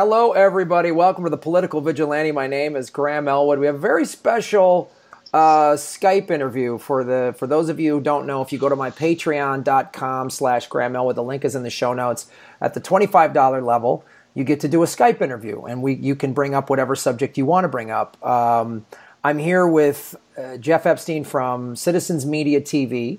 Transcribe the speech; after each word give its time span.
Hello, 0.00 0.30
everybody. 0.30 0.92
Welcome 0.92 1.24
to 1.24 1.30
the 1.30 1.36
Political 1.36 1.80
Vigilante. 1.80 2.30
My 2.30 2.46
name 2.46 2.76
is 2.76 2.88
Graham 2.88 3.26
Elwood. 3.26 3.58
We 3.58 3.66
have 3.66 3.74
a 3.74 3.78
very 3.78 4.04
special 4.04 4.92
uh, 5.34 5.72
Skype 5.72 6.30
interview 6.30 6.78
for 6.78 7.02
the 7.02 7.34
for 7.36 7.48
those 7.48 7.68
of 7.68 7.80
you 7.80 7.94
who 7.94 8.00
don't 8.00 8.24
know. 8.24 8.40
If 8.40 8.52
you 8.52 8.60
go 8.60 8.68
to 8.68 8.76
my 8.76 8.92
Patreon.com 8.92 10.30
slash 10.30 10.68
Graham 10.68 10.94
Elwood, 10.94 11.16
the 11.16 11.24
link 11.24 11.44
is 11.44 11.56
in 11.56 11.64
the 11.64 11.70
show 11.70 11.94
notes. 11.94 12.30
At 12.60 12.74
the 12.74 12.80
twenty 12.80 13.08
five 13.08 13.32
dollar 13.32 13.60
level, 13.60 14.04
you 14.34 14.44
get 14.44 14.60
to 14.60 14.68
do 14.68 14.84
a 14.84 14.86
Skype 14.86 15.20
interview, 15.20 15.62
and 15.62 15.82
we 15.82 15.94
you 15.94 16.14
can 16.14 16.32
bring 16.32 16.54
up 16.54 16.70
whatever 16.70 16.94
subject 16.94 17.36
you 17.36 17.44
want 17.44 17.64
to 17.64 17.68
bring 17.68 17.90
up. 17.90 18.24
Um, 18.24 18.86
I'm 19.24 19.38
here 19.38 19.66
with 19.66 20.14
uh, 20.36 20.58
Jeff 20.58 20.86
Epstein 20.86 21.24
from 21.24 21.74
Citizens 21.74 22.24
Media 22.24 22.60
TV, 22.60 23.18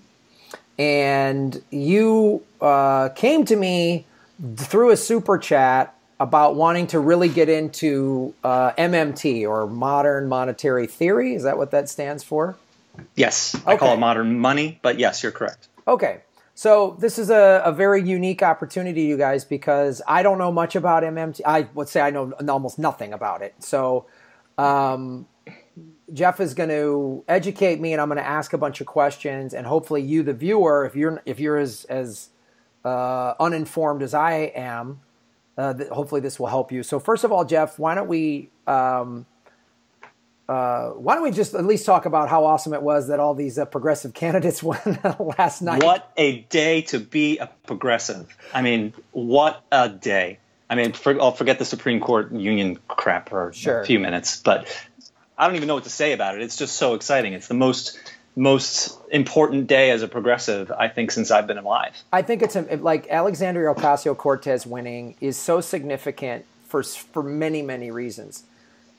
and 0.77 1.61
you 1.71 2.41
uh, 2.61 3.09
came 3.09 3.43
to 3.43 3.57
me 3.57 4.05
through 4.55 4.91
a 4.91 4.97
super 4.97 5.37
chat 5.37 5.93
about 6.19 6.55
wanting 6.55 6.87
to 6.87 6.99
really 6.99 7.29
get 7.29 7.47
into 7.47 8.33
uh, 8.43 8.71
MMT 8.73 9.47
or 9.47 9.67
modern 9.67 10.27
monetary 10.27 10.87
theory. 10.87 11.33
Is 11.33 11.43
that 11.43 11.57
what 11.57 11.71
that 11.71 11.87
stands 11.89 12.23
for? 12.23 12.57
Yes, 13.15 13.55
I 13.65 13.77
call 13.77 13.93
it 13.93 13.97
modern 13.97 14.39
money, 14.39 14.79
but 14.81 14.99
yes, 14.99 15.23
you're 15.23 15.31
correct. 15.31 15.69
Okay. 15.87 16.21
So 16.53 16.97
this 16.99 17.17
is 17.17 17.29
a, 17.29 17.61
a, 17.63 17.71
very 17.71 18.03
unique 18.03 18.43
opportunity, 18.43 19.03
you 19.03 19.15
guys, 19.15 19.45
because 19.45 20.01
I 20.05 20.23
don't 20.23 20.37
know 20.37 20.51
much 20.51 20.75
about 20.75 21.03
MMT. 21.03 21.39
I 21.45 21.69
would 21.73 21.87
say 21.87 22.01
I 22.01 22.09
know 22.09 22.33
almost 22.49 22.77
nothing 22.77 23.13
about 23.13 23.41
it. 23.41 23.55
So 23.59 24.07
um, 24.57 25.25
Jeff 26.11 26.41
is 26.41 26.53
going 26.53 26.67
to 26.67 27.23
educate 27.29 27.79
me, 27.79 27.93
and 27.93 28.01
I'm 28.01 28.09
going 28.09 28.17
to 28.17 28.27
ask 28.27 28.51
a 28.51 28.57
bunch 28.57 28.81
of 28.81 28.87
questions, 28.87 29.53
and 29.53 29.65
hopefully 29.65 30.01
you, 30.01 30.21
the 30.21 30.33
viewer, 30.33 30.85
if 30.85 30.97
you're 30.97 31.21
if 31.25 31.39
you're 31.39 31.57
as 31.57 31.85
as 31.85 32.27
uh, 32.83 33.35
uninformed 33.39 34.01
as 34.01 34.13
I 34.13 34.51
am, 34.53 34.99
uh, 35.59 35.73
th- 35.73 35.89
hopefully, 35.89 36.21
this 36.21 36.39
will 36.39 36.47
help 36.47 36.71
you. 36.71 36.83
So, 36.83 36.99
first 36.99 37.25
of 37.25 37.33
all, 37.33 37.43
Jeff, 37.43 37.77
why 37.77 37.93
don't 37.93 38.07
we 38.07 38.49
um, 38.65 39.25
uh, 40.47 40.91
why 40.91 41.15
don't 41.15 41.23
we 41.23 41.31
just 41.31 41.53
at 41.53 41.65
least 41.65 41.85
talk 41.85 42.05
about 42.05 42.29
how 42.29 42.45
awesome 42.45 42.73
it 42.73 42.81
was 42.81 43.09
that 43.09 43.19
all 43.19 43.35
these 43.35 43.59
uh, 43.59 43.65
progressive 43.65 44.13
candidates 44.13 44.63
won 44.69 44.79
last 45.37 45.61
night? 45.61 45.83
What 45.83 46.11
a 46.15 46.39
day 46.43 46.83
to 46.83 46.99
be 46.99 47.39
a 47.39 47.47
progressive! 47.67 48.35
I 48.53 48.61
mean, 48.61 48.93
what 49.11 49.61
a 49.69 49.89
day! 49.89 50.39
I 50.69 50.75
mean, 50.75 50.93
for, 50.93 51.19
I'll 51.21 51.33
forget 51.33 51.59
the 51.59 51.65
Supreme 51.65 51.99
Court 51.99 52.31
union 52.31 52.79
crap 52.87 53.29
for 53.29 53.51
sure. 53.51 53.81
a 53.81 53.85
few 53.85 53.99
minutes, 53.99 54.41
but 54.41 54.65
I 55.37 55.45
don't 55.45 55.57
even 55.57 55.67
know 55.67 55.75
what 55.75 55.83
to 55.83 55.89
say 55.89 56.13
about 56.13 56.35
it. 56.35 56.41
It's 56.41 56.55
just 56.55 56.77
so 56.77 56.93
exciting. 56.93 57.33
It's 57.33 57.47
the 57.47 57.53
most 57.53 57.99
most 58.39 58.97
important 59.11 59.67
day 59.67 59.91
as 59.91 60.01
a 60.01 60.07
progressive, 60.07 60.71
I 60.71 60.87
think, 60.87 61.11
since 61.11 61.29
I've 61.29 61.45
been 61.45 61.57
alive. 61.57 62.01
I 62.13 62.21
think 62.21 62.41
it's 62.41 62.55
a, 62.55 62.61
like 62.77 63.05
Alexandria 63.09 63.73
Ocasio 63.73 64.15
Cortez 64.15 64.65
winning 64.65 65.15
is 65.19 65.35
so 65.35 65.59
significant 65.59 66.45
for, 66.65 66.81
for 66.81 67.21
many, 67.21 67.61
many 67.61 67.91
reasons. 67.91 68.43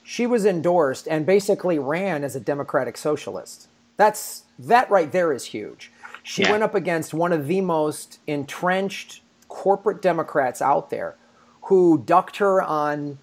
She 0.05 0.27
was 0.27 0.45
endorsed 0.45 1.09
and 1.09 1.25
basically 1.25 1.79
ran 1.79 2.23
as 2.23 2.37
a 2.37 2.41
democratic 2.41 2.99
socialist. 2.99 3.67
That's 3.97 4.43
that 4.59 4.91
right 4.91 5.11
there 5.11 5.33
is 5.33 5.47
huge. 5.47 5.91
She 6.23 6.43
yeah. 6.43 6.51
went 6.51 6.63
up 6.63 6.75
against 6.75 7.15
one 7.15 7.33
of 7.33 7.47
the 7.47 7.63
most 7.63 8.19
entrenched 8.27 9.23
corporate 9.49 10.03
Democrats 10.03 10.61
out 10.61 10.91
there 10.91 11.17
who 11.63 12.03
ducked 12.05 12.37
her 12.37 12.61
on 12.61 13.19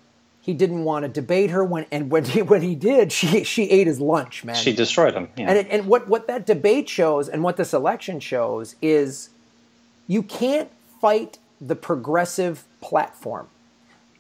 he 0.48 0.54
didn't 0.54 0.86
want 0.86 1.04
to 1.04 1.10
debate 1.10 1.50
her 1.50 1.64
when 1.64 1.86
and 1.92 2.10
when 2.10 2.24
he 2.24 2.42
when 2.52 2.64
he 2.64 2.74
did 2.74 3.12
she 3.12 3.44
she 3.44 3.70
ate 3.70 3.86
his 3.86 4.00
lunch 4.00 4.44
man 4.44 4.56
she 4.56 4.74
destroyed 4.74 5.14
him 5.14 5.30
yeah. 5.38 5.50
and 5.50 5.60
it, 5.60 5.68
and 5.70 5.86
what 5.86 6.08
what 6.08 6.26
that 6.26 6.48
debate 6.48 6.90
shows 6.90 7.30
and 7.30 7.44
what 7.44 7.58
this 7.58 7.74
election 7.74 8.20
shows 8.20 8.76
is 8.82 9.30
you 10.08 10.24
can't 10.24 10.72
fight 11.00 11.38
the 11.62 11.76
progressive 11.76 12.64
platform 12.82 13.48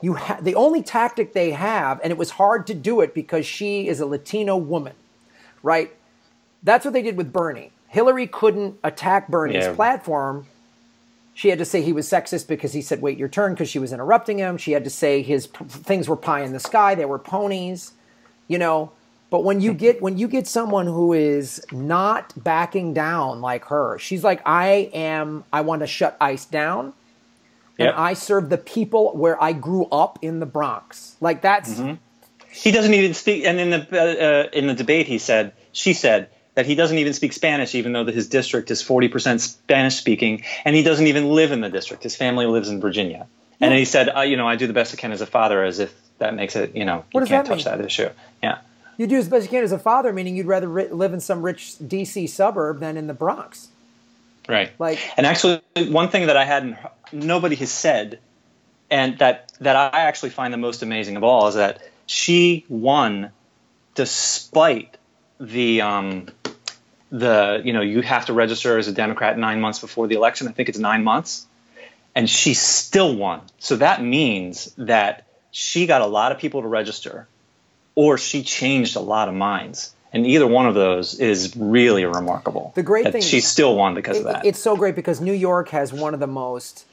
you 0.01 0.13
ha- 0.15 0.39
the 0.41 0.53
only 0.53 0.83
tactic 0.83 1.33
they 1.33 1.51
have 1.51 1.99
and 2.03 2.11
it 2.11 2.17
was 2.17 2.31
hard 2.31 2.67
to 2.67 2.75
do 2.75 3.01
it 3.01 3.15
because 3.15 3.45
she 3.45 3.87
is 3.87 3.99
a 3.99 4.05
latino 4.05 4.55
woman 4.57 4.93
right 5.63 5.95
that's 6.61 6.83
what 6.83 6.93
they 6.93 7.01
did 7.01 7.15
with 7.15 7.31
bernie 7.31 7.71
hillary 7.87 8.27
couldn't 8.27 8.77
attack 8.83 9.29
bernie's 9.29 9.63
yeah. 9.63 9.73
platform 9.73 10.45
she 11.37 11.49
had 11.49 11.59
to 11.59 11.65
say 11.65 11.83
he 11.83 11.93
was 11.93 12.09
sexist 12.09 12.47
because 12.47 12.73
he 12.73 12.81
said, 12.81 12.99
wait 12.99 13.15
your 13.15 13.27
turn, 13.27 13.53
because 13.53 13.69
she 13.69 13.77
was 13.77 13.93
interrupting 13.93 14.39
him. 14.39 14.57
She 14.57 14.71
had 14.71 14.83
to 14.85 14.89
say 14.89 15.21
his 15.21 15.45
p- 15.45 15.65
things 15.65 16.09
were 16.09 16.15
pie 16.15 16.41
in 16.41 16.51
the 16.51 16.59
sky, 16.59 16.95
they 16.95 17.05
were 17.05 17.19
ponies, 17.19 17.91
you 18.47 18.57
know. 18.57 18.91
But 19.29 19.43
when 19.43 19.61
you 19.61 19.75
get 19.75 20.01
when 20.01 20.17
you 20.17 20.27
get 20.27 20.47
someone 20.47 20.87
who 20.87 21.13
is 21.13 21.63
not 21.71 22.33
backing 22.43 22.95
down 22.95 23.39
like 23.39 23.65
her, 23.65 23.99
she's 23.99 24.23
like, 24.23 24.41
I 24.47 24.89
am 24.95 25.43
I 25.53 25.61
want 25.61 25.81
to 25.81 25.87
shut 25.87 26.17
ICE 26.19 26.43
down. 26.45 26.93
Yep. 27.77 27.89
And 27.89 27.95
I 27.95 28.13
serve 28.13 28.49
the 28.49 28.57
people 28.57 29.15
where 29.15 29.41
I 29.41 29.53
grew 29.53 29.85
up 29.91 30.17
in 30.23 30.39
the 30.39 30.47
Bronx. 30.47 31.17
Like 31.21 31.43
that's 31.43 31.75
mm-hmm. 31.75 31.93
He 32.49 32.71
doesn't 32.71 32.95
even 32.95 33.13
speak 33.13 33.45
and 33.45 33.59
in 33.59 33.69
the 33.69 33.87
uh, 33.91 34.25
uh 34.25 34.49
in 34.53 34.65
the 34.65 34.73
debate 34.73 35.05
he 35.05 35.19
said 35.19 35.53
she 35.71 35.93
said 35.93 36.31
that 36.57 36.65
he 36.65 36.73
doesn't 36.73 36.97
even 36.97 37.13
speak 37.13 37.33
Spanish, 37.33 37.75
even 37.75 37.91
though 37.91 38.03
his 38.03 38.27
district 38.27 38.71
is 38.71 38.81
40% 38.81 39.39
Spanish 39.39 39.95
speaking, 39.95 40.41
and 40.65 40.75
he 40.75 40.81
doesn't 40.81 41.05
even 41.05 41.29
live 41.29 41.51
in 41.51 41.61
the 41.61 41.69
district. 41.69 42.01
His 42.01 42.15
family 42.15 42.47
lives 42.47 42.67
in 42.67 42.81
Virginia. 42.81 43.27
And 43.61 43.75
he 43.75 43.85
said, 43.85 44.09
uh, 44.09 44.21
you 44.21 44.37
know, 44.37 44.47
I 44.47 44.55
do 44.55 44.65
the 44.65 44.73
best 44.73 44.91
I 44.91 44.97
can 44.97 45.11
as 45.11 45.21
a 45.21 45.27
father, 45.27 45.63
as 45.63 45.77
if 45.77 45.93
that 46.17 46.33
makes 46.33 46.55
it, 46.55 46.75
you 46.75 46.83
know, 46.83 47.05
what 47.11 47.21
you 47.21 47.27
can't 47.27 47.45
that 47.45 47.53
touch 47.53 47.65
mean? 47.67 47.77
that 47.77 47.85
issue. 47.85 48.09
Yeah. 48.41 48.57
You 48.97 49.05
do 49.05 49.17
as 49.17 49.29
best 49.29 49.43
you 49.43 49.49
can 49.51 49.63
as 49.63 49.71
a 49.71 49.77
father, 49.77 50.11
meaning 50.11 50.35
you'd 50.35 50.47
rather 50.47 50.67
ri- 50.67 50.87
live 50.87 51.13
in 51.13 51.19
some 51.19 51.43
rich 51.43 51.75
DC 51.79 52.27
suburb 52.27 52.79
than 52.79 52.97
in 52.97 53.05
the 53.05 53.13
Bronx. 53.13 53.67
Right. 54.49 54.71
Like, 54.79 54.97
and 55.15 55.27
actually, 55.27 55.61
one 55.75 56.09
thing 56.09 56.25
that 56.25 56.37
I 56.37 56.45
hadn't, 56.45 56.77
nobody 57.11 57.55
has 57.57 57.69
said, 57.69 58.17
and 58.89 59.19
that 59.19 59.51
that 59.59 59.75
I 59.75 60.01
actually 60.01 60.31
find 60.31 60.51
the 60.51 60.57
most 60.57 60.81
amazing 60.81 61.17
of 61.17 61.23
all 61.23 61.49
is 61.49 61.55
that 61.55 61.87
she 62.07 62.65
won 62.67 63.29
despite 63.93 64.97
the 65.39 65.81
um, 65.81 66.27
the 67.11 67.61
you 67.63 67.73
know 67.73 67.81
you 67.81 68.01
have 68.01 68.25
to 68.25 68.33
register 68.33 68.77
as 68.77 68.87
a 68.87 68.91
Democrat 68.91 69.37
nine 69.37 69.61
months 69.61 69.79
before 69.79 70.07
the 70.07 70.15
election. 70.15 70.47
I 70.47 70.51
think 70.51 70.69
it's 70.69 70.77
nine 70.77 71.03
months, 71.03 71.45
and 72.15 72.29
she 72.29 72.53
still 72.53 73.15
won. 73.15 73.41
So 73.59 73.77
that 73.77 74.03
means 74.03 74.73
that 74.77 75.25
she 75.51 75.87
got 75.87 76.01
a 76.01 76.05
lot 76.05 76.31
of 76.31 76.37
people 76.37 76.61
to 76.61 76.67
register, 76.67 77.27
or 77.95 78.17
she 78.17 78.43
changed 78.43 78.95
a 78.95 78.99
lot 79.01 79.27
of 79.27 79.33
minds. 79.33 79.93
And 80.13 80.25
either 80.25 80.47
one 80.47 80.65
of 80.65 80.73
those 80.73 81.19
is 81.19 81.55
really 81.57 82.05
remarkable. 82.05 82.71
The 82.75 82.83
great 82.83 83.11
thing 83.11 83.21
she 83.21 83.41
still 83.41 83.75
won 83.75 83.93
because 83.93 84.17
it, 84.17 84.25
of 84.25 84.25
that. 84.33 84.45
It's 84.45 84.59
so 84.59 84.75
great 84.75 84.95
because 84.95 85.19
New 85.19 85.33
York 85.33 85.69
has 85.69 85.91
one 85.91 86.13
of 86.13 86.19
the 86.19 86.27
most 86.27 86.85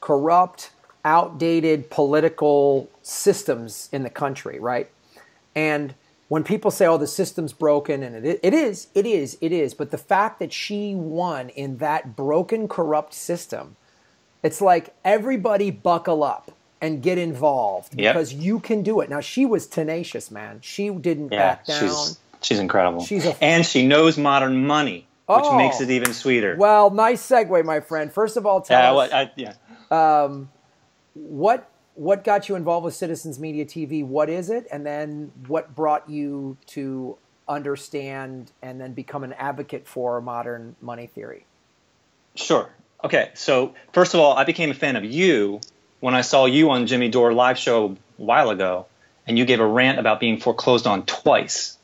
corrupt, 0.00 0.70
outdated 1.04 1.88
political 1.88 2.90
systems 3.02 3.88
in 3.92 4.02
the 4.02 4.10
country, 4.10 4.58
right? 4.58 4.90
And 5.54 5.94
when 6.28 6.44
people 6.44 6.70
say, 6.70 6.86
"Oh, 6.86 6.98
the 6.98 7.06
system's 7.06 7.52
broken," 7.52 8.02
and 8.02 8.24
it, 8.24 8.40
it 8.42 8.54
is, 8.54 8.88
it 8.94 9.06
is, 9.06 9.36
it 9.40 9.52
is, 9.52 9.74
but 9.74 9.90
the 9.90 9.98
fact 9.98 10.38
that 10.38 10.52
she 10.52 10.94
won 10.94 11.48
in 11.50 11.78
that 11.78 12.14
broken, 12.16 12.68
corrupt 12.68 13.14
system, 13.14 13.76
it's 14.42 14.60
like 14.60 14.94
everybody 15.04 15.70
buckle 15.70 16.22
up 16.22 16.52
and 16.80 17.02
get 17.02 17.18
involved 17.18 17.98
yep. 17.98 18.14
because 18.14 18.32
you 18.32 18.60
can 18.60 18.82
do 18.82 19.00
it. 19.00 19.10
Now 19.10 19.20
she 19.20 19.46
was 19.46 19.66
tenacious, 19.66 20.30
man. 20.30 20.60
She 20.62 20.90
didn't 20.90 21.32
yeah, 21.32 21.38
back 21.38 21.66
down. 21.66 21.80
She's, 21.80 22.18
she's 22.40 22.58
incredible. 22.58 23.02
She's 23.02 23.26
a, 23.26 23.42
and 23.42 23.64
she 23.66 23.86
knows 23.86 24.16
modern 24.16 24.66
money, 24.66 25.06
which 25.26 25.40
oh, 25.42 25.56
makes 25.56 25.80
it 25.80 25.90
even 25.90 26.12
sweeter. 26.12 26.56
Well, 26.56 26.90
nice 26.90 27.26
segue, 27.26 27.64
my 27.64 27.80
friend. 27.80 28.12
First 28.12 28.36
of 28.36 28.46
all, 28.46 28.60
tell 28.60 28.94
yeah, 28.94 29.00
us, 29.00 29.12
I, 29.12 29.32
yeah. 29.36 29.54
Um, 29.90 30.50
what 31.14 31.68
what 31.98 32.22
got 32.22 32.48
you 32.48 32.54
involved 32.54 32.84
with 32.84 32.94
Citizens 32.94 33.40
Media 33.40 33.66
TV? 33.66 34.06
What 34.06 34.30
is 34.30 34.50
it? 34.50 34.68
And 34.70 34.86
then 34.86 35.32
what 35.48 35.74
brought 35.74 36.08
you 36.08 36.56
to 36.66 37.18
understand 37.48 38.52
and 38.62 38.80
then 38.80 38.92
become 38.92 39.24
an 39.24 39.32
advocate 39.32 39.88
for 39.88 40.20
modern 40.20 40.76
money 40.80 41.08
theory? 41.08 41.44
Sure. 42.36 42.70
Okay. 43.02 43.30
So, 43.34 43.74
first 43.92 44.14
of 44.14 44.20
all, 44.20 44.36
I 44.36 44.44
became 44.44 44.70
a 44.70 44.74
fan 44.74 44.94
of 44.94 45.04
you 45.04 45.60
when 45.98 46.14
I 46.14 46.20
saw 46.20 46.46
you 46.46 46.70
on 46.70 46.86
Jimmy 46.86 47.08
Dore 47.08 47.32
live 47.32 47.58
show 47.58 47.96
a 48.18 48.22
while 48.22 48.50
ago, 48.50 48.86
and 49.26 49.36
you 49.36 49.44
gave 49.44 49.58
a 49.58 49.66
rant 49.66 49.98
about 49.98 50.20
being 50.20 50.38
foreclosed 50.38 50.86
on 50.86 51.04
twice. 51.04 51.76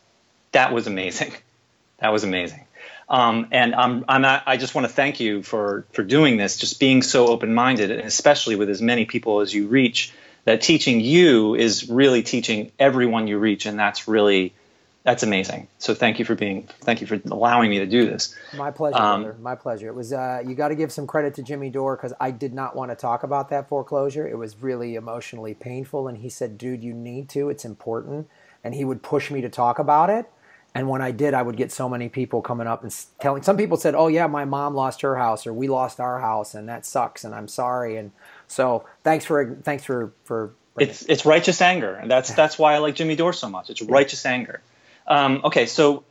That 0.53 0.73
was 0.73 0.87
amazing. 0.87 1.33
That 1.99 2.13
was 2.13 2.25
amazing. 2.25 2.64
Um, 3.09 3.49
and 3.51 3.75
I'm, 3.75 4.05
I'm 4.09 4.23
not, 4.23 4.45
I 4.47 4.57
just 4.57 4.75
want 4.75 4.87
to 4.87 4.93
thank 4.93 5.21
you 5.21 5.43
for, 5.43 5.87
for 5.93 6.03
doing 6.03 6.37
this, 6.37 6.57
just 6.57 6.81
being 6.81 7.03
so 7.03 7.27
open 7.27 7.55
minded, 7.55 7.91
and 7.91 8.01
especially 8.01 8.57
with 8.57 8.71
as 8.71 8.81
many 8.81 9.05
people 9.05 9.41
as 9.41 9.53
you 9.53 9.69
reach. 9.69 10.13
That 10.47 10.61
teaching 10.61 11.01
you 11.01 11.55
is 11.55 11.89
really 11.89 12.23
teaching 12.23 12.71
everyone 12.79 13.29
you 13.29 13.39
reach, 13.39 13.65
and 13.65 13.79
that's 13.79 14.07
really 14.07 14.53
that's 15.05 15.23
amazing. 15.23 15.69
So 15.79 15.95
thank 15.95 16.19
you 16.19 16.25
for 16.25 16.35
being 16.35 16.67
thank 16.81 17.03
you 17.03 17.07
for 17.07 17.21
allowing 17.31 17.71
me 17.71 17.79
to 17.81 17.87
do 17.87 18.07
this. 18.07 18.35
My 18.57 18.71
pleasure, 18.71 18.97
um, 18.97 19.23
brother. 19.23 19.39
My 19.39 19.55
pleasure. 19.55 19.89
It 19.89 19.95
was 19.95 20.13
uh, 20.13 20.43
you 20.45 20.55
got 20.55 20.69
to 20.69 20.75
give 20.75 20.91
some 20.91 21.07
credit 21.07 21.35
to 21.35 21.43
Jimmy 21.43 21.69
Dore 21.69 21.97
because 21.97 22.15
I 22.19 22.31
did 22.31 22.55
not 22.55 22.75
want 22.75 22.91
to 22.91 22.97
talk 22.97 23.23
about 23.23 23.51
that 23.51 23.69
foreclosure. 23.69 24.27
It 24.27 24.39
was 24.39 24.57
really 24.63 24.95
emotionally 24.95 25.53
painful, 25.55 26.09
and 26.09 26.19
he 26.19 26.31
said, 26.31 26.57
"Dude, 26.57 26.83
you 26.83 26.95
need 26.95 27.29
to. 27.31 27.51
It's 27.51 27.67
important." 27.67 28.29
And 28.65 28.75
he 28.75 28.85
would 28.85 29.03
push 29.03 29.31
me 29.31 29.43
to 29.43 29.51
talk 29.51 29.79
about 29.79 30.09
it. 30.09 30.31
And 30.75 30.89
when 30.89 31.01
I 31.01 31.13
did, 31.13 31.35
I 31.35 31.43
would 31.43 31.57
get 31.57 31.71
so 31.71 31.89
many 31.89 32.09
people 32.09 32.43
coming 32.43 32.67
up 32.67 32.83
and 32.83 32.95
telling. 33.21 33.43
Some 33.43 33.57
people 33.57 33.77
said, 33.77 33.95
"Oh 33.95 34.09
yeah, 34.09 34.27
my 34.27 34.45
mom 34.45 34.75
lost 34.75 35.03
her 35.03 35.17
house, 35.17 35.47
or 35.47 35.53
we 35.53 35.69
lost 35.69 36.01
our 36.01 36.21
house, 36.21 36.55
and 36.55 36.69
that 36.69 36.85
sucks, 36.85 37.23
and 37.23 37.33
I'm 37.33 37.47
sorry." 37.47 37.97
And 37.97 38.11
so 38.49 38.85
thanks 39.05 39.25
for 39.25 39.55
thanks 39.63 39.85
for 39.85 40.13
for 40.25 40.53
It's 40.77 41.03
it's 41.03 41.25
righteous 41.25 41.63
anger, 41.63 41.95
and 41.95 42.11
that's 42.11 42.35
that's 42.35 42.59
why 42.59 42.75
I 42.75 42.79
like 42.79 42.97
Jimmy 42.97 43.15
Dore 43.15 43.33
so 43.33 43.49
much. 43.49 43.71
It's 43.71 43.83
righteous 43.83 44.27
anger. 44.27 44.61
Um, 45.07 45.43
okay, 45.45 45.67
so 45.67 46.03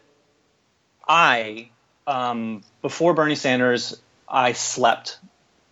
I 1.05 1.69
um, 2.07 2.63
before 2.81 3.13
Bernie 3.13 3.35
Sanders, 3.35 3.99
I 4.29 4.53
slept 4.53 5.19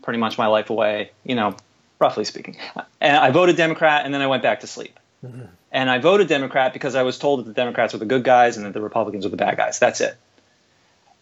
pretty 0.02 0.20
much 0.20 0.38
my 0.38 0.48
life 0.48 0.70
away. 0.70 1.12
You 1.24 1.36
know, 1.36 1.56
roughly 1.98 2.26
speaking, 2.26 2.58
and 3.00 3.16
I 3.16 3.32
voted 3.32 3.56
Democrat, 3.56 4.04
and 4.04 4.14
then 4.14 4.22
I 4.22 4.28
went 4.28 4.44
back 4.44 4.60
to 4.62 4.68
sleep. 4.68 5.00
Mm-hmm. 5.26 5.46
And 5.72 5.90
I 5.90 6.00
voted 6.00 6.28
Democrat 6.28 6.74
because 6.74 6.96
I 6.96 7.04
was 7.04 7.18
told 7.18 7.40
that 7.40 7.48
the 7.48 7.54
Democrats 7.54 7.94
were 7.94 8.00
the 8.00 8.06
good 8.06 8.24
guys 8.24 8.58
and 8.58 8.66
that 8.66 8.74
the 8.74 8.82
Republicans 8.82 9.26
were 9.26 9.30
the 9.32 9.38
bad 9.38 9.56
guys. 9.56 9.80
That's 9.80 10.02
it. 10.02 10.18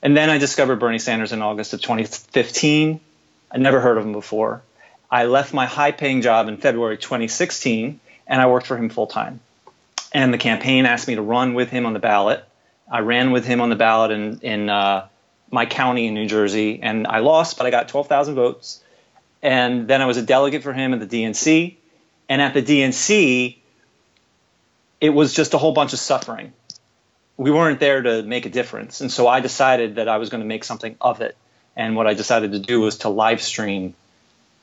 And 0.01 0.15
then 0.15 0.29
I 0.29 0.37
discovered 0.37 0.77
Bernie 0.77 0.99
Sanders 0.99 1.31
in 1.31 1.41
August 1.41 1.73
of 1.73 1.81
2015. 1.81 2.99
I 3.51 3.57
never 3.57 3.79
heard 3.79 3.97
of 3.97 4.05
him 4.05 4.13
before. 4.13 4.61
I 5.11 5.25
left 5.25 5.53
my 5.53 5.65
high 5.65 5.91
paying 5.91 6.21
job 6.21 6.47
in 6.47 6.57
February 6.57 6.97
2016 6.97 7.99
and 8.27 8.41
I 8.41 8.47
worked 8.47 8.67
for 8.67 8.77
him 8.77 8.89
full 8.89 9.07
time. 9.07 9.39
And 10.13 10.33
the 10.33 10.37
campaign 10.37 10.85
asked 10.85 11.07
me 11.07 11.15
to 11.15 11.21
run 11.21 11.53
with 11.53 11.69
him 11.69 11.85
on 11.85 11.93
the 11.93 11.99
ballot. 11.99 12.43
I 12.89 12.99
ran 12.99 13.31
with 13.31 13.45
him 13.45 13.61
on 13.61 13.69
the 13.69 13.75
ballot 13.75 14.11
in, 14.11 14.39
in 14.39 14.69
uh, 14.69 15.07
my 15.51 15.65
county 15.65 16.07
in 16.07 16.13
New 16.13 16.27
Jersey 16.27 16.79
and 16.81 17.05
I 17.05 17.19
lost, 17.19 17.57
but 17.57 17.67
I 17.67 17.71
got 17.71 17.89
12,000 17.89 18.35
votes. 18.35 18.81
And 19.41 19.87
then 19.87 20.01
I 20.01 20.05
was 20.05 20.17
a 20.17 20.23
delegate 20.23 20.63
for 20.63 20.73
him 20.73 20.93
at 20.93 21.07
the 21.07 21.23
DNC. 21.23 21.75
And 22.27 22.41
at 22.41 22.53
the 22.53 22.61
DNC, 22.61 23.58
it 25.01 25.09
was 25.09 25.33
just 25.33 25.53
a 25.53 25.57
whole 25.57 25.71
bunch 25.71 25.93
of 25.93 25.99
suffering. 25.99 26.53
We 27.37 27.51
weren't 27.51 27.79
there 27.79 28.01
to 28.01 28.23
make 28.23 28.45
a 28.45 28.49
difference. 28.49 29.01
And 29.01 29.11
so 29.11 29.27
I 29.27 29.39
decided 29.39 29.95
that 29.95 30.09
I 30.09 30.17
was 30.17 30.29
going 30.29 30.41
to 30.41 30.47
make 30.47 30.63
something 30.63 30.95
of 30.99 31.21
it. 31.21 31.37
And 31.75 31.95
what 31.95 32.07
I 32.07 32.13
decided 32.13 32.51
to 32.51 32.59
do 32.59 32.81
was 32.81 32.99
to 32.99 33.09
live 33.09 33.41
stream 33.41 33.95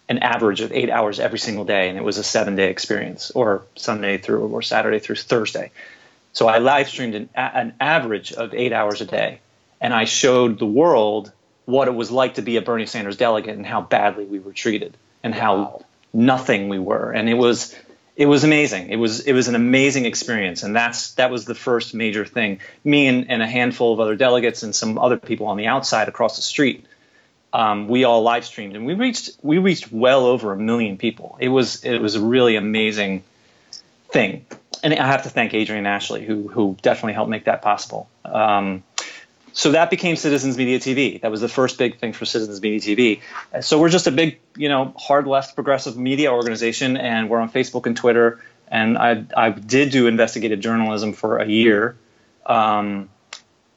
an 0.08 0.18
average 0.18 0.60
of 0.60 0.72
eight 0.72 0.90
hours 0.90 1.18
every 1.18 1.38
single 1.38 1.64
day, 1.64 1.88
and 1.88 1.98
it 1.98 2.04
was 2.04 2.18
a 2.18 2.22
seven 2.22 2.54
day 2.54 2.70
experience, 2.70 3.30
or 3.32 3.64
Sunday 3.74 4.18
through 4.18 4.46
or 4.48 4.62
Saturday 4.62 4.98
through 4.98 5.16
Thursday. 5.16 5.72
So 6.32 6.46
I 6.46 6.58
live 6.58 6.88
streamed 6.88 7.14
an, 7.14 7.28
an 7.34 7.74
average 7.80 8.32
of 8.32 8.54
eight 8.54 8.72
hours 8.72 9.00
a 9.00 9.06
day, 9.06 9.40
and 9.80 9.92
I 9.92 10.04
showed 10.04 10.58
the 10.58 10.66
world 10.66 11.32
what 11.64 11.88
it 11.88 11.94
was 11.94 12.10
like 12.10 12.34
to 12.34 12.42
be 12.42 12.56
a 12.56 12.62
Bernie 12.62 12.86
Sanders 12.86 13.16
delegate 13.16 13.56
and 13.56 13.66
how 13.66 13.80
badly 13.80 14.24
we 14.24 14.38
were 14.38 14.52
treated 14.52 14.96
and 15.24 15.34
how 15.34 15.84
nothing 16.12 16.68
we 16.68 16.78
were. 16.78 17.10
And 17.10 17.28
it 17.28 17.34
was 17.34 17.74
it 18.16 18.26
was 18.26 18.44
amazing. 18.44 18.90
It 18.90 18.96
was 18.96 19.20
it 19.20 19.32
was 19.32 19.48
an 19.48 19.54
amazing 19.54 20.06
experience, 20.06 20.62
and 20.62 20.74
that's 20.74 21.12
that 21.14 21.30
was 21.30 21.44
the 21.44 21.54
first 21.54 21.94
major 21.94 22.24
thing. 22.24 22.60
Me 22.82 23.06
and, 23.06 23.30
and 23.30 23.42
a 23.42 23.46
handful 23.46 23.92
of 23.92 24.00
other 24.00 24.16
delegates 24.16 24.62
and 24.62 24.74
some 24.74 24.98
other 24.98 25.16
people 25.18 25.46
on 25.46 25.56
the 25.56 25.66
outside 25.66 26.08
across 26.08 26.36
the 26.36 26.42
street 26.42 26.86
um, 27.56 27.88
we 27.88 28.04
all 28.04 28.22
live 28.22 28.44
streamed, 28.44 28.76
and 28.76 28.84
we 28.84 28.92
reached 28.92 29.30
we 29.42 29.56
reached 29.56 29.90
well 29.90 30.26
over 30.26 30.52
a 30.52 30.58
million 30.58 30.98
people. 30.98 31.38
It 31.40 31.48
was 31.48 31.82
it 31.84 31.98
was 31.98 32.14
a 32.14 32.20
really 32.20 32.56
amazing 32.56 33.24
thing, 34.10 34.44
and 34.82 34.92
I 34.92 35.06
have 35.06 35.22
to 35.22 35.30
thank 35.30 35.54
Adrian 35.54 35.86
Ashley 35.86 36.24
who 36.24 36.48
who 36.48 36.76
definitely 36.82 37.14
helped 37.14 37.30
make 37.30 37.44
that 37.44 37.62
possible. 37.62 38.10
Um, 38.26 38.82
so 39.56 39.72
that 39.72 39.90
became 39.90 40.16
Citizens 40.16 40.56
Media 40.56 40.78
TV. 40.78 41.20
That 41.20 41.30
was 41.30 41.40
the 41.40 41.48
first 41.48 41.78
big 41.78 41.98
thing 41.98 42.12
for 42.12 42.24
Citizens 42.24 42.60
Media 42.60 42.78
TV. 42.80 43.20
So 43.64 43.80
we're 43.80 43.88
just 43.88 44.06
a 44.06 44.12
big, 44.12 44.38
you 44.56 44.68
know, 44.68 44.94
hard 44.96 45.26
left 45.26 45.54
progressive 45.54 45.96
media 45.96 46.32
organization, 46.32 46.96
and 46.96 47.28
we're 47.28 47.40
on 47.40 47.50
Facebook 47.50 47.86
and 47.86 47.96
Twitter. 47.96 48.40
And 48.68 48.98
I 48.98 49.24
I 49.36 49.50
did 49.50 49.90
do 49.90 50.06
investigative 50.06 50.60
journalism 50.60 51.12
for 51.12 51.38
a 51.38 51.46
year, 51.46 51.96
um, 52.44 53.08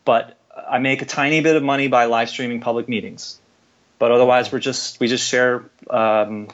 but 0.04 0.38
I 0.70 0.80
make 0.80 1.02
a 1.02 1.06
tiny 1.06 1.42
bit 1.42 1.56
of 1.56 1.64
money 1.64 1.88
by 1.88 2.06
live 2.06 2.30
streaming 2.30 2.60
public 2.60 2.90
meetings 2.90 3.40
but 4.00 4.12
otherwise 4.12 4.52
we're 4.52 4.60
just 4.60 5.00
we 5.00 5.08
just 5.08 5.28
share 5.28 5.66
um, 5.90 6.48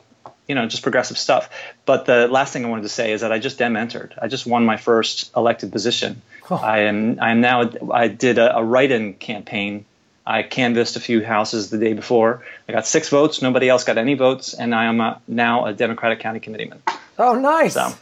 you 0.47 0.55
know 0.55 0.65
just 0.65 0.83
progressive 0.83 1.17
stuff. 1.17 1.49
But 1.85 2.05
the 2.05 2.27
last 2.27 2.51
thing 2.51 2.65
I 2.65 2.69
wanted 2.69 2.81
to 2.81 2.89
say 2.89 3.13
is 3.13 3.21
that 3.21 3.31
I 3.31 3.39
just 3.39 3.57
dem 3.59 3.77
entered. 3.77 4.15
I 4.21 4.27
just 4.27 4.45
won 4.45 4.65
my 4.65 4.77
first 4.77 5.31
elected 5.37 5.71
position. 5.71 6.21
I 6.49 6.79
am 6.81 7.19
I 7.21 7.31
am 7.31 7.41
now 7.41 7.69
I 7.91 8.07
did 8.07 8.37
a, 8.37 8.57
a 8.57 8.63
write-in 8.63 9.15
campaign. 9.15 9.85
I 10.27 10.41
canvassed 10.43 10.95
a 10.95 10.99
few 10.99 11.23
houses 11.23 11.69
the 11.69 11.77
day 11.77 11.93
before. 11.93 12.43
I 12.67 12.71
got 12.71 12.87
six 12.87 13.09
votes. 13.09 13.41
Nobody 13.41 13.69
else 13.69 13.83
got 13.83 13.97
any 13.97 14.15
votes, 14.15 14.53
and 14.53 14.73
I 14.73 14.85
am 14.85 14.99
a, 14.99 15.21
now 15.27 15.65
a 15.65 15.73
Democratic 15.73 16.19
county 16.19 16.39
committeeman. 16.39 16.81
Oh, 17.19 17.35
nice! 17.35 17.75
So, 17.75 17.93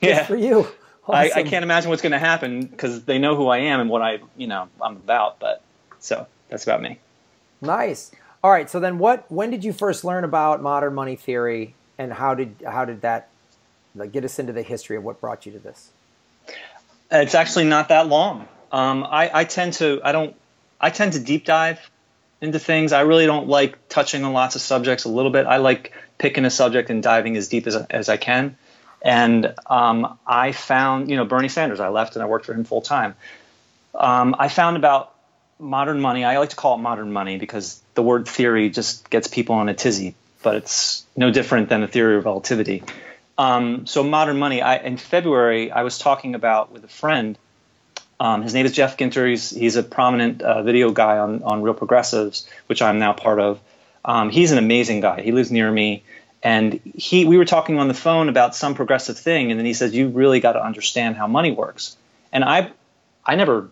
yeah, 0.00 0.26
for 0.26 0.36
you. 0.36 0.66
Awesome. 1.06 1.38
I, 1.38 1.40
I 1.40 1.42
can't 1.44 1.62
imagine 1.62 1.90
what's 1.90 2.02
going 2.02 2.12
to 2.12 2.18
happen 2.18 2.66
because 2.66 3.04
they 3.04 3.18
know 3.18 3.36
who 3.36 3.48
I 3.48 3.58
am 3.58 3.80
and 3.80 3.88
what 3.88 4.02
I 4.02 4.18
you 4.36 4.46
know 4.46 4.68
I'm 4.80 4.96
about. 4.96 5.38
But 5.38 5.62
so 5.98 6.26
that's 6.48 6.64
about 6.64 6.82
me. 6.82 6.98
Nice. 7.60 8.10
All 8.42 8.50
right. 8.50 8.68
So 8.68 8.80
then, 8.80 8.98
what? 8.98 9.30
When 9.30 9.50
did 9.50 9.64
you 9.64 9.72
first 9.72 10.04
learn 10.04 10.24
about 10.24 10.62
modern 10.62 10.94
money 10.94 11.16
theory, 11.16 11.74
and 11.98 12.12
how 12.12 12.34
did 12.34 12.56
how 12.66 12.84
did 12.84 13.00
that 13.02 13.28
like, 13.94 14.12
get 14.12 14.24
us 14.24 14.38
into 14.38 14.52
the 14.52 14.62
history 14.62 14.96
of 14.96 15.04
what 15.04 15.20
brought 15.20 15.46
you 15.46 15.52
to 15.52 15.58
this? 15.58 15.90
It's 17.10 17.34
actually 17.34 17.64
not 17.64 17.88
that 17.88 18.06
long. 18.06 18.46
Um, 18.72 19.04
I, 19.04 19.30
I 19.32 19.44
tend 19.44 19.74
to 19.74 20.00
I 20.04 20.12
don't 20.12 20.34
I 20.80 20.90
tend 20.90 21.14
to 21.14 21.20
deep 21.20 21.44
dive 21.44 21.80
into 22.40 22.58
things. 22.58 22.92
I 22.92 23.02
really 23.02 23.26
don't 23.26 23.48
like 23.48 23.88
touching 23.88 24.24
on 24.24 24.32
lots 24.32 24.54
of 24.54 24.62
subjects 24.62 25.04
a 25.04 25.08
little 25.08 25.30
bit. 25.30 25.46
I 25.46 25.58
like 25.58 25.92
picking 26.18 26.44
a 26.44 26.50
subject 26.50 26.90
and 26.90 27.02
diving 27.02 27.36
as 27.36 27.48
deep 27.48 27.66
as, 27.66 27.76
as 27.76 28.08
I 28.08 28.16
can. 28.16 28.56
And 29.02 29.54
um, 29.66 30.18
I 30.26 30.52
found, 30.52 31.10
you 31.10 31.16
know, 31.16 31.24
Bernie 31.24 31.48
Sanders. 31.48 31.80
I 31.80 31.88
left 31.88 32.16
and 32.16 32.22
I 32.22 32.26
worked 32.26 32.46
for 32.46 32.54
him 32.54 32.64
full 32.64 32.82
time. 32.82 33.14
Um, 33.94 34.36
I 34.38 34.48
found 34.48 34.76
about 34.76 35.14
modern 35.58 36.00
money. 36.00 36.24
I 36.24 36.38
like 36.38 36.50
to 36.50 36.56
call 36.56 36.76
it 36.76 36.78
modern 36.78 37.12
money 37.12 37.38
because 37.38 37.80
the 37.94 38.02
word 38.02 38.28
theory 38.28 38.70
just 38.70 39.08
gets 39.10 39.26
people 39.26 39.56
on 39.56 39.68
a 39.68 39.74
tizzy, 39.74 40.14
but 40.42 40.56
it's 40.56 41.04
no 41.16 41.30
different 41.30 41.68
than 41.68 41.80
the 41.80 41.88
theory 41.88 42.16
of 42.16 42.24
relativity. 42.24 42.82
Um, 43.40 43.86
so 43.86 44.02
modern 44.02 44.38
money. 44.38 44.60
I, 44.60 44.76
in 44.76 44.98
February, 44.98 45.72
I 45.72 45.82
was 45.82 45.96
talking 45.96 46.34
about 46.34 46.72
with 46.72 46.84
a 46.84 46.88
friend. 46.88 47.38
Um, 48.20 48.42
his 48.42 48.52
name 48.52 48.66
is 48.66 48.72
Jeff 48.72 48.98
Ginter. 48.98 49.26
He's, 49.26 49.48
he's 49.48 49.76
a 49.76 49.82
prominent 49.82 50.42
uh, 50.42 50.62
video 50.62 50.90
guy 50.90 51.16
on, 51.16 51.42
on 51.42 51.62
Real 51.62 51.72
Progressives, 51.72 52.46
which 52.66 52.82
I'm 52.82 52.98
now 52.98 53.14
part 53.14 53.40
of. 53.40 53.58
Um, 54.04 54.28
he's 54.28 54.52
an 54.52 54.58
amazing 54.58 55.00
guy. 55.00 55.22
He 55.22 55.32
lives 55.32 55.50
near 55.50 55.72
me, 55.72 56.04
and 56.42 56.80
he 56.84 57.24
we 57.24 57.38
were 57.38 57.46
talking 57.46 57.78
on 57.78 57.88
the 57.88 57.94
phone 57.94 58.28
about 58.28 58.54
some 58.54 58.74
progressive 58.74 59.18
thing, 59.18 59.50
and 59.50 59.58
then 59.58 59.66
he 59.66 59.74
says, 59.74 59.94
"You 59.94 60.08
really 60.08 60.40
got 60.40 60.52
to 60.52 60.62
understand 60.62 61.16
how 61.16 61.26
money 61.26 61.50
works." 61.50 61.96
And 62.32 62.44
I 62.44 62.72
I 63.26 63.36
never 63.36 63.70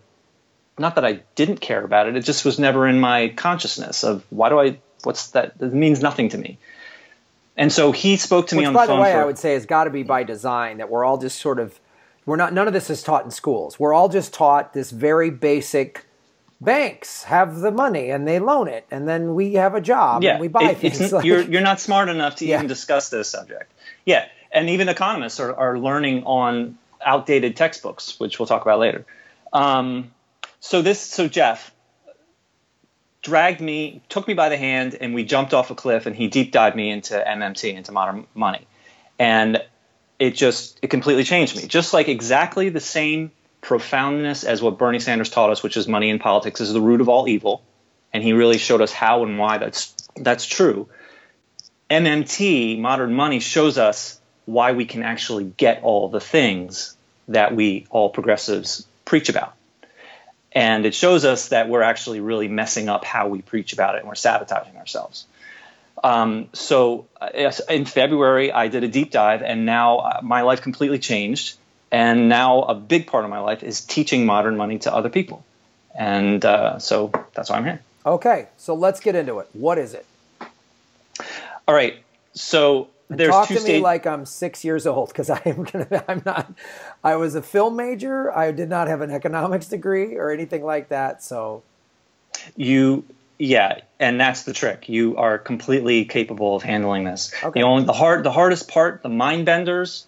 not 0.77 0.95
that 0.95 1.05
I 1.05 1.21
didn't 1.33 1.61
care 1.61 1.83
about 1.83 2.07
it. 2.07 2.15
It 2.15 2.21
just 2.21 2.45
was 2.45 2.59
never 2.59 2.87
in 2.87 2.99
my 2.99 3.29
consciousness 3.29 4.03
of 4.03 4.23
why 4.29 4.49
do 4.49 4.59
I? 4.59 4.79
What's 5.03 5.31
that? 5.31 5.53
It 5.59 5.73
means 5.73 6.01
nothing 6.01 6.29
to 6.29 6.37
me. 6.37 6.59
And 7.59 7.73
so 7.73 7.91
he 7.91 8.15
spoke 8.15 8.47
to 8.47 8.55
Which, 8.55 8.63
me 8.63 8.67
on 8.67 8.73
the 8.73 8.79
phone. 8.79 8.87
By 8.87 8.95
the 8.95 9.01
way, 9.01 9.11
for, 9.11 9.21
I 9.21 9.25
would 9.25 9.37
say 9.37 9.53
has 9.53 9.65
got 9.65 9.83
to 9.83 9.89
be 9.89 10.01
by 10.01 10.23
design 10.23 10.77
that 10.77 10.89
we're 10.89 11.03
all 11.03 11.17
just 11.17 11.39
sort 11.39 11.59
of 11.59 11.77
we're 12.25 12.37
not. 12.37 12.53
None 12.53 12.67
of 12.67 12.73
this 12.73 12.89
is 12.89 13.03
taught 13.03 13.25
in 13.25 13.31
schools. 13.31 13.77
We're 13.77 13.93
all 13.93 14.07
just 14.07 14.33
taught 14.33 14.73
this 14.73 14.91
very 14.91 15.29
basic. 15.29 16.05
Banks 16.61 17.23
have 17.23 17.59
the 17.59 17.71
money 17.71 18.09
and 18.09 18.27
they 18.27 18.39
loan 18.39 18.67
it, 18.67 18.85
and 18.91 19.07
then 19.07 19.33
we 19.35 19.53
have 19.53 19.75
a 19.75 19.81
job 19.81 20.23
yeah, 20.23 20.31
and 20.31 20.41
we 20.41 20.47
buy 20.47 20.71
it, 20.71 20.77
things. 20.77 21.11
Like, 21.11 21.25
you're 21.25 21.41
you're 21.51 21.61
not 21.61 21.79
smart 21.79 22.09
enough 22.09 22.37
to 22.37 22.45
yeah. 22.45 22.55
even 22.55 22.67
discuss 22.67 23.09
this 23.09 23.29
subject. 23.29 23.71
Yeah, 24.05 24.25
and 24.51 24.69
even 24.69 24.89
economists 24.89 25.39
are, 25.39 25.53
are 25.53 25.77
learning 25.77 26.23
on 26.23 26.77
outdated 27.05 27.55
textbooks, 27.55 28.19
which 28.19 28.39
we'll 28.39 28.47
talk 28.47 28.61
about 28.61 28.79
later. 28.79 29.05
Um, 29.53 30.11
so 30.59 30.81
this, 30.81 30.99
so 30.99 31.27
Jeff 31.27 31.71
dragged 33.21 33.61
me, 33.61 34.01
took 34.09 34.27
me 34.27 34.33
by 34.33 34.49
the 34.49 34.57
hand, 34.57 34.95
and 34.99 35.13
we 35.13 35.23
jumped 35.23 35.53
off 35.53 35.71
a 35.71 35.75
cliff, 35.75 36.05
and 36.05 36.15
he 36.15 36.27
deep 36.27 36.51
dived 36.51 36.75
me 36.75 36.89
into 36.89 37.13
MMT, 37.13 37.73
into 37.73 37.91
modern 37.91 38.27
money, 38.33 38.65
and 39.17 39.61
it 40.17 40.35
just 40.35 40.79
it 40.81 40.89
completely 40.89 41.23
changed 41.23 41.55
me. 41.55 41.67
Just 41.67 41.93
like 41.93 42.07
exactly 42.07 42.69
the 42.69 42.79
same 42.79 43.31
profoundness 43.61 44.43
as 44.43 44.61
what 44.61 44.77
Bernie 44.77 44.99
Sanders 44.99 45.29
taught 45.29 45.49
us, 45.49 45.61
which 45.63 45.77
is 45.77 45.87
money 45.87 46.09
in 46.09 46.19
politics 46.19 46.61
is 46.61 46.71
the 46.73 46.81
root 46.81 47.01
of 47.01 47.09
all 47.09 47.27
evil, 47.27 47.61
and 48.13 48.23
he 48.23 48.33
really 48.33 48.57
showed 48.57 48.81
us 48.81 48.91
how 48.91 49.23
and 49.23 49.37
why 49.37 49.57
that's 49.57 49.93
that's 50.15 50.45
true. 50.45 50.89
MMT, 51.89 52.79
modern 52.79 53.13
money, 53.13 53.39
shows 53.39 53.77
us 53.77 54.19
why 54.45 54.71
we 54.73 54.85
can 54.85 55.03
actually 55.03 55.43
get 55.43 55.83
all 55.83 56.09
the 56.09 56.19
things 56.19 56.95
that 57.27 57.55
we 57.55 57.85
all 57.89 58.09
progressives 58.09 58.85
preach 59.05 59.29
about. 59.29 59.53
And 60.51 60.85
it 60.85 60.95
shows 60.95 61.25
us 61.25 61.49
that 61.49 61.69
we're 61.69 61.83
actually 61.83 62.21
really 62.21 62.47
messing 62.47 62.89
up 62.89 63.05
how 63.05 63.27
we 63.27 63.41
preach 63.41 63.73
about 63.73 63.95
it 63.95 63.99
and 63.99 64.07
we're 64.07 64.15
sabotaging 64.15 64.77
ourselves. 64.77 65.25
Um, 66.03 66.49
so 66.53 67.07
uh, 67.19 67.51
in 67.69 67.85
February, 67.85 68.51
I 68.51 68.67
did 68.67 68.83
a 68.83 68.87
deep 68.87 69.11
dive, 69.11 69.41
and 69.41 69.65
now 69.65 69.97
uh, 69.97 70.19
my 70.23 70.41
life 70.41 70.61
completely 70.61 70.99
changed. 70.99 71.57
And 71.91 72.29
now 72.29 72.61
a 72.61 72.75
big 72.75 73.07
part 73.07 73.25
of 73.25 73.29
my 73.29 73.39
life 73.39 73.63
is 73.63 73.81
teaching 73.81 74.25
modern 74.25 74.57
money 74.57 74.79
to 74.79 74.93
other 74.93 75.09
people. 75.09 75.43
And 75.95 76.43
uh, 76.45 76.79
so 76.79 77.11
that's 77.33 77.49
why 77.49 77.57
I'm 77.57 77.65
here. 77.65 77.81
Okay, 78.05 78.47
so 78.57 78.73
let's 78.75 78.99
get 78.99 79.15
into 79.15 79.39
it. 79.39 79.49
What 79.53 79.77
is 79.77 79.93
it? 79.93 80.05
All 81.67 81.75
right. 81.75 82.01
So 82.33 82.89
there's 83.09 83.31
talk 83.31 83.47
to 83.47 83.59
me 83.61 83.79
like 83.79 84.05
I'm 84.05 84.25
six 84.25 84.63
years 84.63 84.85
old 84.85 85.09
because 85.09 85.29
I 85.29 85.41
am 85.45 85.63
gonna. 85.63 86.03
I'm 86.07 86.21
not. 86.25 86.53
I 87.03 87.15
was 87.15 87.35
a 87.35 87.41
film 87.41 87.75
major. 87.75 88.35
I 88.35 88.51
did 88.51 88.69
not 88.69 88.87
have 88.87 89.01
an 89.01 89.11
economics 89.11 89.67
degree 89.67 90.15
or 90.15 90.31
anything 90.31 90.63
like 90.63 90.89
that. 90.89 91.23
So 91.23 91.63
you, 92.55 93.05
yeah, 93.37 93.81
and 93.99 94.19
that's 94.19 94.43
the 94.43 94.53
trick. 94.53 94.89
You 94.89 95.17
are 95.17 95.37
completely 95.37 96.05
capable 96.05 96.55
of 96.55 96.63
handling 96.63 97.03
this. 97.03 97.33
Okay. 97.43 97.61
The 97.61 97.65
only 97.65 97.85
the 97.85 97.93
hard, 97.93 98.23
the 98.23 98.31
hardest 98.31 98.67
part, 98.67 99.01
the 99.01 99.09
mind 99.09 99.45
benders, 99.45 100.05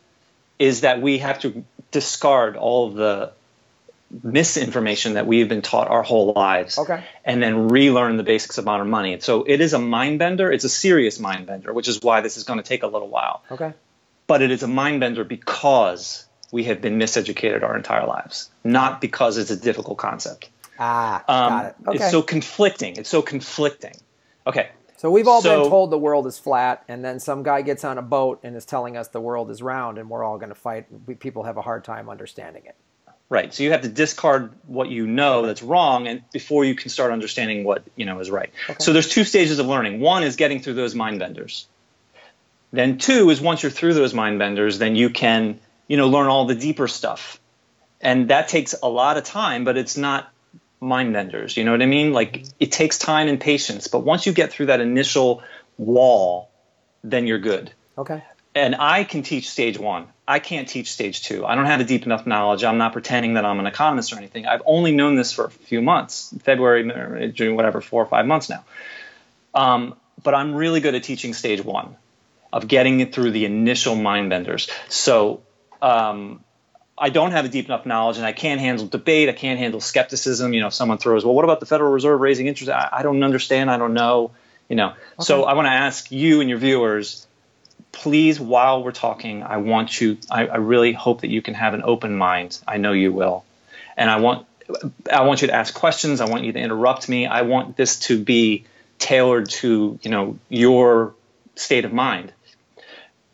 is 0.59 0.81
that 0.81 1.01
we 1.01 1.17
have 1.17 1.39
to 1.39 1.65
discard 1.89 2.55
all 2.55 2.87
of 2.87 2.93
the 2.95 3.31
misinformation 4.23 5.13
that 5.13 5.27
we've 5.27 5.47
been 5.47 5.61
taught 5.61 5.87
our 5.87 6.03
whole 6.03 6.33
lives 6.33 6.77
okay. 6.77 7.03
and 7.23 7.41
then 7.41 7.69
relearn 7.69 8.17
the 8.17 8.23
basics 8.23 8.57
of 8.57 8.65
modern 8.65 8.89
money. 8.89 9.19
So 9.19 9.43
it 9.43 9.61
is 9.61 9.73
a 9.73 9.79
mind 9.79 10.19
bender. 10.19 10.51
It's 10.51 10.63
a 10.63 10.69
serious 10.69 11.19
mind 11.19 11.47
bender, 11.47 11.73
which 11.73 11.87
is 11.87 12.01
why 12.01 12.21
this 12.21 12.37
is 12.37 12.43
going 12.43 12.59
to 12.59 12.65
take 12.65 12.83
a 12.83 12.87
little 12.87 13.07
while. 13.07 13.43
Okay. 13.49 13.73
But 14.27 14.41
it 14.41 14.51
is 14.51 14.63
a 14.63 14.67
mind 14.67 14.99
bender 14.99 15.23
because 15.23 16.25
we 16.51 16.65
have 16.65 16.81
been 16.81 16.99
miseducated 16.99 17.63
our 17.63 17.75
entire 17.75 18.05
lives, 18.05 18.49
not 18.63 19.01
because 19.01 19.37
it's 19.37 19.51
a 19.51 19.57
difficult 19.57 19.97
concept. 19.97 20.49
Ah, 20.77 21.23
um, 21.27 21.49
got 21.49 21.65
it. 21.65 21.75
Okay. 21.87 21.97
It's 21.97 22.11
so 22.11 22.21
conflicting. 22.21 22.97
It's 22.97 23.09
so 23.09 23.21
conflicting. 23.21 23.95
Okay. 24.45 24.69
So 24.97 25.09
we've 25.09 25.27
all 25.27 25.41
so, 25.41 25.61
been 25.61 25.69
told 25.69 25.89
the 25.89 25.97
world 25.97 26.27
is 26.27 26.37
flat, 26.37 26.83
and 26.87 27.03
then 27.03 27.19
some 27.19 27.41
guy 27.43 27.63
gets 27.63 27.83
on 27.83 27.97
a 27.97 28.01
boat 28.03 28.39
and 28.43 28.55
is 28.55 28.65
telling 28.65 28.97
us 28.97 29.07
the 29.07 29.21
world 29.21 29.49
is 29.49 29.61
round, 29.61 29.97
and 29.97 30.09
we're 30.09 30.23
all 30.23 30.37
going 30.37 30.49
to 30.49 30.55
fight. 30.55 30.85
We, 31.07 31.15
people 31.15 31.43
have 31.43 31.57
a 31.57 31.61
hard 31.61 31.83
time 31.83 32.09
understanding 32.09 32.65
it. 32.65 32.75
Right. 33.31 33.53
So 33.53 33.63
you 33.63 33.71
have 33.71 33.83
to 33.83 33.87
discard 33.87 34.51
what 34.67 34.89
you 34.89 35.07
know 35.07 35.45
that's 35.45 35.63
wrong, 35.63 36.05
and 36.05 36.21
before 36.33 36.65
you 36.65 36.75
can 36.75 36.89
start 36.89 37.13
understanding 37.13 37.63
what 37.63 37.81
you 37.95 38.05
know 38.05 38.19
is 38.19 38.29
right. 38.29 38.49
Okay. 38.69 38.83
So 38.83 38.91
there's 38.91 39.07
two 39.07 39.23
stages 39.23 39.57
of 39.57 39.67
learning. 39.67 40.01
One 40.01 40.23
is 40.23 40.35
getting 40.35 40.59
through 40.59 40.73
those 40.73 40.93
mind 40.95 41.19
benders. 41.19 41.65
Then 42.73 42.97
two 42.97 43.29
is 43.29 43.39
once 43.39 43.63
you're 43.63 43.71
through 43.71 43.93
those 43.93 44.13
mind 44.13 44.37
benders, 44.37 44.79
then 44.79 44.97
you 44.97 45.09
can 45.09 45.61
you 45.87 45.95
know 45.95 46.09
learn 46.09 46.27
all 46.27 46.43
the 46.43 46.55
deeper 46.55 46.89
stuff, 46.89 47.39
and 48.01 48.31
that 48.31 48.49
takes 48.49 48.75
a 48.83 48.89
lot 48.89 49.15
of 49.15 49.23
time, 49.23 49.63
but 49.63 49.77
it's 49.77 49.95
not 49.95 50.29
mind 50.81 51.13
benders. 51.13 51.55
You 51.55 51.63
know 51.63 51.71
what 51.71 51.81
I 51.81 51.85
mean? 51.85 52.11
Like 52.11 52.43
it 52.59 52.73
takes 52.73 52.97
time 52.97 53.29
and 53.29 53.39
patience, 53.39 53.87
but 53.87 53.99
once 53.99 54.25
you 54.25 54.33
get 54.33 54.51
through 54.51 54.65
that 54.65 54.81
initial 54.81 55.41
wall, 55.77 56.49
then 57.01 57.27
you're 57.27 57.39
good. 57.39 57.71
Okay. 57.97 58.21
And 58.53 58.75
I 58.75 59.03
can 59.03 59.23
teach 59.23 59.49
stage 59.49 59.79
one. 59.79 60.07
I 60.27 60.39
can't 60.39 60.67
teach 60.67 60.91
stage 60.91 61.23
two. 61.23 61.45
I 61.45 61.55
don't 61.55 61.65
have 61.65 61.79
a 61.79 61.83
deep 61.83 62.05
enough 62.05 62.25
knowledge. 62.25 62.63
I'm 62.63 62.77
not 62.77 62.93
pretending 62.93 63.35
that 63.35 63.45
I'm 63.45 63.59
an 63.59 63.65
economist 63.65 64.13
or 64.13 64.17
anything. 64.17 64.45
I've 64.45 64.61
only 64.65 64.91
known 64.91 65.15
this 65.15 65.31
for 65.31 65.45
a 65.45 65.49
few 65.49 65.81
months, 65.81 66.33
February, 66.43 67.31
June, 67.31 67.55
whatever, 67.55 67.81
four 67.81 68.03
or 68.03 68.05
five 68.05 68.25
months 68.25 68.49
now. 68.49 68.63
Um, 69.53 69.95
but 70.23 70.33
I'm 70.33 70.53
really 70.53 70.79
good 70.79 70.95
at 70.95 71.03
teaching 71.03 71.33
stage 71.33 71.63
one, 71.63 71.95
of 72.51 72.67
getting 72.67 72.99
it 72.99 73.13
through 73.13 73.31
the 73.31 73.45
initial 73.45 73.95
mind 73.95 74.29
benders. 74.29 74.69
So 74.89 75.41
um, 75.81 76.43
I 76.97 77.09
don't 77.09 77.31
have 77.31 77.45
a 77.45 77.49
deep 77.49 77.65
enough 77.65 77.85
knowledge 77.85 78.17
and 78.17 78.25
I 78.25 78.31
can't 78.31 78.61
handle 78.61 78.85
debate. 78.85 79.29
I 79.29 79.33
can't 79.33 79.59
handle 79.59 79.81
skepticism. 79.81 80.53
You 80.53 80.61
know, 80.61 80.67
if 80.67 80.73
someone 80.73 80.97
throws, 80.97 81.25
well, 81.25 81.33
what 81.33 81.45
about 81.45 81.59
the 81.59 81.65
Federal 81.65 81.91
Reserve 81.91 82.19
raising 82.19 82.47
interest? 82.47 82.71
I, 82.71 82.89
I 82.91 83.03
don't 83.03 83.23
understand. 83.23 83.71
I 83.71 83.77
don't 83.77 83.93
know. 83.93 84.31
You 84.69 84.75
know, 84.77 84.89
okay. 84.89 84.97
so 85.19 85.43
I 85.43 85.53
want 85.53 85.65
to 85.65 85.71
ask 85.71 86.11
you 86.13 86.39
and 86.39 86.49
your 86.49 86.57
viewers, 86.57 87.27
please, 87.91 88.39
while 88.39 88.83
we're 88.83 88.91
talking, 88.91 89.43
I 89.43 89.57
want 89.57 89.99
you, 89.99 90.17
I, 90.29 90.47
I 90.47 90.57
really 90.57 90.93
hope 90.93 91.21
that 91.21 91.29
you 91.29 91.41
can 91.41 91.53
have 91.53 91.73
an 91.73 91.83
open 91.83 92.17
mind. 92.17 92.59
I 92.67 92.77
know 92.77 92.93
you 92.93 93.11
will. 93.11 93.45
And 93.97 94.09
I 94.09 94.19
want, 94.19 94.47
I 95.11 95.23
want 95.23 95.41
you 95.41 95.47
to 95.47 95.53
ask 95.53 95.73
questions. 95.73 96.21
I 96.21 96.25
want 96.25 96.43
you 96.43 96.53
to 96.53 96.59
interrupt 96.59 97.09
me. 97.09 97.27
I 97.27 97.41
want 97.41 97.75
this 97.75 97.99
to 98.01 98.21
be 98.21 98.65
tailored 98.99 99.49
to, 99.49 99.99
you 100.01 100.11
know, 100.11 100.39
your 100.49 101.13
state 101.55 101.85
of 101.85 101.93
mind. 101.93 102.31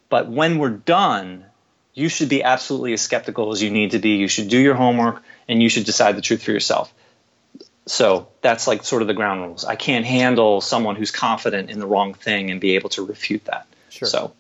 But 0.10 0.28
when 0.28 0.58
we're 0.58 0.70
done, 0.70 1.46
you 1.94 2.10
should 2.10 2.30
be 2.30 2.44
absolutely 2.44 2.94
as 2.94 3.02
skeptical 3.02 3.52
as 3.52 3.62
you 3.62 3.70
need 3.70 3.92
to 3.92 4.00
be. 4.00 4.18
You 4.18 4.28
should 4.28 4.50
do 4.50 4.60
your 4.60 4.76
homework 4.76 5.24
and 5.48 5.62
you 5.62 5.70
should 5.70 5.86
decide 5.86 6.16
the 6.16 6.22
truth 6.22 6.44
for 6.44 6.52
yourself. 6.52 6.94
So 7.86 8.28
that's 8.42 8.68
like 8.68 8.84
sort 8.84 9.02
of 9.02 9.08
the 9.08 9.14
ground 9.14 9.42
rules. 9.42 9.66
I 9.66 9.76
can't 9.76 10.06
handle 10.06 10.62
someone 10.62 10.96
who's 10.96 11.12
confident 11.12 11.70
in 11.70 11.80
the 11.80 11.88
wrong 11.88 12.14
thing 12.14 12.52
and 12.52 12.60
be 12.60 12.76
able 12.76 12.90
to 12.90 13.06
refute 13.06 13.46
that. 13.46 13.66
Sure. 13.98 14.08
So, 14.08 14.34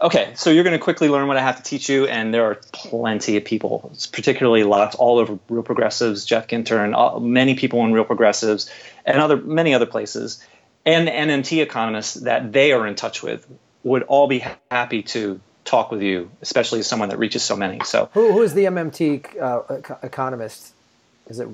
okay, 0.00 0.32
so 0.34 0.50
you're 0.50 0.64
going 0.64 0.78
to 0.78 0.82
quickly 0.82 1.08
learn 1.08 1.28
what 1.28 1.36
I 1.36 1.42
have 1.42 1.56
to 1.56 1.62
teach 1.62 1.88
you, 1.88 2.06
and 2.06 2.32
there 2.32 2.44
are 2.44 2.56
plenty 2.72 3.36
of 3.36 3.44
people, 3.44 3.92
particularly 4.12 4.64
lots 4.64 4.96
all 4.96 5.18
over 5.18 5.38
Real 5.48 5.62
Progressives, 5.62 6.24
Jeff 6.24 6.48
Ginter, 6.48 6.84
and 6.84 6.94
all, 6.94 7.20
many 7.20 7.54
people 7.54 7.84
in 7.84 7.92
Real 7.92 8.04
Progressives, 8.04 8.70
and 9.04 9.18
other 9.18 9.36
many 9.36 9.74
other 9.74 9.86
places, 9.86 10.44
and 10.84 11.08
MMT 11.08 11.62
economists 11.62 12.14
that 12.14 12.52
they 12.52 12.72
are 12.72 12.86
in 12.86 12.94
touch 12.94 13.22
with 13.22 13.46
would 13.82 14.02
all 14.04 14.26
be 14.26 14.44
happy 14.70 15.02
to 15.02 15.40
talk 15.64 15.90
with 15.90 16.02
you, 16.02 16.30
especially 16.42 16.80
as 16.80 16.86
someone 16.86 17.08
that 17.08 17.18
reaches 17.18 17.42
so 17.42 17.56
many. 17.56 17.80
So, 17.84 18.08
who, 18.14 18.32
who 18.32 18.42
is 18.42 18.54
the 18.54 18.64
MMT 18.64 19.40
uh, 19.40 19.96
economist? 20.02 20.72
Is 21.28 21.40
it? 21.40 21.48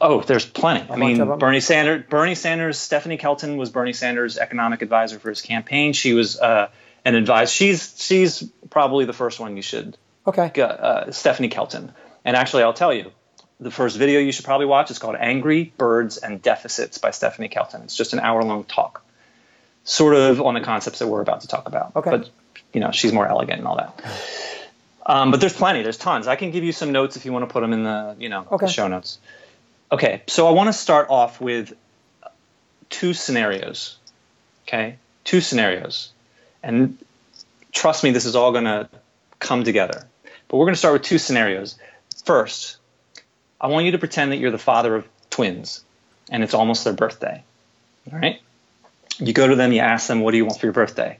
Oh, 0.00 0.20
there's 0.20 0.46
plenty. 0.46 0.88
I 0.90 0.96
mean, 0.96 1.38
Bernie 1.38 1.60
Sanders. 1.60 2.04
Bernie 2.08 2.36
Sanders. 2.36 2.78
Stephanie 2.78 3.16
Kelton 3.16 3.56
was 3.56 3.70
Bernie 3.70 3.92
Sanders' 3.92 4.38
economic 4.38 4.82
advisor 4.82 5.18
for 5.18 5.28
his 5.28 5.40
campaign. 5.40 5.92
She 5.92 6.12
was 6.12 6.38
uh, 6.38 6.68
an 7.04 7.14
advisor. 7.16 7.50
She's 7.52 7.94
she's 7.98 8.42
probably 8.70 9.06
the 9.06 9.12
first 9.12 9.40
one 9.40 9.56
you 9.56 9.62
should. 9.62 9.96
Okay. 10.26 10.52
Uh, 10.60 11.10
Stephanie 11.10 11.48
Kelton. 11.48 11.92
And 12.24 12.36
actually, 12.36 12.62
I'll 12.62 12.74
tell 12.74 12.92
you, 12.92 13.10
the 13.58 13.70
first 13.70 13.96
video 13.96 14.20
you 14.20 14.30
should 14.30 14.44
probably 14.44 14.66
watch 14.66 14.90
is 14.90 14.98
called 14.98 15.16
"Angry 15.18 15.72
Birds 15.76 16.16
and 16.18 16.40
Deficits" 16.40 16.98
by 16.98 17.10
Stephanie 17.10 17.48
Kelton. 17.48 17.82
It's 17.82 17.96
just 17.96 18.12
an 18.12 18.20
hour-long 18.20 18.64
talk, 18.64 19.04
sort 19.82 20.14
of 20.14 20.40
on 20.40 20.54
the 20.54 20.60
concepts 20.60 21.00
that 21.00 21.08
we're 21.08 21.22
about 21.22 21.40
to 21.40 21.48
talk 21.48 21.66
about. 21.66 21.96
Okay. 21.96 22.10
But 22.10 22.30
you 22.72 22.80
know 22.80 22.92
she's 22.92 23.12
more 23.12 23.26
elegant 23.26 23.58
and 23.58 23.66
all 23.66 23.76
that. 23.76 24.00
Um, 25.04 25.30
but 25.30 25.40
there's 25.40 25.54
plenty. 25.54 25.82
There's 25.82 25.96
tons. 25.96 26.28
I 26.28 26.36
can 26.36 26.50
give 26.50 26.62
you 26.62 26.72
some 26.72 26.92
notes 26.92 27.16
if 27.16 27.24
you 27.24 27.32
want 27.32 27.48
to 27.48 27.52
put 27.52 27.62
them 27.62 27.72
in 27.72 27.82
the 27.82 28.14
you 28.18 28.28
know 28.28 28.46
okay. 28.52 28.66
the 28.66 28.72
show 28.72 28.86
notes. 28.86 29.18
Okay, 29.90 30.22
so 30.26 30.46
I 30.46 30.50
want 30.50 30.68
to 30.68 30.72
start 30.72 31.08
off 31.08 31.40
with 31.40 31.72
two 32.90 33.14
scenarios. 33.14 33.96
Okay, 34.66 34.96
two 35.24 35.40
scenarios, 35.40 36.12
and 36.62 36.98
trust 37.72 38.04
me, 38.04 38.10
this 38.10 38.26
is 38.26 38.36
all 38.36 38.52
going 38.52 38.64
to 38.64 38.88
come 39.38 39.64
together. 39.64 40.06
But 40.48 40.56
we're 40.58 40.66
going 40.66 40.74
to 40.74 40.78
start 40.78 40.92
with 40.92 41.02
two 41.02 41.18
scenarios. 41.18 41.78
First, 42.24 42.76
I 43.60 43.68
want 43.68 43.86
you 43.86 43.92
to 43.92 43.98
pretend 43.98 44.32
that 44.32 44.36
you're 44.36 44.50
the 44.50 44.58
father 44.58 44.94
of 44.94 45.08
twins, 45.30 45.82
and 46.30 46.42
it's 46.42 46.54
almost 46.54 46.84
their 46.84 46.92
birthday. 46.92 47.42
All 48.12 48.18
right. 48.18 48.40
You 49.18 49.32
go 49.32 49.46
to 49.46 49.56
them, 49.56 49.72
you 49.72 49.80
ask 49.80 50.06
them, 50.06 50.20
"What 50.20 50.32
do 50.32 50.36
you 50.36 50.44
want 50.44 50.60
for 50.60 50.66
your 50.66 50.74
birthday?" 50.74 51.18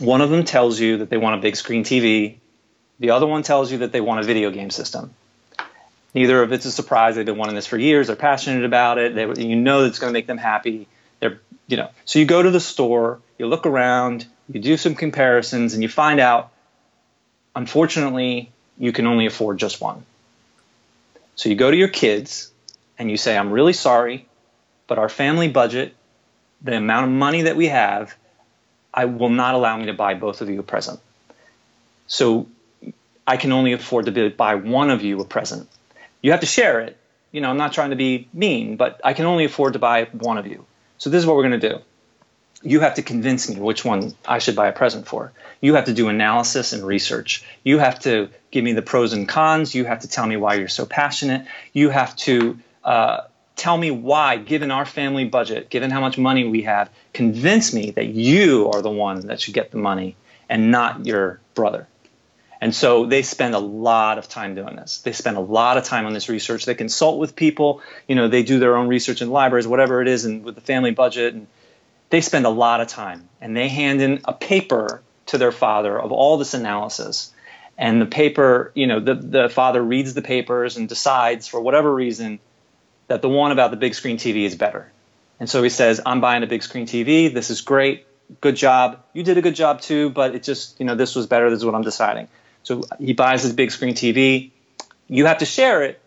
One 0.00 0.20
of 0.20 0.30
them 0.30 0.44
tells 0.44 0.80
you 0.80 0.98
that 0.98 1.10
they 1.10 1.16
want 1.16 1.38
a 1.38 1.40
big 1.40 1.54
screen 1.54 1.84
TV. 1.84 2.38
The 2.98 3.10
other 3.10 3.26
one 3.26 3.44
tells 3.44 3.70
you 3.70 3.78
that 3.78 3.92
they 3.92 4.00
want 4.00 4.20
a 4.20 4.24
video 4.24 4.50
game 4.50 4.70
system. 4.70 5.14
Neither 6.14 6.42
of 6.42 6.52
it's 6.52 6.64
a 6.64 6.72
surprise. 6.72 7.16
They've 7.16 7.26
been 7.26 7.36
wanting 7.36 7.56
this 7.56 7.66
for 7.66 7.76
years. 7.76 8.06
They're 8.06 8.16
passionate 8.16 8.64
about 8.64 8.98
it. 8.98 9.14
They, 9.14 9.42
you 9.42 9.56
know 9.56 9.84
it's 9.84 9.98
going 9.98 10.12
to 10.12 10.14
make 10.14 10.28
them 10.28 10.38
happy. 10.38 10.86
They're, 11.20 11.40
you 11.66 11.76
know. 11.76 11.90
So 12.04 12.20
you 12.20 12.24
go 12.24 12.40
to 12.40 12.50
the 12.50 12.60
store, 12.60 13.20
you 13.38 13.46
look 13.46 13.66
around, 13.66 14.26
you 14.48 14.60
do 14.60 14.76
some 14.76 14.94
comparisons, 14.94 15.74
and 15.74 15.82
you 15.82 15.88
find 15.88 16.20
out, 16.20 16.52
unfortunately, 17.56 18.52
you 18.78 18.92
can 18.92 19.06
only 19.06 19.26
afford 19.26 19.58
just 19.58 19.80
one. 19.80 20.04
So 21.36 21.48
you 21.48 21.56
go 21.56 21.70
to 21.70 21.76
your 21.76 21.88
kids 21.88 22.52
and 22.96 23.10
you 23.10 23.16
say, 23.16 23.36
I'm 23.36 23.50
really 23.50 23.72
sorry, 23.72 24.26
but 24.86 24.98
our 24.98 25.08
family 25.08 25.48
budget, 25.48 25.94
the 26.62 26.76
amount 26.76 27.06
of 27.06 27.12
money 27.12 27.42
that 27.42 27.56
we 27.56 27.68
have, 27.68 28.14
I 28.92 29.06
will 29.06 29.30
not 29.30 29.54
allow 29.54 29.76
me 29.76 29.86
to 29.86 29.94
buy 29.94 30.14
both 30.14 30.40
of 30.40 30.48
you 30.48 30.60
a 30.60 30.62
present. 30.62 31.00
So 32.06 32.46
I 33.26 33.36
can 33.36 33.50
only 33.50 33.72
afford 33.72 34.06
to 34.06 34.30
buy 34.30 34.54
one 34.54 34.90
of 34.90 35.02
you 35.02 35.20
a 35.20 35.24
present. 35.24 35.68
You 36.24 36.30
have 36.30 36.40
to 36.40 36.46
share 36.46 36.80
it. 36.80 36.96
You 37.32 37.42
know, 37.42 37.50
I'm 37.50 37.58
not 37.58 37.74
trying 37.74 37.90
to 37.90 37.96
be 37.96 38.28
mean, 38.32 38.76
but 38.76 38.98
I 39.04 39.12
can 39.12 39.26
only 39.26 39.44
afford 39.44 39.74
to 39.74 39.78
buy 39.78 40.04
one 40.04 40.38
of 40.38 40.46
you. 40.46 40.64
So 40.96 41.10
this 41.10 41.18
is 41.18 41.26
what 41.26 41.36
we're 41.36 41.46
going 41.46 41.60
to 41.60 41.68
do. 41.68 41.78
You 42.62 42.80
have 42.80 42.94
to 42.94 43.02
convince 43.02 43.46
me 43.50 43.60
which 43.60 43.84
one 43.84 44.14
I 44.26 44.38
should 44.38 44.56
buy 44.56 44.68
a 44.68 44.72
present 44.72 45.06
for. 45.06 45.32
You 45.60 45.74
have 45.74 45.84
to 45.84 45.92
do 45.92 46.08
analysis 46.08 46.72
and 46.72 46.82
research. 46.82 47.44
You 47.62 47.78
have 47.78 48.00
to 48.00 48.30
give 48.50 48.64
me 48.64 48.72
the 48.72 48.80
pros 48.80 49.12
and 49.12 49.28
cons. 49.28 49.74
You 49.74 49.84
have 49.84 50.00
to 50.00 50.08
tell 50.08 50.26
me 50.26 50.38
why 50.38 50.54
you're 50.54 50.68
so 50.68 50.86
passionate. 50.86 51.46
You 51.74 51.90
have 51.90 52.16
to 52.16 52.58
uh, 52.82 53.24
tell 53.54 53.76
me 53.76 53.90
why, 53.90 54.38
given 54.38 54.70
our 54.70 54.86
family 54.86 55.26
budget, 55.26 55.68
given 55.68 55.90
how 55.90 56.00
much 56.00 56.16
money 56.16 56.48
we 56.48 56.62
have, 56.62 56.88
convince 57.12 57.74
me 57.74 57.90
that 57.90 58.06
you 58.06 58.70
are 58.72 58.80
the 58.80 58.88
one 58.88 59.26
that 59.26 59.42
should 59.42 59.52
get 59.52 59.72
the 59.72 59.76
money 59.76 60.16
and 60.48 60.70
not 60.70 61.04
your 61.04 61.40
brother. 61.52 61.86
And 62.64 62.74
so 62.74 63.04
they 63.04 63.20
spend 63.20 63.54
a 63.54 63.58
lot 63.58 64.16
of 64.16 64.26
time 64.26 64.54
doing 64.54 64.74
this. 64.74 65.02
They 65.02 65.12
spend 65.12 65.36
a 65.36 65.40
lot 65.40 65.76
of 65.76 65.84
time 65.84 66.06
on 66.06 66.14
this 66.14 66.30
research. 66.30 66.64
They 66.64 66.74
consult 66.74 67.18
with 67.18 67.36
people. 67.36 67.82
You 68.08 68.14
know, 68.14 68.26
they 68.26 68.42
do 68.42 68.58
their 68.58 68.78
own 68.78 68.88
research 68.88 69.20
in 69.20 69.28
libraries, 69.28 69.66
whatever 69.66 70.00
it 70.00 70.08
is, 70.08 70.24
and 70.24 70.42
with 70.42 70.54
the 70.54 70.62
family 70.62 70.90
budget. 70.90 71.34
And 71.34 71.46
they 72.08 72.22
spend 72.22 72.46
a 72.46 72.48
lot 72.48 72.80
of 72.80 72.88
time. 72.88 73.28
And 73.38 73.54
they 73.54 73.68
hand 73.68 74.00
in 74.00 74.22
a 74.24 74.32
paper 74.32 75.02
to 75.26 75.36
their 75.36 75.52
father 75.52 76.00
of 76.00 76.10
all 76.10 76.38
this 76.38 76.54
analysis. 76.54 77.34
And 77.76 78.00
the 78.00 78.06
paper, 78.06 78.72
you 78.74 78.86
know, 78.86 78.98
the, 78.98 79.14
the 79.14 79.48
father 79.50 79.82
reads 79.82 80.14
the 80.14 80.22
papers 80.22 80.78
and 80.78 80.88
decides 80.88 81.46
for 81.46 81.60
whatever 81.60 81.94
reason 81.94 82.38
that 83.08 83.20
the 83.20 83.28
one 83.28 83.52
about 83.52 83.72
the 83.72 83.76
big 83.76 83.94
screen 83.94 84.16
TV 84.16 84.46
is 84.46 84.54
better. 84.54 84.90
And 85.38 85.50
so 85.50 85.62
he 85.62 85.68
says, 85.68 86.00
I'm 86.06 86.22
buying 86.22 86.42
a 86.42 86.46
big 86.46 86.62
screen 86.62 86.86
TV. 86.86 87.30
This 87.30 87.50
is 87.50 87.60
great. 87.60 88.06
Good 88.40 88.56
job. 88.56 89.04
You 89.12 89.22
did 89.22 89.36
a 89.36 89.42
good 89.42 89.54
job 89.54 89.82
too, 89.82 90.08
but 90.08 90.34
it 90.34 90.42
just, 90.42 90.80
you 90.80 90.86
know, 90.86 90.94
this 90.94 91.14
was 91.14 91.26
better. 91.26 91.50
This 91.50 91.58
is 91.58 91.66
what 91.66 91.74
I'm 91.74 91.82
deciding. 91.82 92.26
So 92.64 92.82
he 92.98 93.12
buys 93.12 93.42
his 93.42 93.52
big 93.52 93.70
screen 93.70 93.94
TV. 93.94 94.50
You 95.08 95.26
have 95.26 95.38
to 95.38 95.44
share 95.44 95.84
it, 95.84 96.00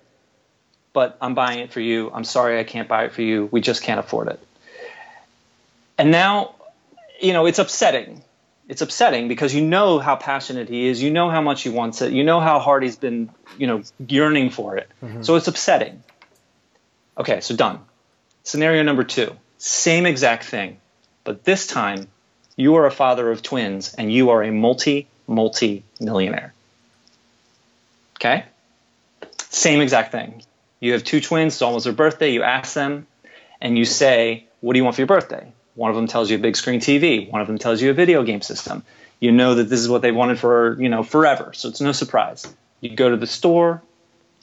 but 0.92 1.18
I'm 1.22 1.34
buying 1.36 1.60
it 1.60 1.72
for 1.72 1.80
you. 1.80 2.12
I'm 2.12 2.24
sorry 2.24 2.60
I 2.60 2.64
can't 2.64 2.88
buy 2.88 3.06
it 3.06 3.14
for 3.14 3.22
you. 3.22 3.48
We 3.52 3.62
just 3.62 3.84
can't 3.84 4.00
afford 4.00 4.28
it. 4.28 4.40
And 5.98 6.12
now, 6.12 6.56
you 7.22 7.34
know, 7.34 7.46
it's 7.46 7.60
upsetting. 7.60 8.24
It's 8.68 8.82
upsetting 8.82 9.28
because 9.28 9.56
you 9.56 9.62
know 9.62 10.00
how 10.00 10.16
passionate 10.16 10.68
he 10.68 10.88
is. 10.88 11.02
You 11.02 11.12
know 11.12 11.30
how 11.30 11.42
much 11.42 11.62
he 11.62 11.70
wants 11.70 12.02
it. 12.02 12.12
You 12.12 12.24
know 12.24 12.40
how 12.40 12.60
hard 12.60 12.84
he's 12.84 12.98
been, 12.98 13.30
you 13.58 13.68
know, 13.68 13.84
yearning 14.08 14.50
for 14.50 14.76
it. 14.76 14.90
Mm-hmm. 15.02 15.22
So 15.22 15.36
it's 15.36 15.48
upsetting. 15.48 16.04
Okay, 17.18 17.40
so 17.42 17.56
done. 17.56 17.80
Scenario 18.44 18.84
number 18.84 19.04
two, 19.04 19.36
same 19.58 20.06
exact 20.06 20.46
thing, 20.46 20.80
but 21.24 21.44
this 21.44 21.68
time 21.68 22.08
you 22.56 22.76
are 22.76 22.86
a 22.86 22.92
father 22.92 23.32
of 23.32 23.42
twins 23.42 23.94
and 23.94 24.12
you 24.12 24.30
are 24.30 24.44
a 24.44 24.52
multi, 24.52 25.08
multi 25.28 25.84
millionaire. 26.00 26.54
Okay? 28.16 28.46
Same 29.50 29.82
exact 29.82 30.12
thing. 30.12 30.42
You 30.80 30.94
have 30.94 31.04
two 31.04 31.22
twins, 31.22 31.54
it's 31.54 31.62
almost 31.62 31.86
their 31.86 31.94
birthday, 31.94 32.32
you 32.32 32.44
ask 32.44 32.74
them, 32.74 33.08
and 33.62 33.78
you 33.78 33.86
say, 33.86 34.46
What 34.62 34.74
do 34.74 34.78
you 34.80 34.84
want 34.84 34.96
for 34.96 35.02
your 35.02 35.08
birthday? 35.08 35.52
One 35.76 35.90
of 35.90 35.96
them 35.96 36.08
tells 36.08 36.30
you 36.30 36.38
a 36.38 36.40
big 36.40 36.56
screen 36.56 36.80
TV, 36.80 37.30
one 37.32 37.42
of 37.42 37.48
them 37.48 37.58
tells 37.58 37.82
you 37.82 37.90
a 37.90 37.94
video 37.94 38.24
game 38.24 38.42
system. 38.42 38.84
You 39.20 39.32
know 39.32 39.56
that 39.56 39.70
this 39.70 39.80
is 39.80 39.90
what 39.90 40.02
they 40.02 40.12
wanted 40.12 40.40
for, 40.40 40.80
you 40.80 40.90
know, 40.90 41.04
forever, 41.04 41.52
so 41.54 41.70
it's 41.70 41.82
no 41.82 41.92
surprise. 41.92 42.52
You 42.82 42.96
go 42.96 43.10
to 43.10 43.18
the 43.18 43.28
store, 43.28 43.82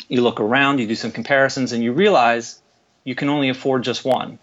you 0.09 0.23
look 0.23 0.41
around, 0.41 0.81
you 0.81 0.87
do 0.87 0.95
some 0.95 1.13
comparisons, 1.13 1.73
and 1.73 1.83
you 1.83 1.93
realize 1.93 2.61
you 3.05 3.15
can 3.15 3.29
only 3.29 3.49
afford 3.49 3.85
just 3.85 4.05
one. 4.05 4.39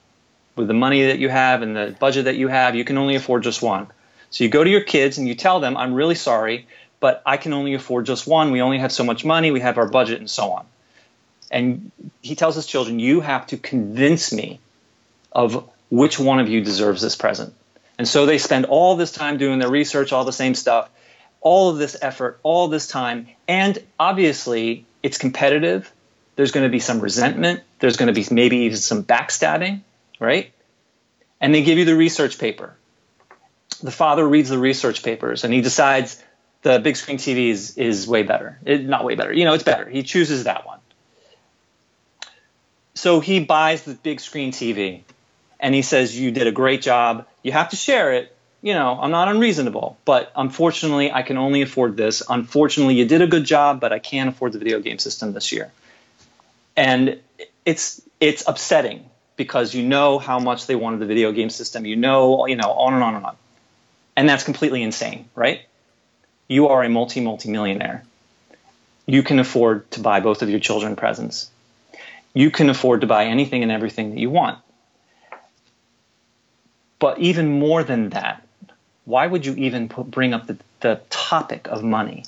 With 0.55 0.67
the 0.67 0.73
money 0.73 1.07
that 1.07 1.19
you 1.19 1.29
have 1.29 1.61
and 1.61 1.75
the 1.75 1.95
budget 1.99 2.25
that 2.25 2.35
you 2.35 2.47
have, 2.47 2.75
you 2.75 2.85
can 2.85 2.97
only 2.97 3.15
afford 3.15 3.43
just 3.43 3.61
one. 3.61 3.87
So 4.31 4.43
you 4.43 4.49
go 4.49 4.63
to 4.63 4.69
your 4.69 4.81
kids 4.81 5.17
and 5.17 5.27
you 5.27 5.35
tell 5.35 5.59
them, 5.59 5.77
I'm 5.77 5.93
really 5.93 6.15
sorry, 6.15 6.67
but 6.99 7.21
I 7.25 7.37
can 7.37 7.53
only 7.53 7.73
afford 7.73 8.05
just 8.05 8.25
one. 8.25 8.51
We 8.51 8.61
only 8.61 8.79
have 8.79 8.91
so 8.91 9.03
much 9.03 9.23
money, 9.23 9.51
we 9.51 9.59
have 9.59 9.77
our 9.77 9.87
budget, 9.87 10.19
and 10.19 10.29
so 10.29 10.51
on. 10.51 10.65
And 11.51 11.91
he 12.21 12.35
tells 12.35 12.55
his 12.55 12.65
children, 12.65 12.99
You 12.99 13.19
have 13.19 13.45
to 13.47 13.57
convince 13.57 14.31
me 14.31 14.59
of 15.31 15.69
which 15.89 16.17
one 16.17 16.39
of 16.39 16.47
you 16.47 16.61
deserves 16.61 17.01
this 17.01 17.15
present. 17.15 17.53
And 17.97 18.07
so 18.07 18.25
they 18.25 18.37
spend 18.37 18.65
all 18.65 18.95
this 18.95 19.11
time 19.11 19.37
doing 19.37 19.59
their 19.59 19.69
research, 19.69 20.13
all 20.13 20.23
the 20.23 20.31
same 20.31 20.55
stuff, 20.55 20.89
all 21.41 21.69
of 21.69 21.77
this 21.77 21.97
effort, 22.01 22.39
all 22.41 22.69
this 22.69 22.87
time. 22.87 23.27
And 23.47 23.77
obviously, 23.99 24.85
it's 25.03 25.17
competitive. 25.17 25.91
There's 26.37 26.51
going 26.51 26.65
to 26.65 26.71
be 26.71 26.79
some 26.79 27.01
resentment. 27.01 27.61
There's 27.79 27.97
going 27.97 28.07
to 28.07 28.13
be 28.13 28.25
maybe 28.33 28.57
even 28.59 28.77
some 28.77 29.03
backstabbing, 29.03 29.81
right? 30.19 30.51
And 31.41 31.53
they 31.53 31.63
give 31.63 31.77
you 31.77 31.85
the 31.85 31.95
research 31.95 32.39
paper. 32.39 32.73
The 33.81 33.91
father 33.91 34.27
reads 34.27 34.49
the 34.49 34.59
research 34.59 35.03
papers 35.03 35.43
and 35.43 35.53
he 35.53 35.61
decides 35.61 36.21
the 36.61 36.79
big 36.79 36.95
screen 36.95 37.17
TV 37.17 37.49
is, 37.49 37.77
is 37.77 38.07
way 38.07 38.23
better. 38.23 38.59
It, 38.65 38.85
not 38.85 39.03
way 39.03 39.15
better. 39.15 39.33
You 39.33 39.45
know, 39.45 39.53
it's 39.53 39.63
better. 39.63 39.89
He 39.89 40.03
chooses 40.03 40.43
that 40.43 40.65
one. 40.65 40.79
So 42.93 43.19
he 43.19 43.39
buys 43.39 43.83
the 43.83 43.95
big 43.95 44.19
screen 44.19 44.51
TV 44.51 45.01
and 45.59 45.73
he 45.73 45.81
says, 45.81 46.17
You 46.17 46.31
did 46.31 46.47
a 46.47 46.51
great 46.51 46.81
job. 46.81 47.27
You 47.41 47.51
have 47.51 47.69
to 47.69 47.75
share 47.75 48.13
it. 48.13 48.35
You 48.61 48.75
know, 48.75 48.99
I'm 49.01 49.09
not 49.09 49.27
unreasonable, 49.27 49.97
but 50.05 50.31
unfortunately, 50.35 51.11
I 51.11 51.23
can 51.23 51.37
only 51.37 51.63
afford 51.63 51.97
this. 51.97 52.21
Unfortunately, 52.29 52.93
you 52.93 53.05
did 53.05 53.23
a 53.23 53.27
good 53.27 53.43
job, 53.43 53.79
but 53.79 53.91
I 53.91 53.97
can't 53.97 54.29
afford 54.29 54.51
the 54.53 54.59
video 54.59 54.79
game 54.79 54.99
system 54.99 55.33
this 55.33 55.51
year. 55.51 55.71
And 56.77 57.19
it's 57.65 58.01
it's 58.19 58.47
upsetting 58.47 59.09
because 59.35 59.73
you 59.73 59.81
know 59.81 60.19
how 60.19 60.37
much 60.37 60.67
they 60.67 60.75
wanted 60.75 60.99
the 60.99 61.07
video 61.07 61.31
game 61.31 61.49
system. 61.49 61.85
You 61.85 61.95
know, 61.95 62.45
you 62.45 62.55
know, 62.55 62.71
on 62.71 62.93
and 62.93 63.03
on 63.03 63.15
and 63.15 63.25
on. 63.25 63.35
And 64.21 64.29
that's 64.29 64.43
completely 64.43 64.83
insane, 64.83 65.27
right? 65.33 65.61
You 66.47 66.67
are 66.67 66.83
a 66.83 66.89
multi 66.89 67.21
multi 67.21 67.49
millionaire. 67.49 68.03
You 69.07 69.23
can 69.23 69.39
afford 69.39 69.89
to 69.93 69.99
buy 69.99 70.19
both 70.19 70.43
of 70.43 70.49
your 70.51 70.59
children 70.59 70.95
presents. 70.95 71.49
You 72.35 72.51
can 72.51 72.69
afford 72.69 73.01
to 73.01 73.07
buy 73.07 73.25
anything 73.25 73.63
and 73.63 73.71
everything 73.71 74.11
that 74.11 74.19
you 74.19 74.29
want. 74.29 74.59
But 76.99 77.17
even 77.17 77.57
more 77.57 77.83
than 77.83 78.11
that, 78.11 78.47
why 79.05 79.25
would 79.25 79.43
you 79.43 79.55
even 79.55 79.89
put, 79.89 80.11
bring 80.11 80.35
up 80.35 80.45
the, 80.45 80.59
the 80.81 81.01
topic 81.09 81.67
of 81.67 81.81
money? 81.81 82.25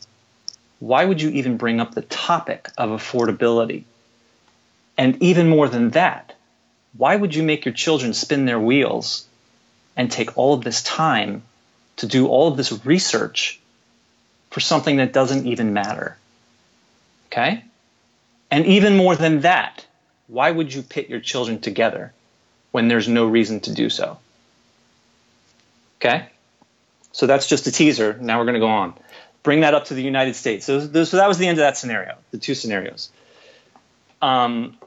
Why 0.80 1.06
would 1.06 1.22
you 1.22 1.30
even 1.30 1.58
bring 1.58 1.80
up 1.80 1.94
the 1.94 2.02
topic 2.02 2.72
of 2.76 2.90
affordability? 2.90 3.84
And 4.98 5.22
even 5.22 5.48
more 5.48 5.70
than 5.70 5.92
that, 5.92 6.34
why 6.98 7.16
would 7.16 7.36
you 7.36 7.44
make 7.44 7.66
your 7.66 7.74
children 7.76 8.16
spin 8.16 8.46
their 8.46 8.60
wheels 8.60 9.28
and 9.96 10.12
take 10.12 10.40
all 10.40 10.56
of 10.56 10.64
this 10.64 10.82
time 10.82 11.44
to 11.98 12.08
do 12.08 12.28
all 12.28 12.48
of 12.48 12.58
this 12.58 12.86
research 12.86 13.60
for 14.52 14.60
something 14.60 14.98
that 14.98 15.14
doesn't 15.14 15.48
even 15.48 15.74
matter? 15.74 16.18
Okay? 17.28 17.64
And 18.52 18.66
even 18.66 18.96
more 18.98 19.16
than 19.16 19.42
that, 19.42 19.86
why 20.28 20.52
would 20.52 20.74
you 20.74 20.82
pit 20.82 21.10
your 21.10 21.20
children 21.20 21.60
together 21.60 22.14
when 22.72 22.88
there's 22.88 23.08
no 23.08 23.26
reason 23.26 23.60
to 23.62 23.74
do 23.74 23.90
so? 23.90 24.18
Okay? 26.00 26.28
So 27.12 27.28
that's 27.28 27.48
just 27.48 27.68
a 27.68 27.72
teaser. 27.72 28.18
Now 28.20 28.40
we're 28.40 28.46
going 28.46 28.56
to 28.56 28.60
go 28.60 28.68
on. 28.68 28.94
Bring 29.44 29.62
that 29.62 29.74
up 29.74 29.86
to 29.86 29.94
the 29.94 30.04
United 30.04 30.36
States. 30.36 30.66
So, 30.66 30.80
so 31.04 31.18
that 31.18 31.28
was 31.28 31.38
the 31.38 31.48
end 31.48 31.58
of 31.58 31.64
that 31.64 31.78
scenario, 31.78 32.16
the 32.32 32.38
two 32.38 32.56
scenarios. 32.56 33.10
Um, 34.22 34.78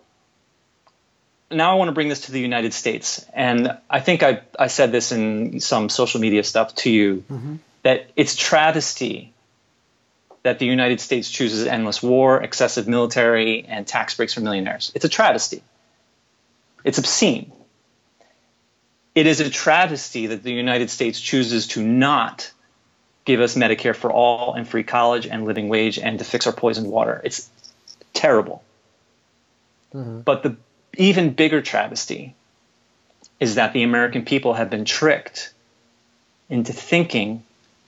now 1.50 1.72
I 1.72 1.74
want 1.74 1.88
to 1.88 1.92
bring 1.92 2.08
this 2.08 2.22
to 2.22 2.32
the 2.32 2.40
United 2.40 2.72
States. 2.72 3.24
And 3.32 3.78
I 3.88 4.00
think 4.00 4.22
I, 4.22 4.42
I 4.58 4.66
said 4.66 4.92
this 4.92 5.12
in 5.12 5.60
some 5.60 5.88
social 5.88 6.20
media 6.20 6.42
stuff 6.44 6.74
to 6.76 6.90
you 6.90 7.24
mm-hmm. 7.30 7.56
that 7.82 8.10
it's 8.16 8.34
travesty 8.34 9.32
that 10.42 10.58
the 10.58 10.66
United 10.66 11.00
States 11.00 11.30
chooses 11.30 11.66
endless 11.66 12.02
war, 12.02 12.42
excessive 12.42 12.86
military, 12.86 13.64
and 13.64 13.86
tax 13.86 14.14
breaks 14.14 14.34
for 14.34 14.40
millionaires. 14.40 14.92
It's 14.94 15.04
a 15.04 15.08
travesty. 15.08 15.62
It's 16.84 16.98
obscene 16.98 17.52
it 19.16 19.26
is 19.26 19.40
a 19.40 19.48
travesty 19.48 20.26
that 20.28 20.42
the 20.42 20.52
United 20.52 20.90
States 20.90 21.18
chooses 21.18 21.68
to 21.68 21.82
not 21.82 22.52
give 23.24 23.40
us 23.40 23.56
Medicare 23.56 23.96
for 23.96 24.12
all 24.12 24.52
and 24.52 24.68
free 24.68 24.84
college 24.84 25.26
and 25.26 25.46
living 25.46 25.68
wage 25.68 25.98
and 25.98 26.18
to 26.18 26.24
fix 26.24 26.46
our 26.46 26.52
poisoned 26.52 26.86
water. 26.86 27.22
It's 27.24 27.48
terrible. 28.12 28.62
Mm-hmm. 29.94 30.20
But 30.20 30.42
the 30.42 30.56
even 30.96 31.30
bigger 31.30 31.62
travesty 31.62 32.34
is 33.38 33.56
that 33.56 33.72
the 33.72 33.82
American 33.82 34.24
people 34.24 34.54
have 34.54 34.70
been 34.70 34.84
tricked 34.84 35.52
into 36.48 36.72
thinking 36.72 37.42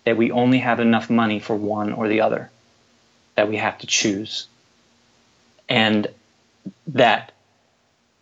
that 0.04 0.16
we 0.16 0.30
only 0.30 0.58
have 0.58 0.80
enough 0.80 1.10
money 1.10 1.38
for 1.38 1.54
one 1.54 1.92
or 1.92 2.08
the 2.08 2.20
other, 2.20 2.50
that 3.34 3.48
we 3.48 3.56
have 3.56 3.78
to 3.78 3.86
choose, 3.86 4.46
and 5.68 6.06
that 6.88 7.32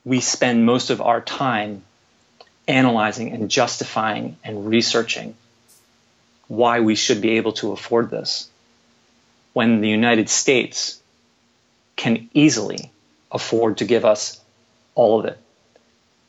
we 0.05 0.21
spend 0.21 0.65
most 0.65 0.91
of 0.91 1.01
our 1.01 1.21
time 1.21 1.83
analyzing 2.69 3.33
and 3.33 3.51
justifying 3.51 4.37
and 4.45 4.69
researching 4.69 5.35
why 6.49 6.81
we 6.81 6.95
should 6.95 7.21
be 7.21 7.37
able 7.37 7.53
to 7.53 7.73
afford 7.73 8.11
this 8.11 8.49
when 9.53 9.81
the 9.81 9.89
United 9.89 10.29
States 10.29 11.01
can 11.97 12.29
easily 12.35 12.91
afford 13.33 13.79
to 13.79 13.85
give 13.85 14.05
us 14.05 14.41
all 14.97 15.21
of 15.21 15.27
it. 15.27 15.39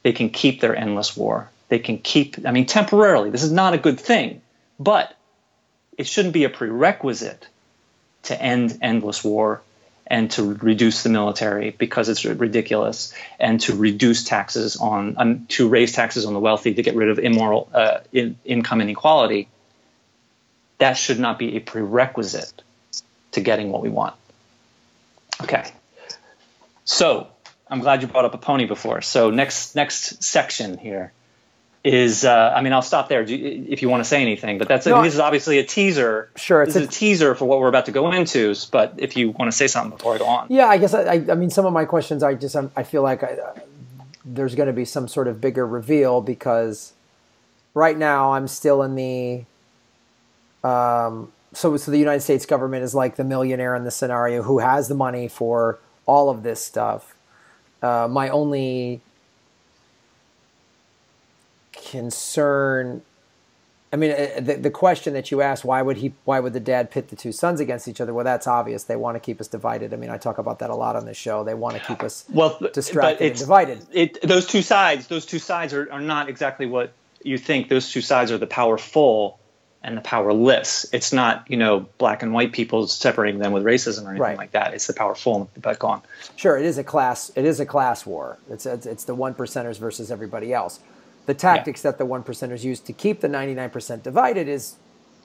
They 0.04 0.14
can 0.14 0.30
keep 0.30 0.62
their 0.62 0.76
endless 0.76 1.18
war. 1.18 1.50
They 1.70 1.80
can 1.80 1.98
keep, 1.98 2.46
I 2.46 2.52
mean, 2.52 2.68
temporarily, 2.68 3.32
this 3.32 3.44
is 3.44 3.52
not 3.52 3.74
a 3.74 3.78
good 3.80 4.00
thing, 4.00 4.42
but 4.80 5.16
it 5.98 6.06
shouldn't 6.06 6.34
be 6.34 6.44
a 6.44 6.50
prerequisite 6.50 7.48
to 8.24 8.40
end 8.40 8.78
endless 8.82 9.24
war 9.24 9.62
and 10.10 10.32
to 10.32 10.54
reduce 10.54 11.04
the 11.04 11.10
military 11.10 11.72
because 11.72 12.08
it's 12.08 12.24
ridiculous, 12.24 13.14
and 13.40 13.60
to 13.60 13.76
reduce 13.76 14.24
taxes 14.24 14.78
on, 14.78 15.16
um, 15.18 15.46
to 15.48 15.68
raise 15.68 15.92
taxes 15.92 16.26
on 16.26 16.34
the 16.34 16.40
wealthy 16.40 16.74
to 16.74 16.82
get 16.82 16.96
rid 16.96 17.10
of 17.10 17.20
immoral 17.20 17.70
uh, 17.74 18.00
in, 18.14 18.38
income 18.46 18.80
inequality. 18.80 19.50
That 20.78 20.94
should 20.94 21.20
not 21.20 21.38
be 21.38 21.58
a 21.58 21.60
prerequisite 21.60 22.62
to 23.32 23.42
getting 23.42 23.70
what 23.70 23.82
we 23.82 23.90
want. 23.90 24.16
Okay, 25.44 25.70
so 26.86 27.28
I'm 27.70 27.80
glad 27.80 28.02
you 28.02 28.08
brought 28.08 28.26
up 28.26 28.34
a 28.34 28.38
pony 28.38 28.66
before. 28.66 29.02
So 29.02 29.30
next 29.30 29.76
next 29.76 30.24
section 30.24 30.78
here 30.78 31.12
is 31.84 32.26
uh, 32.26 32.54
I 32.56 32.62
mean 32.62 32.74
I'll 32.74 32.82
stop 32.82 33.10
there 33.10 33.24
if 33.28 33.82
you 33.82 33.90
want 33.90 34.04
to 34.04 34.10
say 34.10 34.22
anything, 34.22 34.58
but 34.58 34.68
that's 34.68 34.86
a, 34.88 34.90
this 35.02 35.14
is 35.14 35.20
obviously 35.20 35.60
a 35.60 35.64
teaser. 35.64 36.30
Sure, 36.36 36.64
it's 36.64 36.76
a, 36.76 36.84
a, 36.84 36.88
teaser 36.88 37.36
for 37.36 37.46
what 37.46 37.60
we're 37.60 37.70
about 37.70 37.86
to 37.86 37.92
go 37.92 38.12
into. 38.12 38.54
But 38.72 38.96
if 38.98 39.16
you 39.16 39.32
want 39.32 39.52
to 39.52 39.58
say 39.58 39.68
something 39.68 39.98
before 39.98 40.16
I 40.16 40.18
go 40.18 40.26
on, 40.26 40.48
yeah, 40.50 40.68
I 40.68 40.78
guess 40.78 40.94
I, 40.94 41.14
I 41.30 41.36
mean 41.36 41.50
some 41.50 41.66
of 41.66 41.74
my 41.74 41.86
questions 41.86 42.24
I 42.24 42.34
just 42.34 42.56
I 42.56 42.84
feel 42.84 43.04
like 43.04 43.24
I, 43.24 43.34
uh, 43.34 43.60
there's 44.26 44.56
going 44.56 44.68
to 44.68 44.74
be 44.74 44.86
some 44.86 45.08
sort 45.08 45.28
of 45.28 45.40
bigger 45.40 45.66
reveal 45.66 46.22
because 46.22 46.94
right 47.74 47.98
now 47.98 48.34
I'm 48.34 48.48
still 48.48 48.82
in 48.84 48.96
the 48.96 49.46
um, 50.68 51.32
so 51.54 51.78
so 51.78 51.92
the 51.92 52.00
United 52.00 52.22
States 52.22 52.46
government 52.46 52.84
is 52.84 52.94
like 52.94 53.16
the 53.16 53.24
millionaire 53.24 53.76
in 53.76 53.84
the 53.84 53.92
scenario 53.92 54.44
who 54.44 54.60
has 54.60 54.88
the 54.88 54.96
money 54.96 55.28
for 55.28 55.80
all 56.06 56.30
of 56.30 56.44
this 56.44 56.64
stuff. 56.64 57.16
Uh, 57.82 58.08
my 58.10 58.30
only 58.30 59.02
concern 61.74 63.02
I 63.92 63.96
mean, 63.96 64.12
uh, 64.12 64.42
the, 64.42 64.56
the 64.56 64.70
question 64.70 65.13
that 65.13 65.32
you 65.32 65.42
asked, 65.42 65.63
why 65.63 65.82
would 65.82 65.98
he, 65.98 66.13
why 66.26 66.42
would 66.42 66.52
the 66.52 66.60
dad 66.60 66.92
pit 66.92 67.08
the 67.08 67.16
two 67.16 67.32
sons 67.32 67.62
against 67.62 67.88
each 67.88 68.02
other? 68.02 68.13
Well, 68.13 68.26
that's 68.26 68.46
obvious. 68.46 68.84
They 68.84 68.98
want 68.98 69.16
to 69.16 69.20
keep 69.20 69.40
us 69.40 69.48
divided. 69.48 69.94
I 69.94 69.98
mean, 69.98 70.10
I 70.10 70.18
talk 70.18 70.38
about 70.38 70.60
that 70.60 70.70
a 70.70 70.76
lot 70.76 70.98
on 70.98 71.06
the 71.06 71.13
show. 71.13 71.46
They 71.46 71.54
want 71.54 71.78
to 71.78 71.84
keep 71.84 72.04
us 72.04 72.26
well 72.30 72.60
distracted 72.74 73.26
and 73.26 73.40
divided. 73.40 73.86
It, 73.94 74.22
those 74.22 74.46
two 74.46 74.62
sides, 74.62 75.08
those 75.08 75.26
two 75.26 75.40
sides 75.40 75.74
are, 75.74 75.90
are 75.92 76.02
not 76.02 76.28
exactly 76.28 76.66
what 76.66 76.92
you 77.24 77.38
think. 77.38 77.70
Those 77.70 77.90
two 77.90 78.02
sides 78.02 78.32
are 78.32 78.38
the 78.38 78.48
powerful 78.48 79.40
and 79.88 79.95
the 79.97 80.02
powerless. 80.02 80.86
It's 80.91 81.13
not, 81.13 81.45
you 81.50 81.56
know, 81.56 81.88
black 81.97 82.21
and 82.21 82.34
white 82.34 82.52
people 82.52 82.86
separating 82.88 83.39
them 83.39 83.54
with 83.54 83.63
racism 83.63 84.04
or 84.04 84.10
anything 84.10 84.21
Right. 84.21 84.38
like 84.38 84.52
that. 84.52 84.73
It's 84.73 84.86
the 84.86 84.93
powerful. 84.93 85.50
But 85.62 85.80
go 85.80 85.88
on. 85.88 86.02
Sure, 86.36 86.58
it 86.58 86.65
is 86.65 86.78
a 86.78 86.84
class. 86.84 87.32
It 87.36 87.45
is 87.45 87.60
a 87.62 87.65
class 87.65 88.06
war. 88.06 88.38
It's 88.50 88.65
it's, 88.65 88.86
it's 88.86 89.06
the 89.06 89.15
one 89.15 89.34
percenters 89.34 89.80
versus 89.80 90.12
everybody 90.12 90.54
else. 90.54 90.82
The 91.26 91.34
tactics 91.34 91.82
that 91.84 91.97
the 91.97 92.06
one 92.06 92.23
percenters 92.23 92.63
use 92.63 92.80
to 92.82 92.93
keep 92.93 93.21
the 93.21 93.30
ninety 93.30 93.54
nine 93.54 93.69
percent 93.69 94.04
divided 94.04 94.47
is 94.50 94.76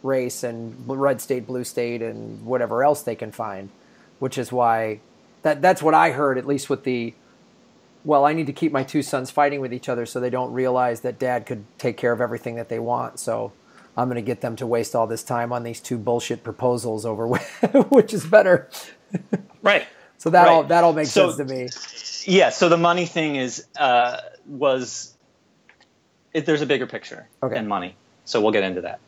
race 0.03 0.43
and 0.45 0.77
red 0.89 1.21
state, 1.21 1.47
blue 1.47 1.65
state, 1.65 2.01
and 2.01 2.45
whatever 2.47 2.85
else 2.85 3.03
they 3.03 3.15
can 3.17 3.33
find. 3.33 3.69
Which 4.21 4.39
is 4.39 4.53
why 4.53 5.01
that 5.43 5.61
that's 5.61 5.83
what 5.83 5.95
I 5.95 6.13
heard 6.13 6.39
at 6.39 6.47
least 6.47 6.71
with 6.71 6.85
the. 6.85 7.15
Well, 8.05 8.25
I 8.25 8.33
need 8.33 8.47
to 8.47 8.53
keep 8.53 8.73
my 8.73 8.83
two 8.85 9.03
sons 9.03 9.31
fighting 9.31 9.61
with 9.61 9.73
each 9.73 9.89
other 9.89 10.07
so 10.07 10.19
they 10.21 10.31
don't 10.31 10.53
realize 10.53 11.01
that 11.03 11.19
dad 11.21 11.47
could 11.47 11.65
take 11.79 11.97
care 11.97 12.13
of 12.13 12.21
everything 12.21 12.57
that 12.57 12.69
they 12.69 12.79
want. 12.81 13.19
So 13.21 13.53
I'm 13.97 14.09
going 14.09 14.17
to 14.17 14.23
get 14.23 14.41
them 14.41 14.57
to 14.57 14.67
waste 14.67 14.95
all 14.95 15.07
this 15.07 15.23
time 15.23 15.53
on 15.53 15.63
these 15.65 15.81
two 15.81 15.99
bullshit 15.99 16.43
proposals 16.43 17.05
over 17.05 17.27
which 17.91 18.15
is 18.15 18.25
better. 18.25 18.69
Right. 19.63 19.87
So 20.19 20.31
that 20.31 20.49
all 20.49 20.61
Right. 20.61 20.69
that 20.69 20.85
all 20.85 20.93
makes 20.93 21.11
So- 21.11 21.31
sense 21.33 21.49
to 21.49 21.55
me. 21.55 21.69
Yeah. 22.33 22.51
So 22.51 22.69
the 22.69 22.77
money 22.79 23.07
thing 23.07 23.37
is 23.37 23.67
uh, 23.79 24.19
was 24.47 25.13
it, 26.33 26.47
there's 26.47 26.63
a 26.63 26.67
bigger 26.67 26.87
picture 26.87 27.27
Okay. 27.43 27.55
than 27.55 27.67
money. 27.69 27.97
So 28.25 28.41
we'll 28.41 28.53
get 28.53 28.63
into 28.65 28.83
that. 28.83 29.01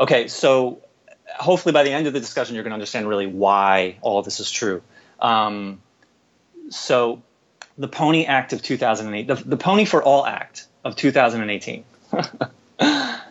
Okay. 0.00 0.28
So 0.28 0.80
hopefully 1.38 1.72
by 1.72 1.84
the 1.84 1.92
end 1.92 2.06
of 2.06 2.12
the 2.12 2.20
discussion, 2.20 2.54
you're 2.56 2.64
going 2.64 2.72
to 2.72 2.74
understand 2.74 3.08
really 3.08 3.26
why 3.26 3.96
all 4.02 4.18
of 4.18 4.24
this 4.24 4.40
is 4.40 4.50
true. 4.50 4.82
Um, 5.20 5.80
so 6.70 7.22
the 7.78 7.88
Pony 7.88 8.24
Act 8.26 8.52
of 8.52 8.60
2008, 8.62 9.26
the, 9.28 9.34
the 9.36 9.56
Pony 9.56 9.84
for 9.84 10.02
All 10.02 10.26
Act 10.26 10.66
of 10.84 10.96
2018. 10.96 11.84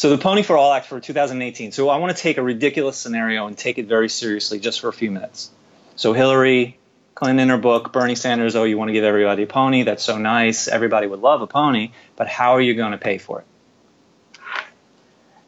so 0.00 0.08
the 0.08 0.16
Pony 0.16 0.42
for 0.42 0.56
All 0.56 0.72
Act 0.72 0.86
for 0.86 0.98
2018. 0.98 1.72
So 1.72 1.90
I 1.90 1.98
want 1.98 2.16
to 2.16 2.22
take 2.22 2.38
a 2.38 2.42
ridiculous 2.42 2.96
scenario 2.96 3.46
and 3.46 3.54
take 3.54 3.76
it 3.76 3.84
very 3.84 4.08
seriously 4.08 4.58
just 4.58 4.80
for 4.80 4.88
a 4.88 4.94
few 4.94 5.10
minutes. 5.10 5.50
So 5.94 6.14
Hillary 6.14 6.78
Clinton 7.14 7.38
in 7.38 7.48
her 7.50 7.58
book, 7.58 7.92
Bernie 7.92 8.14
Sanders, 8.14 8.56
oh, 8.56 8.64
you 8.64 8.78
want 8.78 8.88
to 8.88 8.94
give 8.94 9.04
everybody 9.04 9.42
a 9.42 9.46
pony? 9.46 9.82
That's 9.82 10.02
so 10.02 10.16
nice. 10.16 10.68
Everybody 10.68 11.06
would 11.06 11.20
love 11.20 11.42
a 11.42 11.46
pony, 11.46 11.90
but 12.16 12.28
how 12.28 12.52
are 12.52 12.62
you 12.62 12.72
going 12.72 12.92
to 12.92 12.96
pay 12.96 13.18
for 13.18 13.40
it? 13.40 14.42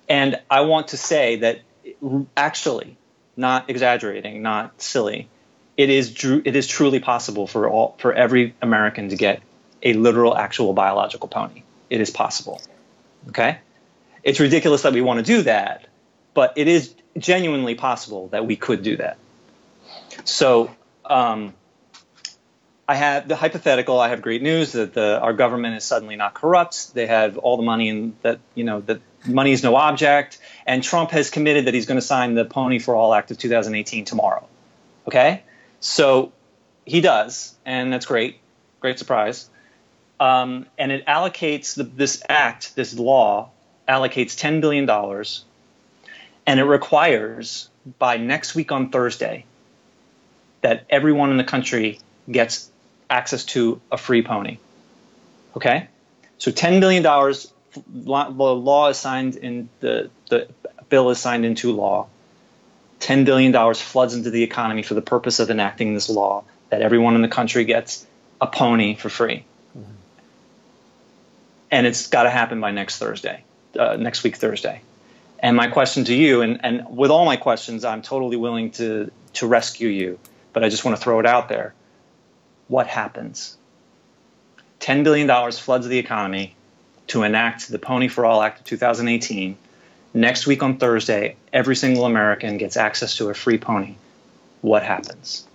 And 0.06 0.38
I 0.50 0.60
want 0.60 0.88
to 0.88 0.98
say 0.98 1.36
that 1.36 1.62
actually, 2.36 2.98
not 3.38 3.70
exaggerating, 3.70 4.42
not 4.42 4.82
silly, 4.82 5.30
it 5.78 5.88
is 5.88 6.14
it 6.44 6.54
is 6.54 6.66
truly 6.66 7.00
possible 7.00 7.46
for 7.46 7.70
all 7.70 7.96
for 8.00 8.12
every 8.12 8.54
American 8.60 9.08
to 9.08 9.16
get 9.16 9.40
a 9.82 9.94
literal, 9.94 10.36
actual 10.36 10.74
biological 10.74 11.28
pony. 11.28 11.62
It 11.88 12.02
is 12.02 12.10
possible. 12.10 12.60
Okay, 13.28 13.56
it's 14.22 14.40
ridiculous 14.40 14.82
that 14.82 14.92
we 14.92 15.00
want 15.00 15.18
to 15.18 15.24
do 15.24 15.42
that, 15.42 15.86
but 16.34 16.54
it 16.56 16.68
is 16.68 16.94
genuinely 17.18 17.74
possible 17.74 18.28
that 18.28 18.46
we 18.46 18.56
could 18.56 18.82
do 18.82 18.96
that. 18.96 19.18
So 20.24 20.70
um, 21.04 21.54
I 22.88 22.94
have 22.94 23.28
the 23.28 23.36
hypothetical. 23.36 23.98
I 23.98 24.08
have 24.08 24.22
great 24.22 24.42
news 24.42 24.72
that 24.72 24.94
the, 24.94 25.20
our 25.20 25.32
government 25.32 25.76
is 25.76 25.84
suddenly 25.84 26.16
not 26.16 26.34
corrupt. 26.34 26.94
They 26.94 27.06
have 27.06 27.38
all 27.38 27.56
the 27.56 27.62
money, 27.62 27.88
and 27.88 28.16
that 28.22 28.40
you 28.54 28.64
know 28.64 28.80
that 28.82 29.00
money 29.26 29.52
is 29.52 29.62
no 29.62 29.76
object. 29.76 30.38
And 30.66 30.82
Trump 30.82 31.10
has 31.10 31.30
committed 31.30 31.66
that 31.66 31.74
he's 31.74 31.86
going 31.86 32.00
to 32.00 32.06
sign 32.06 32.34
the 32.34 32.44
Pony 32.44 32.78
for 32.78 32.94
All 32.94 33.14
Act 33.14 33.30
of 33.30 33.38
2018 33.38 34.04
tomorrow. 34.04 34.46
Okay, 35.06 35.42
so 35.80 36.32
he 36.84 37.00
does, 37.00 37.54
and 37.64 37.92
that's 37.92 38.06
great. 38.06 38.38
Great 38.80 38.98
surprise. 38.98 39.48
Um, 40.18 40.66
and 40.78 40.92
it 40.92 41.06
allocates 41.06 41.74
the, 41.74 41.84
this 41.84 42.22
act, 42.28 42.76
this 42.76 42.96
law, 42.96 43.50
allocates 43.88 44.36
$10 44.36 44.60
billion, 44.60 44.88
and 46.46 46.60
it 46.60 46.64
requires 46.64 47.68
by 47.98 48.16
next 48.16 48.54
week 48.54 48.72
on 48.72 48.90
Thursday 48.90 49.44
that 50.60 50.86
everyone 50.88 51.30
in 51.30 51.36
the 51.36 51.44
country 51.44 51.98
gets 52.30 52.70
access 53.10 53.44
to 53.44 53.80
a 53.90 53.98
free 53.98 54.22
pony. 54.22 54.58
Okay? 55.56 55.88
So 56.38 56.50
$10 56.50 56.80
billion, 56.80 57.02
the 57.02 58.54
law 58.54 58.88
is 58.88 58.96
signed 58.96 59.36
in, 59.36 59.68
the, 59.80 60.10
the 60.28 60.48
bill 60.88 61.10
is 61.10 61.18
signed 61.18 61.44
into 61.44 61.72
law. 61.72 62.08
$10 63.00 63.24
billion 63.24 63.74
floods 63.74 64.14
into 64.14 64.30
the 64.30 64.42
economy 64.42 64.82
for 64.82 64.94
the 64.94 65.02
purpose 65.02 65.40
of 65.40 65.50
enacting 65.50 65.94
this 65.94 66.08
law 66.08 66.44
that 66.70 66.82
everyone 66.82 67.16
in 67.16 67.22
the 67.22 67.28
country 67.28 67.64
gets 67.64 68.06
a 68.40 68.46
pony 68.46 68.94
for 68.94 69.08
free. 69.08 69.44
Mm-hmm. 69.76 69.92
And 71.70 71.86
it's 71.86 72.06
got 72.06 72.22
to 72.22 72.30
happen 72.30 72.60
by 72.60 72.70
next 72.70 72.98
Thursday, 72.98 73.44
uh, 73.78 73.96
next 73.96 74.22
week, 74.22 74.36
Thursday. 74.36 74.80
And 75.38 75.56
my 75.56 75.66
question 75.66 76.04
to 76.04 76.14
you, 76.14 76.40
and, 76.42 76.60
and 76.64 76.86
with 76.88 77.10
all 77.10 77.24
my 77.24 77.36
questions, 77.36 77.84
I'm 77.84 78.02
totally 78.02 78.36
willing 78.36 78.70
to, 78.72 79.10
to 79.34 79.46
rescue 79.46 79.88
you, 79.88 80.18
but 80.52 80.62
I 80.62 80.68
just 80.68 80.84
want 80.84 80.96
to 80.96 81.02
throw 81.02 81.18
it 81.18 81.26
out 81.26 81.48
there. 81.48 81.74
What 82.68 82.86
happens? 82.86 83.56
$10 84.80 85.04
billion 85.04 85.52
floods 85.52 85.86
the 85.86 85.98
economy 85.98 86.54
to 87.08 87.24
enact 87.24 87.68
the 87.68 87.78
Pony 87.78 88.08
for 88.08 88.24
All 88.24 88.42
Act 88.42 88.60
of 88.60 88.64
2018. 88.66 89.56
Next 90.14 90.46
week 90.46 90.62
on 90.62 90.78
Thursday, 90.78 91.36
every 91.52 91.74
single 91.74 92.04
American 92.04 92.56
gets 92.58 92.76
access 92.76 93.16
to 93.16 93.28
a 93.28 93.34
free 93.34 93.58
pony. 93.58 93.96
What 94.60 94.82
happens? 94.82 95.46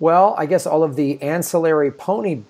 Well, 0.00 0.34
I 0.38 0.46
guess 0.46 0.66
all 0.66 0.82
of 0.82 0.96
the 0.96 1.20
ancillary 1.22 1.92
pony 1.92 2.42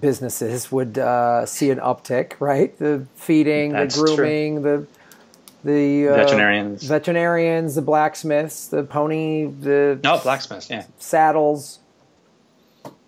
businesses 0.00 0.70
would 0.72 0.98
uh, 0.98 1.46
see 1.46 1.70
an 1.70 1.78
uptick, 1.78 2.32
right? 2.40 2.76
The 2.78 3.06
feeding, 3.14 3.72
That's 3.72 3.94
the 3.96 4.02
grooming, 4.16 4.62
the 4.62 4.86
the 5.64 6.08
uh, 6.08 6.14
Veterinarians. 6.16 6.84
veterinarians, 6.84 7.74
the 7.74 7.82
blacksmiths, 7.82 8.68
the 8.68 8.84
pony, 8.84 9.46
the 9.46 9.98
No, 10.04 10.18
blacksmiths, 10.18 10.70
yeah. 10.70 10.84
saddles, 10.98 11.80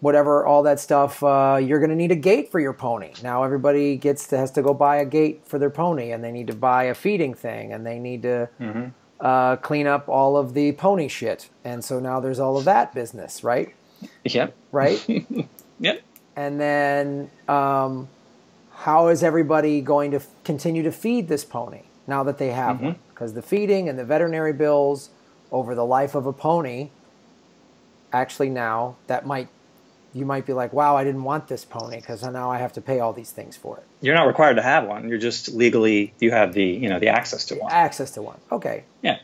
whatever, 0.01 0.45
all 0.45 0.65
that 0.65 0.81
stuff. 0.81 1.23
Uh, 1.23 1.61
you're 1.63 1.79
going 1.79 1.91
to 1.91 1.97
need 1.97 2.11
a 2.11 2.17
gate 2.17 2.51
for 2.51 2.59
your 2.59 2.73
pony. 2.73 3.13
Now 3.23 3.45
everybody 3.45 3.97
gets 3.97 4.27
to, 4.29 4.39
has 4.39 4.51
to 4.53 4.63
go 4.63 4.75
buy 4.75 4.97
a 4.97 5.05
gate 5.05 5.43
for 5.47 5.59
their 5.61 5.71
pony, 5.71 6.11
and 6.11 6.25
they 6.25 6.33
need 6.33 6.49
to 6.49 6.55
buy 6.55 6.85
a 6.85 6.95
feeding 6.95 7.35
thing, 7.35 7.73
and 7.73 7.87
they 7.87 7.99
need 8.01 8.23
to 8.23 8.49
uh, 9.21 9.57
clean 9.57 9.87
up 9.87 10.09
all 10.09 10.37
of 10.37 10.55
the 10.55 10.73
pony 10.73 11.07
shit. 11.09 11.49
And 11.65 11.85
so 11.85 12.01
now 12.01 12.19
there's 12.19 12.41
all 12.41 12.57
of 12.57 12.65
that 12.65 12.93
business, 12.95 13.45
right? 13.45 13.75
Yep. 14.25 14.55
Right. 14.73 15.05
Yep. 15.81 16.03
And 16.39 16.61
then 16.61 17.33
um, 17.49 18.09
how 18.71 19.09
is 19.09 19.25
everybody 19.25 19.81
going 19.81 20.13
to 20.13 20.19
f- 20.19 20.29
continue 20.45 20.85
to 20.85 20.93
feed 20.93 21.27
this 21.27 21.45
pony 21.45 21.83
now 22.07 22.23
that 22.23 22.39
they 22.39 22.51
have 22.51 22.81
one? 22.81 22.97
Because 23.11 23.35
the 23.35 23.43
feeding 23.43 23.89
and 23.89 23.99
the 23.99 24.05
veterinary 24.05 24.53
bills 24.53 25.11
over 25.51 25.75
the 25.75 25.85
life 25.85 26.15
of 26.15 26.27
a 26.27 26.33
pony, 26.33 26.91
actually 28.13 28.51
now 28.51 28.95
that 29.09 29.27
might 29.27 29.49
you 30.15 30.25
might 30.25 30.47
be 30.47 30.53
like, 30.53 30.73
wow, 30.73 30.97
I 30.97 31.03
didn't 31.05 31.25
want 31.25 31.49
this 31.49 31.65
pony 31.65 31.97
because 31.97 32.23
now 32.23 32.51
I 32.51 32.59
have 32.59 32.73
to 32.75 32.81
pay 32.81 33.01
all 33.01 33.13
these 33.13 33.33
things 33.33 33.57
for 33.57 33.77
it. 33.79 33.85
You're 34.01 34.15
not 34.15 34.29
required 34.29 34.55
to 34.55 34.63
have 34.63 34.87
one. 34.87 35.09
You're 35.09 35.19
just 35.19 35.49
legally 35.49 36.15
you 36.21 36.31
have 36.31 36.53
the 36.55 36.63
you 36.63 36.89
know 36.89 37.01
the 37.01 37.09
access 37.09 37.47
to 37.47 37.57
one. 37.57 37.73
Access 37.73 38.13
to 38.13 38.23
one. 38.23 38.39
Okay. 38.53 38.85
Yeah. 39.03 39.19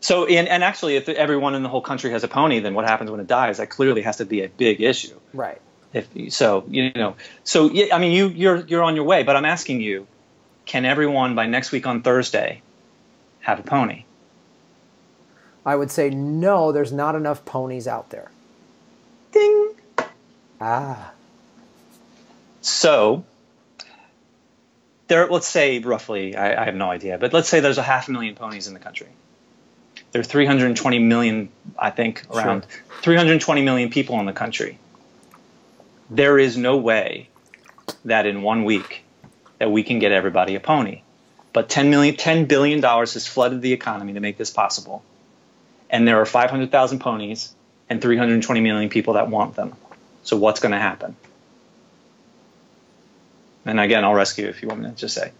So 0.00 0.26
and, 0.26 0.48
and 0.48 0.64
actually, 0.64 0.96
if 0.96 1.08
everyone 1.08 1.54
in 1.54 1.62
the 1.62 1.68
whole 1.68 1.82
country 1.82 2.10
has 2.10 2.24
a 2.24 2.28
pony, 2.28 2.58
then 2.58 2.74
what 2.74 2.84
happens 2.84 3.12
when 3.12 3.20
it 3.20 3.28
dies? 3.28 3.58
That 3.58 3.70
clearly 3.70 4.02
has 4.02 4.16
to 4.16 4.24
be 4.24 4.42
a 4.42 4.48
big 4.48 4.80
issue. 4.80 5.20
Right. 5.32 5.62
If 5.96 6.32
so, 6.32 6.64
you 6.68 6.92
know, 6.92 7.16
so 7.42 7.70
yeah, 7.70 7.94
I 7.94 7.98
mean, 7.98 8.12
you 8.12 8.28
you're 8.28 8.58
you're 8.66 8.82
on 8.82 8.96
your 8.96 9.04
way, 9.04 9.22
but 9.22 9.34
I'm 9.34 9.46
asking 9.46 9.80
you, 9.80 10.06
can 10.66 10.84
everyone 10.84 11.34
by 11.34 11.46
next 11.46 11.72
week 11.72 11.86
on 11.86 12.02
Thursday 12.02 12.60
have 13.40 13.60
a 13.60 13.62
pony? 13.62 14.04
I 15.64 15.74
would 15.74 15.90
say 15.90 16.10
no, 16.10 16.70
there's 16.70 16.92
not 16.92 17.14
enough 17.14 17.44
ponies 17.44 17.88
out 17.88 18.10
there. 18.10 18.30
Ding. 19.32 19.70
Ah. 20.60 21.12
So 22.60 23.24
there, 25.08 25.26
let's 25.28 25.48
say 25.48 25.78
roughly, 25.78 26.36
I, 26.36 26.62
I 26.62 26.64
have 26.66 26.74
no 26.74 26.90
idea, 26.90 27.16
but 27.16 27.32
let's 27.32 27.48
say 27.48 27.60
there's 27.60 27.78
a 27.78 27.82
half 27.82 28.08
a 28.08 28.12
million 28.12 28.34
ponies 28.34 28.66
in 28.66 28.74
the 28.74 28.80
country. 28.80 29.08
There 30.12 30.20
are 30.20 30.24
320 30.24 30.98
million, 30.98 31.48
I 31.78 31.90
think, 31.90 32.24
around 32.30 32.66
320 33.02 33.62
million 33.62 33.90
people 33.90 34.18
in 34.20 34.26
the 34.26 34.32
country. 34.32 34.78
There 36.10 36.38
is 36.38 36.56
no 36.56 36.76
way 36.76 37.28
that 38.04 38.26
in 38.26 38.42
one 38.42 38.64
week 38.64 39.04
that 39.58 39.70
we 39.70 39.82
can 39.82 39.98
get 39.98 40.12
everybody 40.12 40.54
a 40.54 40.60
pony. 40.60 41.02
But 41.52 41.68
10 41.68 41.90
million, 41.90 42.16
10 42.16 42.44
billion 42.44 42.80
dollars 42.80 43.14
has 43.14 43.26
flooded 43.26 43.62
the 43.62 43.72
economy 43.72 44.12
to 44.12 44.20
make 44.20 44.36
this 44.36 44.50
possible. 44.50 45.02
And 45.88 46.06
there 46.06 46.20
are 46.20 46.26
500,000 46.26 46.98
ponies 46.98 47.54
and 47.88 48.02
320 48.02 48.60
million 48.60 48.90
people 48.90 49.14
that 49.14 49.28
want 49.28 49.54
them. 49.54 49.74
So 50.22 50.36
what's 50.36 50.60
going 50.60 50.72
to 50.72 50.78
happen? 50.78 51.16
And 53.64 53.80
again, 53.80 54.04
I'll 54.04 54.14
rescue 54.14 54.44
you 54.44 54.50
if 54.50 54.62
you 54.62 54.68
want 54.68 54.82
me 54.82 54.90
to 54.90 54.94
just 54.94 55.14
say. 55.14 55.32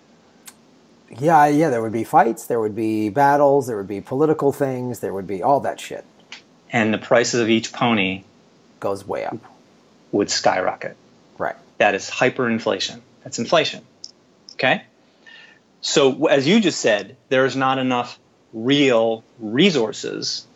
Yeah, 1.19 1.47
yeah, 1.47 1.71
there 1.71 1.83
would 1.83 1.93
be 1.93 2.05
fights, 2.05 2.47
there 2.47 2.59
would 2.59 2.75
be 2.75 3.09
battles, 3.09 3.69
there 3.69 3.77
would 3.77 3.87
be 3.87 4.01
political 4.01 4.53
things, 4.53 4.99
there 4.99 5.13
would 5.13 5.27
be 5.27 5.43
all 5.43 5.61
that 5.61 5.79
shit 5.79 6.05
And 6.73 6.93
the 6.93 6.99
prices 6.99 7.41
of 7.41 7.49
each 7.49 7.73
pony 7.73 8.25
goes 8.81 9.07
way 9.07 9.25
up. 9.25 9.39
Would 10.17 10.31
skyrocket. 10.31 10.97
Right. 11.39 11.57
That 11.79 11.95
is 11.95 12.11
hyperinflation. 12.11 13.01
That's 13.25 13.39
inflation. 13.39 13.85
Okay? 14.55 14.83
So, 15.81 16.27
as 16.27 16.47
you 16.47 16.61
just 16.61 16.81
said, 16.81 17.17
there's 17.29 17.55
not 17.55 17.79
enough 17.79 18.19
real 18.53 19.23
resources 19.39 20.47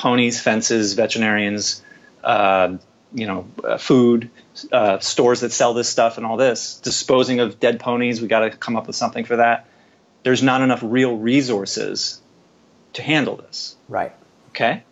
ponies, 0.00 0.40
fences, 0.40 0.94
veterinarians, 0.94 1.82
uh, 2.24 2.78
you 3.12 3.26
know, 3.26 3.46
uh, 3.62 3.76
food, 3.76 4.30
uh, 4.72 4.98
stores 5.00 5.40
that 5.40 5.52
sell 5.52 5.74
this 5.74 5.90
stuff 5.90 6.16
and 6.16 6.24
all 6.24 6.38
this, 6.38 6.80
disposing 6.80 7.40
of 7.40 7.60
dead 7.60 7.78
ponies. 7.80 8.22
We 8.22 8.28
got 8.28 8.40
to 8.40 8.50
come 8.50 8.76
up 8.76 8.86
with 8.86 8.96
something 8.96 9.26
for 9.26 9.36
that. 9.36 9.66
There's 10.22 10.42
not 10.42 10.62
enough 10.62 10.80
real 10.82 11.16
resources 11.16 12.20
to 12.94 13.02
handle 13.02 13.36
this. 13.36 13.76
Right. 13.88 14.12
Okay. 14.50 14.84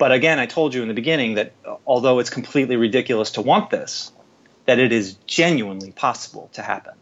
But 0.00 0.12
again, 0.12 0.38
I 0.38 0.46
told 0.46 0.72
you 0.72 0.80
in 0.80 0.88
the 0.88 0.94
beginning 0.94 1.34
that 1.34 1.52
uh, 1.62 1.76
although 1.86 2.20
it's 2.20 2.30
completely 2.30 2.76
ridiculous 2.76 3.32
to 3.32 3.42
want 3.42 3.68
this, 3.68 4.10
that 4.64 4.78
it 4.78 4.92
is 4.92 5.12
genuinely 5.26 5.90
possible 5.90 6.48
to 6.54 6.62
happen, 6.62 6.94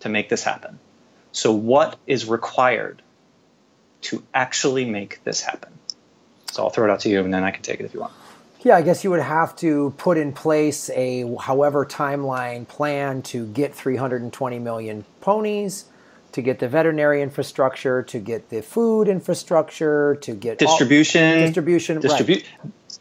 to 0.00 0.08
make 0.08 0.28
this 0.28 0.42
happen. 0.42 0.80
So, 1.30 1.52
what 1.52 1.96
is 2.08 2.26
required 2.26 3.02
to 4.02 4.24
actually 4.34 4.84
make 4.84 5.22
this 5.22 5.42
happen? 5.42 5.70
So, 6.50 6.64
I'll 6.64 6.70
throw 6.70 6.88
it 6.88 6.90
out 6.90 6.98
to 7.00 7.08
you 7.08 7.20
and 7.20 7.32
then 7.32 7.44
I 7.44 7.52
can 7.52 7.62
take 7.62 7.78
it 7.78 7.86
if 7.86 7.94
you 7.94 8.00
want. 8.00 8.14
Yeah, 8.64 8.74
I 8.74 8.82
guess 8.82 9.04
you 9.04 9.10
would 9.10 9.20
have 9.20 9.54
to 9.56 9.94
put 9.96 10.18
in 10.18 10.32
place 10.32 10.90
a 10.90 11.32
however 11.36 11.86
timeline 11.86 12.66
plan 12.66 13.22
to 13.30 13.46
get 13.46 13.76
320 13.76 14.58
million 14.58 15.04
ponies, 15.20 15.84
to 16.32 16.42
get 16.42 16.58
the 16.58 16.68
veterinary 16.68 17.22
infrastructure, 17.22 18.02
to 18.02 18.18
get 18.18 18.50
the 18.50 18.62
food 18.62 19.08
infrastructure, 19.08 20.16
to 20.22 20.34
get 20.34 20.58
distribution, 20.58 21.40
all, 21.40 21.46
distribution, 21.46 22.00
distribu- 22.00 22.44
right. 22.62 22.98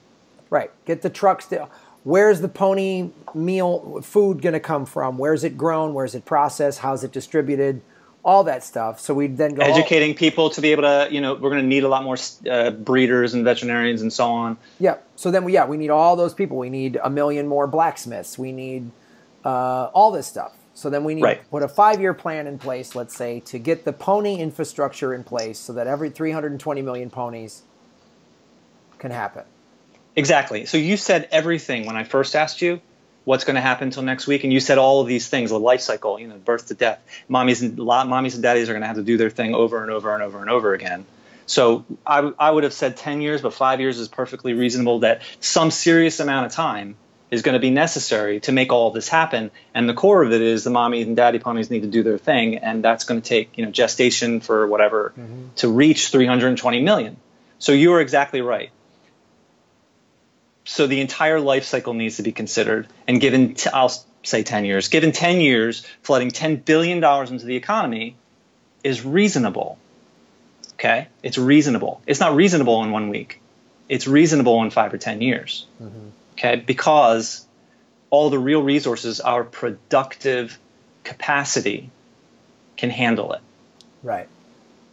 right. 0.50 0.72
Get 0.86 1.02
the 1.02 1.10
trucks. 1.10 1.46
To, 1.48 1.68
where's 2.04 2.42
the 2.42 2.50
pony 2.50 3.12
meal 3.34 4.02
food 4.02 4.42
going 4.42 4.54
to 4.54 4.60
come 4.60 4.86
from? 4.86 5.18
Where's 5.18 5.44
it 5.44 5.58
grown? 5.58 5.94
Where's 5.94 6.15
it 6.15 6.26
processed? 6.26 6.80
How's 6.80 7.04
it 7.04 7.12
distributed? 7.12 7.82
all 8.24 8.44
that 8.44 8.63
stuff. 8.63 9.00
So 9.00 9.13
we 9.13 9.28
then 9.28 9.56
go 9.56 9.63
educating 9.63 10.13
people 10.13 10.50
to 10.52 10.62
be 10.62 10.72
able 10.72 10.84
to, 10.84 11.08
you 11.10 11.22
know, 11.22 11.36
we're 11.36 11.50
going 11.50 11.62
to 11.62 11.68
need 11.68 11.84
a 11.84 11.88
lot 11.88 12.04
more 12.04 12.18
uh, 12.50 12.72
breeders 12.72 13.34
and 13.34 13.44
veterinarians 13.44 14.02
and 14.02 14.12
so 14.12 14.30
on. 14.30 14.58
Yeah. 14.80 14.98
So 15.15 15.32
then 15.32 15.46
we, 15.46 15.54
yeah, 15.54 15.65
we 15.65 15.78
need 15.78 15.89
all 15.89 16.15
those 16.15 16.34
people. 16.34 16.58
We 16.58 16.70
need 16.70 17.00
a 17.02 17.10
million 17.10 17.48
more 17.48 17.65
blacksmiths. 17.65 18.38
We 18.38 18.52
need 18.52 18.92
uh, 19.46 19.86
all 19.94 20.12
this 20.12 20.28
stuff. 20.28 20.54
So 20.80 20.89
then 20.89 21.04
we 21.04 21.13
need 21.13 21.24
right. 21.24 21.44
to 21.44 21.50
put 21.50 21.62
a 21.62 21.68
five-year 21.68 22.13
plan 22.13 22.48
in 22.48 22.58
place, 22.58 22.96
let's 22.96 23.13
say, 23.13 23.42
to 23.42 23.60
get 23.60 23.84
the 23.84 23.92
pony 23.92 24.38
infrastructure 24.38 25.13
in 25.13 25.26
place, 25.26 25.60
so 25.60 25.74
that 25.74 25.88
every 25.88 26.10
320 26.10 26.82
million 26.82 27.10
ponies 27.10 27.63
can 28.98 29.12
happen. 29.12 29.44
Exactly. 30.15 30.65
So 30.65 30.78
you 30.78 30.96
said 30.96 31.28
everything 31.32 31.86
when 31.86 31.98
I 31.98 32.06
first 32.06 32.34
asked 32.34 32.62
you 32.62 32.80
what's 33.26 33.44
going 33.44 33.56
to 33.56 33.62
happen 33.62 33.89
until 33.89 34.04
next 34.04 34.26
week. 34.26 34.46
And 34.46 34.54
you 34.54 34.62
said 34.62 34.78
all 34.78 35.02
of 35.02 35.08
these 35.08 35.28
things, 35.28 35.50
the 35.50 35.60
life 35.60 35.82
cycle, 35.82 36.18
you 36.18 36.30
know, 36.30 36.38
birth 36.38 36.68
to 36.68 36.76
death. 36.76 37.06
Mommies 37.30 37.62
and 37.62 37.78
mommies 37.78 38.36
and 38.36 38.42
daddies 38.42 38.70
are 38.70 38.74
going 38.74 38.82
to 38.82 38.88
have 38.88 38.96
to 38.96 39.04
do 39.04 39.18
their 39.18 39.30
thing 39.30 39.54
over 39.54 39.82
and 39.82 39.92
over 39.92 40.13
and 40.13 40.24
over 40.24 40.39
and 40.39 40.50
over 40.50 40.74
again. 40.74 41.06
So 41.46 41.84
I, 42.08 42.32
I 42.39 42.52
would 42.52 42.63
have 42.63 42.74
said 42.74 42.96
10 42.96 43.20
years, 43.20 43.42
but 43.42 43.54
five 43.54 43.82
years 43.82 44.00
is 44.00 44.08
perfectly 44.08 44.54
reasonable 44.54 45.00
that 45.00 45.24
some 45.42 45.72
serious 45.72 46.22
amount 46.22 46.46
of 46.46 46.54
time 46.54 46.96
is 47.32 47.42
going 47.44 47.54
to 47.54 47.60
be 47.60 47.70
necessary 47.70 48.39
to 48.42 48.52
make 48.52 48.72
all 48.72 48.88
of 48.88 48.94
this 48.94 49.08
happen. 49.08 49.52
And 49.74 49.88
the 49.88 49.94
core 49.94 50.24
of 50.24 50.32
it 50.32 50.42
is 50.42 50.63
the 50.63 50.70
mommy 50.70 51.02
and 51.02 51.15
daddy 51.15 51.39
ponies 51.39 51.70
need 51.70 51.84
to 51.84 51.88
do 51.88 52.04
their 52.04 52.18
thing. 52.18 52.58
And 52.58 52.84
that's 52.84 53.04
going 53.04 53.22
to 53.22 53.28
take, 53.28 53.58
you 53.58 53.65
know, 53.65 53.72
gestation 53.72 54.39
for 54.39 54.68
whatever 54.68 55.13
mm-hmm. 55.18 55.50
to 55.58 55.70
reach 55.70 56.10
320 56.10 56.82
million. 56.82 57.18
So 57.60 57.72
you 57.72 57.94
are 57.94 58.02
exactly 58.02 58.42
right. 58.42 58.72
So 60.65 60.88
the 60.88 61.02
entire 61.02 61.39
life 61.39 61.65
cycle 61.65 61.94
needs 61.94 62.18
to 62.18 62.24
be 62.24 62.32
considered. 62.32 62.88
And 63.08 63.20
given, 63.20 63.56
t- 63.56 63.70
I'll 63.74 63.92
say 64.24 64.44
10 64.44 64.65
years, 64.65 64.88
given 64.88 65.12
10 65.12 65.42
years, 65.42 65.86
flooding 66.04 66.32
$10 66.32 66.63
billion 66.65 67.04
into 67.04 67.46
the 67.46 67.56
economy 67.56 68.15
is 68.84 69.06
reasonable. 69.06 69.78
Okay? 70.74 71.08
It's 71.24 71.38
reasonable. 71.38 72.02
It's 72.06 72.20
not 72.20 72.36
reasonable 72.36 72.84
in 72.84 72.92
one 72.92 73.10
week, 73.10 73.42
it's 73.88 74.08
reasonable 74.08 74.62
in 74.63 74.70
five 74.70 74.94
or 74.94 74.98
10 74.98 75.22
years. 75.22 75.65
Mm-hmm. 75.82 76.10
Okay? 76.39 76.56
Because 76.56 77.45
all 78.10 78.32
the 78.32 78.39
real 78.39 78.63
resources, 78.63 79.19
our 79.19 79.43
productive 79.43 80.58
capacity 81.04 81.91
can 82.78 82.89
handle 82.89 83.34
it. 83.34 83.41
Right 84.02 84.28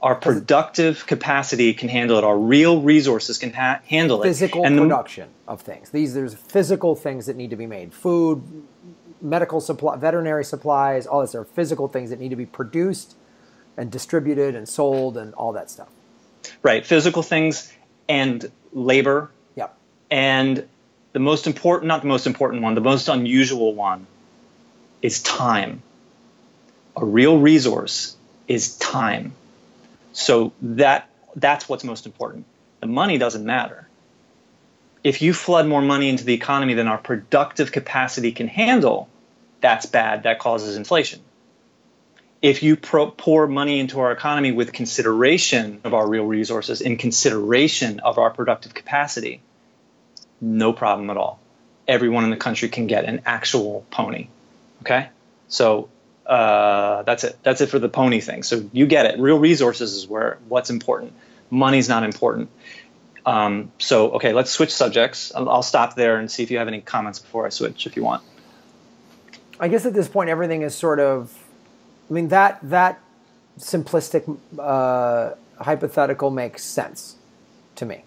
our 0.03 0.15
productive 0.15 1.07
capacity 1.07 1.73
can 1.75 1.89
handle 1.89 2.19
it. 2.19 2.25
Our 2.25 2.39
real 2.39 2.81
resources 2.81 3.39
can 3.39 3.53
ha- 3.53 3.81
handle 3.89 4.23
it. 4.23 4.27
Physical 4.27 4.65
and 4.65 4.79
production 4.79 5.31
the, 5.45 5.53
of 5.53 5.63
things. 5.63 5.91
These 5.91 6.15
there's 6.15 6.35
physical 6.35 6.95
things 6.95 7.27
that 7.27 7.37
need 7.37 7.51
to 7.51 7.57
be 7.57 7.67
made. 7.67 7.95
Food, 7.95 8.43
medical 9.21 9.61
supply, 9.61 9.97
veterinary 9.97 10.45
supplies, 10.45 11.07
all 11.07 11.23
this 11.23 11.35
are 11.35 11.45
physical 11.45 11.89
things 11.89 12.11
that 12.11 12.21
need 12.21 12.29
to 12.29 12.37
be 12.37 12.47
produced 12.47 13.17
and 13.77 13.91
distributed 13.91 14.55
and 14.55 14.69
sold 14.69 15.17
and 15.17 15.35
all 15.35 15.53
that 15.53 15.71
stuff. 15.71 15.89
Right, 16.63 16.87
physical 16.87 17.23
things 17.23 17.73
and 18.09 18.51
labor. 18.73 19.31
Yep. 19.57 19.77
And 20.11 20.69
the 21.17 21.21
most 21.21 21.47
important, 21.47 21.89
not 21.89 22.03
the 22.03 22.09
most 22.09 22.27
important 22.27 22.63
one, 22.63 22.75
the 22.75 22.83
most 22.83 23.09
unusual 23.09 23.73
one 23.73 24.07
is 25.01 25.23
time. 25.23 25.81
A 26.95 27.07
real 27.07 27.39
resource 27.39 28.15
is 28.47 28.77
time 28.77 29.33
so 30.13 30.53
that 30.61 31.09
that's 31.35 31.71
what's 31.71 31.85
most 31.85 32.05
important. 32.05 32.45
The 32.81 32.87
money 32.87 33.17
doesn't 33.17 33.47
matter. 33.47 33.89
If 35.03 35.23
you 35.23 35.33
flood 35.33 35.67
more 35.67 35.81
money 35.81 36.11
into 36.11 36.25
the 36.25 36.35
economy 36.35 36.75
than 36.75 36.87
our 36.87 36.99
productive 36.99 37.73
capacity 37.73 38.33
can 38.33 38.49
handle, 38.49 39.09
that's 39.63 39.87
bad. 39.87 40.25
That 40.25 40.39
causes 40.39 40.77
inflation. 40.77 41.21
If 42.43 42.63
you 42.63 42.77
pro- 42.77 43.11
pour 43.11 43.47
money 43.47 43.81
into 43.81 44.01
our 44.01 44.13
economy 44.13 44.53
with 44.53 44.75
consideration 44.75 45.81
of 45.83 45.95
our 45.95 46.07
real 46.07 46.27
resources, 46.27 46.83
in 46.83 46.99
consideration 46.99 48.01
of 48.01 48.19
our 48.19 48.29
productive 48.29 48.75
capacity, 48.75 49.41
no 50.41 50.73
problem 50.73 51.11
at 51.11 51.17
all. 51.17 51.41
Everyone 51.89 52.25
in 52.25 52.31
the 52.31 52.37
country 52.37 52.69
can 52.69 52.87
get 52.87 53.05
an 53.05 53.23
actual 53.27 53.87
pony. 53.91 54.29
Okay? 54.83 55.09
So 55.49 55.89
uh, 56.27 57.03
that's 57.03 57.25
it. 57.25 57.39
That's 57.43 57.61
it 57.61 57.67
for 57.69 57.79
the 57.79 57.89
pony 57.89 58.21
thing. 58.21 58.43
So 58.43 58.69
you 58.73 58.87
get 58.87 59.07
it. 59.07 59.19
Real 59.19 59.39
resources 59.39 59.95
is 59.95 60.09
where 60.09 60.39
what's 60.49 60.71
important. 60.71 61.13
Money's 61.51 61.89
not 61.89 62.03
important. 62.03 62.51
Um, 63.25 63.73
so 63.79 64.13
okay, 64.13 64.33
let's 64.33 64.51
switch 64.51 64.73
subjects. 64.73 65.33
I'll, 65.35 65.63
stop 65.63 65.97
there 65.97 66.19
and 66.19 66.31
see 66.31 66.43
if 66.43 66.51
you 66.51 66.59
have 66.59 66.69
any 66.69 66.81
comments 66.81 67.19
before 67.19 67.47
I 67.47 67.49
switch, 67.51 67.87
if 67.87 67.97
you 67.97 68.05
want. 68.05 68.23
I 69.59 69.69
guess 69.69 69.85
at 69.85 69.95
this 69.95 70.09
point, 70.09 70.31
everything 70.31 70.63
is 70.63 70.75
sort 70.75 71.01
of. 71.01 71.33
I 72.09 72.13
mean 72.13 72.29
that 72.29 72.61
that 72.63 73.01
simplistic 73.59 74.39
uh, 74.59 75.35
hypothetical 75.61 76.31
makes 76.31 76.63
sense 76.63 77.17
to 77.77 77.87
me. 77.87 78.05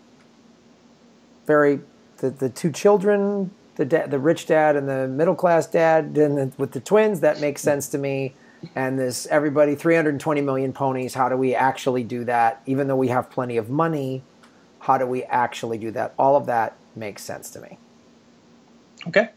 Very 1.46 1.82
the 2.20 2.30
the 2.30 2.50
two 2.50 2.72
children 2.72 3.52
the 3.80 3.86
da- 3.86 4.08
the 4.08 4.20
rich 4.20 4.46
dad 4.46 4.76
and 4.76 4.90
the 4.90 5.08
middle 5.08 5.34
class 5.34 5.66
dad, 5.66 6.18
and 6.18 6.38
the, 6.38 6.52
with 6.58 6.74
the 6.74 6.82
twins, 6.82 7.22
that 7.22 7.40
makes 7.40 7.62
sense 7.62 7.88
to 7.88 7.98
me. 7.98 8.36
And 8.76 9.00
this 9.00 9.26
everybody 9.28 9.74
320 9.74 10.42
million 10.42 10.74
ponies. 10.74 11.14
How 11.14 11.30
do 11.30 11.38
we 11.38 11.56
actually 11.56 12.04
do 12.04 12.26
that? 12.26 12.62
Even 12.66 12.90
though 12.90 12.98
we 12.98 13.08
have 13.08 13.32
plenty 13.32 13.56
of 13.56 13.70
money, 13.70 14.22
how 14.80 14.98
do 14.98 15.06
we 15.06 15.24
actually 15.24 15.78
do 15.78 15.92
that? 15.92 16.14
All 16.20 16.36
of 16.36 16.48
that 16.48 16.76
makes 16.94 17.24
sense 17.24 17.50
to 17.52 17.62
me. 17.62 17.78
Okay, 19.08 19.30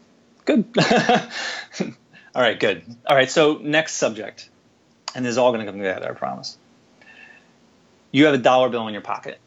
good. 0.43 0.65
all 2.35 2.41
right, 2.41 2.59
good. 2.59 2.83
All 3.07 3.15
right, 3.15 3.31
so 3.31 3.59
next 3.61 3.93
subject, 3.93 4.49
and 5.15 5.23
this 5.23 5.31
is 5.31 5.37
all 5.37 5.53
going 5.53 5.65
to 5.65 5.71
come 5.71 5.79
together, 5.79 6.11
I 6.11 6.13
promise. 6.15 6.57
You 8.11 8.25
have 8.25 8.33
a 8.33 8.39
dollar 8.39 8.67
bill 8.67 8.89
in 8.89 8.93
your 8.93 9.01
pocket, 9.01 9.39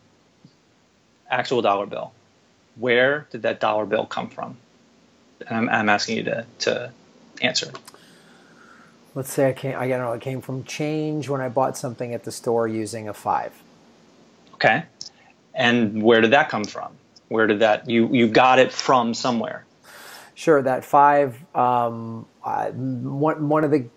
actual 1.29 1.61
dollar 1.61 1.85
bill. 1.85 2.14
Where 2.77 3.27
did 3.31 3.43
that 3.43 3.61
dollar 3.61 3.87
bill 3.87 4.07
come 4.07 4.29
from? 4.29 4.59
I'm, 5.51 5.69
I'm 5.69 5.89
asking 5.89 6.19
you 6.19 6.23
to, 6.25 6.47
to 6.61 6.91
answer. 7.43 7.73
Let's 9.15 9.33
say 9.33 9.49
I 9.49 9.53
came, 9.53 9.77
I 9.79 9.89
don't 9.89 10.01
know, 10.01 10.12
it 10.12 10.21
came 10.21 10.41
from 10.41 10.65
change 10.65 11.29
when 11.29 11.41
I 11.41 11.49
bought 11.49 11.77
something 11.77 12.12
at 12.12 12.25
the 12.25 12.33
store 12.33 12.69
using 12.69 13.09
a 13.09 13.15
five. 13.15 13.53
Okay. 14.55 14.85
And 15.55 16.03
where 16.03 16.21
did 16.21 16.33
that 16.33 16.51
come 16.51 16.65
from? 16.65 16.93
Where 17.29 17.47
did 17.47 17.61
that, 17.61 17.89
you, 17.89 18.09
you 18.12 18.29
got 18.29 18.59
it 18.59 18.73
from 18.73 19.15
somewhere? 19.15 19.65
Sure, 20.35 20.61
that 20.61 20.85
five, 20.85 21.43
um, 21.57 22.27
uh, 22.45 22.67
one, 22.71 23.49
one 23.49 23.65
of 23.65 23.71
the 23.71 23.89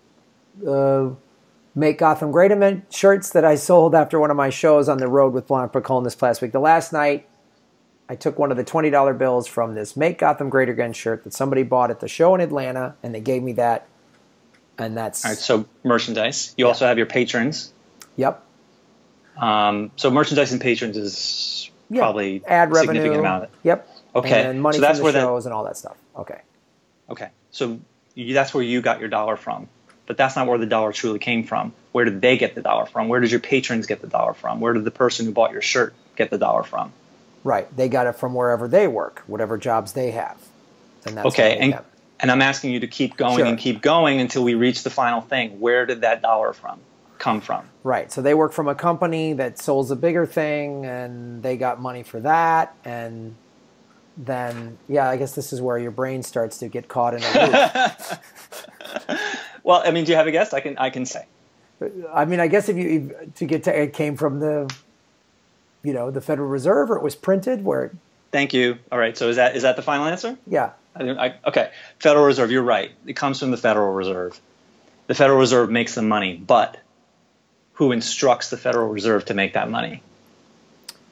uh, 0.66 1.14
Make 1.74 1.98
Gotham 1.98 2.32
Great 2.32 2.50
shirts 2.90 3.30
that 3.30 3.44
I 3.44 3.54
sold 3.54 3.94
after 3.94 4.18
one 4.18 4.30
of 4.30 4.36
my 4.36 4.50
shows 4.50 4.88
on 4.88 4.98
the 4.98 5.06
road 5.06 5.32
with 5.32 5.46
Pacone 5.46 6.02
this 6.02 6.16
past 6.16 6.42
week. 6.42 6.52
The 6.52 6.60
last 6.60 6.92
night, 6.92 7.28
I 8.10 8.16
took 8.16 8.40
one 8.40 8.50
of 8.50 8.56
the 8.56 8.64
$20 8.64 9.18
bills 9.18 9.46
from 9.46 9.76
this 9.76 9.96
Make 9.96 10.18
Gotham 10.18 10.48
Great 10.48 10.68
Again 10.68 10.92
shirt 10.92 11.22
that 11.22 11.32
somebody 11.32 11.62
bought 11.62 11.92
at 11.92 12.00
the 12.00 12.08
show 12.08 12.34
in 12.34 12.40
Atlanta, 12.40 12.96
and 13.04 13.14
they 13.14 13.20
gave 13.20 13.40
me 13.40 13.52
that. 13.52 13.86
And 14.76 14.96
that's. 14.96 15.24
All 15.24 15.30
right, 15.30 15.38
so 15.38 15.64
merchandise. 15.84 16.52
You 16.56 16.64
yeah. 16.64 16.70
also 16.70 16.88
have 16.88 16.98
your 16.98 17.06
patrons. 17.06 17.72
Yep. 18.16 18.44
Um, 19.38 19.92
so 19.94 20.10
merchandise 20.10 20.50
and 20.50 20.60
patrons 20.60 20.96
is 20.96 21.70
yeah. 21.88 22.00
probably 22.00 22.42
ad 22.44 22.72
revenue. 22.72 22.94
significant 22.94 23.20
amount 23.20 23.44
of 23.44 23.50
it. 23.50 23.56
Yep. 23.62 23.88
Okay. 24.16 24.44
And 24.44 24.60
money 24.60 24.78
so 24.78 24.80
that's 24.80 24.98
from 24.98 25.06
the 25.06 25.12
where 25.12 25.22
shows 25.22 25.44
that, 25.44 25.50
and 25.50 25.54
all 25.54 25.62
that 25.62 25.76
stuff. 25.76 25.96
Okay. 26.16 26.40
Okay. 27.08 27.28
So 27.52 27.78
you, 28.16 28.34
that's 28.34 28.52
where 28.52 28.64
you 28.64 28.80
got 28.80 28.98
your 28.98 29.08
dollar 29.08 29.36
from 29.36 29.68
but 30.10 30.16
that's 30.16 30.34
not 30.34 30.48
where 30.48 30.58
the 30.58 30.66
dollar 30.66 30.90
truly 30.90 31.20
came 31.20 31.44
from. 31.44 31.72
Where 31.92 32.04
did 32.04 32.20
they 32.20 32.36
get 32.36 32.56
the 32.56 32.62
dollar 32.62 32.84
from? 32.84 33.06
Where 33.06 33.20
did 33.20 33.30
your 33.30 33.38
patrons 33.38 33.86
get 33.86 34.00
the 34.00 34.08
dollar 34.08 34.34
from? 34.34 34.58
Where 34.58 34.72
did 34.72 34.82
the 34.82 34.90
person 34.90 35.24
who 35.24 35.30
bought 35.30 35.52
your 35.52 35.62
shirt 35.62 35.94
get 36.16 36.30
the 36.30 36.38
dollar 36.38 36.64
from? 36.64 36.92
Right. 37.44 37.74
They 37.76 37.88
got 37.88 38.06
it 38.06 38.16
from 38.16 38.34
wherever 38.34 38.68
they 38.68 38.86
work, 38.86 39.22
whatever 39.26 39.56
jobs 39.56 39.92
they 39.92 40.10
have. 40.10 40.38
And 41.06 41.16
that's 41.16 41.26
okay. 41.28 41.56
And, 41.58 41.78
and 42.20 42.30
I'm 42.30 42.42
asking 42.42 42.72
you 42.72 42.80
to 42.80 42.86
keep 42.86 43.16
going 43.16 43.38
sure. 43.38 43.46
and 43.46 43.58
keep 43.58 43.80
going 43.80 44.20
until 44.20 44.44
we 44.44 44.54
reach 44.54 44.82
the 44.82 44.90
final 44.90 45.20
thing. 45.20 45.60
Where 45.60 45.86
did 45.86 46.02
that 46.02 46.20
dollar 46.20 46.52
from 46.52 46.80
come 47.18 47.40
from? 47.40 47.66
Right. 47.82 48.12
So 48.12 48.20
they 48.22 48.34
work 48.34 48.52
from 48.52 48.68
a 48.68 48.74
company 48.74 49.32
that 49.34 49.58
sells 49.58 49.90
a 49.90 49.96
bigger 49.96 50.26
thing 50.26 50.84
and 50.84 51.42
they 51.42 51.56
got 51.56 51.80
money 51.80 52.02
for 52.02 52.20
that 52.20 52.74
and 52.84 53.36
then 54.16 54.78
yeah, 54.88 55.08
I 55.08 55.16
guess 55.16 55.34
this 55.34 55.52
is 55.52 55.62
where 55.62 55.78
your 55.78 55.90
brain 55.90 56.22
starts 56.22 56.58
to 56.58 56.68
get 56.68 56.88
caught 56.88 57.14
in 57.14 57.22
a 57.22 57.46
loop. 57.46 59.18
well, 59.62 59.82
I 59.84 59.90
mean, 59.92 60.04
do 60.04 60.12
you 60.12 60.16
have 60.16 60.26
a 60.26 60.30
guess? 60.30 60.52
I 60.52 60.60
can 60.60 60.76
I 60.76 60.90
can 60.90 61.06
say. 61.06 61.26
I 62.12 62.26
mean, 62.26 62.40
I 62.40 62.48
guess 62.48 62.68
if 62.68 62.76
you 62.76 63.16
to 63.36 63.46
get 63.46 63.64
to 63.64 63.82
it 63.82 63.94
came 63.94 64.16
from 64.16 64.40
the 64.40 64.70
you 65.82 65.92
know 65.92 66.10
the 66.10 66.20
Federal 66.20 66.48
Reserve 66.48 66.90
or 66.90 66.96
it 66.96 67.02
was 67.02 67.14
printed 67.14 67.64
where. 67.64 67.92
Thank 68.32 68.54
you. 68.54 68.78
All 68.92 68.98
right. 68.98 69.16
So 69.16 69.28
is 69.28 69.36
that 69.36 69.56
is 69.56 69.62
that 69.62 69.76
the 69.76 69.82
final 69.82 70.06
answer? 70.06 70.38
Yeah. 70.46 70.70
I, 70.94 71.10
I, 71.10 71.34
okay. 71.46 71.70
Federal 71.98 72.24
Reserve. 72.24 72.50
You're 72.50 72.62
right. 72.62 72.90
It 73.06 73.14
comes 73.14 73.40
from 73.40 73.50
the 73.50 73.56
Federal 73.56 73.92
Reserve. 73.92 74.40
The 75.06 75.14
Federal 75.14 75.38
Reserve 75.38 75.70
makes 75.70 75.94
the 75.94 76.02
money, 76.02 76.36
but 76.36 76.78
who 77.74 77.92
instructs 77.92 78.50
the 78.50 78.56
Federal 78.56 78.88
Reserve 78.88 79.24
to 79.26 79.34
make 79.34 79.54
that 79.54 79.70
money? 79.70 80.02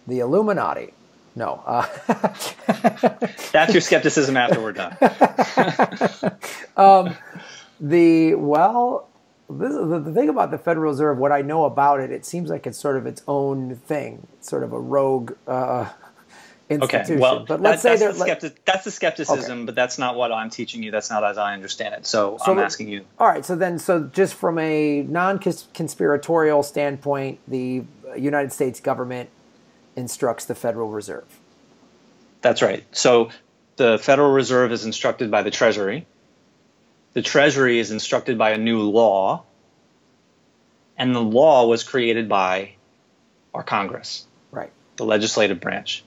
The 0.06 0.20
Illuminati. 0.20 0.92
No. 1.34 1.62
Uh, 1.64 1.86
That's 3.52 3.72
your 3.72 3.80
skepticism 3.80 4.36
after 4.36 4.60
we're 4.60 4.72
done. 4.72 4.96
um, 6.76 7.16
the 7.80 8.34
well, 8.34 9.08
this, 9.50 9.72
the, 9.72 10.00
the 10.00 10.12
thing 10.12 10.28
about 10.28 10.50
the 10.50 10.58
Federal 10.58 10.90
Reserve, 10.90 11.18
what 11.18 11.32
I 11.32 11.42
know 11.42 11.64
about 11.64 12.00
it, 12.00 12.10
it 12.10 12.24
seems 12.24 12.50
like 12.50 12.66
it's 12.66 12.78
sort 12.78 12.96
of 12.96 13.06
its 13.06 13.22
own 13.26 13.76
thing, 13.76 14.26
sort 14.40 14.62
of 14.62 14.72
a 14.72 14.80
rogue 14.80 15.32
uh, 15.46 15.90
institution. 16.68 17.14
Okay, 17.14 17.16
well, 17.16 17.46
but 17.46 17.62
let's 17.62 17.82
that, 17.82 17.98
say 17.98 18.06
that's, 18.06 18.18
the 18.18 18.24
skepti- 18.24 18.56
that's 18.66 18.84
the 18.84 18.90
skepticism, 18.90 19.58
okay. 19.60 19.66
but 19.66 19.74
that's 19.74 19.98
not 19.98 20.16
what 20.16 20.32
I'm 20.32 20.50
teaching 20.50 20.82
you. 20.82 20.90
That's 20.90 21.10
not 21.10 21.24
as 21.24 21.38
I 21.38 21.54
understand 21.54 21.94
it. 21.94 22.06
So, 22.06 22.38
so 22.44 22.52
I'm 22.52 22.58
asking 22.58 22.88
you. 22.88 23.06
All 23.18 23.26
right. 23.26 23.44
So 23.44 23.56
then, 23.56 23.78
so 23.78 24.04
just 24.04 24.34
from 24.34 24.58
a 24.58 25.02
non-conspiratorial 25.02 26.62
standpoint, 26.62 27.40
the 27.48 27.84
United 28.18 28.52
States 28.52 28.80
government 28.80 29.30
instructs 29.96 30.44
the 30.44 30.54
Federal 30.54 30.90
Reserve. 30.90 31.24
That's 32.42 32.60
right. 32.60 32.84
So 32.92 33.30
the 33.76 33.98
Federal 33.98 34.30
Reserve 34.30 34.72
is 34.72 34.84
instructed 34.84 35.30
by 35.30 35.42
the 35.42 35.50
Treasury 35.50 36.06
the 37.18 37.22
Treasury 37.22 37.80
is 37.80 37.90
instructed 37.90 38.38
by 38.38 38.50
a 38.50 38.58
new 38.58 38.78
law, 38.78 39.42
and 40.96 41.12
the 41.12 41.20
law 41.20 41.66
was 41.66 41.82
created 41.82 42.28
by 42.28 42.76
our 43.52 43.64
Congress, 43.64 44.24
right? 44.52 44.70
The 44.94 45.04
legislative 45.04 45.58
branch. 45.58 46.04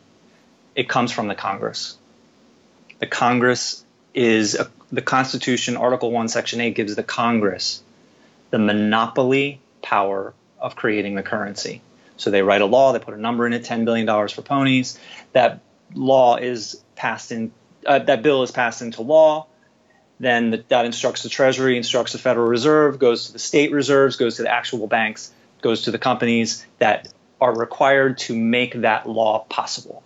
It 0.74 0.88
comes 0.88 1.12
from 1.12 1.28
the 1.28 1.36
Congress. 1.36 1.98
The 3.00 3.08
Congress 3.08 3.84
is 4.14 4.56
a, 4.56 4.72
the 4.90 5.02
Constitution, 5.02 5.76
Article 5.76 6.12
1, 6.12 6.30
Section 6.30 6.62
8 6.62 6.76
gives 6.76 6.96
the 6.96 7.04
Congress 7.04 7.84
the 8.52 8.60
monopoly 8.60 9.60
power 9.82 10.34
of 10.62 10.78
creating 10.78 11.16
the 11.16 11.24
currency. 11.24 11.82
So 12.16 12.32
they 12.32 12.42
write 12.42 12.62
a 12.62 12.66
law, 12.66 12.94
they 12.94 13.00
put 13.00 13.16
a 13.16 13.22
number 13.22 13.46
in 13.46 13.52
it, 13.52 13.66
$10 13.66 13.84
billion 13.84 14.08
for 14.30 14.44
ponies. 14.44 14.98
That 15.34 15.60
law 15.94 16.38
is 16.38 16.82
passed 16.96 17.34
in, 17.34 17.52
uh, 17.86 18.00
that 18.00 18.24
bill 18.24 18.44
is 18.44 18.52
passed 18.52 18.82
into 18.82 19.02
law 19.02 19.48
then 20.22 20.52
the, 20.52 20.64
that 20.68 20.86
instructs 20.86 21.24
the 21.24 21.30
Treasury, 21.30 21.78
instructs 21.78 22.14
the 22.14 22.20
Federal 22.20 22.48
Reserve, 22.48 23.00
goes 23.00 23.28
to 23.28 23.34
the 23.34 23.40
state 23.40 23.72
reserves, 23.72 24.18
goes 24.18 24.36
to 24.36 24.44
the 24.44 24.52
actual 24.52 24.86
banks, 24.86 25.34
goes 25.62 25.84
to 25.84 25.92
the 25.92 25.98
companies 25.98 26.66
that 26.78 27.12
are 27.40 27.58
required 27.58 28.20
to 28.20 28.36
make 28.36 28.82
that 28.82 29.10
law 29.10 29.40
possible. 29.50 30.04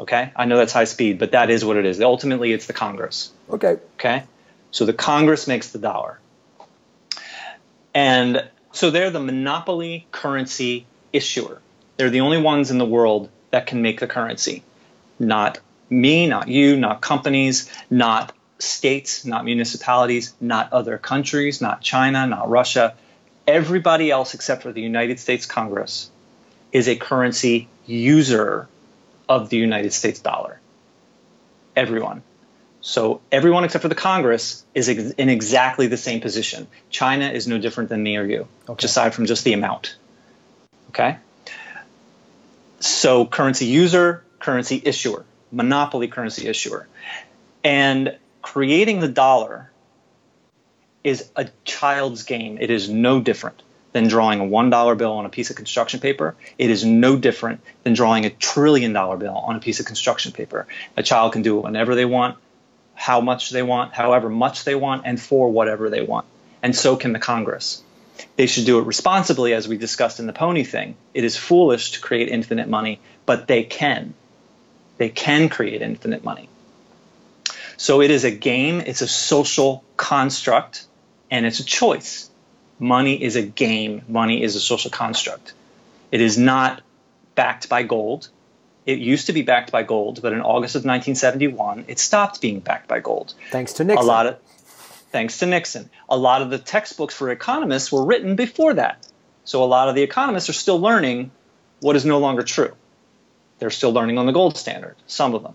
Okay? 0.00 0.32
I 0.34 0.46
know 0.46 0.56
that's 0.56 0.72
high 0.72 0.84
speed, 0.84 1.18
but 1.18 1.32
that 1.32 1.50
is 1.50 1.64
what 1.64 1.76
it 1.76 1.84
is. 1.84 2.00
Ultimately, 2.00 2.52
it's 2.52 2.66
the 2.66 2.72
Congress. 2.72 3.30
Okay. 3.50 3.76
Okay? 3.98 4.24
So 4.70 4.86
the 4.86 4.94
Congress 4.94 5.46
makes 5.46 5.70
the 5.70 5.78
dollar. 5.78 6.18
And 7.94 8.48
so 8.72 8.90
they're 8.90 9.10
the 9.10 9.20
monopoly 9.20 10.06
currency 10.12 10.86
issuer. 11.12 11.60
They're 11.98 12.10
the 12.10 12.20
only 12.20 12.40
ones 12.40 12.70
in 12.70 12.78
the 12.78 12.86
world 12.86 13.28
that 13.50 13.66
can 13.66 13.82
make 13.82 14.00
the 14.00 14.06
currency. 14.06 14.62
Not 15.18 15.60
me, 15.88 16.26
not 16.26 16.48
you, 16.48 16.76
not 16.76 17.00
companies, 17.00 17.70
not 17.90 18.32
states, 18.58 19.24
not 19.24 19.44
municipalities, 19.44 20.34
not 20.40 20.72
other 20.72 20.98
countries, 20.98 21.60
not 21.60 21.80
China, 21.80 22.26
not 22.26 22.48
Russia. 22.48 22.94
Everybody 23.46 24.10
else 24.10 24.34
except 24.34 24.62
for 24.62 24.72
the 24.72 24.80
United 24.80 25.20
States 25.20 25.46
Congress 25.46 26.10
is 26.72 26.88
a 26.88 26.96
currency 26.96 27.68
user 27.86 28.68
of 29.28 29.50
the 29.50 29.56
United 29.56 29.92
States 29.92 30.20
dollar. 30.20 30.60
Everyone. 31.74 32.22
So 32.80 33.20
everyone 33.32 33.64
except 33.64 33.82
for 33.82 33.88
the 33.88 33.94
Congress 33.94 34.64
is 34.74 34.88
ex- 34.88 35.10
in 35.12 35.28
exactly 35.28 35.88
the 35.88 35.96
same 35.96 36.20
position. 36.20 36.66
China 36.88 37.28
is 37.28 37.46
no 37.46 37.58
different 37.58 37.88
than 37.88 38.02
me 38.02 38.16
or 38.16 38.24
you, 38.24 38.46
okay. 38.68 38.84
aside 38.84 39.14
from 39.14 39.26
just 39.26 39.44
the 39.44 39.52
amount. 39.52 39.96
Okay? 40.90 41.16
So 42.80 43.26
currency 43.26 43.66
user, 43.66 44.22
currency 44.38 44.80
issuer, 44.84 45.24
monopoly 45.50 46.08
currency 46.08 46.46
issuer. 46.46 46.86
And 47.64 48.16
creating 48.46 49.00
the 49.00 49.08
dollar 49.08 49.68
is 51.02 51.28
a 51.34 51.48
child's 51.64 52.22
game. 52.22 52.58
It 52.60 52.70
is 52.70 52.88
no 52.88 53.20
different 53.20 53.60
than 53.92 54.06
drawing 54.06 54.38
a 54.38 54.44
$1 54.44 54.98
bill 54.98 55.14
on 55.14 55.26
a 55.26 55.28
piece 55.28 55.50
of 55.50 55.56
construction 55.56 55.98
paper. 55.98 56.36
It 56.56 56.70
is 56.70 56.84
no 56.84 57.16
different 57.16 57.60
than 57.82 57.94
drawing 57.94 58.24
a 58.24 58.30
trillion 58.30 58.92
dollar 58.92 59.16
bill 59.16 59.34
on 59.34 59.56
a 59.56 59.58
piece 59.58 59.80
of 59.80 59.86
construction 59.86 60.30
paper. 60.30 60.68
A 60.96 61.02
child 61.02 61.32
can 61.32 61.42
do 61.42 61.58
it 61.58 61.64
whenever 61.64 61.96
they 61.96 62.04
want, 62.04 62.38
how 62.94 63.20
much 63.20 63.50
they 63.50 63.64
want, 63.64 63.92
however 63.92 64.30
much 64.30 64.62
they 64.62 64.76
want, 64.76 65.02
and 65.06 65.20
for 65.20 65.50
whatever 65.50 65.90
they 65.90 66.02
want. 66.02 66.24
And 66.62 66.74
so 66.74 66.94
can 66.94 67.12
the 67.12 67.18
Congress. 67.18 67.82
They 68.36 68.46
should 68.46 68.64
do 68.64 68.78
it 68.78 68.86
responsibly, 68.86 69.54
as 69.54 69.66
we 69.66 69.76
discussed 69.76 70.20
in 70.20 70.28
the 70.28 70.32
pony 70.32 70.62
thing. 70.62 70.94
It 71.14 71.24
is 71.24 71.36
foolish 71.36 71.92
to 71.92 72.00
create 72.00 72.28
infinite 72.28 72.68
money, 72.68 73.00
but 73.26 73.48
they 73.48 73.64
can. 73.64 74.14
They 74.98 75.08
can 75.08 75.48
create 75.48 75.82
infinite 75.82 76.22
money. 76.22 76.48
So 77.76 78.00
it 78.00 78.10
is 78.10 78.24
a 78.24 78.30
game, 78.30 78.80
it's 78.80 79.02
a 79.02 79.08
social 79.08 79.84
construct, 79.96 80.86
and 81.30 81.44
it's 81.44 81.60
a 81.60 81.64
choice. 81.64 82.30
Money 82.78 83.22
is 83.22 83.36
a 83.36 83.42
game, 83.42 84.02
money 84.08 84.42
is 84.42 84.56
a 84.56 84.60
social 84.60 84.90
construct. 84.90 85.52
It 86.10 86.20
is 86.20 86.38
not 86.38 86.82
backed 87.34 87.68
by 87.68 87.82
gold. 87.82 88.28
It 88.86 88.98
used 88.98 89.26
to 89.26 89.32
be 89.32 89.42
backed 89.42 89.72
by 89.72 89.82
gold, 89.82 90.22
but 90.22 90.32
in 90.32 90.40
August 90.40 90.76
of 90.76 90.80
1971, 90.80 91.86
it 91.88 91.98
stopped 91.98 92.40
being 92.40 92.60
backed 92.60 92.88
by 92.88 93.00
gold. 93.00 93.34
Thanks 93.50 93.74
to 93.74 93.84
Nixon. 93.84 94.04
A 94.04 94.06
lot 94.06 94.26
of 94.26 94.38
thanks 95.10 95.38
to 95.38 95.46
Nixon. 95.46 95.90
A 96.08 96.16
lot 96.16 96.42
of 96.42 96.50
the 96.50 96.58
textbooks 96.58 97.14
for 97.14 97.30
economists 97.30 97.90
were 97.90 98.04
written 98.04 98.36
before 98.36 98.74
that. 98.74 99.06
So 99.44 99.62
a 99.62 99.66
lot 99.66 99.88
of 99.88 99.94
the 99.94 100.02
economists 100.02 100.48
are 100.48 100.54
still 100.54 100.80
learning 100.80 101.30
what 101.80 101.96
is 101.96 102.04
no 102.04 102.18
longer 102.18 102.42
true. 102.42 102.74
They're 103.58 103.70
still 103.70 103.92
learning 103.92 104.18
on 104.18 104.26
the 104.26 104.32
gold 104.32 104.56
standard, 104.56 104.96
some 105.06 105.34
of 105.34 105.42
them. 105.42 105.54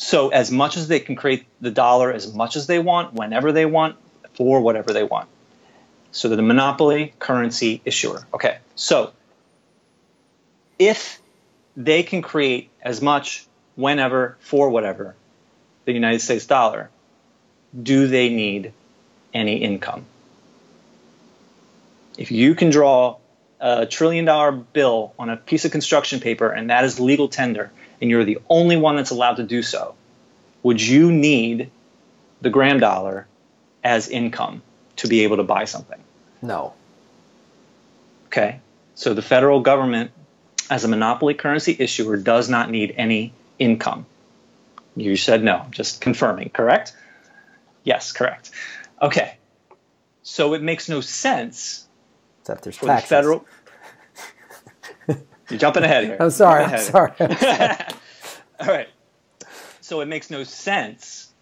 So 0.00 0.30
as 0.30 0.50
much 0.50 0.78
as 0.78 0.88
they 0.88 0.98
can 0.98 1.14
create 1.14 1.44
the 1.60 1.70
dollar 1.70 2.10
as 2.10 2.32
much 2.32 2.56
as 2.56 2.66
they 2.66 2.78
want, 2.78 3.12
whenever 3.12 3.52
they 3.52 3.66
want, 3.66 3.96
for 4.32 4.62
whatever 4.62 4.94
they 4.94 5.04
want. 5.04 5.28
So 6.10 6.30
the 6.30 6.40
monopoly 6.40 7.12
currency 7.18 7.82
issuer. 7.84 8.26
Okay. 8.32 8.56
So 8.76 9.12
if 10.78 11.20
they 11.76 12.02
can 12.02 12.22
create 12.22 12.70
as 12.80 13.02
much 13.02 13.44
whenever 13.74 14.38
for 14.40 14.70
whatever 14.70 15.16
the 15.84 15.92
United 15.92 16.20
States 16.20 16.46
dollar, 16.46 16.88
do 17.80 18.06
they 18.06 18.30
need 18.30 18.72
any 19.34 19.58
income? 19.58 20.06
If 22.16 22.30
you 22.30 22.54
can 22.54 22.70
draw 22.70 23.18
a 23.60 23.84
trillion 23.84 24.24
dollar 24.24 24.50
bill 24.52 25.12
on 25.18 25.28
a 25.28 25.36
piece 25.36 25.66
of 25.66 25.72
construction 25.72 26.20
paper 26.20 26.50
and 26.50 26.70
that 26.70 26.84
is 26.84 26.98
legal 26.98 27.28
tender, 27.28 27.70
and 28.00 28.10
you're 28.10 28.24
the 28.24 28.38
only 28.48 28.76
one 28.76 28.96
that's 28.96 29.10
allowed 29.10 29.36
to 29.36 29.42
do 29.42 29.62
so, 29.62 29.94
would 30.62 30.80
you 30.80 31.10
need 31.12 31.70
the 32.40 32.50
gram 32.50 32.80
dollar 32.80 33.26
as 33.84 34.08
income 34.08 34.62
to 34.96 35.08
be 35.08 35.24
able 35.24 35.36
to 35.38 35.42
buy 35.44 35.64
something? 35.64 36.00
No. 36.42 36.74
Okay. 38.26 38.60
So 38.94 39.14
the 39.14 39.22
federal 39.22 39.60
government, 39.60 40.10
as 40.68 40.84
a 40.84 40.88
monopoly 40.88 41.34
currency 41.34 41.76
issuer, 41.78 42.16
does 42.16 42.48
not 42.48 42.70
need 42.70 42.94
any 42.96 43.32
income. 43.58 44.06
You 44.96 45.16
said 45.16 45.42
no, 45.42 45.66
just 45.70 46.00
confirming, 46.00 46.50
correct? 46.50 46.94
Yes, 47.84 48.12
correct. 48.12 48.50
Okay. 49.00 49.36
So 50.22 50.54
it 50.54 50.62
makes 50.62 50.88
no 50.88 51.00
sense 51.00 51.86
Except 52.42 52.62
there's 52.64 52.76
for 52.76 52.86
taxes. 52.86 53.08
the 53.08 53.14
federal. 53.16 53.46
You're 55.50 55.58
jumping 55.58 55.82
ahead 55.82 56.04
here. 56.04 56.16
I'm 56.20 56.30
sorry. 56.30 56.64
I'm 56.64 56.78
sorry. 56.78 57.12
All 58.60 58.66
right. 58.66 58.88
So 59.80 60.00
it 60.00 60.06
makes 60.06 60.30
no 60.30 60.44
sense 60.44 61.32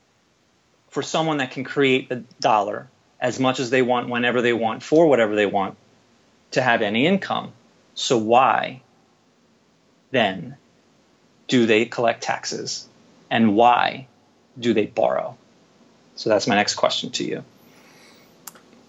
for 0.89 1.03
someone 1.03 1.39
that 1.39 1.51
can 1.51 1.65
create 1.65 2.09
the 2.09 2.25
dollar 2.41 2.89
as 3.21 3.39
much 3.39 3.61
as 3.61 3.71
they 3.71 3.83
want, 3.83 4.09
whenever 4.09 4.41
they 4.41 4.53
want, 4.53 4.83
for 4.83 5.07
whatever 5.07 5.35
they 5.35 5.47
want, 5.47 5.77
to 6.53 6.63
have 6.63 6.83
any 6.83 7.07
income. 7.07 7.53
So 7.95 8.17
why 8.17 8.81
then 10.11 10.57
do 11.49 11.67
they 11.67 11.85
collect 11.85 12.23
taxes? 12.23 12.87
And 13.31 13.55
why 13.57 14.07
do 14.59 14.73
they 14.73 14.87
borrow? 14.87 15.37
So 16.17 16.31
that's 16.31 16.47
my 16.47 16.55
next 16.55 16.77
question 16.77 17.11
to 17.11 17.25
you. 17.25 17.45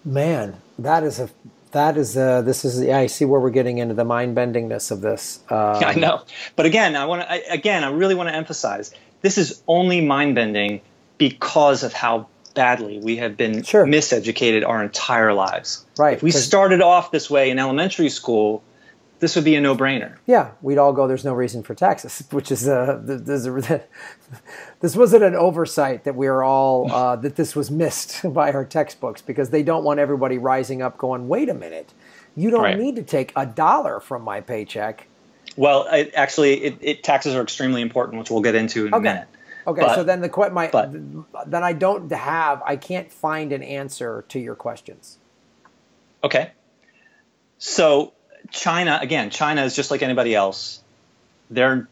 Man, 0.04 0.56
that 0.78 1.04
is 1.04 1.20
a 1.20 1.28
that 1.72 1.96
is 1.96 2.16
a, 2.16 2.42
this 2.44 2.64
is 2.64 2.82
yeah, 2.82 2.98
I 2.98 3.06
see 3.06 3.24
where 3.24 3.40
we're 3.40 3.50
getting 3.50 3.78
into 3.78 3.94
the 3.94 4.04
mind 4.04 4.36
bendingness 4.36 4.90
of 4.90 5.00
this. 5.00 5.40
Um, 5.50 5.80
yeah, 5.80 5.88
I 5.88 5.94
know, 5.94 6.22
but 6.54 6.66
again, 6.66 6.94
I 6.94 7.06
want 7.06 7.22
to 7.22 7.52
again, 7.52 7.82
I 7.82 7.90
really 7.90 8.14
want 8.14 8.28
to 8.28 8.34
emphasize 8.34 8.94
this 9.20 9.36
is 9.36 9.62
only 9.66 10.00
mind 10.00 10.34
bending 10.34 10.80
because 11.18 11.82
of 11.82 11.92
how 11.92 12.28
badly 12.54 12.98
we 12.98 13.16
have 13.16 13.36
been 13.36 13.62
sure. 13.62 13.84
miseducated 13.84 14.66
our 14.66 14.82
entire 14.82 15.32
lives. 15.32 15.84
Right. 15.98 16.14
If 16.16 16.22
we 16.22 16.30
started 16.30 16.80
off 16.80 17.10
this 17.10 17.28
way 17.28 17.50
in 17.50 17.58
elementary 17.58 18.08
school, 18.08 18.62
this 19.20 19.36
would 19.36 19.44
be 19.44 19.54
a 19.54 19.60
no-brainer. 19.60 20.16
Yeah, 20.26 20.52
we'd 20.62 20.78
all 20.78 20.92
go. 20.92 21.06
There's 21.06 21.24
no 21.24 21.34
reason 21.34 21.62
for 21.62 21.74
taxes, 21.74 22.26
which 22.30 22.50
is 22.50 22.66
uh, 22.66 23.00
this, 23.02 23.46
this 24.80 24.96
wasn't 24.96 25.22
an 25.22 25.34
oversight 25.34 26.04
that 26.04 26.16
we 26.16 26.26
are 26.26 26.42
all 26.42 26.90
uh, 26.90 27.16
that 27.24 27.36
this 27.36 27.54
was 27.54 27.70
missed 27.70 28.20
by 28.32 28.52
our 28.52 28.64
textbooks 28.64 29.22
because 29.22 29.50
they 29.50 29.62
don't 29.62 29.84
want 29.84 30.00
everybody 30.00 30.38
rising 30.38 30.82
up 30.82 30.98
going, 30.98 31.28
wait 31.28 31.48
a 31.48 31.54
minute, 31.54 31.92
you 32.34 32.50
don't 32.50 32.62
right. 32.62 32.78
need 32.78 32.96
to 32.96 33.02
take 33.02 33.32
a 33.36 33.46
dollar 33.46 34.00
from 34.00 34.22
my 34.22 34.40
paycheck. 34.40 35.06
Well, 35.56 35.86
it, 35.90 36.12
actually, 36.14 36.62
it, 36.62 36.78
it, 36.80 37.02
taxes 37.02 37.34
are 37.34 37.42
extremely 37.42 37.82
important, 37.82 38.18
which 38.18 38.30
we'll 38.30 38.40
get 38.40 38.54
into 38.54 38.86
in 38.86 38.94
okay. 38.94 39.00
a 39.00 39.12
minute. 39.12 39.28
Okay, 39.66 39.82
but, 39.82 39.94
so 39.94 40.04
then 40.04 40.20
the 40.20 40.50
my 40.52 40.68
but, 40.68 40.92
then 41.46 41.62
I 41.62 41.74
don't 41.74 42.10
have 42.10 42.62
I 42.64 42.76
can't 42.76 43.12
find 43.12 43.52
an 43.52 43.62
answer 43.62 44.24
to 44.28 44.38
your 44.38 44.54
questions. 44.54 45.18
Okay, 46.24 46.52
so 47.58 48.14
China 48.50 48.98
again, 49.00 49.30
China 49.30 49.62
is 49.64 49.74
just 49.74 49.90
like 49.90 50.02
anybody 50.02 50.34
else. 50.34 50.82
They're 51.50 51.88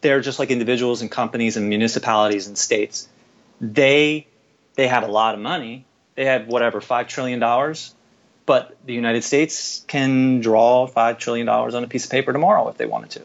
they're 0.00 0.20
just 0.20 0.38
like 0.38 0.50
individuals 0.50 1.00
and 1.00 1.10
companies 1.10 1.56
and 1.56 1.68
municipalities 1.68 2.46
and 2.46 2.58
states. 2.58 3.08
They 3.60 4.26
they 4.74 4.88
have 4.88 5.02
a 5.04 5.08
lot 5.08 5.34
of 5.34 5.40
money. 5.40 5.84
They 6.14 6.26
have 6.26 6.46
whatever 6.46 6.80
five 6.80 7.08
trillion 7.08 7.38
dollars, 7.38 7.94
but 8.46 8.76
the 8.84 8.94
United 8.94 9.24
States 9.24 9.84
can 9.86 10.40
draw 10.40 10.86
five 10.86 11.18
trillion 11.18 11.46
dollars 11.46 11.74
on 11.74 11.84
a 11.84 11.88
piece 11.88 12.04
of 12.04 12.10
paper 12.10 12.32
tomorrow 12.32 12.68
if 12.68 12.76
they 12.76 12.86
wanted 12.86 13.10
to. 13.10 13.22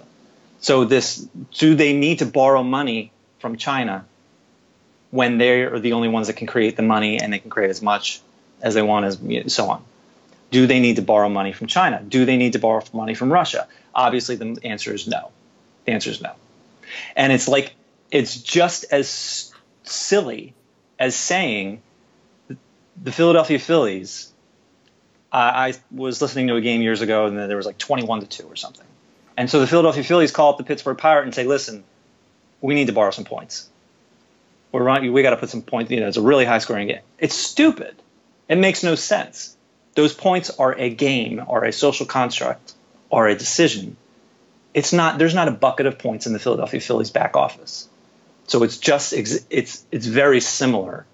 So 0.60 0.86
this 0.86 1.28
do 1.54 1.76
they 1.76 1.94
need 1.94 2.20
to 2.20 2.26
borrow 2.26 2.64
money 2.64 3.12
from 3.40 3.58
China 3.58 4.06
when 5.12 5.38
they 5.38 5.64
are 5.64 5.80
the 5.80 5.94
only 5.94 6.08
ones 6.08 6.28
that 6.28 6.34
can 6.34 6.48
create 6.48 6.76
the 6.76 6.84
money 6.84 7.20
and 7.20 7.32
they 7.32 7.40
can 7.40 7.50
create 7.50 7.70
as 7.70 7.82
much 7.82 8.22
as 8.62 8.74
they 8.74 8.82
want 8.82 9.06
as 9.06 9.54
so 9.54 9.70
on? 9.70 9.84
Do 10.52 10.68
they 10.68 10.80
need 10.80 10.96
to 10.96 11.02
borrow 11.02 11.30
money 11.30 11.52
from 11.52 11.68
China? 11.68 12.02
Do 12.02 12.26
they 12.26 12.38
need 12.38 12.54
to 12.54 12.60
borrow 12.60 12.84
money 12.94 13.14
from 13.14 13.32
Russia? 13.32 13.68
Obviously, 13.94 14.36
the 14.36 14.60
answer 14.64 14.94
is 14.94 15.08
no. 15.08 15.32
The 15.86 15.92
answer 15.92 16.10
is 16.10 16.22
no. 16.22 16.34
And 17.16 17.34
it's 17.34 17.48
like, 17.48 17.74
it's 18.12 18.42
just 18.42 18.86
as 18.92 19.54
silly 19.84 20.54
as 21.00 21.16
saying 21.16 21.82
the 23.02 23.12
Philadelphia 23.12 23.60
Phillies. 23.60 24.32
I 25.32 25.76
was 25.92 26.22
listening 26.22 26.48
to 26.48 26.56
a 26.56 26.62
game 26.62 26.82
years 26.82 27.02
ago 27.02 27.26
and 27.26 27.38
there 27.38 27.58
was 27.58 27.66
like 27.66 27.78
21 27.78 28.22
to 28.22 28.28
2 28.28 28.44
or 28.48 28.56
something. 28.56 28.86
And 29.36 29.50
so 29.50 29.60
the 29.60 29.68
Philadelphia 29.68 30.04
Phillies 30.04 30.32
call 30.32 30.52
up 30.52 30.58
the 30.58 30.64
Pittsburgh 30.64 30.98
Pirate 30.98 31.26
and 31.26 31.36
say, 31.36 31.44
listen, 31.44 31.84
we 32.62 32.74
need 32.74 32.88
to 32.88 32.94
borrow 32.94 33.12
some 33.12 33.26
points. 33.26 33.70
We're 34.72 35.12
we 35.12 35.22
got 35.24 35.32
to 35.32 35.38
put 35.38 35.50
some 35.50 35.62
points. 35.62 35.92
You 35.92 36.00
know, 36.00 36.08
it's 36.08 36.18
a 36.18 36.22
really 36.22 36.46
high 36.46 36.58
scoring 36.60 36.88
game. 36.88 37.02
It's 37.20 37.36
stupid. 37.36 37.96
It 38.48 38.58
makes 38.58 38.84
no 38.84 38.96
sense. 38.96 39.57
Those 39.98 40.14
points 40.14 40.52
are 40.52 40.78
a 40.78 40.92
game 40.92 41.44
or 41.48 41.66
a 41.66 41.74
social 41.74 42.06
construct 42.06 42.74
or 43.10 43.28
a 43.28 43.36
decision. 43.36 43.98
It's 44.76 44.94
not. 44.94 45.18
There's 45.18 45.34
not 45.34 45.48
a 45.48 45.52
bucket 45.52 45.88
of 45.88 45.98
points 45.98 46.28
in 46.28 46.34
the 46.34 46.40
Philadelphia 46.40 46.80
Phillies 46.80 47.10
back 47.10 47.36
office. 47.36 47.90
So 48.46 48.62
it's 48.62 48.78
just 48.78 49.12
it's 49.12 49.84
it's 49.90 50.06
very 50.06 50.40
similar 50.40 51.08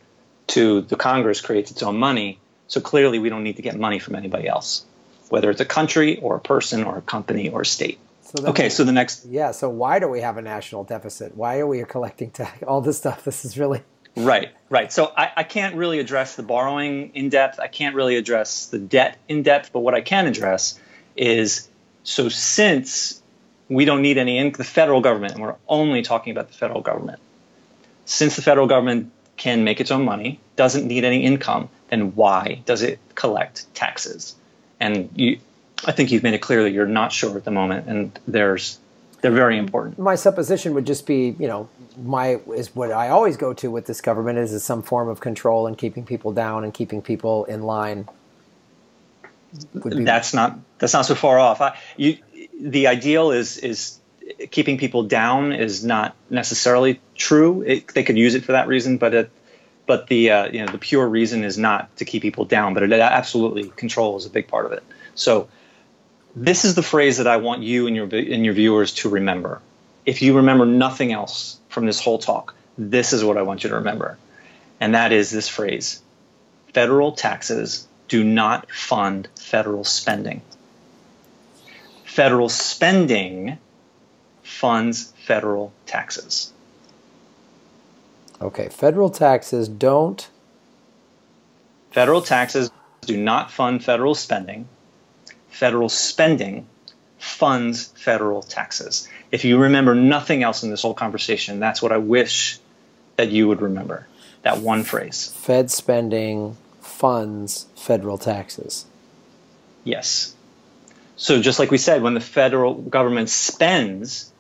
to 0.47 0.81
the 0.81 0.97
Congress 0.97 1.39
creates 1.39 1.71
its 1.71 1.81
own 1.81 1.95
money. 1.95 2.39
So 2.67 2.81
clearly, 2.81 3.19
we 3.19 3.29
don't 3.29 3.43
need 3.43 3.55
to 3.55 3.61
get 3.61 3.79
money 3.79 3.99
from 3.99 4.15
anybody 4.15 4.49
else, 4.49 4.83
whether 5.29 5.49
it's 5.49 5.61
a 5.61 5.65
country 5.79 6.19
or 6.19 6.35
a 6.35 6.41
person 6.41 6.83
or 6.83 6.97
a 6.97 7.01
company 7.01 7.47
or 7.47 7.61
a 7.61 7.65
state. 7.65 7.99
So 8.35 8.47
okay, 8.47 8.67
so 8.67 8.83
the 8.83 8.91
next. 8.91 9.25
Yeah, 9.25 9.51
so 9.51 9.69
why 9.69 9.99
do 9.99 10.09
we 10.09 10.19
have 10.19 10.35
a 10.35 10.41
national 10.41 10.83
deficit? 10.83 11.37
Why 11.37 11.59
are 11.59 11.67
we 11.67 11.81
collecting 11.85 12.31
tax? 12.31 12.61
All 12.63 12.81
this 12.81 12.97
stuff. 12.97 13.23
This 13.23 13.45
is 13.45 13.57
really 13.57 13.81
Right, 14.15 14.51
right. 14.69 14.91
So 14.91 15.11
I, 15.17 15.31
I, 15.37 15.43
can't 15.43 15.75
really 15.75 15.99
address 15.99 16.35
the 16.35 16.43
borrowing 16.43 17.11
in 17.15 17.29
depth. 17.29 17.59
I 17.59 17.67
can't 17.67 17.95
really 17.95 18.15
address 18.15 18.67
the 18.67 18.77
debt 18.77 19.17
in 19.27 19.41
depth. 19.41 19.73
But 19.73 19.79
what 19.79 19.95
I 19.95 20.01
can 20.01 20.27
address 20.27 20.79
is 21.15 21.67
so 22.03 22.29
since 22.29 23.21
we 23.69 23.85
don't 23.85 24.01
need 24.01 24.17
any 24.19 24.37
in 24.37 24.51
the 24.51 24.63
federal 24.63 25.01
government, 25.01 25.33
and 25.33 25.41
we're 25.41 25.55
only 25.67 26.03
talking 26.03 26.31
about 26.31 26.47
the 26.47 26.53
federal 26.53 26.81
government, 26.81 27.19
since 28.05 28.35
the 28.35 28.43
federal 28.43 28.67
government 28.67 29.11
can 29.37 29.63
make 29.63 29.81
its 29.81 29.89
own 29.89 30.05
money, 30.05 30.39
doesn't 30.55 30.85
need 30.85 31.03
any 31.03 31.23
income, 31.23 31.69
then 31.89 32.13
why 32.15 32.61
does 32.65 32.83
it 32.83 32.99
collect 33.15 33.73
taxes? 33.73 34.35
And 34.79 35.09
you, 35.15 35.39
I 35.85 35.91
think 35.91 36.11
you've 36.11 36.23
made 36.23 36.35
it 36.35 36.41
clear 36.41 36.63
that 36.63 36.71
you're 36.71 36.85
not 36.85 37.11
sure 37.11 37.35
at 37.35 37.45
the 37.45 37.51
moment, 37.51 37.87
and 37.87 38.19
there's 38.27 38.77
they're 39.23 39.31
very 39.31 39.57
important. 39.57 39.97
My 39.97 40.15
supposition 40.15 40.73
would 40.73 40.85
just 40.85 41.07
be, 41.07 41.33
you 41.39 41.47
know, 41.47 41.69
my 41.97 42.41
is 42.57 42.75
what 42.75 42.91
I 42.91 43.07
always 43.07 43.37
go 43.37 43.53
to 43.53 43.71
with 43.71 43.85
this 43.85 44.01
government 44.01 44.37
is, 44.37 44.51
is 44.51 44.65
some 44.65 44.83
form 44.83 45.07
of 45.07 45.21
control 45.21 45.65
and 45.65 45.77
keeping 45.77 46.05
people 46.05 46.33
down 46.33 46.65
and 46.65 46.73
keeping 46.73 47.01
people 47.01 47.45
in 47.45 47.63
line. 47.63 48.09
Be, 49.81 50.03
that's 50.03 50.33
not 50.33 50.59
that's 50.77 50.91
not 50.91 51.05
so 51.05 51.15
far 51.15 51.39
off. 51.39 51.61
I, 51.61 51.77
you, 51.95 52.17
the 52.59 52.87
ideal 52.87 53.31
is 53.31 53.57
is 53.59 53.97
keeping 54.51 54.77
people 54.77 55.03
down 55.03 55.53
is 55.53 55.85
not 55.85 56.17
necessarily 56.29 56.99
true. 57.15 57.61
It, 57.61 57.93
they 57.93 58.03
could 58.03 58.17
use 58.17 58.35
it 58.35 58.43
for 58.43 58.51
that 58.51 58.67
reason, 58.67 58.97
but 58.97 59.13
it, 59.13 59.31
but 59.85 60.07
the 60.07 60.31
uh, 60.31 60.45
you 60.47 60.65
know 60.65 60.69
the 60.69 60.77
pure 60.77 61.07
reason 61.07 61.45
is 61.45 61.57
not 61.57 61.95
to 61.95 62.03
keep 62.03 62.23
people 62.23 62.43
down. 62.43 62.73
But 62.73 62.83
it 62.83 62.91
absolutely 62.91 63.69
control 63.69 64.17
is 64.17 64.25
a 64.25 64.29
big 64.29 64.49
part 64.49 64.65
of 64.65 64.73
it. 64.73 64.83
So 65.15 65.47
this 66.35 66.65
is 66.65 66.75
the 66.75 66.83
phrase 66.83 67.17
that 67.17 67.27
I 67.27 67.37
want 67.37 67.63
you 67.63 67.87
and 67.87 67.95
your 67.95 68.05
and 68.05 68.45
your 68.45 68.53
viewers 68.53 68.93
to 68.95 69.09
remember. 69.09 69.61
If 70.05 70.21
you 70.21 70.37
remember 70.37 70.65
nothing 70.65 71.11
else 71.11 71.59
from 71.69 71.85
this 71.85 71.99
whole 71.99 72.17
talk, 72.17 72.55
this 72.77 73.13
is 73.13 73.23
what 73.23 73.37
I 73.37 73.43
want 73.43 73.63
you 73.63 73.69
to 73.69 73.75
remember. 73.75 74.17
And 74.79 74.95
that 74.95 75.11
is 75.11 75.31
this 75.31 75.47
phrase. 75.47 76.01
Federal 76.73 77.11
taxes 77.11 77.87
do 78.07 78.23
not 78.23 78.71
fund 78.71 79.27
federal 79.39 79.83
spending. 79.83 80.41
Federal 82.03 82.49
spending 82.49 83.57
funds 84.41 85.13
federal 85.25 85.71
taxes. 85.85 86.51
Okay, 88.41 88.67
federal 88.69 89.09
taxes 89.09 89.69
don't 89.69 90.29
Federal 91.91 92.21
taxes 92.21 92.71
do 93.01 93.15
not 93.15 93.51
fund 93.51 93.83
federal 93.83 94.15
spending 94.15 94.67
federal 95.53 95.87
spending 95.87 96.67
funds 97.19 97.87
federal 97.95 98.41
taxes. 98.41 99.07
If 99.31 99.45
you 99.45 99.57
remember 99.57 99.95
nothing 99.95 100.43
else 100.43 100.63
in 100.63 100.69
this 100.69 100.81
whole 100.81 100.93
conversation, 100.93 101.59
that's 101.59 101.81
what 101.81 101.91
I 101.91 101.97
wish 101.97 102.59
that 103.15 103.29
you 103.29 103.47
would 103.47 103.61
remember. 103.61 104.07
That 104.41 104.57
one 104.57 104.83
phrase. 104.83 105.33
Fed 105.37 105.71
spending 105.71 106.57
funds 106.81 107.67
federal 107.75 108.17
taxes. 108.17 108.85
Yes. 109.83 110.35
So 111.15 111.41
just 111.41 111.59
like 111.59 111.71
we 111.71 111.77
said, 111.77 112.01
when 112.01 112.13
the 112.13 112.19
federal 112.19 112.73
government 112.73 113.29
spends, 113.29 114.31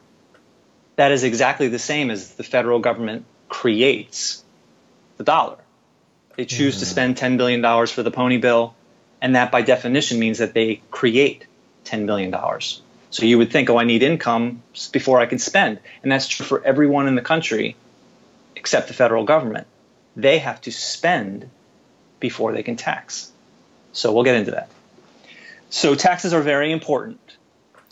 that 0.97 1.11
is 1.11 1.23
exactly 1.23 1.69
the 1.69 1.79
same 1.79 2.09
as 2.09 2.33
the 2.33 2.43
federal 2.43 2.79
government 2.79 3.25
creates 3.47 4.43
the 5.17 5.23
dollar. 5.23 5.57
They 6.35 6.45
choose 6.45 6.75
mm-hmm. 6.75 6.79
to 6.79 6.85
spend 6.85 7.15
$10 7.17 7.37
billion 7.37 7.87
for 7.87 8.03
the 8.03 8.11
pony 8.11 8.37
bill 8.37 8.75
and 9.23 9.37
that 9.37 9.51
by 9.51 9.61
definition 9.61 10.19
means 10.19 10.39
that 10.39 10.53
they 10.53 10.81
create 10.91 11.47
$10 11.85 12.05
billion. 12.05 12.35
So 13.09 13.25
you 13.25 13.37
would 13.37 13.53
think, 13.53 13.69
oh, 13.69 13.77
I 13.77 13.85
need 13.85 14.03
income 14.03 14.61
before 14.91 15.21
I 15.21 15.27
can 15.27 15.39
spend. 15.39 15.79
And 16.03 16.11
that's 16.11 16.27
true 16.27 16.45
for 16.45 16.63
everyone 16.63 17.07
in 17.07 17.15
the 17.15 17.21
country 17.21 17.77
except 18.57 18.89
the 18.89 18.93
federal 18.93 19.23
government. 19.23 19.65
They 20.17 20.39
have 20.39 20.59
to 20.61 20.71
spend 20.73 21.49
before 22.19 22.51
they 22.51 22.63
can 22.63 22.75
tax. 22.75 23.31
So 23.93 24.11
we'll 24.11 24.25
get 24.25 24.35
into 24.35 24.51
that. 24.51 24.69
So 25.69 25.95
taxes 25.95 26.33
are 26.33 26.41
very 26.41 26.73
important 26.73 27.22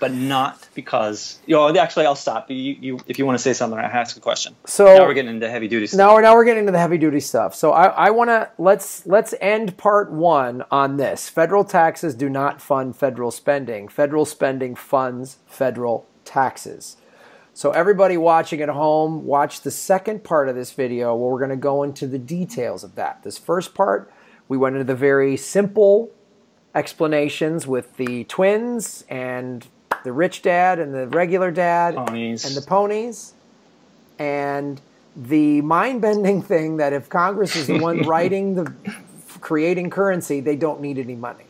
but 0.01 0.11
not 0.11 0.67
because 0.73 1.39
you 1.45 1.55
know 1.55 1.73
actually 1.77 2.07
I'll 2.07 2.15
stop 2.15 2.49
you, 2.49 2.55
you 2.57 2.99
if 3.05 3.19
you 3.19 3.25
want 3.25 3.37
to 3.37 3.41
say 3.41 3.53
something 3.53 3.79
I 3.79 3.83
ask 3.83 4.17
a 4.17 4.19
question. 4.19 4.55
So 4.65 4.85
now 4.85 5.05
we're 5.05 5.13
getting 5.13 5.35
into 5.35 5.49
heavy 5.49 5.67
duty 5.67 5.87
stuff. 5.87 5.99
Now 5.99 6.15
we're 6.15 6.21
now 6.21 6.33
we're 6.33 6.43
getting 6.43 6.61
into 6.61 6.71
the 6.71 6.79
heavy 6.79 6.97
duty 6.97 7.19
stuff. 7.19 7.53
So 7.53 7.71
I, 7.71 7.85
I 7.85 8.09
wanna 8.09 8.49
let's 8.57 9.05
let's 9.05 9.35
end 9.39 9.77
part 9.77 10.11
one 10.11 10.65
on 10.71 10.97
this. 10.97 11.29
Federal 11.29 11.63
taxes 11.63 12.15
do 12.15 12.29
not 12.29 12.59
fund 12.59 12.95
federal 12.95 13.29
spending. 13.29 13.87
Federal 13.87 14.25
spending 14.25 14.75
funds 14.75 15.37
federal 15.45 16.07
taxes. 16.25 16.97
So 17.53 17.69
everybody 17.71 18.17
watching 18.17 18.61
at 18.61 18.69
home, 18.69 19.25
watch 19.25 19.61
the 19.61 19.71
second 19.71 20.23
part 20.23 20.49
of 20.49 20.55
this 20.55 20.71
video 20.71 21.15
where 21.15 21.31
we're 21.31 21.39
gonna 21.39 21.55
go 21.55 21.83
into 21.83 22.07
the 22.07 22.17
details 22.17 22.83
of 22.83 22.95
that. 22.95 23.21
This 23.23 23.37
first 23.37 23.75
part 23.75 24.11
We 24.47 24.57
went 24.57 24.75
into 24.75 24.83
the 24.83 24.95
very 24.95 25.37
simple 25.37 26.11
explanations 26.73 27.67
with 27.67 27.97
the 27.97 28.23
twins 28.25 29.05
and 29.07 29.67
the 30.03 30.11
rich 30.11 30.41
dad 30.41 30.79
and 30.79 30.93
the 30.93 31.07
regular 31.07 31.51
dad 31.51 31.95
ponies. 31.95 32.45
and 32.45 32.55
the 32.55 32.61
ponies 32.61 33.33
and 34.19 34.81
the 35.15 35.61
mind-bending 35.61 36.41
thing 36.51 36.77
that 36.77 36.93
if 36.93 37.09
Congress 37.09 37.55
is 37.55 37.67
the 37.67 37.79
one 37.79 38.01
writing 38.07 38.55
the 38.55 38.73
creating 39.39 39.89
currency, 39.89 40.39
they 40.39 40.55
don't 40.55 40.81
need 40.81 40.97
any 40.97 41.15
money. 41.15 41.45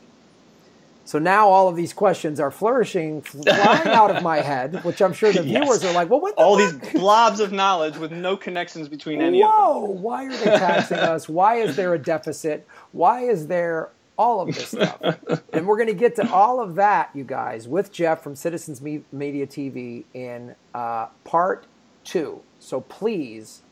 So 1.03 1.19
now 1.19 1.49
all 1.49 1.67
of 1.67 1.75
these 1.75 1.91
questions 1.91 2.39
are 2.39 2.51
flourishing, 2.51 3.21
flying 3.21 3.87
out 3.89 4.15
of 4.15 4.23
my 4.23 4.37
head, 4.41 4.81
which 4.85 5.01
I'm 5.01 5.11
sure 5.11 5.33
the 5.33 5.43
yes. 5.43 5.61
viewers 5.61 5.83
are 5.83 5.91
like, 5.93 6.09
"Well, 6.09 6.21
what?" 6.21 6.35
all 6.35 6.57
fuck? 6.57 6.81
these 6.81 6.93
blobs 6.93 7.41
of 7.41 7.51
knowledge 7.51 7.97
with 7.97 8.13
no 8.13 8.37
connections 8.37 8.87
between 8.87 9.21
any 9.21 9.41
Whoa, 9.41 9.49
of 9.49 9.81
them. 9.89 9.95
Whoa! 9.95 10.01
Why 10.01 10.25
are 10.27 10.37
they 10.37 10.45
taxing 10.45 10.99
us? 10.99 11.27
Why 11.27 11.55
is 11.55 11.75
there 11.75 11.93
a 11.93 11.99
deficit? 11.99 12.65
Why 12.93 13.23
is 13.23 13.47
there 13.47 13.89
all 14.21 14.41
of 14.41 14.53
this 14.53 14.69
stuff? 14.69 15.01
and 15.53 15.65
we're 15.65 15.77
going 15.77 15.87
to 15.87 15.95
get 15.95 16.15
to 16.15 16.31
all 16.31 16.59
of 16.59 16.75
that, 16.75 17.09
you 17.15 17.23
guys, 17.23 17.67
with 17.67 17.91
Jeff 17.91 18.21
from 18.21 18.35
Citizens 18.35 18.79
Media 18.79 19.47
TV 19.47 20.03
in 20.13 20.55
uh, 20.75 21.07
part 21.23 21.65
two. 22.03 22.41
So 22.59 22.81
please 22.81 23.63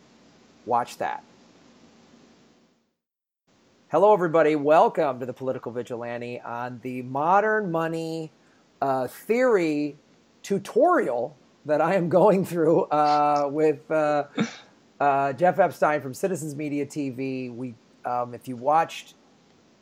watch 0.65 0.97
that. 0.97 1.23
Hello, 3.89 4.11
everybody. 4.11 4.55
Welcome 4.55 5.19
to 5.19 5.25
the 5.27 5.33
Political 5.33 5.71
Vigilante 5.71 6.41
on 6.41 6.79
the 6.81 7.03
modern 7.03 7.71
money 7.71 8.31
uh, 8.81 9.05
theory 9.05 9.97
tutorial 10.41 11.37
that 11.65 11.79
I 11.79 11.93
am 11.93 12.09
going 12.09 12.43
through 12.43 12.83
uh, 12.85 13.47
with 13.51 13.89
uh, 13.91 14.23
uh 14.99 15.33
Jeff 15.33 15.59
Epstein 15.59 16.01
from 16.01 16.15
Citizens 16.15 16.55
Media 16.55 16.87
TV. 16.87 17.53
We, 17.55 17.75
um, 18.03 18.33
if 18.33 18.47
you 18.47 18.55
watched 18.55 19.13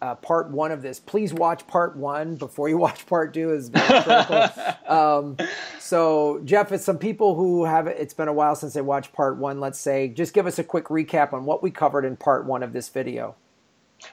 uh, 0.02 0.16
part 0.16 0.50
one 0.50 0.72
of 0.72 0.82
this, 0.82 1.00
please 1.00 1.34
watch 1.34 1.66
part 1.68 1.95
one 1.95 2.36
before 2.36 2.70
you 2.70 2.78
watch 2.88 3.06
part 3.06 3.34
two. 3.34 3.52
Is 3.52 3.70
very 3.70 4.04
critical. 4.04 4.50
um, 4.88 5.38
so, 5.80 6.41
Jeff, 6.45 6.72
it's 6.72 6.86
some 6.86 6.98
people 6.98 7.36
who 7.36 7.66
have 7.66 7.88
it's 7.88 8.14
been 8.14 8.28
a 8.28 8.34
while 8.34 8.56
since 8.56 8.74
they 8.74 8.82
watched 8.82 9.14
part 9.14 9.38
one. 9.38 9.60
Let's 9.60 9.80
say, 9.80 10.08
just 10.08 10.34
give 10.34 10.48
us 10.48 10.60
a 10.60 10.64
quick 10.64 10.86
recap 10.86 11.34
on 11.34 11.45
what 11.45 11.64
we 11.64 11.72
covered 11.72 12.06
in 12.06 12.16
part 12.16 12.45
one 12.45 12.64
of 12.64 12.74
this 12.74 12.89
video. 12.89 13.36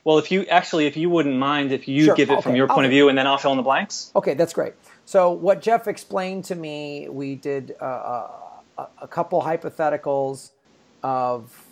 Well, 0.03 0.19
if 0.19 0.33
you 0.33 0.47
actually, 0.47 0.87
if 0.87 0.97
you 0.97 1.11
wouldn't 1.11 1.37
mind, 1.37 1.71
if 1.71 1.87
you 1.89 2.07
sure. 2.07 2.15
give 2.15 2.31
it 2.31 2.35
okay. 2.35 2.43
from 2.43 2.57
your 2.57 2.67
point 2.67 2.81
okay. 2.81 2.87
of 2.87 2.91
view, 2.91 3.09
and 3.09 3.19
then 3.19 3.27
I'll 3.27 3.39
fill 3.39 3.51
in 3.51 3.59
the 3.59 3.63
blanks. 3.63 4.11
Okay, 4.17 4.35
that's 4.35 4.55
great. 4.55 4.73
So, 5.05 5.31
what 5.33 5.61
Jeff 5.61 5.87
explained 5.87 6.45
to 6.47 6.55
me, 6.55 7.09
we 7.09 7.35
did 7.35 7.77
uh, 7.81 7.85
uh 7.85 8.31
a, 8.79 8.87
a, 9.03 9.09
couple 9.09 9.43
hypotheticals 9.43 10.51
of 11.03 11.64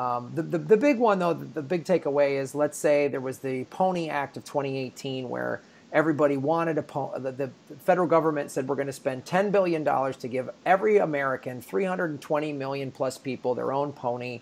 um, 0.00 0.32
the, 0.34 0.42
the, 0.42 0.58
the 0.58 0.76
big 0.78 0.98
one 0.98 1.18
though. 1.18 1.34
The, 1.34 1.44
the 1.44 1.62
big 1.62 1.84
takeaway 1.84 2.40
is, 2.40 2.54
let's 2.54 2.78
say 2.78 3.08
there 3.08 3.20
was 3.20 3.38
the 3.38 3.64
Pony 3.64 4.08
Act 4.08 4.38
of 4.38 4.44
2018, 4.44 5.28
where 5.28 5.60
everybody 5.92 6.38
wanted 6.38 6.78
a 6.78 6.82
po- 6.82 7.12
the, 7.18 7.32
the 7.32 7.50
federal 7.80 8.06
government 8.06 8.50
said 8.50 8.66
we're 8.66 8.76
going 8.76 8.86
to 8.86 8.92
spend 8.94 9.26
10 9.26 9.50
billion 9.50 9.84
dollars 9.84 10.16
to 10.16 10.28
give 10.28 10.48
every 10.64 10.96
American, 10.96 11.60
320 11.60 12.52
million 12.54 12.90
plus 12.90 13.18
people, 13.18 13.54
their 13.54 13.72
own 13.72 13.92
pony, 13.92 14.40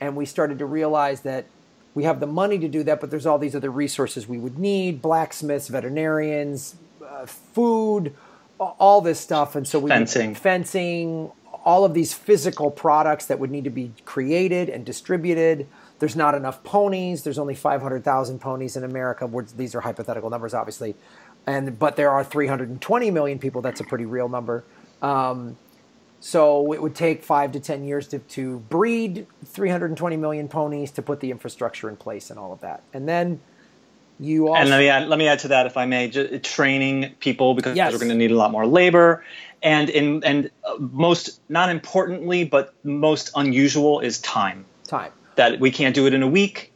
and 0.00 0.16
we 0.16 0.24
started 0.24 0.58
to 0.60 0.66
realize 0.66 1.20
that 1.22 1.44
we 1.94 2.04
have 2.04 2.20
the 2.20 2.26
money 2.26 2.58
to 2.58 2.68
do 2.68 2.82
that, 2.84 3.00
but 3.00 3.10
there's 3.10 3.26
all 3.26 3.38
these 3.38 3.56
other 3.56 3.70
resources 3.70 4.26
we 4.26 4.38
would 4.38 4.58
need 4.58 5.02
blacksmiths, 5.02 5.68
veterinarians, 5.68 6.76
uh, 7.04 7.26
food, 7.26 8.14
all 8.58 9.00
this 9.00 9.20
stuff. 9.20 9.56
And 9.56 9.66
so 9.66 9.78
we 9.78 9.88
fencing. 9.90 10.34
fencing, 10.34 11.32
all 11.66 11.84
of 11.84 11.94
these 11.94 12.14
physical 12.14 12.70
products 12.70 13.26
that 13.26 13.40
would 13.40 13.50
need 13.50 13.64
to 13.64 13.70
be 13.70 13.92
created 14.04 14.68
and 14.70 14.86
distributed. 14.86 15.66
There's 15.98 16.14
not 16.14 16.36
enough 16.36 16.62
ponies. 16.62 17.24
There's 17.24 17.40
only 17.40 17.56
500,000 17.56 18.38
ponies 18.38 18.76
in 18.76 18.84
America. 18.84 19.28
These 19.56 19.74
are 19.74 19.80
hypothetical 19.80 20.30
numbers, 20.30 20.54
obviously. 20.54 20.94
And, 21.44 21.76
but 21.76 21.96
there 21.96 22.10
are 22.12 22.22
320 22.22 23.10
million 23.10 23.40
people. 23.40 23.62
That's 23.62 23.80
a 23.80 23.84
pretty 23.84 24.06
real 24.06 24.28
number. 24.28 24.64
Um, 25.02 25.58
so 26.20 26.72
it 26.72 26.80
would 26.80 26.94
take 26.94 27.24
five 27.24 27.50
to 27.52 27.60
10 27.60 27.84
years 27.84 28.06
to, 28.08 28.20
to 28.20 28.60
breed 28.60 29.26
320 29.44 30.16
million 30.16 30.46
ponies 30.46 30.92
to 30.92 31.02
put 31.02 31.18
the 31.18 31.32
infrastructure 31.32 31.88
in 31.88 31.96
place 31.96 32.30
and 32.30 32.38
all 32.38 32.52
of 32.52 32.60
that. 32.60 32.84
And 32.94 33.08
then 33.08 33.40
you 34.18 34.48
also. 34.48 34.60
And 34.60 34.70
let 34.70 34.78
me 34.78 34.88
add, 34.88 35.08
let 35.08 35.18
me 35.18 35.28
add 35.28 35.40
to 35.40 35.48
that, 35.48 35.66
if 35.66 35.76
I 35.76 35.86
may, 35.86 36.08
just 36.08 36.42
training 36.44 37.14
people 37.20 37.54
because 37.54 37.76
yes. 37.76 37.92
we're 37.92 37.98
going 37.98 38.10
to 38.10 38.16
need 38.16 38.30
a 38.30 38.36
lot 38.36 38.50
more 38.50 38.66
labor. 38.66 39.24
And, 39.62 39.88
in, 39.90 40.22
and 40.24 40.50
uh, 40.64 40.76
most, 40.78 41.40
not 41.48 41.70
importantly, 41.70 42.44
but 42.44 42.74
most 42.84 43.30
unusual 43.34 44.00
is 44.00 44.18
time. 44.20 44.64
Time. 44.84 45.12
That 45.36 45.60
we 45.60 45.70
can't 45.70 45.94
do 45.94 46.06
it 46.06 46.14
in 46.14 46.22
a 46.22 46.28
week, 46.28 46.72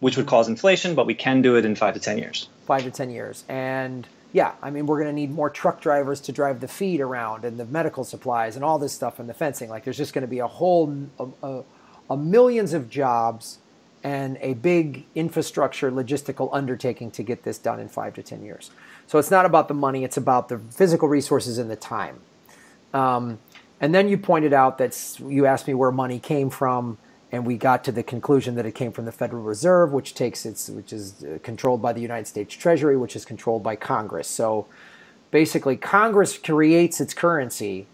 which 0.00 0.16
would 0.16 0.26
cause 0.26 0.48
inflation, 0.48 0.94
but 0.94 1.06
we 1.06 1.14
can 1.14 1.42
do 1.42 1.56
it 1.56 1.64
in 1.64 1.76
five 1.76 1.94
to 1.94 2.00
10 2.00 2.18
years. 2.18 2.48
Five 2.66 2.82
to 2.84 2.90
10 2.90 3.10
years. 3.10 3.44
And 3.48 4.06
yeah, 4.32 4.52
I 4.62 4.70
mean, 4.70 4.86
we're 4.86 5.00
going 5.00 5.14
to 5.14 5.20
need 5.20 5.30
more 5.30 5.50
truck 5.50 5.80
drivers 5.80 6.20
to 6.22 6.32
drive 6.32 6.60
the 6.60 6.68
feed 6.68 7.00
around 7.00 7.44
and 7.44 7.58
the 7.58 7.66
medical 7.66 8.04
supplies 8.04 8.56
and 8.56 8.64
all 8.64 8.78
this 8.78 8.92
stuff 8.92 9.18
and 9.18 9.28
the 9.28 9.34
fencing. 9.34 9.68
Like, 9.68 9.84
there's 9.84 9.96
just 9.96 10.14
going 10.14 10.22
to 10.22 10.28
be 10.28 10.38
a 10.38 10.46
whole 10.46 11.08
a, 11.18 11.26
a, 11.42 11.64
a 12.10 12.16
millions 12.16 12.72
of 12.72 12.88
jobs 12.88 13.58
and 14.02 14.38
a 14.40 14.54
big 14.54 15.04
infrastructure 15.14 15.90
logistical 15.90 16.48
undertaking 16.52 17.10
to 17.12 17.22
get 17.22 17.42
this 17.42 17.58
done 17.58 17.80
in 17.80 17.88
five 17.88 18.14
to 18.14 18.22
ten 18.22 18.42
years. 18.42 18.70
So 19.06 19.18
it's 19.18 19.30
not 19.30 19.46
about 19.46 19.68
the 19.68 19.74
money; 19.74 20.04
it's 20.04 20.16
about 20.16 20.48
the 20.48 20.58
physical 20.58 21.08
resources 21.08 21.58
and 21.58 21.70
the 21.70 21.76
time. 21.76 22.20
Um, 22.94 23.38
and 23.80 23.94
then 23.94 24.08
you 24.08 24.18
pointed 24.18 24.52
out 24.52 24.78
that 24.78 25.18
you 25.26 25.46
asked 25.46 25.66
me 25.66 25.74
where 25.74 25.90
money 25.90 26.18
came 26.18 26.50
from 26.50 26.98
and 27.32 27.46
we 27.46 27.56
got 27.56 27.84
to 27.84 27.92
the 27.92 28.02
conclusion 28.02 28.56
that 28.56 28.66
it 28.66 28.74
came 28.74 28.92
from 28.92 29.04
the 29.04 29.12
Federal 29.12 29.42
Reserve, 29.42 29.92
which 29.92 30.14
takes 30.14 30.44
its, 30.44 30.68
which 30.68 30.92
is 30.92 31.22
uh, 31.22 31.38
controlled 31.42 31.80
by 31.80 31.92
the 31.92 32.00
United 32.00 32.26
States 32.26 32.54
Treasury, 32.54 32.96
which 32.96 33.14
is 33.14 33.24
controlled 33.24 33.62
by 33.62 33.76
Congress. 33.76 34.26
So 34.26 34.66
basically, 35.30 35.76
Congress 35.76 36.36
creates 36.36 37.00
its 37.00 37.14
currency. 37.14 37.86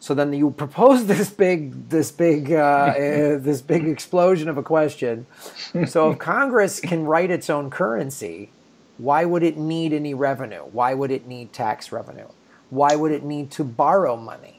So 0.00 0.14
then 0.14 0.32
you 0.32 0.50
propose 0.50 1.06
this 1.14 1.30
big, 1.30 1.88
this 1.88 2.10
big, 2.10 2.52
uh, 2.52 2.56
uh, 2.56 2.92
this 3.38 3.62
big 3.62 3.86
explosion 3.86 4.48
of 4.48 4.58
a 4.58 4.62
question. 4.62 5.26
So 5.86 6.10
if 6.10 6.18
Congress 6.34 6.80
can 6.80 7.04
write 7.04 7.30
its 7.30 7.50
own 7.50 7.70
currency, 7.70 8.50
why 8.98 9.24
would 9.24 9.42
it 9.42 9.56
need 9.56 9.92
any 9.92 10.14
revenue? 10.14 10.62
Why 10.72 10.94
would 10.94 11.10
it 11.10 11.26
need 11.26 11.52
tax 11.52 11.92
revenue? 11.92 12.28
Why 12.70 12.96
would 12.96 13.12
it 13.12 13.24
need 13.24 13.50
to 13.52 13.64
borrow 13.64 14.16
money? 14.16 14.57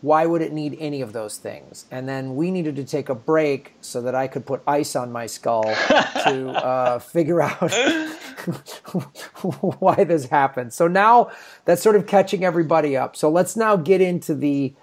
Why 0.00 0.26
would 0.26 0.42
it 0.42 0.52
need 0.52 0.76
any 0.78 1.00
of 1.00 1.12
those 1.12 1.38
things? 1.38 1.86
And 1.90 2.08
then 2.08 2.36
we 2.36 2.50
needed 2.50 2.76
to 2.76 2.84
take 2.84 3.08
a 3.08 3.14
break 3.14 3.74
so 3.80 4.00
that 4.02 4.14
I 4.14 4.28
could 4.28 4.46
put 4.46 4.62
ice 4.66 4.94
on 4.94 5.10
my 5.10 5.26
skull 5.26 5.64
to 6.24 6.50
uh, 6.50 6.98
figure 7.00 7.42
out 7.42 7.72
why 9.80 10.04
this 10.04 10.26
happened. 10.26 10.72
So 10.72 10.86
now 10.86 11.30
that's 11.64 11.82
sort 11.82 11.96
of 11.96 12.06
catching 12.06 12.44
everybody 12.44 12.96
up. 12.96 13.16
So 13.16 13.28
let's 13.28 13.56
now 13.56 13.76
get 13.76 14.00
into 14.00 14.34
the 14.34 14.74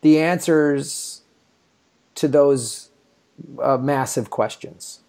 the 0.00 0.18
answers 0.18 1.20
to 2.14 2.26
those 2.26 2.88
uh, 3.62 3.76
massive 3.76 4.30
questions. 4.30 5.00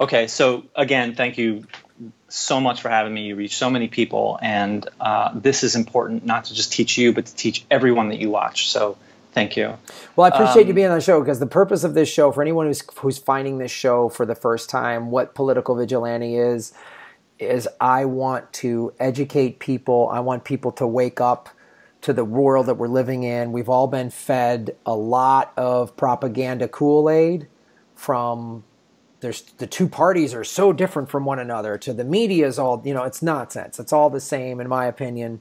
Okay, 0.00 0.26
so 0.26 0.64
again, 0.74 1.14
thank 1.14 1.38
you 1.38 1.64
so 2.34 2.60
much 2.60 2.82
for 2.82 2.88
having 2.88 3.14
me. 3.14 3.22
You 3.22 3.36
reach 3.36 3.56
so 3.56 3.70
many 3.70 3.88
people, 3.88 4.38
and 4.42 4.86
uh, 5.00 5.30
this 5.34 5.62
is 5.62 5.76
important 5.76 6.26
not 6.26 6.46
to 6.46 6.54
just 6.54 6.72
teach 6.72 6.98
you, 6.98 7.12
but 7.12 7.26
to 7.26 7.34
teach 7.34 7.64
everyone 7.70 8.08
that 8.08 8.18
you 8.18 8.30
watch. 8.30 8.70
So 8.70 8.98
thank 9.32 9.56
you. 9.56 9.76
Well, 10.16 10.24
I 10.24 10.34
appreciate 10.34 10.62
um, 10.62 10.68
you 10.68 10.74
being 10.74 10.88
on 10.88 10.98
the 10.98 11.04
show 11.04 11.20
because 11.20 11.38
the 11.38 11.46
purpose 11.46 11.84
of 11.84 11.94
this 11.94 12.08
show, 12.08 12.32
for 12.32 12.42
anyone 12.42 12.66
who's 12.66 12.82
who's 12.96 13.18
finding 13.18 13.58
this 13.58 13.70
show 13.70 14.08
for 14.08 14.26
the 14.26 14.34
first 14.34 14.68
time, 14.68 15.10
what 15.10 15.34
political 15.34 15.76
vigilante 15.76 16.36
is, 16.36 16.72
is 17.38 17.68
I 17.80 18.04
want 18.04 18.52
to 18.54 18.92
educate 18.98 19.60
people. 19.60 20.08
I 20.12 20.20
want 20.20 20.44
people 20.44 20.72
to 20.72 20.86
wake 20.86 21.20
up 21.20 21.50
to 22.02 22.12
the 22.12 22.24
world 22.24 22.66
that 22.66 22.74
we're 22.74 22.88
living 22.88 23.22
in. 23.22 23.52
We've 23.52 23.68
all 23.68 23.86
been 23.86 24.10
fed 24.10 24.76
a 24.84 24.94
lot 24.94 25.52
of 25.56 25.96
propaganda 25.96 26.68
Kool 26.68 27.08
Aid 27.08 27.46
from 27.94 28.64
there's 29.24 29.40
the 29.56 29.66
two 29.66 29.88
parties 29.88 30.34
are 30.34 30.44
so 30.44 30.70
different 30.70 31.08
from 31.08 31.24
one 31.24 31.38
another 31.38 31.78
to 31.78 31.94
the 31.94 32.04
media 32.04 32.46
is 32.46 32.58
all 32.58 32.82
you 32.84 32.92
know 32.92 33.04
it's 33.04 33.22
nonsense. 33.22 33.80
It's 33.80 33.92
all 33.92 34.10
the 34.10 34.20
same 34.20 34.60
in 34.60 34.68
my 34.68 34.84
opinion. 34.84 35.40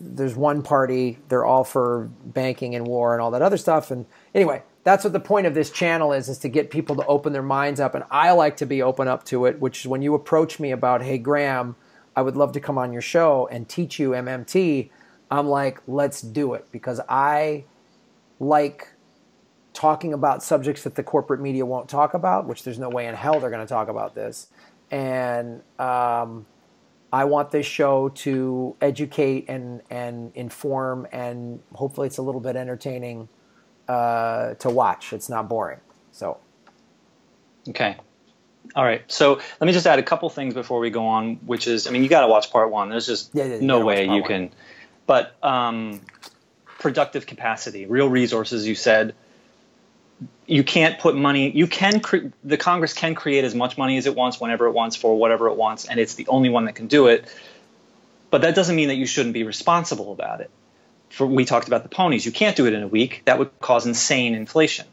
There's 0.00 0.34
one 0.34 0.62
party 0.62 1.18
they're 1.28 1.44
all 1.44 1.64
for 1.64 2.08
banking 2.24 2.74
and 2.74 2.86
war 2.86 3.12
and 3.12 3.20
all 3.20 3.30
that 3.32 3.42
other 3.42 3.58
stuff. 3.58 3.90
And 3.90 4.06
anyway 4.34 4.62
that's 4.84 5.04
what 5.04 5.12
the 5.12 5.20
point 5.20 5.46
of 5.46 5.52
this 5.52 5.70
channel 5.70 6.14
is 6.14 6.30
is 6.30 6.38
to 6.38 6.48
get 6.48 6.70
people 6.70 6.96
to 6.96 7.04
open 7.04 7.34
their 7.34 7.42
minds 7.42 7.78
up. 7.78 7.94
And 7.94 8.04
i 8.10 8.30
like 8.32 8.56
to 8.56 8.66
be 8.66 8.80
open 8.80 9.06
up 9.06 9.22
to 9.24 9.44
it 9.44 9.60
which 9.60 9.80
is 9.80 9.86
when 9.86 10.00
you 10.00 10.14
approach 10.14 10.58
me 10.58 10.70
about 10.70 11.02
hey 11.02 11.18
graham 11.18 11.76
i 12.16 12.22
would 12.22 12.38
love 12.38 12.52
to 12.52 12.60
come 12.60 12.78
on 12.78 12.90
your 12.90 13.02
show 13.02 13.46
and 13.52 13.68
teach 13.68 13.98
you 13.98 14.10
mmt 14.12 14.88
i'm 15.30 15.46
like 15.46 15.82
let's 15.86 16.22
do 16.22 16.54
it. 16.54 16.66
Because 16.72 17.02
i 17.06 17.64
like 18.40 18.94
talking 19.78 20.12
about 20.12 20.42
subjects 20.42 20.82
that 20.82 20.96
the 20.96 21.04
corporate 21.04 21.40
media 21.40 21.64
won't 21.64 21.88
talk 21.88 22.12
about, 22.12 22.48
which 22.48 22.64
there's 22.64 22.80
no 22.80 22.88
way 22.88 23.06
in 23.06 23.14
hell 23.14 23.38
they're 23.38 23.48
going 23.48 23.64
to 23.64 23.72
talk 23.72 23.88
about 23.88 24.12
this. 24.12 24.48
And 24.90 25.62
um, 25.78 26.46
I 27.12 27.26
want 27.26 27.52
this 27.52 27.64
show 27.64 28.08
to 28.08 28.74
educate 28.80 29.44
and, 29.48 29.80
and 29.88 30.32
inform, 30.34 31.06
and 31.12 31.60
hopefully 31.74 32.08
it's 32.08 32.18
a 32.18 32.22
little 32.22 32.40
bit 32.40 32.56
entertaining 32.56 33.28
uh, 33.86 34.54
to 34.54 34.68
watch. 34.68 35.12
It's 35.12 35.28
not 35.28 35.48
boring. 35.48 35.78
So. 36.10 36.38
Okay. 37.68 37.96
All 38.74 38.84
right. 38.84 39.04
So 39.06 39.36
let 39.60 39.66
me 39.66 39.72
just 39.72 39.86
add 39.86 40.00
a 40.00 40.02
couple 40.02 40.28
things 40.28 40.54
before 40.54 40.80
we 40.80 40.90
go 40.90 41.06
on, 41.06 41.36
which 41.46 41.68
is, 41.68 41.86
I 41.86 41.92
mean, 41.92 42.02
you 42.02 42.08
got 42.08 42.22
to 42.22 42.28
watch 42.28 42.50
part 42.50 42.72
one. 42.72 42.88
There's 42.88 43.06
just 43.06 43.30
yeah, 43.32 43.44
yeah, 43.44 43.58
no 43.60 43.84
way 43.84 44.06
you 44.06 44.22
one. 44.22 44.24
can. 44.24 44.50
But 45.06 45.36
um, 45.40 46.00
productive 46.80 47.26
capacity, 47.26 47.86
real 47.86 48.08
resources, 48.08 48.66
you 48.66 48.74
said. 48.74 49.14
You 50.46 50.64
can't 50.64 50.98
put 50.98 51.14
money. 51.14 51.50
You 51.50 51.66
can. 51.66 52.00
Cre- 52.00 52.28
the 52.42 52.56
Congress 52.56 52.92
can 52.92 53.14
create 53.14 53.44
as 53.44 53.54
much 53.54 53.76
money 53.76 53.98
as 53.98 54.06
it 54.06 54.14
wants, 54.14 54.40
whenever 54.40 54.66
it 54.66 54.72
wants, 54.72 54.96
for 54.96 55.16
whatever 55.16 55.48
it 55.48 55.56
wants, 55.56 55.84
and 55.84 56.00
it's 56.00 56.14
the 56.14 56.26
only 56.28 56.48
one 56.48 56.64
that 56.64 56.74
can 56.74 56.86
do 56.86 57.06
it. 57.08 57.32
But 58.30 58.42
that 58.42 58.54
doesn't 58.54 58.74
mean 58.74 58.88
that 58.88 58.96
you 58.96 59.06
shouldn't 59.06 59.34
be 59.34 59.44
responsible 59.44 60.12
about 60.12 60.40
it. 60.40 60.50
For, 61.10 61.26
we 61.26 61.44
talked 61.44 61.68
about 61.68 61.82
the 61.82 61.88
ponies. 61.88 62.26
You 62.26 62.32
can't 62.32 62.56
do 62.56 62.66
it 62.66 62.72
in 62.72 62.82
a 62.82 62.88
week. 62.88 63.22
That 63.24 63.38
would 63.38 63.58
cause 63.60 63.86
insane 63.86 64.34
inflation. 64.34 64.86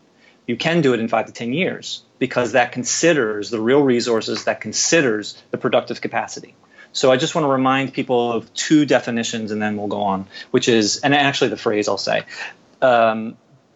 You 0.47 0.57
can 0.57 0.81
do 0.81 0.93
it 0.93 0.99
in 0.99 1.07
five 1.07 1.25
to 1.25 1.31
ten 1.31 1.53
years 1.53 2.03
because 2.19 2.51
that 2.51 2.71
considers 2.71 3.49
the 3.49 3.59
real 3.59 3.81
resources, 3.81 4.45
that 4.45 4.61
considers 4.61 5.41
the 5.51 5.57
productive 5.57 6.01
capacity. 6.01 6.55
So 6.91 7.11
I 7.11 7.17
just 7.17 7.35
want 7.35 7.45
to 7.45 7.49
remind 7.49 7.93
people 7.93 8.31
of 8.31 8.53
two 8.53 8.85
definitions, 8.85 9.51
and 9.51 9.61
then 9.61 9.75
we'll 9.75 9.87
go 9.87 10.03
on, 10.03 10.27
which 10.51 10.69
is, 10.69 10.97
and 10.97 11.13
actually 11.13 11.49
the 11.49 11.57
phrase 11.57 11.89
I'll 11.89 11.97
say, 11.97 12.23
um, 12.81 13.35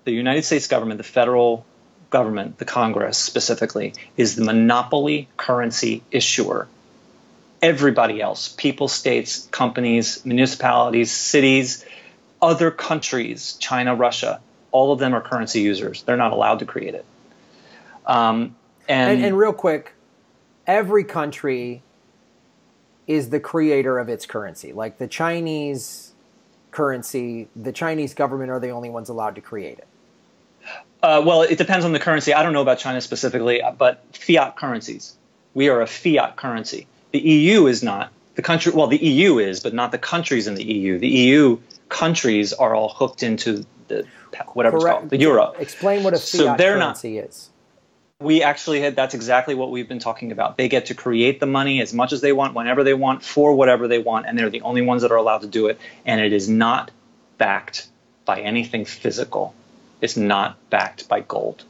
the 0.10 0.16
United 0.16 0.44
States 0.44 0.68
government, 0.68 0.98
the 0.98 1.04
federal 1.04 1.66
government, 2.10 2.58
the 2.58 2.66
Congress 2.66 3.18
specifically, 3.18 3.94
is 4.18 4.36
the 4.36 4.44
monopoly 4.44 5.28
currency 5.38 6.02
issuer. 6.12 6.68
Everybody 7.62 8.22
else, 8.22 8.48
people, 8.48 8.88
states, 8.88 9.48
companies, 9.52 10.26
municipalities, 10.26 11.12
cities, 11.12 11.86
other 12.42 12.72
countries, 12.72 13.58
China, 13.60 13.96
Russia, 13.96 14.42
all 14.72 14.92
of 14.92 15.00
them 15.00 15.14
are 15.14 15.22
currency 15.22 15.62
users. 15.62 16.04
They're 16.04 16.18
not 16.18 16.32
allowed 16.32 16.60
to 16.60 16.66
create 16.66 16.96
it. 16.96 17.06
Um, 18.06 18.56
and, 18.88 19.12
and, 19.12 19.26
and 19.26 19.38
real 19.38 19.54
quick, 19.54 19.94
every 20.66 21.04
country 21.04 21.84
is 23.06 23.30
the 23.30 23.40
creator 23.40 24.00
of 24.00 24.10
its 24.10 24.26
currency. 24.26 24.72
Like 24.74 24.98
the 24.98 25.08
Chinese 25.08 26.14
currency, 26.72 27.48
the 27.56 27.72
Chinese 27.72 28.14
government 28.14 28.50
are 28.50 28.60
the 28.60 28.70
only 28.70 28.90
ones 28.90 29.10
allowed 29.10 29.36
to 29.36 29.42
create 29.42 29.78
it. 29.78 29.89
Uh, 31.02 31.22
well, 31.26 31.44
it 31.44 31.58
depends 31.58 31.86
on 31.86 31.94
the 31.94 32.00
currency. 32.00 32.34
I 32.34 32.44
don't 32.44 32.54
know 32.54 32.62
about 32.62 32.80
China 32.80 33.00
specifically, 33.02 33.62
but 33.78 34.04
fiat 34.14 34.58
currencies. 34.58 35.16
We 35.54 35.70
are 35.70 35.82
a 35.82 35.88
fiat 35.88 36.36
currency. 36.36 36.88
The 37.12 37.20
EU 37.20 37.68
is 37.68 37.82
not. 37.82 38.12
The 38.36 38.42
country, 38.42 38.72
well, 38.74 38.88
the 38.88 38.98
EU 38.98 39.40
is, 39.40 39.60
but 39.62 39.74
not 39.74 39.92
the 39.92 39.98
countries 39.98 40.48
in 40.48 40.56
the 40.56 40.64
EU. 40.64 41.00
The 41.00 41.08
EU 41.08 41.60
countries 41.88 42.54
are 42.54 42.76
all 42.76 42.90
hooked 42.90 43.24
into 43.24 43.66
the 43.88 44.06
whatever 44.54 44.80
Correct. 44.80 44.96
it's 44.96 45.00
called, 45.02 45.10
the 45.10 45.18
euro. 45.18 45.52
Explain 45.58 46.04
what 46.04 46.14
a 46.14 46.18
fiat 46.18 46.28
so 46.28 46.56
currency 46.56 47.16
not, 47.16 47.26
is 47.26 47.50
we 48.22 48.44
actually 48.44 48.82
had 48.82 48.98
that's 48.98 49.14
exactly 49.14 49.56
what 49.56 49.72
we've 49.72 49.88
been 49.88 50.00
talking 50.00 50.34
about. 50.34 50.58
They 50.58 50.68
get 50.68 50.88
to 50.88 50.94
create 50.94 51.40
the 51.40 51.46
money 51.46 51.82
as 51.82 51.94
much 51.94 52.12
as 52.12 52.20
they 52.20 52.34
want, 52.34 52.54
whenever 52.54 52.84
they 52.84 52.94
want, 52.94 53.24
for 53.24 53.56
whatever 53.56 53.88
they 53.88 54.00
want, 54.00 54.26
and 54.26 54.38
they're 54.38 54.50
the 54.50 54.62
only 54.62 54.82
ones 54.82 55.04
that 55.04 55.12
are 55.12 55.16
allowed 55.16 55.42
to 55.42 55.48
do 55.48 55.68
it. 55.68 55.80
And 56.06 56.20
it 56.20 56.34
is 56.34 56.50
not 56.50 56.92
backed 57.38 57.88
by 58.26 58.42
anything 58.42 58.84
physical. 58.84 59.56
It's 60.02 60.18
not 60.18 60.58
backed 60.70 61.08
by 61.08 61.22
gold, 61.22 61.64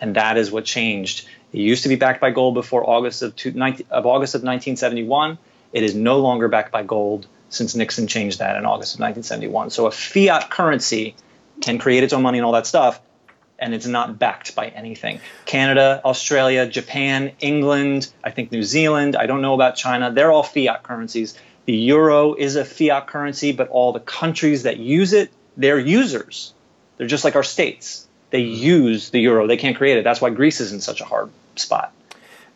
and 0.00 0.16
that 0.16 0.36
is 0.36 0.50
what 0.50 0.64
changed. 0.64 1.26
It 1.52 1.58
used 1.58 1.82
to 1.84 1.88
be 1.88 1.96
backed 1.96 2.20
by 2.20 2.30
gold 2.30 2.54
before 2.54 2.88
August 2.88 3.22
of, 3.22 3.34
two, 3.34 3.52
19, 3.52 3.86
of 3.90 4.06
August 4.06 4.34
of 4.34 4.40
1971. 4.40 5.38
It 5.72 5.82
is 5.82 5.94
no 5.94 6.18
longer 6.18 6.48
backed 6.48 6.72
by 6.72 6.82
gold 6.82 7.26
since 7.48 7.74
Nixon 7.74 8.06
changed 8.06 8.38
that 8.38 8.56
in 8.56 8.66
August 8.66 8.94
of 8.94 9.00
1971. 9.00 9.70
So 9.70 9.86
a 9.86 9.90
fiat 9.90 10.50
currency 10.50 11.14
can 11.60 11.78
create 11.78 12.02
its 12.02 12.12
own 12.12 12.22
money 12.22 12.38
and 12.38 12.44
all 12.44 12.52
that 12.52 12.66
stuff, 12.66 13.00
and 13.58 13.74
it's 13.74 13.86
not 13.86 14.18
backed 14.18 14.54
by 14.54 14.68
anything. 14.68 15.20
Canada, 15.44 16.00
Australia, 16.04 16.66
Japan, 16.66 17.32
England, 17.40 18.12
I 18.22 18.30
think 18.30 18.52
New 18.52 18.62
Zealand, 18.62 19.16
I 19.16 19.26
don't 19.26 19.42
know 19.42 19.54
about 19.54 19.76
China, 19.76 20.12
they're 20.12 20.30
all 20.30 20.42
fiat 20.42 20.82
currencies. 20.82 21.38
The 21.64 21.74
euro 21.74 22.34
is 22.34 22.56
a 22.56 22.64
fiat 22.64 23.06
currency, 23.06 23.52
but 23.52 23.68
all 23.68 23.92
the 23.92 24.00
countries 24.00 24.64
that 24.64 24.76
use 24.76 25.12
it, 25.12 25.32
they're 25.56 25.78
users. 25.78 26.52
They're 26.96 27.06
just 27.06 27.24
like 27.24 27.36
our 27.36 27.42
states. 27.42 28.06
They 28.30 28.42
mm-hmm. 28.42 28.62
use 28.62 29.10
the 29.10 29.20
euro, 29.20 29.46
they 29.46 29.56
can't 29.56 29.76
create 29.76 29.98
it. 29.98 30.04
That's 30.04 30.20
why 30.20 30.30
Greece 30.30 30.60
is 30.60 30.72
in 30.72 30.80
such 30.80 31.00
a 31.00 31.04
hard 31.04 31.30
spot. 31.56 31.92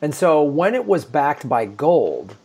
And 0.03 0.15
so 0.15 0.43
when 0.43 0.75
it 0.75 0.87
was 0.87 1.05
backed 1.05 1.49
by 1.49 1.67
gold, 1.67 2.37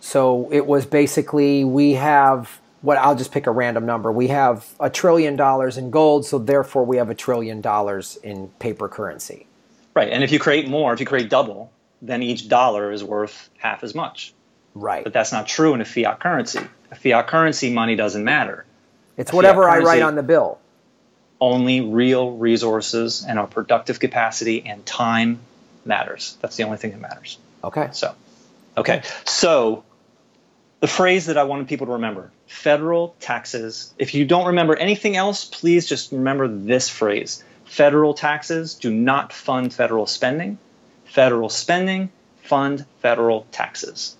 so 0.00 0.48
it 0.52 0.66
was 0.66 0.86
basically 0.86 1.64
we 1.64 1.94
have 1.94 2.60
what 2.82 2.96
I'll 2.96 3.16
just 3.16 3.32
pick 3.32 3.46
a 3.46 3.50
random 3.50 3.84
number. 3.84 4.12
We 4.12 4.28
have 4.28 4.66
a 4.78 4.88
trillion 4.88 5.36
dollars 5.36 5.76
in 5.76 5.90
gold, 5.90 6.24
so 6.24 6.38
therefore 6.38 6.84
we 6.84 6.96
have 6.96 7.10
a 7.10 7.14
trillion 7.14 7.60
dollars 7.60 8.16
in 8.22 8.48
paper 8.60 8.88
currency. 8.88 9.46
Right. 9.94 10.10
And 10.12 10.22
if 10.22 10.30
you 10.30 10.38
create 10.38 10.68
more, 10.68 10.92
if 10.92 11.00
you 11.00 11.06
create 11.06 11.28
double, 11.28 11.72
then 12.00 12.22
each 12.22 12.48
dollar 12.48 12.92
is 12.92 13.02
worth 13.02 13.50
half 13.58 13.82
as 13.82 13.94
much. 13.94 14.32
Right. 14.74 15.02
But 15.02 15.12
that's 15.12 15.32
not 15.32 15.48
true 15.48 15.74
in 15.74 15.80
a 15.80 15.84
fiat 15.84 16.20
currency. 16.20 16.60
A 16.92 16.94
fiat 16.94 17.26
currency 17.26 17.72
money 17.72 17.96
doesn't 17.96 18.22
matter. 18.22 18.64
It's 19.16 19.32
a 19.32 19.36
whatever 19.36 19.68
I 19.68 19.78
write 19.78 20.02
on 20.02 20.14
the 20.14 20.22
bill. 20.22 20.58
Only 21.40 21.80
real 21.80 22.32
resources 22.32 23.24
and 23.26 23.38
our 23.38 23.46
productive 23.46 24.00
capacity 24.00 24.64
and 24.66 24.84
time 24.84 25.40
matters. 25.84 26.36
That's 26.40 26.56
the 26.56 26.64
only 26.64 26.78
thing 26.78 26.90
that 26.92 27.00
matters. 27.00 27.38
Okay. 27.62 27.88
So, 27.92 28.14
okay. 28.76 29.02
So, 29.24 29.84
the 30.80 30.88
phrase 30.88 31.26
that 31.26 31.38
I 31.38 31.44
wanted 31.44 31.68
people 31.68 31.86
to 31.86 31.94
remember 31.94 32.30
federal 32.46 33.14
taxes. 33.20 33.92
If 33.98 34.14
you 34.14 34.24
don't 34.24 34.46
remember 34.46 34.76
anything 34.76 35.16
else, 35.16 35.44
please 35.44 35.86
just 35.86 36.12
remember 36.12 36.48
this 36.48 36.88
phrase 36.88 37.44
federal 37.64 38.14
taxes 38.14 38.74
do 38.74 38.90
not 38.90 39.32
fund 39.32 39.72
federal 39.72 40.06
spending. 40.06 40.58
Federal 41.04 41.48
spending 41.48 42.10
fund 42.42 42.84
federal 43.00 43.46
taxes. 43.52 44.16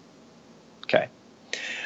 Okay. 0.84 1.08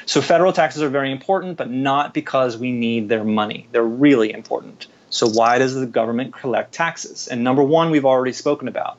So 0.06 0.20
federal 0.20 0.52
taxes 0.52 0.82
are 0.82 0.88
very 0.88 1.12
important, 1.12 1.56
but 1.56 1.70
not 1.70 2.12
because 2.12 2.56
we 2.56 2.72
need 2.72 3.08
their 3.08 3.24
money. 3.24 3.68
They're 3.70 3.82
really 3.82 4.32
important. 4.32 4.86
So 5.12 5.28
why 5.28 5.58
does 5.58 5.74
the 5.74 5.86
government 5.86 6.32
collect 6.32 6.72
taxes? 6.72 7.28
And 7.28 7.44
number 7.44 7.62
one, 7.62 7.90
we've 7.90 8.06
already 8.06 8.32
spoken 8.32 8.66
about 8.66 8.98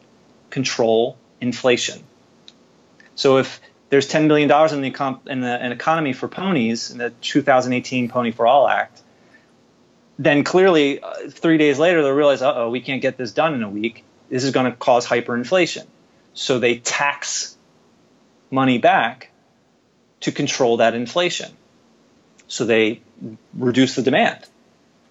control 0.51 1.17
inflation. 1.41 2.03
So 3.15 3.39
if 3.39 3.59
there's 3.89 4.07
$10 4.07 4.27
billion 4.27 4.43
in 4.73 4.81
the, 4.81 5.19
in 5.25 5.41
the 5.41 5.65
in 5.65 5.71
economy 5.71 6.13
for 6.13 6.27
ponies 6.27 6.91
in 6.91 6.99
the 6.99 7.09
2018 7.09 8.09
Pony 8.09 8.31
for 8.31 8.45
All 8.45 8.69
Act, 8.69 9.01
then 10.19 10.43
clearly 10.43 11.01
uh, 11.01 11.31
three 11.31 11.57
days 11.57 11.79
later 11.79 12.03
they'll 12.03 12.11
realize, 12.11 12.43
oh, 12.43 12.69
we 12.69 12.79
can't 12.79 13.01
get 13.01 13.17
this 13.17 13.31
done 13.31 13.55
in 13.55 13.63
a 13.63 13.69
week. 13.69 14.03
This 14.29 14.43
is 14.43 14.51
going 14.51 14.71
to 14.71 14.77
cause 14.77 15.07
hyperinflation. 15.07 15.87
So 16.35 16.59
they 16.59 16.77
tax 16.77 17.57
money 18.51 18.77
back 18.77 19.31
to 20.19 20.31
control 20.31 20.77
that 20.77 20.93
inflation. 20.93 21.51
So 22.47 22.65
they 22.65 23.01
reduce 23.55 23.95
the 23.95 24.03
demand. 24.03 24.47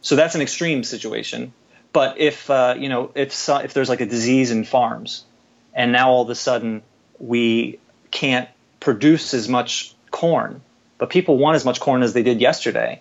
So 0.03 0.17
that's 0.17 0.35
an 0.35 0.43
extreme 0.43 0.85
situation. 0.85 1.53
But 1.93 2.19
if 2.19 2.51
uh, 2.51 2.75
you 2.79 2.89
know 2.89 3.11
if 3.15 3.49
if 3.49 3.75
there's 3.75 3.89
like 3.89 4.01
a 4.01 4.07
disease 4.07 4.51
in 4.51 4.65
farms, 4.65 5.25
and 5.73 5.93
now 5.93 6.11
all 6.11 6.23
of 6.23 6.31
a 6.31 6.35
sudden 6.35 6.83
we 7.19 7.79
can't 8.11 8.49
produce 8.81 9.33
as 9.35 9.49
much 9.49 9.95
corn, 10.11 10.61
but 10.99 11.11
people 11.11 11.39
want 11.39 11.57
as 11.57 11.65
much 11.65 11.81
corn 11.81 12.03
as 12.03 12.13
they 12.13 12.23
did 12.23 12.41
yesterday, 12.41 13.01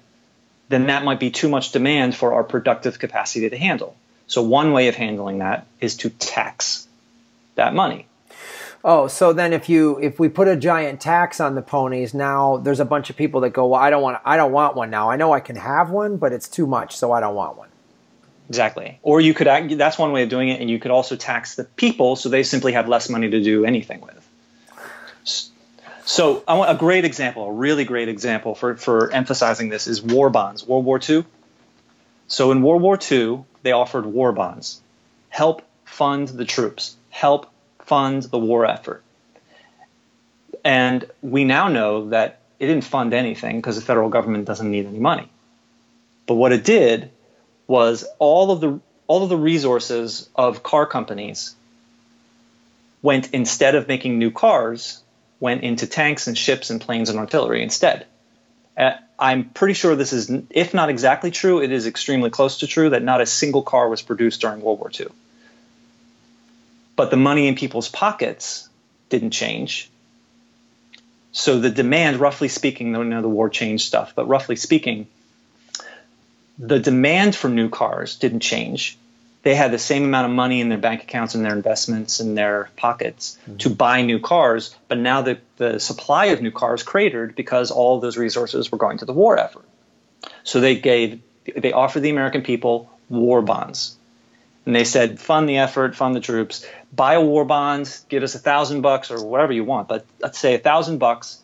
then 0.70 0.88
that 0.88 1.04
might 1.04 1.20
be 1.20 1.32
too 1.32 1.50
much 1.50 1.72
demand 1.72 2.16
for 2.16 2.34
our 2.34 2.44
productive 2.44 3.00
capacity 3.00 3.50
to 3.50 3.58
handle. 3.58 3.96
So 4.28 4.42
one 4.44 4.72
way 4.72 4.88
of 4.88 4.96
handling 4.96 5.40
that 5.40 5.68
is 5.80 5.98
to 5.98 6.10
tax 6.10 6.88
that 7.56 7.74
money. 7.74 8.08
Oh, 8.84 9.08
so 9.08 9.32
then 9.32 9.54
if 9.54 9.70
you 9.70 10.00
if 10.00 10.20
we 10.20 10.28
put 10.28 10.48
a 10.48 10.56
giant 10.56 11.02
tax 11.02 11.40
on 11.40 11.56
the 11.56 11.62
ponies, 11.62 12.14
now 12.14 12.58
there's 12.58 12.80
a 12.80 12.86
bunch 12.86 13.10
of 13.10 13.16
people 13.16 13.42
that 13.42 13.52
go, 13.52 13.68
"Well, 13.68 13.82
I 13.82 13.90
don't 13.90 14.02
want 14.02 14.20
I 14.26 14.38
don't 14.38 14.52
want 14.52 14.76
one 14.76 14.90
now. 14.90 15.10
I 15.10 15.18
know 15.18 15.32
I 15.32 15.40
can 15.40 15.56
have 15.56 15.92
one, 15.92 16.18
but 16.18 16.34
it's 16.34 16.48
too 16.48 16.66
much, 16.66 16.96
so 16.96 17.12
I 17.12 17.20
don't 17.20 17.36
want 17.36 17.58
one." 17.58 17.70
Exactly. 18.50 19.00
Or 19.04 19.22
you 19.22 19.34
could 19.34 19.48
that's 19.78 19.98
one 19.98 20.12
way 20.12 20.24
of 20.24 20.30
doing 20.30 20.50
it 20.50 20.60
and 20.60 20.70
you 20.70 20.78
could 20.80 20.92
also 20.92 21.16
tax 21.16 21.56
the 21.56 21.64
people 21.64 22.16
so 22.18 22.28
they 22.28 22.44
simply 22.44 22.74
have 22.74 22.90
less 22.90 23.08
money 23.08 23.30
to 23.30 23.42
do 23.42 23.64
anything 23.64 24.02
with. 24.02 24.28
So 26.04 26.44
I 26.46 26.56
want 26.56 26.70
a 26.70 26.78
great 26.78 27.06
example, 27.06 27.46
a 27.46 27.52
really 27.54 27.86
great 27.86 28.10
example 28.10 28.56
for, 28.56 28.76
for 28.76 29.10
emphasizing 29.12 29.70
this 29.70 29.88
is 29.88 30.02
war 30.02 30.30
bonds, 30.30 30.68
World 30.68 30.84
War 30.84 31.00
II. 31.08 31.24
So 32.28 32.52
in 32.52 32.62
World 32.62 32.82
War 32.82 33.00
II, 33.10 33.46
they 33.64 33.72
offered 33.72 34.06
war 34.06 34.34
bonds. 34.34 34.82
Help 35.30 35.62
fund 35.86 36.28
the 36.28 36.44
troops, 36.44 36.98
help 37.10 37.50
fund 37.92 38.24
the 38.24 38.40
war 38.40 38.66
effort. 38.66 39.04
And 40.64 41.06
we 41.22 41.44
now 41.44 41.68
know 41.68 42.08
that 42.12 42.40
it 42.58 42.68
didn't 42.68 42.86
fund 42.86 43.14
anything 43.14 43.58
because 43.58 43.76
the 43.76 43.82
federal 43.82 44.08
government 44.08 44.46
doesn't 44.46 44.72
need 44.72 44.86
any 44.86 45.00
money. 45.00 45.28
But 46.26 46.36
what 46.36 46.54
it 46.54 46.64
did 46.64 47.12
was 47.68 48.06
all 48.18 48.50
of 48.52 48.62
the 48.62 48.80
all 49.08 49.24
of 49.24 49.30
the 49.30 49.36
resources 49.36 50.30
of 50.38 50.64
car 50.64 50.86
companies 50.86 51.54
went 53.02 53.34
instead 53.34 53.76
of 53.76 53.90
making 53.90 54.18
new 54.18 54.32
cars 54.32 55.04
went 55.42 55.64
into 55.64 55.86
tanks 55.86 56.28
and 56.28 56.38
ships 56.38 56.70
and 56.70 56.80
planes 56.80 57.10
and 57.10 57.20
artillery 57.20 57.62
instead. 57.62 58.06
Uh, 58.78 58.92
I'm 59.20 59.50
pretty 59.50 59.74
sure 59.74 59.98
this 59.98 60.14
is, 60.14 60.32
if 60.50 60.74
not 60.74 60.88
exactly 60.88 61.32
true, 61.32 61.62
it 61.62 61.74
is 61.74 61.88
extremely 61.88 62.30
close 62.30 62.60
to 62.60 62.68
true 62.68 62.92
that 62.92 63.04
not 63.04 63.20
a 63.20 63.26
single 63.26 63.64
car 63.64 63.90
was 63.90 64.02
produced 64.02 64.40
during 64.40 64.62
World 64.62 64.80
War 64.80 64.92
II. 64.98 65.08
But 67.02 67.10
the 67.10 67.18
money 67.18 67.48
in 67.48 67.56
people's 67.56 67.90
pockets 67.90 68.70
didn't 69.10 69.32
change. 69.32 69.90
So 71.32 71.60
the 71.60 71.72
demand, 71.72 72.18
roughly 72.18 72.48
speaking, 72.48 72.92
though 72.92 73.02
know 73.02 73.24
the 73.24 73.28
war 73.28 73.50
changed 73.50 73.88
stuff, 73.88 74.14
but 74.16 74.28
roughly 74.28 74.56
speaking, 74.56 75.08
the 76.60 76.78
demand 76.78 77.36
for 77.36 77.50
new 77.50 77.70
cars 77.70 78.18
didn't 78.18 78.42
change. 78.42 79.00
They 79.42 79.56
had 79.56 79.72
the 79.72 79.80
same 79.80 80.04
amount 80.04 80.30
of 80.30 80.36
money 80.36 80.62
in 80.62 80.70
their 80.70 80.78
bank 80.78 81.02
accounts 81.02 81.34
and 81.34 81.44
their 81.44 81.56
investments 81.56 82.20
in 82.20 82.36
their 82.36 82.70
pockets 82.76 83.36
mm-hmm. 83.48 83.58
to 83.58 83.72
buy 83.72 84.04
new 84.04 84.20
cars, 84.20 84.76
but 84.88 85.00
now 85.00 85.24
the, 85.24 85.40
the 85.58 85.80
supply 85.80 86.26
of 86.26 86.44
new 86.44 86.52
cars 86.52 86.84
cratered 86.84 87.36
because 87.36 87.72
all 87.72 87.96
of 87.96 88.04
those 88.04 88.16
resources 88.16 88.72
were 88.72 88.78
going 88.78 89.00
to 89.00 89.06
the 89.06 89.14
war 89.14 89.40
effort. 89.40 89.66
So 90.44 90.60
they 90.60 90.76
gave 90.76 91.20
they 91.58 91.74
offered 91.74 92.02
the 92.02 92.12
American 92.12 92.44
people 92.44 92.92
war 93.10 93.42
bonds. 93.42 93.98
And 94.66 94.76
they 94.76 94.84
said, 94.84 95.20
fund 95.20 95.50
the 95.50 95.58
effort, 95.58 95.96
fund 95.96 96.16
the 96.16 96.20
troops, 96.20 96.66
buy 96.94 97.16
a 97.16 97.22
war 97.22 97.46
bond, 97.46 98.00
give 98.10 98.24
us 98.24 98.36
a 98.36 98.40
thousand 98.40 98.82
bucks 98.82 99.10
or 99.10 99.26
whatever 99.26 99.54
you 99.54 99.64
want, 99.64 99.88
but 99.88 100.06
let's 100.20 100.38
say 100.38 100.54
a 100.54 100.60
thousand 100.60 101.00
bucks, 101.00 101.42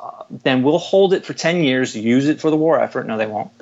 uh, 0.00 0.24
then 0.30 0.62
we'll 0.62 0.78
hold 0.78 1.14
it 1.14 1.24
for 1.24 1.32
10 1.32 1.62
years, 1.62 1.94
use 1.94 2.28
it 2.28 2.40
for 2.40 2.50
the 2.50 2.56
war 2.56 2.80
effort. 2.80 3.06
No, 3.06 3.16
they 3.16 3.26
won't. 3.26 3.52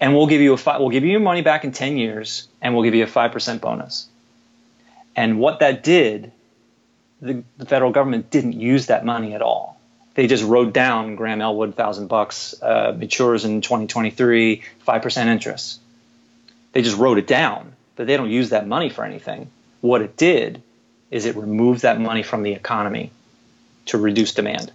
And 0.00 0.14
we'll 0.14 0.26
give 0.26 0.40
you 0.40 0.52
a 0.52 0.56
fi- 0.56 0.78
we'll 0.78 0.90
give 0.90 1.04
you 1.04 1.10
your 1.10 1.20
money 1.20 1.42
back 1.42 1.64
in 1.64 1.72
10 1.72 1.98
years 1.98 2.48
and 2.62 2.74
we'll 2.74 2.84
give 2.84 2.94
you 2.94 3.04
a 3.04 3.08
5% 3.08 3.60
bonus. 3.60 4.08
And 5.14 5.38
what 5.38 5.58
that 5.60 5.82
did 5.82 6.32
the, 7.20 7.42
the 7.56 7.66
federal 7.66 7.90
government 7.90 8.30
didn't 8.30 8.52
use 8.52 8.86
that 8.86 9.04
money 9.04 9.34
at 9.34 9.42
all. 9.42 9.80
They 10.14 10.26
just 10.26 10.44
wrote 10.44 10.72
down 10.72 11.16
graham 11.16 11.40
elwood 11.40 11.70
1000 11.70 12.08
bucks 12.08 12.60
uh, 12.62 12.94
matures 12.96 13.44
in 13.44 13.60
2023 13.60 14.62
5% 14.86 15.26
interest. 15.26 15.80
They 16.72 16.82
just 16.82 16.96
wrote 16.96 17.18
it 17.18 17.26
down 17.26 17.74
but 17.98 18.06
they 18.06 18.16
don't 18.16 18.30
use 18.30 18.48
that 18.48 18.66
money 18.66 18.88
for 18.88 19.04
anything 19.04 19.50
what 19.82 20.00
it 20.00 20.16
did 20.16 20.62
is 21.10 21.26
it 21.26 21.36
removed 21.36 21.82
that 21.82 22.00
money 22.00 22.22
from 22.22 22.42
the 22.42 22.52
economy 22.52 23.10
to 23.84 23.98
reduce 23.98 24.32
demand 24.32 24.72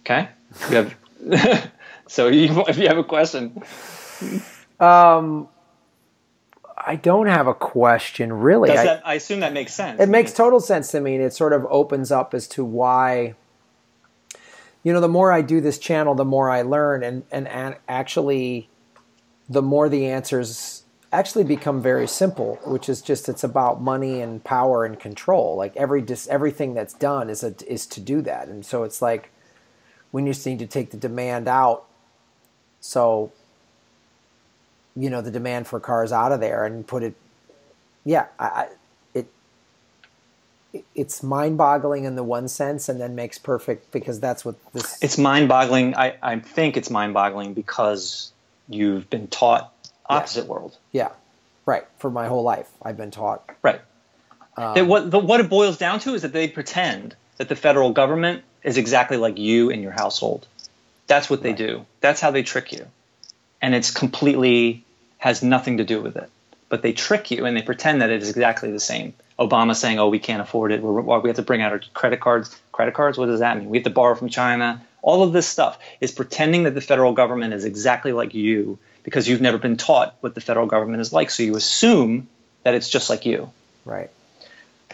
okay 0.00 0.30
you 0.70 0.76
have 0.76 1.70
So 2.08 2.28
you, 2.28 2.64
if 2.68 2.78
you 2.78 2.88
have 2.88 2.98
a 2.98 3.04
question, 3.04 3.62
um, 4.78 5.48
I 6.76 6.96
don't 6.96 7.26
have 7.26 7.46
a 7.46 7.54
question 7.54 8.32
really. 8.32 8.70
I, 8.70 8.84
that, 8.84 9.06
I, 9.06 9.14
assume 9.14 9.40
that 9.40 9.52
makes 9.52 9.74
sense. 9.74 10.00
It 10.00 10.08
makes 10.08 10.32
total 10.32 10.60
sense 10.60 10.90
to 10.92 11.00
me. 11.00 11.16
And 11.16 11.24
it 11.24 11.32
sort 11.32 11.52
of 11.52 11.66
opens 11.68 12.12
up 12.12 12.32
as 12.32 12.46
to 12.48 12.64
why. 12.64 13.34
You 14.84 14.92
know, 14.92 15.00
the 15.00 15.08
more 15.08 15.32
I 15.32 15.42
do 15.42 15.60
this 15.60 15.78
channel, 15.78 16.14
the 16.14 16.24
more 16.24 16.48
I 16.48 16.62
learn, 16.62 17.02
and 17.02 17.24
and 17.32 17.76
actually, 17.88 18.68
the 19.48 19.62
more 19.62 19.88
the 19.88 20.06
answers 20.06 20.75
actually 21.12 21.44
become 21.44 21.80
very 21.80 22.06
simple, 22.06 22.58
which 22.64 22.88
is 22.88 23.00
just 23.00 23.28
it's 23.28 23.44
about 23.44 23.80
money 23.80 24.20
and 24.20 24.42
power 24.44 24.84
and 24.84 24.98
control. 24.98 25.56
Like 25.56 25.76
every 25.76 26.02
dis, 26.02 26.28
everything 26.28 26.74
that's 26.74 26.94
done 26.94 27.30
is 27.30 27.42
a, 27.42 27.54
is 27.66 27.86
to 27.86 28.00
do 28.00 28.20
that, 28.22 28.48
and 28.48 28.64
so 28.64 28.82
it's 28.82 29.00
like 29.00 29.30
we 30.12 30.24
just 30.24 30.46
need 30.46 30.58
to 30.60 30.66
take 30.66 30.90
the 30.90 30.96
demand 30.96 31.48
out 31.48 31.86
so, 32.86 33.32
you 34.94 35.10
know, 35.10 35.20
the 35.20 35.30
demand 35.30 35.66
for 35.66 35.80
cars 35.80 36.12
out 36.12 36.30
of 36.30 36.38
there 36.38 36.64
and 36.64 36.86
put 36.86 37.02
it, 37.02 37.14
yeah, 38.04 38.26
I, 38.38 38.68
it, 39.12 39.26
it's 40.94 41.20
mind-boggling 41.22 42.04
in 42.04 42.14
the 42.14 42.22
one 42.22 42.46
sense, 42.46 42.88
and 42.88 43.00
then 43.00 43.16
makes 43.16 43.38
perfect 43.38 43.90
because 43.90 44.20
that's 44.20 44.44
what 44.44 44.54
this. 44.72 45.02
It's 45.02 45.18
mind-boggling. 45.18 45.96
I, 45.96 46.16
I 46.22 46.38
think 46.38 46.76
it's 46.76 46.90
mind-boggling 46.90 47.54
because 47.54 48.30
you've 48.68 49.10
been 49.10 49.26
taught 49.26 49.72
opposite 50.08 50.44
yeah. 50.44 50.50
world. 50.50 50.76
Yeah, 50.92 51.10
right. 51.64 51.86
For 51.98 52.10
my 52.10 52.26
whole 52.26 52.42
life, 52.42 52.68
I've 52.82 52.96
been 52.96 53.10
taught. 53.10 53.48
Right. 53.62 53.80
Um, 54.56 54.88
what 54.88 55.10
the, 55.10 55.18
what 55.18 55.40
it 55.40 55.48
boils 55.48 55.76
down 55.76 56.00
to 56.00 56.14
is 56.14 56.22
that 56.22 56.32
they 56.32 56.48
pretend 56.48 57.14
that 57.36 57.48
the 57.48 57.56
federal 57.56 57.92
government 57.92 58.42
is 58.62 58.78
exactly 58.78 59.16
like 59.16 59.38
you 59.38 59.70
and 59.70 59.82
your 59.82 59.92
household. 59.92 60.46
That's 61.06 61.28
what 61.30 61.42
they 61.42 61.50
right. 61.50 61.58
do. 61.58 61.86
That's 62.00 62.20
how 62.20 62.30
they 62.30 62.42
trick 62.42 62.72
you. 62.72 62.86
And 63.60 63.74
it's 63.74 63.90
completely 63.90 64.84
has 65.18 65.42
nothing 65.42 65.78
to 65.78 65.84
do 65.84 66.00
with 66.00 66.16
it. 66.16 66.30
But 66.68 66.82
they 66.82 66.92
trick 66.92 67.30
you 67.30 67.44
and 67.44 67.56
they 67.56 67.62
pretend 67.62 68.02
that 68.02 68.10
it 68.10 68.22
is 68.22 68.30
exactly 68.30 68.72
the 68.72 68.80
same. 68.80 69.14
Obama 69.38 69.76
saying, 69.76 69.98
"Oh, 69.98 70.08
we 70.08 70.18
can't 70.18 70.40
afford 70.40 70.72
it. 70.72 70.82
We're, 70.82 71.20
we 71.20 71.28
have 71.28 71.36
to 71.36 71.42
bring 71.42 71.62
out 71.62 71.72
our 71.72 71.80
credit 71.94 72.20
cards." 72.20 72.58
Credit 72.72 72.94
cards? 72.94 73.18
What 73.18 73.26
does 73.26 73.40
that 73.40 73.58
mean? 73.58 73.70
We 73.70 73.78
have 73.78 73.84
to 73.84 73.90
borrow 73.90 74.14
from 74.14 74.28
China. 74.28 74.82
All 75.02 75.22
of 75.22 75.32
this 75.32 75.46
stuff 75.46 75.78
is 76.00 76.10
pretending 76.10 76.64
that 76.64 76.74
the 76.74 76.80
federal 76.80 77.12
government 77.12 77.54
is 77.54 77.64
exactly 77.64 78.12
like 78.12 78.34
you 78.34 78.78
because 79.06 79.28
you've 79.28 79.40
never 79.40 79.56
been 79.56 79.76
taught 79.76 80.16
what 80.20 80.34
the 80.34 80.40
federal 80.40 80.66
government 80.66 81.00
is 81.00 81.12
like. 81.12 81.30
So 81.30 81.44
you 81.44 81.54
assume 81.54 82.26
that 82.64 82.74
it's 82.74 82.88
just 82.90 83.08
like 83.08 83.24
you. 83.24 83.52
Right. 83.84 84.10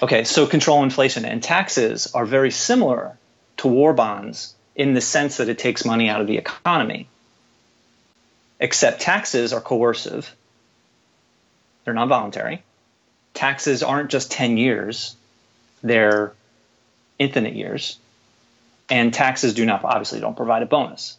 Okay, 0.03 0.25
so 0.25 0.47
control 0.47 0.83
inflation 0.83 1.25
and 1.25 1.43
taxes 1.43 2.13
are 2.15 2.27
very 2.27 2.51
similar 2.51 3.17
to 3.57 3.69
war 3.69 3.95
bonds 3.95 4.55
in 4.77 4.93
the 4.93 5.01
sense 5.01 5.39
that 5.39 5.49
it 5.49 5.59
takes 5.59 5.87
money 5.87 6.11
out 6.11 6.21
of 6.21 6.27
the 6.27 6.37
economy. 6.37 7.09
Except 8.61 9.01
taxes 9.01 9.55
are 9.55 9.63
coercive, 9.63 10.37
they're 11.85 11.95
not 11.95 12.09
voluntary. 12.09 12.63
Taxes 13.33 13.83
aren't 13.83 14.11
just 14.11 14.31
10 14.31 14.59
years, 14.59 15.17
they're 15.83 16.35
infinite 17.19 17.55
years. 17.55 17.99
And 18.91 19.15
taxes 19.15 19.55
do 19.55 19.65
not, 19.65 19.83
obviously, 19.85 20.21
don't 20.21 20.37
provide 20.37 20.63
a 20.63 20.67
bonus. 20.67 21.17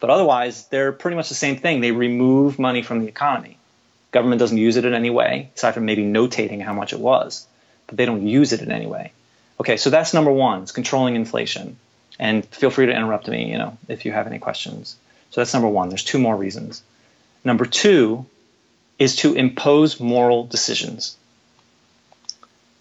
But 0.00 0.10
otherwise, 0.10 0.66
they're 0.68 0.92
pretty 0.92 1.16
much 1.16 1.28
the 1.28 1.34
same 1.34 1.56
thing. 1.56 1.80
They 1.80 1.92
remove 1.92 2.58
money 2.58 2.82
from 2.82 3.00
the 3.00 3.08
economy. 3.08 3.58
Government 4.12 4.38
doesn't 4.38 4.58
use 4.58 4.76
it 4.76 4.84
in 4.84 4.94
any 4.94 5.10
way, 5.10 5.50
aside 5.56 5.72
from 5.72 5.86
maybe 5.86 6.04
notating 6.04 6.62
how 6.62 6.72
much 6.72 6.92
it 6.92 7.00
was, 7.00 7.46
but 7.86 7.96
they 7.96 8.06
don't 8.06 8.26
use 8.26 8.52
it 8.52 8.62
in 8.62 8.70
any 8.70 8.86
way. 8.86 9.12
Okay, 9.60 9.76
so 9.76 9.90
that's 9.90 10.12
number 10.12 10.30
one, 10.30 10.62
it's 10.62 10.72
controlling 10.72 11.16
inflation. 11.16 11.76
And 12.18 12.44
feel 12.46 12.70
free 12.70 12.86
to 12.86 12.92
interrupt 12.92 13.28
me, 13.28 13.50
you 13.50 13.58
know, 13.58 13.76
if 13.88 14.04
you 14.04 14.12
have 14.12 14.26
any 14.26 14.38
questions. 14.38 14.96
So 15.30 15.40
that's 15.40 15.52
number 15.52 15.68
one. 15.68 15.88
There's 15.88 16.04
two 16.04 16.18
more 16.18 16.36
reasons. 16.36 16.82
Number 17.44 17.66
two 17.66 18.26
is 18.98 19.16
to 19.16 19.34
impose 19.34 20.00
moral 20.00 20.46
decisions. 20.46 21.16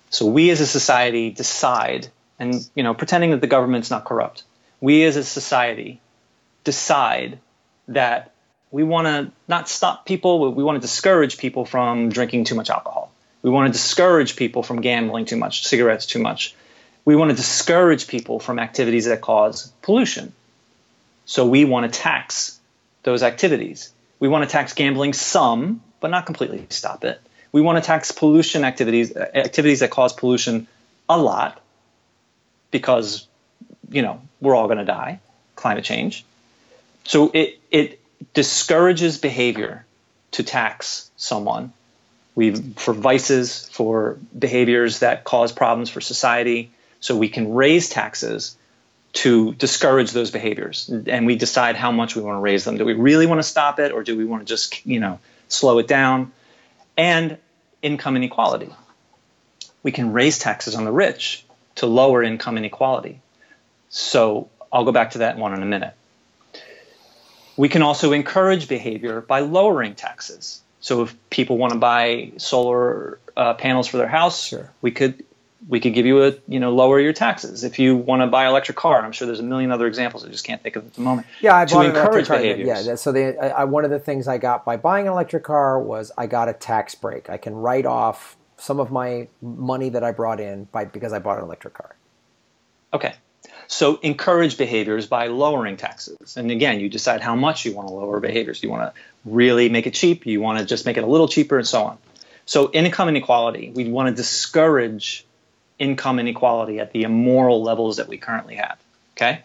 So 0.09 0.25
we 0.25 0.49
as 0.51 0.61
a 0.61 0.67
society 0.67 1.31
decide, 1.31 2.07
and 2.39 2.67
you 2.75 2.83
know, 2.83 2.93
pretending 2.93 3.31
that 3.31 3.41
the 3.41 3.47
government's 3.47 3.91
not 3.91 4.05
corrupt, 4.05 4.43
we 4.79 5.03
as 5.03 5.17
a 5.17 5.23
society 5.23 5.99
decide 6.65 7.39
that 7.87 8.33
we 8.71 8.83
want 8.83 9.07
to 9.07 9.31
not 9.47 9.69
stop 9.69 10.05
people, 10.05 10.51
we 10.51 10.63
want 10.63 10.75
to 10.75 10.81
discourage 10.81 11.37
people 11.37 11.63
from 11.63 12.09
drinking 12.09 12.43
too 12.43 12.55
much 12.55 12.69
alcohol. 12.69 13.11
We 13.41 13.49
want 13.49 13.67
to 13.67 13.71
discourage 13.71 14.35
people 14.35 14.63
from 14.63 14.81
gambling 14.81 15.25
too 15.25 15.37
much, 15.37 15.65
cigarettes 15.65 16.05
too 16.05 16.19
much 16.19 16.53
we 17.05 17.15
want 17.15 17.29
to 17.29 17.37
discourage 17.37 18.07
people 18.07 18.39
from 18.39 18.57
activities 18.57 19.05
that 19.05 19.21
cause 19.21 19.71
pollution. 19.83 20.33
So 21.25 21.45
we 21.45 21.63
want 21.63 21.91
to 21.91 21.99
tax 21.99 22.59
those 23.03 23.21
activities. 23.23 23.91
We 24.19 24.27
want 24.27 24.43
to 24.43 24.49
tax 24.49 24.73
gambling 24.73 25.13
some, 25.13 25.81
but 25.99 26.09
not 26.09 26.25
completely 26.25 26.65
stop 26.69 27.05
it. 27.05 27.21
We 27.51 27.61
want 27.61 27.81
to 27.81 27.85
tax 27.85 28.11
pollution 28.11 28.63
activities, 28.63 29.15
activities 29.15 29.79
that 29.79 29.91
cause 29.91 30.13
pollution 30.13 30.67
a 31.07 31.17
lot 31.17 31.61
because, 32.71 33.27
you 33.89 34.01
know, 34.01 34.19
we're 34.41 34.55
all 34.55 34.65
going 34.65 34.79
to 34.79 34.85
die, 34.85 35.19
climate 35.55 35.83
change. 35.83 36.25
So 37.05 37.31
it, 37.33 37.59
it 37.71 37.99
discourages 38.33 39.17
behavior 39.17 39.85
to 40.31 40.43
tax 40.43 41.09
someone. 41.15 41.71
We 42.35 42.51
for 42.51 42.93
vices, 42.93 43.69
for 43.69 44.17
behaviors 44.37 44.99
that 44.99 45.23
cause 45.23 45.53
problems 45.53 45.89
for 45.89 46.01
society, 46.01 46.71
so 46.99 47.15
we 47.15 47.29
can 47.29 47.53
raise 47.53 47.87
taxes 47.87 48.57
to 49.13 49.53
discourage 49.53 50.11
those 50.11 50.29
behaviors 50.29 50.89
and 50.89 51.25
we 51.25 51.37
decide 51.37 51.77
how 51.77 51.91
much 51.91 52.17
we 52.17 52.21
want 52.21 52.35
to 52.35 52.41
raise 52.41 52.65
them. 52.65 52.77
Do 52.77 52.83
we 52.83 52.93
really 52.93 53.27
want 53.27 53.39
to 53.39 53.43
stop 53.43 53.79
it 53.79 53.93
or 53.93 54.03
do 54.03 54.17
we 54.17 54.25
want 54.25 54.41
to 54.41 54.45
just, 54.45 54.85
you 54.85 54.99
know, 54.99 55.19
slow 55.47 55.79
it 55.79 55.87
down? 55.87 56.33
And 56.97 57.37
income 57.81 58.17
inequality. 58.17 58.73
We 59.83 59.93
can 59.93 60.11
raise 60.11 60.37
taxes 60.37 60.75
on 60.75 60.83
the 60.83 60.91
rich 60.91 61.45
to 61.75 61.85
lower 61.85 62.23
income 62.23 62.57
inequality. 62.57 63.21
So 63.89 64.49
I'll 64.73 64.83
go 64.83 64.91
back 64.91 65.11
to 65.11 65.19
that 65.19 65.37
one 65.37 65.53
in 65.53 65.63
a 65.63 65.65
minute. 65.65 65.93
We 67.57 67.69
can 67.69 67.81
also 67.81 68.11
encourage 68.11 68.67
behavior 68.67 69.21
by 69.21 69.39
lowering 69.39 69.95
taxes. 69.95 70.61
So 70.81 71.03
if 71.03 71.15
people 71.29 71.57
want 71.57 71.73
to 71.73 71.79
buy 71.79 72.33
solar 72.37 73.19
uh, 73.35 73.53
panels 73.55 73.87
for 73.87 73.97
their 73.97 74.07
house, 74.07 74.45
sure. 74.47 74.71
we 74.81 74.91
could 74.91 75.23
we 75.67 75.79
could 75.79 75.93
give 75.93 76.05
you 76.05 76.23
a 76.23 76.33
you 76.47 76.59
know 76.59 76.73
lower 76.73 76.99
your 76.99 77.13
taxes 77.13 77.63
if 77.63 77.79
you 77.79 77.95
want 77.95 78.21
to 78.21 78.27
buy 78.27 78.43
an 78.43 78.49
electric 78.49 78.77
car. 78.77 79.03
I'm 79.03 79.11
sure 79.11 79.25
there's 79.25 79.39
a 79.39 79.43
million 79.43 79.71
other 79.71 79.87
examples 79.87 80.25
I 80.25 80.29
just 80.29 80.45
can't 80.45 80.61
think 80.61 80.75
of 80.75 80.85
at 80.85 80.93
the 80.93 81.01
moment. 81.01 81.27
Yeah, 81.41 81.57
I 81.57 81.65
to 81.65 81.73
bought 81.73 81.85
encourage 81.87 82.29
an 82.29 82.35
electric 82.35 82.67
car. 82.67 82.83
Yeah, 82.83 82.95
so 82.95 83.11
the, 83.11 83.57
I, 83.57 83.63
one 83.63 83.83
of 83.83 83.91
the 83.91 83.99
things 83.99 84.27
I 84.27 84.37
got 84.37 84.63
by 84.63 84.77
buying 84.77 85.07
an 85.07 85.13
electric 85.13 85.43
car 85.43 85.79
was 85.79 86.11
I 86.17 86.27
got 86.27 86.49
a 86.49 86.53
tax 86.53 86.93
break. 86.93 87.29
I 87.29 87.37
can 87.37 87.55
write 87.55 87.85
off 87.85 88.37
some 88.57 88.79
of 88.79 88.91
my 88.91 89.27
money 89.41 89.89
that 89.89 90.03
I 90.03 90.11
brought 90.11 90.39
in 90.39 90.65
by 90.65 90.85
because 90.85 91.13
I 91.13 91.19
bought 91.19 91.37
an 91.37 91.43
electric 91.43 91.73
car. 91.73 91.95
Okay. 92.93 93.15
So 93.67 93.97
encourage 93.97 94.57
behaviors 94.57 95.07
by 95.07 95.27
lowering 95.27 95.77
taxes. 95.77 96.37
And 96.37 96.51
again, 96.51 96.79
you 96.79 96.89
decide 96.89 97.21
how 97.21 97.35
much 97.35 97.65
you 97.65 97.73
want 97.73 97.87
to 97.87 97.93
lower 97.93 98.19
behaviors. 98.19 98.61
You 98.61 98.69
want 98.69 98.93
to 98.93 99.01
really 99.25 99.69
make 99.69 99.87
it 99.87 99.93
cheap? 99.93 100.25
You 100.25 100.41
want 100.41 100.59
to 100.59 100.65
just 100.65 100.85
make 100.85 100.97
it 100.97 101.03
a 101.03 101.07
little 101.07 101.27
cheaper 101.27 101.57
and 101.57 101.67
so 101.67 101.83
on. 101.83 101.97
So 102.45 102.71
income 102.71 103.09
inequality, 103.09 103.71
we 103.73 103.89
want 103.89 104.09
to 104.09 104.15
discourage 104.15 105.25
income 105.79 106.19
inequality 106.19 106.79
at 106.79 106.91
the 106.91 107.03
immoral 107.03 107.63
levels 107.63 107.97
that 107.97 108.07
we 108.07 108.17
currently 108.17 108.55
have. 108.55 108.77
Okay? 109.15 109.41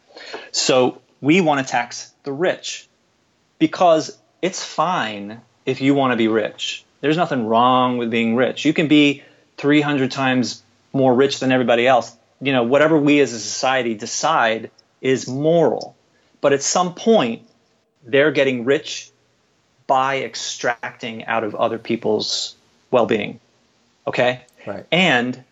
So 0.53 1.01
we 1.21 1.41
want 1.41 1.67
to 1.67 1.71
tax 1.71 2.13
the 2.25 2.33
rich 2.33 2.89
because 3.59 4.17
it's 4.43 4.63
fine 4.63 5.41
if 5.67 5.81
you 5.81 5.95
want 5.95 6.13
to 6.13 6.17
be 6.17 6.29
rich. 6.29 6.85
There's 7.01 7.17
nothing 7.17 7.47
wrong 7.47 7.99
with 7.99 8.11
being 8.11 8.37
rich. 8.37 8.65
You 8.65 8.73
can 8.73 8.89
be 8.89 9.23
300 9.57 10.11
times 10.11 10.63
more 10.93 11.15
rich 11.15 11.41
than 11.41 11.53
everybody 11.53 11.87
else. 11.87 12.15
You 12.41 12.53
know, 12.53 12.63
whatever 12.63 12.99
we 12.99 13.21
as 13.21 13.33
a 13.33 13.39
society 13.39 13.95
decide 13.95 14.71
is 15.01 15.29
moral. 15.29 15.97
But 16.41 16.53
at 16.53 16.63
some 16.63 16.95
point, 16.95 17.43
they're 18.05 18.33
getting 18.33 18.65
rich 18.65 19.11
by 19.87 20.23
extracting 20.23 21.27
out 21.27 21.45
of 21.45 21.55
other 21.55 21.79
people's 21.79 22.55
well-being. 22.91 23.41
Okay? 24.07 24.43
Right. 24.67 24.87
And 24.91 25.43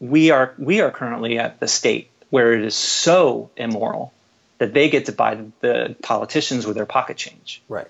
we 0.00 0.30
are 0.30 0.54
we 0.58 0.80
are 0.80 0.90
currently 0.90 1.38
at 1.38 1.60
the 1.60 1.68
state 1.68 2.10
where 2.30 2.52
it 2.52 2.64
is 2.64 2.74
so 2.74 3.50
immoral 3.56 4.12
that 4.58 4.74
they 4.74 4.90
get 4.90 5.06
to 5.06 5.12
buy 5.12 5.38
the 5.60 5.96
politicians 6.02 6.66
with 6.66 6.76
their 6.76 6.86
pocket 6.86 7.16
change. 7.16 7.62
Right. 7.68 7.88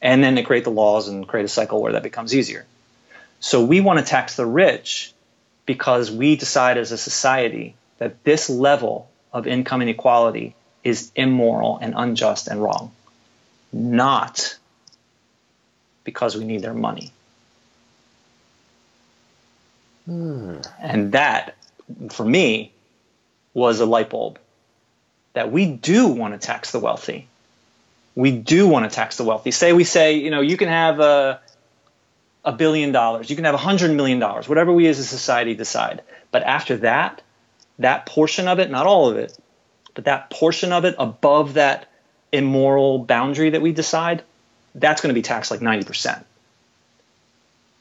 And 0.00 0.22
then 0.22 0.34
they 0.34 0.42
create 0.42 0.64
the 0.64 0.70
laws 0.70 1.08
and 1.08 1.28
create 1.28 1.44
a 1.44 1.48
cycle 1.48 1.80
where 1.80 1.92
that 1.92 2.02
becomes 2.02 2.34
easier. 2.34 2.66
So 3.40 3.64
we 3.64 3.80
want 3.80 3.98
to 3.98 4.04
tax 4.04 4.36
the 4.36 4.46
rich 4.46 5.11
because 5.66 6.10
we 6.10 6.36
decide 6.36 6.78
as 6.78 6.92
a 6.92 6.98
society 6.98 7.74
that 7.98 8.24
this 8.24 8.50
level 8.50 9.08
of 9.32 9.46
income 9.46 9.82
inequality 9.82 10.54
is 10.82 11.12
immoral 11.14 11.78
and 11.80 11.94
unjust 11.96 12.48
and 12.48 12.62
wrong, 12.62 12.92
not 13.72 14.58
because 16.04 16.36
we 16.36 16.44
need 16.44 16.62
their 16.62 16.74
money. 16.74 17.12
Hmm. 20.06 20.56
And 20.80 21.12
that, 21.12 21.54
for 22.10 22.24
me, 22.24 22.72
was 23.54 23.80
a 23.80 23.86
light 23.86 24.10
bulb 24.10 24.38
that 25.34 25.52
we 25.52 25.66
do 25.66 26.08
want 26.08 26.34
to 26.34 26.44
tax 26.44 26.72
the 26.72 26.80
wealthy. 26.80 27.28
We 28.14 28.32
do 28.32 28.66
want 28.66 28.90
to 28.90 28.94
tax 28.94 29.16
the 29.16 29.24
wealthy. 29.24 29.52
Say 29.52 29.72
we 29.72 29.84
say, 29.84 30.14
you 30.14 30.30
know, 30.30 30.40
you 30.40 30.56
can 30.56 30.68
have 30.68 31.00
a 31.00 31.40
a 32.44 32.52
billion 32.52 32.92
dollars, 32.92 33.30
you 33.30 33.36
can 33.36 33.44
have 33.44 33.54
a 33.54 33.58
hundred 33.58 33.92
million 33.92 34.18
dollars, 34.18 34.48
whatever 34.48 34.72
we 34.72 34.88
as 34.88 34.98
a 34.98 35.04
society 35.04 35.54
decide. 35.54 36.02
But 36.30 36.42
after 36.42 36.78
that, 36.78 37.22
that 37.78 38.06
portion 38.06 38.48
of 38.48 38.58
it, 38.58 38.70
not 38.70 38.86
all 38.86 39.10
of 39.10 39.16
it, 39.16 39.36
but 39.94 40.04
that 40.04 40.30
portion 40.30 40.72
of 40.72 40.84
it 40.84 40.94
above 40.98 41.54
that 41.54 41.88
immoral 42.32 42.98
boundary 42.98 43.50
that 43.50 43.62
we 43.62 43.72
decide, 43.72 44.22
that's 44.74 45.00
going 45.02 45.10
to 45.10 45.14
be 45.14 45.22
taxed 45.22 45.50
like 45.50 45.60
90%. 45.60 46.24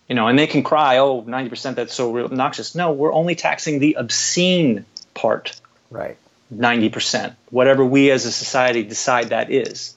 You 0.09 0.15
know, 0.15 0.27
and 0.27 0.37
they 0.37 0.47
can 0.47 0.61
cry, 0.61 0.97
oh, 0.97 1.21
90%, 1.21 1.75
that's 1.75 1.93
so 1.93 2.17
obnoxious. 2.17 2.75
No, 2.75 2.91
we're 2.91 3.13
only 3.13 3.35
taxing 3.35 3.79
the 3.79 3.95
obscene 3.97 4.85
part. 5.13 5.59
Right. 5.89 6.17
90%, 6.53 7.33
whatever 7.49 7.85
we 7.85 8.11
as 8.11 8.25
a 8.25 8.31
society 8.31 8.83
decide 8.83 9.29
that 9.29 9.51
is. 9.51 9.95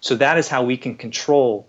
So 0.00 0.14
that 0.16 0.38
is 0.38 0.48
how 0.48 0.62
we 0.62 0.76
can 0.76 0.94
control 0.94 1.66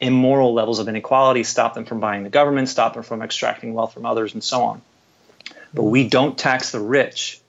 immoral 0.00 0.54
levels 0.54 0.78
of 0.78 0.88
inequality, 0.88 1.44
stop 1.44 1.74
them 1.74 1.84
from 1.84 2.00
buying 2.00 2.22
the 2.22 2.30
government, 2.30 2.68
stop 2.68 2.94
them 2.94 3.02
from 3.02 3.22
extracting 3.22 3.74
wealth 3.74 3.92
from 3.92 4.06
others, 4.06 4.34
and 4.34 4.42
so 4.42 4.62
on. 4.62 4.82
But 5.74 5.84
we 5.84 6.08
don't 6.08 6.36
tax 6.36 6.72
the 6.72 6.80
rich 6.80 7.40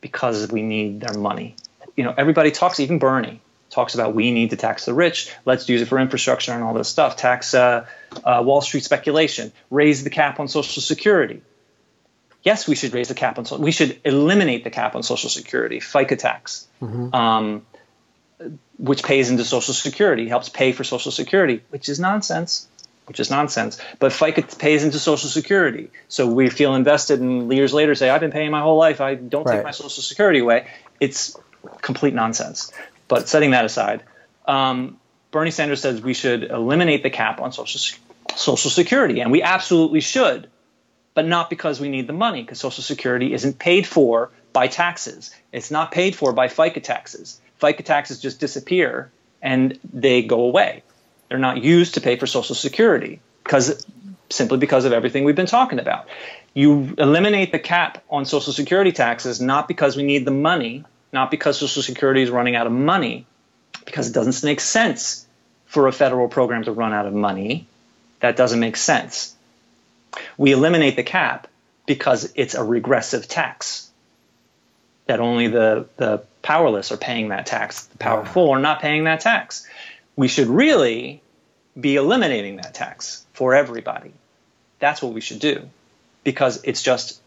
because 0.00 0.50
we 0.50 0.62
need 0.62 1.00
their 1.00 1.18
money. 1.18 1.56
You 1.96 2.04
know, 2.04 2.14
everybody 2.16 2.50
talks, 2.50 2.80
even 2.80 2.98
Bernie 2.98 3.40
talks 3.70 3.94
about 3.94 4.14
we 4.14 4.30
need 4.32 4.50
to 4.50 4.56
tax 4.56 4.84
the 4.86 4.94
rich. 4.94 5.32
Let's 5.44 5.68
use 5.68 5.82
it 5.82 5.88
for 5.88 5.98
infrastructure 5.98 6.52
and 6.52 6.62
all 6.62 6.74
this 6.74 6.88
stuff. 6.88 7.16
Tax 7.16 7.54
uh, 7.54 7.86
uh, 8.24 8.42
Wall 8.44 8.60
Street 8.60 8.84
speculation. 8.84 9.52
Raise 9.70 10.04
the 10.04 10.10
cap 10.10 10.40
on 10.40 10.48
Social 10.48 10.82
Security. 10.82 11.42
Yes, 12.42 12.66
we 12.66 12.76
should 12.76 12.94
raise 12.94 13.08
the 13.08 13.14
cap 13.14 13.38
on. 13.38 13.60
We 13.60 13.72
should 13.72 14.00
eliminate 14.04 14.64
the 14.64 14.70
cap 14.70 14.94
on 14.94 15.02
Social 15.02 15.28
Security. 15.28 15.80
FICA 15.80 16.18
tax. 16.18 16.66
Mm-hmm. 16.80 17.14
Um, 17.14 17.66
which 18.78 19.02
pays 19.02 19.30
into 19.30 19.44
Social 19.44 19.74
Security, 19.74 20.28
helps 20.28 20.48
pay 20.48 20.72
for 20.72 20.84
Social 20.84 21.10
Security, 21.10 21.62
which 21.70 21.88
is 21.88 21.98
nonsense, 21.98 22.68
which 23.06 23.20
is 23.20 23.30
nonsense. 23.30 23.78
But 23.98 24.12
FICA 24.12 24.58
pays 24.58 24.84
into 24.84 24.98
Social 24.98 25.28
Security, 25.28 25.90
so 26.08 26.26
we 26.26 26.48
feel 26.48 26.74
invested, 26.74 27.20
and 27.20 27.52
years 27.52 27.74
later 27.74 27.94
say, 27.94 28.10
"I've 28.10 28.20
been 28.20 28.30
paying 28.30 28.50
my 28.50 28.60
whole 28.60 28.78
life. 28.78 29.00
I 29.00 29.14
don't 29.14 29.44
right. 29.44 29.56
take 29.56 29.64
my 29.64 29.72
Social 29.72 30.02
Security 30.02 30.38
away." 30.40 30.66
It's 31.00 31.36
complete 31.80 32.14
nonsense. 32.14 32.72
But 33.08 33.28
setting 33.28 33.52
that 33.52 33.64
aside, 33.64 34.02
um, 34.46 34.98
Bernie 35.30 35.50
Sanders 35.50 35.80
says 35.80 36.00
we 36.00 36.14
should 36.14 36.44
eliminate 36.44 37.02
the 37.02 37.10
cap 37.10 37.40
on 37.40 37.52
Social 37.52 37.80
Social 38.36 38.70
Security, 38.70 39.20
and 39.20 39.32
we 39.32 39.42
absolutely 39.42 40.00
should, 40.00 40.48
but 41.14 41.26
not 41.26 41.50
because 41.50 41.80
we 41.80 41.88
need 41.88 42.06
the 42.06 42.12
money, 42.12 42.42
because 42.42 42.60
Social 42.60 42.84
Security 42.84 43.32
isn't 43.32 43.58
paid 43.58 43.86
for 43.86 44.30
by 44.52 44.68
taxes. 44.68 45.34
It's 45.52 45.70
not 45.70 45.90
paid 45.90 46.14
for 46.14 46.32
by 46.32 46.48
FICA 46.48 46.82
taxes. 46.82 47.40
FICA 47.60 47.84
taxes 47.84 48.20
just 48.20 48.40
disappear 48.40 49.10
and 49.42 49.78
they 49.92 50.22
go 50.22 50.42
away. 50.42 50.82
They're 51.28 51.38
not 51.38 51.62
used 51.62 51.94
to 51.94 52.00
pay 52.00 52.16
for 52.16 52.26
Social 52.26 52.54
Security 52.54 53.20
because 53.44 53.84
simply 54.30 54.58
because 54.58 54.84
of 54.84 54.92
everything 54.92 55.24
we've 55.24 55.36
been 55.36 55.46
talking 55.46 55.78
about. 55.78 56.08
You 56.54 56.94
eliminate 56.98 57.52
the 57.52 57.58
cap 57.58 58.04
on 58.10 58.24
Social 58.24 58.52
Security 58.52 58.92
taxes 58.92 59.40
not 59.40 59.68
because 59.68 59.96
we 59.96 60.02
need 60.02 60.24
the 60.24 60.30
money, 60.30 60.84
not 61.12 61.30
because 61.30 61.58
Social 61.58 61.82
Security 61.82 62.22
is 62.22 62.30
running 62.30 62.56
out 62.56 62.66
of 62.66 62.72
money, 62.72 63.26
because 63.84 64.08
it 64.08 64.12
doesn't 64.12 64.46
make 64.46 64.60
sense 64.60 65.26
for 65.66 65.86
a 65.86 65.92
federal 65.92 66.28
program 66.28 66.64
to 66.64 66.72
run 66.72 66.92
out 66.92 67.06
of 67.06 67.14
money. 67.14 67.66
That 68.20 68.36
doesn't 68.36 68.60
make 68.60 68.76
sense. 68.76 69.34
We 70.36 70.52
eliminate 70.52 70.96
the 70.96 71.02
cap 71.02 71.46
because 71.86 72.32
it's 72.34 72.54
a 72.54 72.64
regressive 72.64 73.28
tax 73.28 73.87
that 75.08 75.20
only 75.20 75.48
the, 75.48 75.86
the 75.96 76.22
powerless 76.42 76.92
are 76.92 76.96
paying 76.98 77.28
that 77.28 77.46
tax. 77.46 77.86
The 77.86 77.98
powerful 77.98 78.50
are 78.50 78.60
not 78.60 78.80
paying 78.80 79.04
that 79.04 79.20
tax. 79.20 79.66
We 80.16 80.28
should 80.28 80.48
really 80.48 81.22
be 81.78 81.96
eliminating 81.96 82.56
that 82.56 82.74
tax 82.74 83.24
for 83.32 83.54
everybody. 83.54 84.12
That's 84.78 85.02
what 85.02 85.14
we 85.14 85.20
should 85.20 85.40
do 85.40 85.68
because 86.24 86.60
it's 86.62 86.82
just 86.82 87.20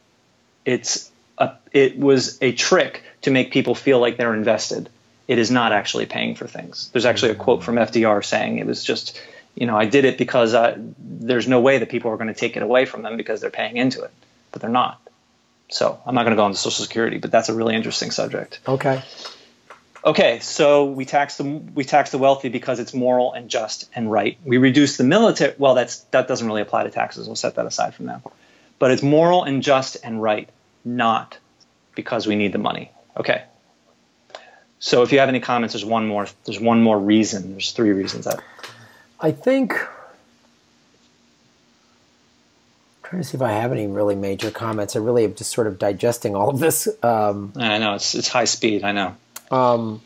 it's 0.64 1.12
a, 1.40 1.54
it 1.72 1.98
was 1.98 2.38
a 2.42 2.52
trick 2.52 3.04
to 3.24 3.32
make 3.32 3.52
people 3.52 3.74
feel 3.74 4.00
like 4.00 4.16
they're 4.16 4.36
invested. 4.36 4.88
It 5.28 5.40
is 5.40 5.50
not 5.50 5.72
actually 5.72 6.06
paying 6.06 6.36
for 6.36 6.46
things. 6.46 6.90
There's 6.94 7.06
actually 7.06 7.32
a 7.32 7.36
quote 7.36 7.64
from 7.64 7.76
FDR 7.76 8.24
saying 8.24 8.60
it 8.60 8.68
was 8.68 8.84
just, 8.84 9.20
you 9.56 9.66
know, 9.66 9.76
I 9.76 9.86
did 9.86 10.06
it 10.06 10.20
because 10.20 10.54
uh, 10.54 10.78
there's 11.00 11.48
no 11.48 11.60
way 11.60 11.80
that 11.80 11.90
people 11.90 12.12
are 12.12 12.18
going 12.18 12.28
to 12.28 12.40
take 12.40 12.56
it 12.58 12.64
away 12.64 12.86
from 12.86 13.02
them 13.02 13.18
because 13.18 13.42
they're 13.42 13.50
paying 13.50 13.78
into 13.78 14.04
it, 14.04 14.12
but 14.52 14.62
they're 14.62 14.70
not. 14.70 15.02
So 15.72 16.00
I'm 16.06 16.14
not 16.14 16.24
going 16.24 16.36
to 16.36 16.36
go 16.36 16.46
into 16.46 16.58
Social 16.58 16.84
Security, 16.84 17.18
but 17.18 17.32
that's 17.32 17.50
a 17.50 17.56
really 17.56 17.76
interesting 17.76 18.12
subject. 18.12 18.60
Okay. 18.68 19.02
Okay, 20.04 20.40
so 20.40 20.86
we 20.86 21.06
tax 21.06 21.38
the 21.38 21.44
we 21.44 21.84
tax 21.84 22.10
the 22.10 22.18
wealthy 22.18 22.50
because 22.50 22.80
it's 22.80 22.94
moral 22.94 23.34
and 23.34 23.50
just 23.50 23.90
and 23.96 24.12
right. 24.12 24.38
We 24.44 24.58
reduce 24.58 24.98
the 24.98 25.04
military. 25.04 25.54
Well, 25.58 25.76
that's 25.76 26.00
that 26.12 26.28
doesn't 26.28 26.46
really 26.46 26.62
apply 26.62 26.84
to 26.84 26.90
taxes. 26.90 27.28
We'll 27.28 27.36
set 27.36 27.56
that 27.56 27.68
aside 27.68 27.94
from 27.94 28.08
now. 28.08 28.24
But 28.80 28.92
it's 28.92 29.04
moral 29.04 29.44
and 29.44 29.62
just 29.62 29.98
and 30.04 30.22
right, 30.22 30.50
not 30.84 31.38
because 31.96 32.26
we 32.26 32.36
need 32.36 32.52
the 32.52 32.58
money. 32.58 32.92
Okay. 33.16 33.44
So 34.80 35.04
if 35.04 35.12
you 35.12 35.20
have 35.20 35.30
any 35.30 35.40
comments, 35.40 35.74
there's 35.74 35.86
one 35.86 36.08
more. 36.08 36.26
There's 36.46 36.60
one 36.60 36.82
more 36.82 37.00
reason. 37.00 37.52
There's 37.52 37.72
three 37.72 37.92
reasons. 37.92 38.26
That 38.26 38.42
I 39.20 39.32
think 39.32 39.76
trying 43.12 43.24
to 43.24 43.28
see 43.28 43.36
if 43.36 43.42
I 43.42 43.52
have 43.52 43.74
any 43.74 43.88
really 43.88 44.16
major 44.16 44.52
comments. 44.52 44.96
I 44.96 45.00
really 45.00 45.26
am 45.26 45.36
just 45.36 45.52
sort 45.52 45.68
of 45.68 45.78
digesting 45.78 46.34
all 46.34 46.50
of 46.50 46.60
this. 46.60 46.88
Um, 47.04 47.52
I 47.58 47.78
know 47.78 47.96
it's 47.96 48.16
it's 48.16 48.30
high 48.30 48.46
speed. 48.46 48.86
I 48.86 48.94
know. 48.94 49.18
Um, 49.52 50.02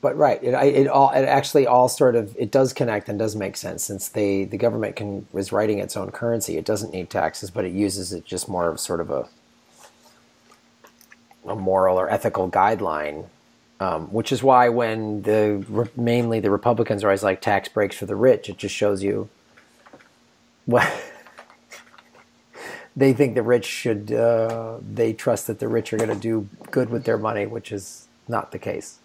but 0.00 0.16
right, 0.16 0.42
it, 0.42 0.54
it 0.54 0.88
all 0.88 1.10
it 1.10 1.24
actually 1.24 1.66
all 1.66 1.90
sort 1.90 2.16
of 2.16 2.34
it 2.38 2.50
does 2.50 2.72
connect 2.72 3.10
and 3.10 3.18
does 3.18 3.36
make 3.36 3.58
sense 3.58 3.84
since 3.84 4.08
they 4.08 4.44
the 4.44 4.56
government 4.56 4.96
can 4.96 5.26
is 5.34 5.52
writing 5.52 5.80
its 5.80 5.94
own 5.94 6.10
currency. 6.10 6.56
It 6.56 6.64
doesn't 6.64 6.94
need 6.94 7.10
taxes, 7.10 7.50
but 7.50 7.66
it 7.66 7.72
uses 7.72 8.14
it 8.14 8.24
just 8.24 8.48
more 8.48 8.68
of 8.68 8.80
sort 8.80 9.02
of 9.02 9.10
a 9.10 9.28
a 11.46 11.54
moral 11.54 12.00
or 12.00 12.08
ethical 12.08 12.50
guideline 12.50 13.26
um, 13.80 14.12
which 14.12 14.32
is 14.32 14.42
why 14.42 14.68
when 14.68 15.22
the 15.22 15.88
mainly 15.96 16.40
the 16.40 16.50
Republicans 16.50 17.04
are 17.04 17.08
always 17.08 17.22
like 17.22 17.40
tax 17.40 17.68
breaks 17.68 17.96
for 17.96 18.06
the 18.06 18.16
rich, 18.16 18.48
it 18.48 18.58
just 18.58 18.74
shows 18.74 19.02
you 19.02 19.28
what 20.66 20.86
they 22.96 23.12
think 23.12 23.34
the 23.34 23.42
rich 23.42 23.64
should. 23.64 24.12
Uh, 24.12 24.78
they 24.80 25.12
trust 25.12 25.46
that 25.46 25.60
the 25.60 25.68
rich 25.68 25.92
are 25.92 25.96
going 25.96 26.10
to 26.10 26.16
do 26.16 26.48
good 26.70 26.90
with 26.90 27.04
their 27.04 27.18
money, 27.18 27.46
which 27.46 27.70
is 27.70 28.08
not 28.26 28.50
the 28.50 28.58
case. 28.58 28.98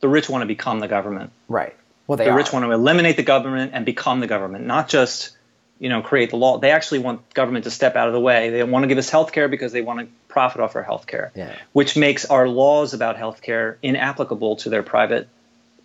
The 0.00 0.08
rich 0.08 0.28
want 0.28 0.42
to 0.42 0.46
become 0.46 0.80
the 0.80 0.88
government, 0.88 1.32
right? 1.48 1.76
Well, 2.06 2.16
they 2.16 2.24
the 2.24 2.30
are. 2.30 2.36
rich 2.36 2.52
want 2.52 2.64
to 2.64 2.70
eliminate 2.70 3.16
the 3.16 3.22
government 3.22 3.72
and 3.74 3.84
become 3.84 4.20
the 4.20 4.26
government, 4.28 4.64
not 4.64 4.88
just 4.88 5.36
you 5.80 5.88
know 5.88 6.02
create 6.02 6.30
the 6.30 6.36
law. 6.36 6.58
They 6.58 6.70
actually 6.70 7.00
want 7.00 7.34
government 7.34 7.64
to 7.64 7.70
step 7.70 7.96
out 7.96 8.06
of 8.06 8.14
the 8.14 8.20
way. 8.20 8.50
They 8.50 8.62
want 8.62 8.84
to 8.84 8.86
give 8.86 8.98
us 8.98 9.10
health 9.10 9.32
care 9.32 9.48
because 9.48 9.72
they 9.72 9.82
want 9.82 10.00
to 10.00 10.06
profit 10.30 10.60
off 10.60 10.76
our 10.76 10.84
healthcare, 10.84 11.30
yeah. 11.34 11.54
which 11.72 11.96
makes 11.96 12.24
our 12.24 12.48
laws 12.48 12.94
about 12.94 13.16
healthcare 13.16 13.76
inapplicable 13.82 14.56
to 14.56 14.70
their 14.70 14.82
private 14.82 15.28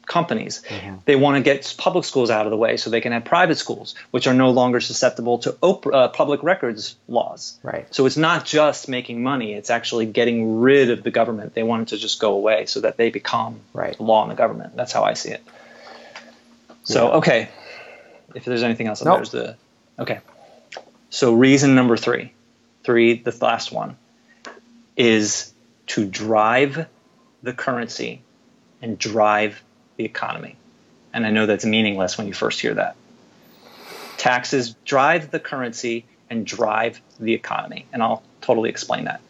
companies. 0.05 0.63
Mm-hmm. 0.67 0.95
They 1.05 1.15
want 1.15 1.37
to 1.37 1.43
get 1.43 1.73
public 1.77 2.05
schools 2.05 2.29
out 2.29 2.45
of 2.45 2.51
the 2.51 2.57
way 2.57 2.77
so 2.77 2.89
they 2.89 3.01
can 3.01 3.11
have 3.11 3.25
private 3.25 3.57
schools, 3.57 3.95
which 4.11 4.27
are 4.27 4.33
no 4.33 4.51
longer 4.51 4.79
susceptible 4.79 5.39
to 5.39 5.57
op- 5.61 5.87
uh, 5.87 6.07
public 6.09 6.43
records 6.43 6.95
laws. 7.07 7.57
Right. 7.63 7.93
So 7.93 8.05
it's 8.05 8.17
not 8.17 8.45
just 8.45 8.87
making 8.87 9.23
money; 9.23 9.53
it's 9.53 9.69
actually 9.69 10.05
getting 10.05 10.59
rid 10.59 10.91
of 10.91 11.03
the 11.03 11.11
government. 11.11 11.53
They 11.53 11.63
want 11.63 11.83
it 11.83 11.87
to 11.89 11.97
just 11.97 12.19
go 12.19 12.33
away 12.33 12.65
so 12.67 12.81
that 12.81 12.97
they 12.97 13.09
become 13.09 13.59
right. 13.73 13.99
law 13.99 14.23
in 14.23 14.29
the 14.29 14.35
government. 14.35 14.75
That's 14.75 14.93
how 14.93 15.03
I 15.03 15.13
see 15.13 15.31
it. 15.31 15.43
So 16.83 17.07
yeah. 17.07 17.15
okay, 17.15 17.49
if 18.35 18.45
there's 18.45 18.63
anything 18.63 18.87
else, 18.87 19.03
nope. 19.03 19.17
there's 19.17 19.31
the 19.31 19.55
okay. 19.99 20.19
So 21.09 21.33
reason 21.33 21.75
number 21.75 21.97
three, 21.97 22.31
three, 22.83 23.15
the 23.15 23.35
last 23.41 23.71
one, 23.71 23.97
is 24.95 25.53
to 25.87 26.05
drive 26.05 26.87
the 27.43 27.53
currency 27.53 28.21
and 28.81 28.97
drive 28.97 29.61
the 29.97 30.05
economy. 30.05 30.55
And 31.13 31.25
I 31.25 31.31
know 31.31 31.45
that's 31.45 31.65
meaningless 31.65 32.17
when 32.17 32.27
you 32.27 32.33
first 32.33 32.59
hear 32.59 32.73
that. 32.73 32.95
Taxes 34.17 34.75
drive 34.85 35.31
the 35.31 35.39
currency 35.39 36.05
and 36.29 36.45
drive 36.45 37.01
the 37.19 37.33
economy. 37.33 37.85
And 37.93 38.01
I'll 38.01 38.23
totally 38.41 38.69
explain 38.69 39.05
that. 39.05 39.21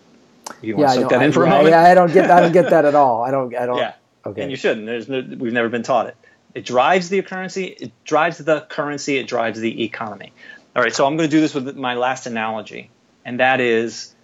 You 0.62 0.78
want 0.78 0.90
yeah, 0.90 0.96
to 0.96 1.02
soak 1.02 1.10
that 1.12 1.22
in 1.22 1.32
for 1.32 1.46
yeah, 1.46 1.48
a 1.48 1.58
moment? 1.58 1.70
Yeah, 1.70 1.84
I 1.84 1.94
don't 1.94 2.14
get 2.14 2.30
I 2.30 2.40
don't 2.40 2.52
get 2.52 2.70
that 2.70 2.86
at 2.86 2.96
all. 3.04 3.24
I 3.24 3.32
don't 3.32 3.56
I 3.56 3.66
don't 3.66 3.78
Yeah. 3.78 3.94
Okay. 4.26 4.42
And 4.42 4.52
you 4.52 4.58
shouldn't. 4.58 4.86
There's 4.86 5.08
no, 5.08 5.24
we've 5.38 5.54
never 5.54 5.70
been 5.70 5.84
taught 5.84 6.08
it. 6.08 6.18
It 6.56 6.66
drives 6.66 7.10
the 7.10 7.22
currency, 7.22 7.66
it 7.66 7.92
drives 8.06 8.38
the 8.38 8.62
currency, 8.62 9.18
it 9.18 9.28
drives 9.28 9.60
the 9.60 9.84
economy. 9.84 10.32
All 10.76 10.82
right, 10.82 10.94
so 10.94 11.06
I'm 11.06 11.18
going 11.18 11.30
to 11.30 11.36
do 11.36 11.42
this 11.42 11.54
with 11.54 11.76
my 11.76 11.96
last 11.96 12.28
analogy, 12.28 12.90
and 13.26 13.40
that 13.42 13.60
is 13.60 14.15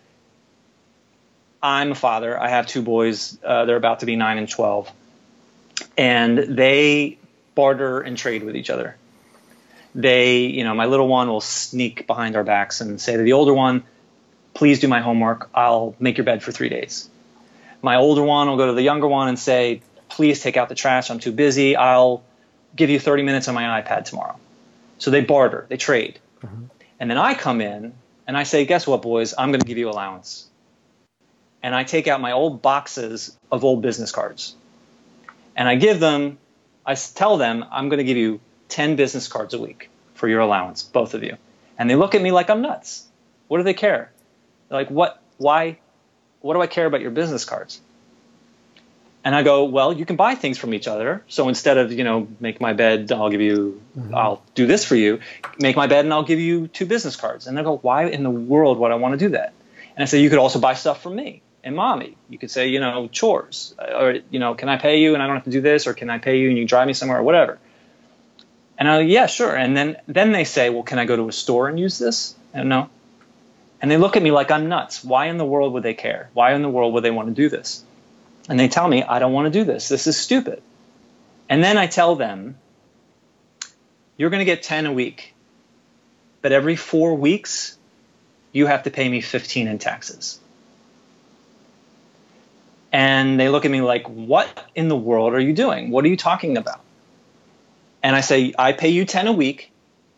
I'm 1.63 1.91
a 1.91 1.95
father. 1.95 2.39
I 2.39 2.49
have 2.49 2.67
two 2.67 2.81
boys. 2.81 3.37
Uh, 3.43 3.65
they're 3.65 3.75
about 3.75 3.99
to 3.99 4.05
be 4.05 4.15
9 4.15 4.37
and 4.37 4.49
12 4.49 4.91
and 5.97 6.37
they 6.37 7.17
barter 7.55 8.01
and 8.01 8.17
trade 8.17 8.43
with 8.43 8.55
each 8.55 8.69
other. 8.69 8.95
They, 9.93 10.45
you 10.45 10.63
know, 10.63 10.73
my 10.73 10.85
little 10.85 11.07
one 11.07 11.27
will 11.27 11.41
sneak 11.41 12.07
behind 12.07 12.35
our 12.35 12.43
backs 12.43 12.81
and 12.81 12.99
say 12.99 13.17
to 13.17 13.23
the 13.23 13.33
older 13.33 13.53
one, 13.53 13.83
please 14.53 14.79
do 14.79 14.87
my 14.87 15.01
homework. 15.01 15.49
I'll 15.53 15.95
make 15.99 16.17
your 16.17 16.25
bed 16.25 16.43
for 16.43 16.51
three 16.51 16.69
days. 16.69 17.09
My 17.81 17.97
older 17.97 18.23
one 18.23 18.47
will 18.47 18.57
go 18.57 18.67
to 18.67 18.73
the 18.73 18.81
younger 18.81 19.07
one 19.07 19.27
and 19.27 19.37
say, 19.37 19.81
please 20.07 20.41
take 20.41 20.55
out 20.55 20.69
the 20.69 20.75
trash. 20.75 21.09
I'm 21.09 21.19
too 21.19 21.31
busy. 21.31 21.75
I'll 21.75 22.23
give 22.75 22.89
you 22.89 22.99
30 22.99 23.23
minutes 23.23 23.47
on 23.47 23.55
my 23.55 23.81
iPad 23.81 24.05
tomorrow. 24.05 24.37
So 24.97 25.11
they 25.11 25.21
barter, 25.21 25.65
they 25.67 25.77
trade. 25.77 26.19
Mm-hmm. 26.41 26.65
And 26.99 27.09
then 27.09 27.17
I 27.17 27.33
come 27.33 27.59
in 27.59 27.93
and 28.27 28.37
I 28.37 28.43
say, 28.43 28.65
guess 28.65 28.87
what, 28.87 29.01
boys? 29.01 29.33
I'm 29.37 29.51
going 29.51 29.61
to 29.61 29.67
give 29.67 29.77
you 29.77 29.89
allowance. 29.89 30.47
And 31.63 31.75
I 31.75 31.83
take 31.83 32.07
out 32.07 32.21
my 32.21 32.31
old 32.31 32.61
boxes 32.61 33.37
of 33.51 33.63
old 33.63 33.81
business 33.81 34.11
cards 34.11 34.55
and 35.55 35.67
I 35.67 35.75
give 35.75 35.99
them, 35.99 36.37
I 36.85 36.95
tell 36.95 37.37
them, 37.37 37.65
I'm 37.71 37.89
going 37.89 37.99
to 37.99 38.03
give 38.03 38.17
you 38.17 38.39
10 38.69 38.95
business 38.95 39.27
cards 39.27 39.53
a 39.53 39.59
week 39.59 39.89
for 40.15 40.27
your 40.27 40.39
allowance, 40.39 40.83
both 40.83 41.13
of 41.13 41.23
you. 41.23 41.37
And 41.77 41.89
they 41.89 41.95
look 41.95 42.15
at 42.15 42.21
me 42.21 42.31
like 42.31 42.49
I'm 42.49 42.61
nuts. 42.61 43.05
What 43.47 43.57
do 43.57 43.63
they 43.63 43.73
care? 43.73 44.11
They're 44.69 44.79
like, 44.79 44.89
what, 44.89 45.21
why, 45.37 45.77
what 46.41 46.53
do 46.53 46.61
I 46.61 46.67
care 46.67 46.85
about 46.85 47.01
your 47.01 47.11
business 47.11 47.45
cards? 47.45 47.81
And 49.23 49.35
I 49.35 49.43
go, 49.43 49.65
well, 49.65 49.93
you 49.93 50.05
can 50.05 50.15
buy 50.15 50.33
things 50.33 50.57
from 50.57 50.73
each 50.73 50.87
other. 50.87 51.23
So 51.27 51.47
instead 51.47 51.77
of, 51.77 51.91
you 51.91 52.03
know, 52.03 52.27
make 52.39 52.59
my 52.59 52.73
bed, 52.73 53.11
I'll 53.11 53.29
give 53.29 53.41
you, 53.41 53.79
mm-hmm. 53.95 54.15
I'll 54.15 54.41
do 54.55 54.65
this 54.65 54.83
for 54.83 54.95
you. 54.95 55.19
Make 55.59 55.75
my 55.75 55.85
bed 55.85 56.05
and 56.05 56.13
I'll 56.13 56.23
give 56.23 56.39
you 56.39 56.67
two 56.67 56.87
business 56.87 57.15
cards. 57.15 57.45
And 57.45 57.55
they 57.55 57.61
go, 57.61 57.77
why 57.77 58.05
in 58.05 58.23
the 58.23 58.31
world 58.31 58.79
would 58.79 58.91
I 58.91 58.95
want 58.95 59.13
to 59.13 59.17
do 59.17 59.29
that? 59.29 59.53
And 59.95 60.01
I 60.01 60.05
say, 60.05 60.21
you 60.21 60.29
could 60.31 60.39
also 60.39 60.59
buy 60.59 60.73
stuff 60.73 61.03
from 61.03 61.15
me 61.15 61.43
and 61.63 61.75
mommy. 61.75 62.17
You 62.29 62.37
could 62.37 62.51
say, 62.51 62.69
you 62.69 62.79
know, 62.79 63.07
chores, 63.07 63.75
or 63.79 64.17
you 64.29 64.39
know, 64.39 64.55
can 64.55 64.69
I 64.69 64.77
pay 64.77 65.01
you 65.01 65.13
and 65.13 65.21
I 65.21 65.27
don't 65.27 65.35
have 65.35 65.45
to 65.45 65.51
do 65.51 65.61
this, 65.61 65.87
or 65.87 65.93
can 65.93 66.09
I 66.09 66.17
pay 66.17 66.39
you 66.39 66.49
and 66.49 66.57
you 66.57 66.65
drive 66.65 66.87
me 66.87 66.93
somewhere, 66.93 67.19
or 67.19 67.23
whatever. 67.23 67.59
And 68.77 68.89
I, 68.89 69.01
yeah, 69.01 69.27
sure. 69.27 69.55
And 69.55 69.75
then 69.77 69.97
then 70.07 70.31
they 70.31 70.43
say, 70.43 70.69
well, 70.69 70.83
can 70.83 70.99
I 70.99 71.05
go 71.05 71.15
to 71.15 71.27
a 71.27 71.31
store 71.31 71.67
and 71.67 71.79
use 71.79 71.97
this? 71.97 72.35
And 72.53 72.69
no. 72.69 72.89
And 73.81 73.89
they 73.89 73.97
look 73.97 74.15
at 74.15 74.23
me 74.23 74.31
like 74.31 74.51
I'm 74.51 74.69
nuts. 74.69 75.03
Why 75.03 75.27
in 75.27 75.37
the 75.37 75.45
world 75.45 75.73
would 75.73 75.83
they 75.83 75.93
care? 75.93 76.29
Why 76.33 76.53
in 76.53 76.61
the 76.61 76.69
world 76.69 76.93
would 76.93 77.03
they 77.03 77.11
want 77.11 77.29
to 77.29 77.33
do 77.33 77.49
this? 77.49 77.83
And 78.47 78.59
they 78.59 78.67
tell 78.67 78.87
me, 78.87 79.03
I 79.03 79.19
don't 79.19 79.33
want 79.33 79.51
to 79.51 79.59
do 79.59 79.63
this. 79.63 79.87
This 79.87 80.07
is 80.07 80.17
stupid. 80.17 80.61
And 81.49 81.63
then 81.63 81.77
I 81.77 81.87
tell 81.87 82.15
them, 82.15 82.57
you're 84.17 84.29
going 84.29 84.39
to 84.39 84.45
get 84.45 84.61
10 84.61 84.85
a 84.85 84.93
week, 84.93 85.33
but 86.41 86.51
every 86.51 86.75
four 86.75 87.15
weeks, 87.15 87.77
you 88.51 88.67
have 88.67 88.83
to 88.83 88.91
pay 88.91 89.07
me 89.07 89.21
15 89.21 89.67
in 89.67 89.79
taxes 89.79 90.40
and 92.91 93.39
they 93.39 93.49
look 93.49 93.65
at 93.65 93.71
me 93.71 93.81
like, 93.81 94.07
What 94.07 94.65
in 94.75 94.87
the 94.87 94.95
world 94.95 95.33
are 95.33 95.39
you 95.39 95.53
doing? 95.53 95.91
What 95.91 96.03
are 96.05 96.09
you 96.09 96.17
talking 96.17 96.57
about? 96.57 96.81
And 98.03 98.15
I 98.15 98.21
say, 98.21 98.53
I 98.57 98.73
pay 98.73 98.89
you 98.89 99.05
10 99.05 99.27
a 99.27 99.31
week, 99.31 99.71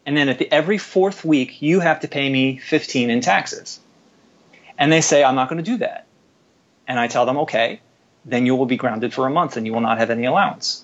and 0.06 0.18
then 0.18 0.30
at 0.30 0.40
the, 0.40 0.52
every 0.52 0.78
fourth 0.78 1.24
week, 1.24 1.62
you 1.62 1.80
have 1.80 2.00
to 2.02 2.08
pay 2.08 2.30
me 2.30 2.58
15 2.58 3.10
in 3.10 3.22
taxes. 3.22 3.80
And 4.78 4.92
they 4.92 5.02
say, 5.02 5.24
I'm 5.24 5.36
not 5.36 5.50
going 5.50 5.64
to 5.64 5.70
do 5.72 5.78
that. 5.78 6.08
And 6.88 7.00
I 7.00 7.08
tell 7.08 7.26
them, 7.26 7.38
okay, 7.40 7.82
then 8.26 8.46
you 8.46 8.56
will 8.56 8.66
be 8.66 8.78
grounded 8.78 9.14
for 9.14 9.28
a 9.28 9.30
month 9.30 9.58
and 9.58 9.66
you 9.66 9.74
will 9.74 9.82
not 9.82 9.98
have 10.00 10.10
any 10.10 10.26
allowance. 10.26 10.84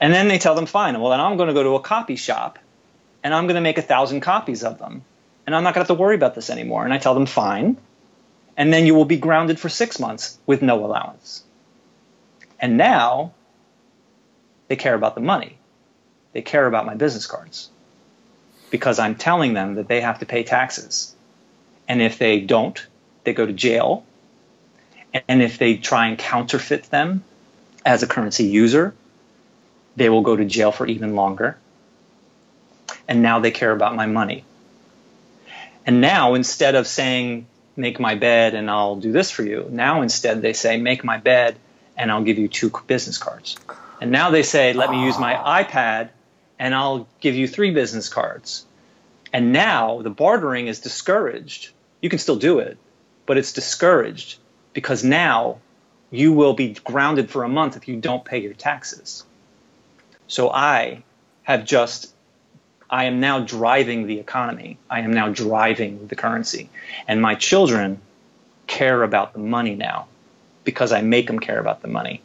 And 0.00 0.12
then 0.12 0.28
they 0.28 0.38
tell 0.38 0.54
them, 0.54 0.66
fine, 0.66 0.98
well, 1.00 1.10
then 1.10 1.20
I'm 1.20 1.36
going 1.36 1.48
to 1.48 1.54
go 1.54 1.62
to 1.62 1.74
a 1.74 1.80
copy 1.80 2.16
shop 2.16 2.58
and 3.22 3.32
I'm 3.32 3.46
going 3.46 3.56
to 3.56 3.60
make 3.60 3.78
a 3.78 3.82
thousand 3.82 4.20
copies 4.20 4.64
of 4.64 4.78
them. 4.78 5.04
And 5.46 5.54
I'm 5.54 5.62
not 5.62 5.74
going 5.74 5.84
to 5.84 5.90
have 5.90 5.96
to 5.96 6.00
worry 6.00 6.14
about 6.14 6.34
this 6.34 6.50
anymore. 6.50 6.84
And 6.84 6.94
I 6.94 6.98
tell 6.98 7.14
them, 7.14 7.26
fine 7.26 7.76
and 8.56 8.72
then 8.72 8.86
you 8.86 8.94
will 8.94 9.04
be 9.04 9.16
grounded 9.16 9.58
for 9.58 9.68
six 9.68 9.98
months 9.98 10.38
with 10.46 10.62
no 10.62 10.84
allowance. 10.84 11.42
And 12.60 12.76
now 12.76 13.32
they 14.68 14.76
care 14.76 14.94
about 14.94 15.14
the 15.14 15.20
money. 15.20 15.58
They 16.32 16.42
care 16.42 16.66
about 16.66 16.86
my 16.86 16.94
business 16.94 17.26
cards 17.26 17.68
because 18.70 18.98
I'm 18.98 19.16
telling 19.16 19.52
them 19.52 19.74
that 19.74 19.88
they 19.88 20.00
have 20.00 20.20
to 20.20 20.26
pay 20.26 20.44
taxes. 20.44 21.14
And 21.88 22.00
if 22.00 22.18
they 22.18 22.40
don't, 22.40 22.84
they 23.24 23.34
go 23.34 23.44
to 23.44 23.52
jail. 23.52 24.04
And 25.28 25.42
if 25.42 25.58
they 25.58 25.76
try 25.76 26.06
and 26.06 26.18
counterfeit 26.18 26.84
them 26.84 27.22
as 27.84 28.02
a 28.02 28.06
currency 28.06 28.44
user, 28.44 28.94
they 29.96 30.08
will 30.08 30.22
go 30.22 30.36
to 30.36 30.44
jail 30.44 30.72
for 30.72 30.86
even 30.86 31.14
longer. 31.14 31.58
And 33.06 33.20
now 33.22 33.40
they 33.40 33.50
care 33.50 33.72
about 33.72 33.94
my 33.94 34.06
money. 34.06 34.44
And 35.84 36.00
now, 36.00 36.34
instead 36.34 36.76
of 36.76 36.86
saying, 36.86 37.46
make 37.76 37.98
my 37.98 38.14
bed 38.14 38.54
and 38.54 38.70
I'll 38.70 38.96
do 38.96 39.12
this 39.12 39.30
for 39.30 39.42
you. 39.42 39.66
Now 39.70 40.02
instead 40.02 40.42
they 40.42 40.52
say, 40.52 40.76
make 40.76 41.04
my 41.04 41.18
bed 41.18 41.56
and 41.96 42.10
I'll 42.10 42.22
give 42.22 42.38
you 42.38 42.48
two 42.48 42.70
business 42.86 43.18
cards. 43.18 43.56
And 44.00 44.10
now 44.10 44.30
they 44.30 44.42
say, 44.42 44.72
let 44.72 44.90
me 44.90 45.04
use 45.04 45.18
my 45.18 45.34
iPad 45.34 46.10
and 46.58 46.74
I'll 46.74 47.08
give 47.20 47.34
you 47.34 47.46
three 47.48 47.70
business 47.70 48.08
cards. 48.08 48.64
And 49.32 49.52
now 49.52 50.02
the 50.02 50.10
bartering 50.10 50.66
is 50.66 50.80
discouraged. 50.80 51.70
You 52.00 52.10
can 52.10 52.18
still 52.18 52.36
do 52.36 52.58
it, 52.58 52.76
but 53.26 53.38
it's 53.38 53.52
discouraged 53.52 54.38
because 54.72 55.04
now 55.04 55.58
you 56.10 56.32
will 56.32 56.52
be 56.52 56.74
grounded 56.74 57.30
for 57.30 57.44
a 57.44 57.48
month 57.48 57.76
if 57.76 57.88
you 57.88 57.96
don't 57.96 58.24
pay 58.24 58.38
your 58.38 58.52
taxes. 58.52 59.24
So 60.26 60.50
I 60.50 61.04
have 61.44 61.64
just 61.64 62.11
I 62.92 63.04
am 63.04 63.20
now 63.20 63.40
driving 63.40 64.06
the 64.06 64.20
economy. 64.20 64.76
I 64.90 65.00
am 65.00 65.14
now 65.14 65.30
driving 65.30 66.08
the 66.08 66.14
currency. 66.14 66.68
And 67.08 67.22
my 67.22 67.34
children 67.34 68.02
care 68.66 69.02
about 69.02 69.32
the 69.32 69.38
money 69.38 69.74
now 69.74 70.08
because 70.64 70.92
I 70.92 71.00
make 71.00 71.26
them 71.26 71.40
care 71.40 71.58
about 71.58 71.80
the 71.80 71.88
money. 71.88 72.20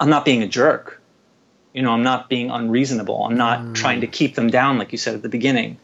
I'm 0.00 0.08
not 0.08 0.24
being 0.24 0.42
a 0.42 0.48
jerk. 0.48 1.02
You 1.74 1.82
know, 1.82 1.92
I'm 1.92 2.02
not 2.02 2.30
being 2.30 2.50
unreasonable. 2.50 3.24
I'm 3.24 3.36
not 3.36 3.60
mm. 3.60 3.74
trying 3.74 4.00
to 4.00 4.06
keep 4.06 4.34
them 4.34 4.48
down, 4.48 4.78
like 4.78 4.90
you 4.90 4.98
said 4.98 5.14
at 5.14 5.22
the 5.22 5.28
beginning. 5.28 5.76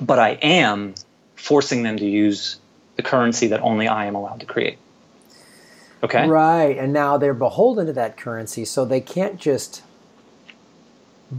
But 0.00 0.18
I 0.18 0.30
am 0.42 0.94
forcing 1.36 1.82
them 1.84 1.96
to 1.96 2.06
use 2.06 2.58
the 2.96 3.02
currency 3.02 3.46
that 3.48 3.60
only 3.62 3.88
I 3.88 4.04
am 4.04 4.14
allowed 4.14 4.40
to 4.40 4.46
create. 4.46 4.78
Okay? 6.02 6.28
Right. 6.28 6.76
And 6.76 6.92
now 6.92 7.16
they're 7.16 7.32
beholden 7.32 7.86
to 7.86 7.94
that 7.94 8.18
currency, 8.18 8.66
so 8.66 8.84
they 8.84 9.00
can't 9.00 9.40
just 9.40 9.82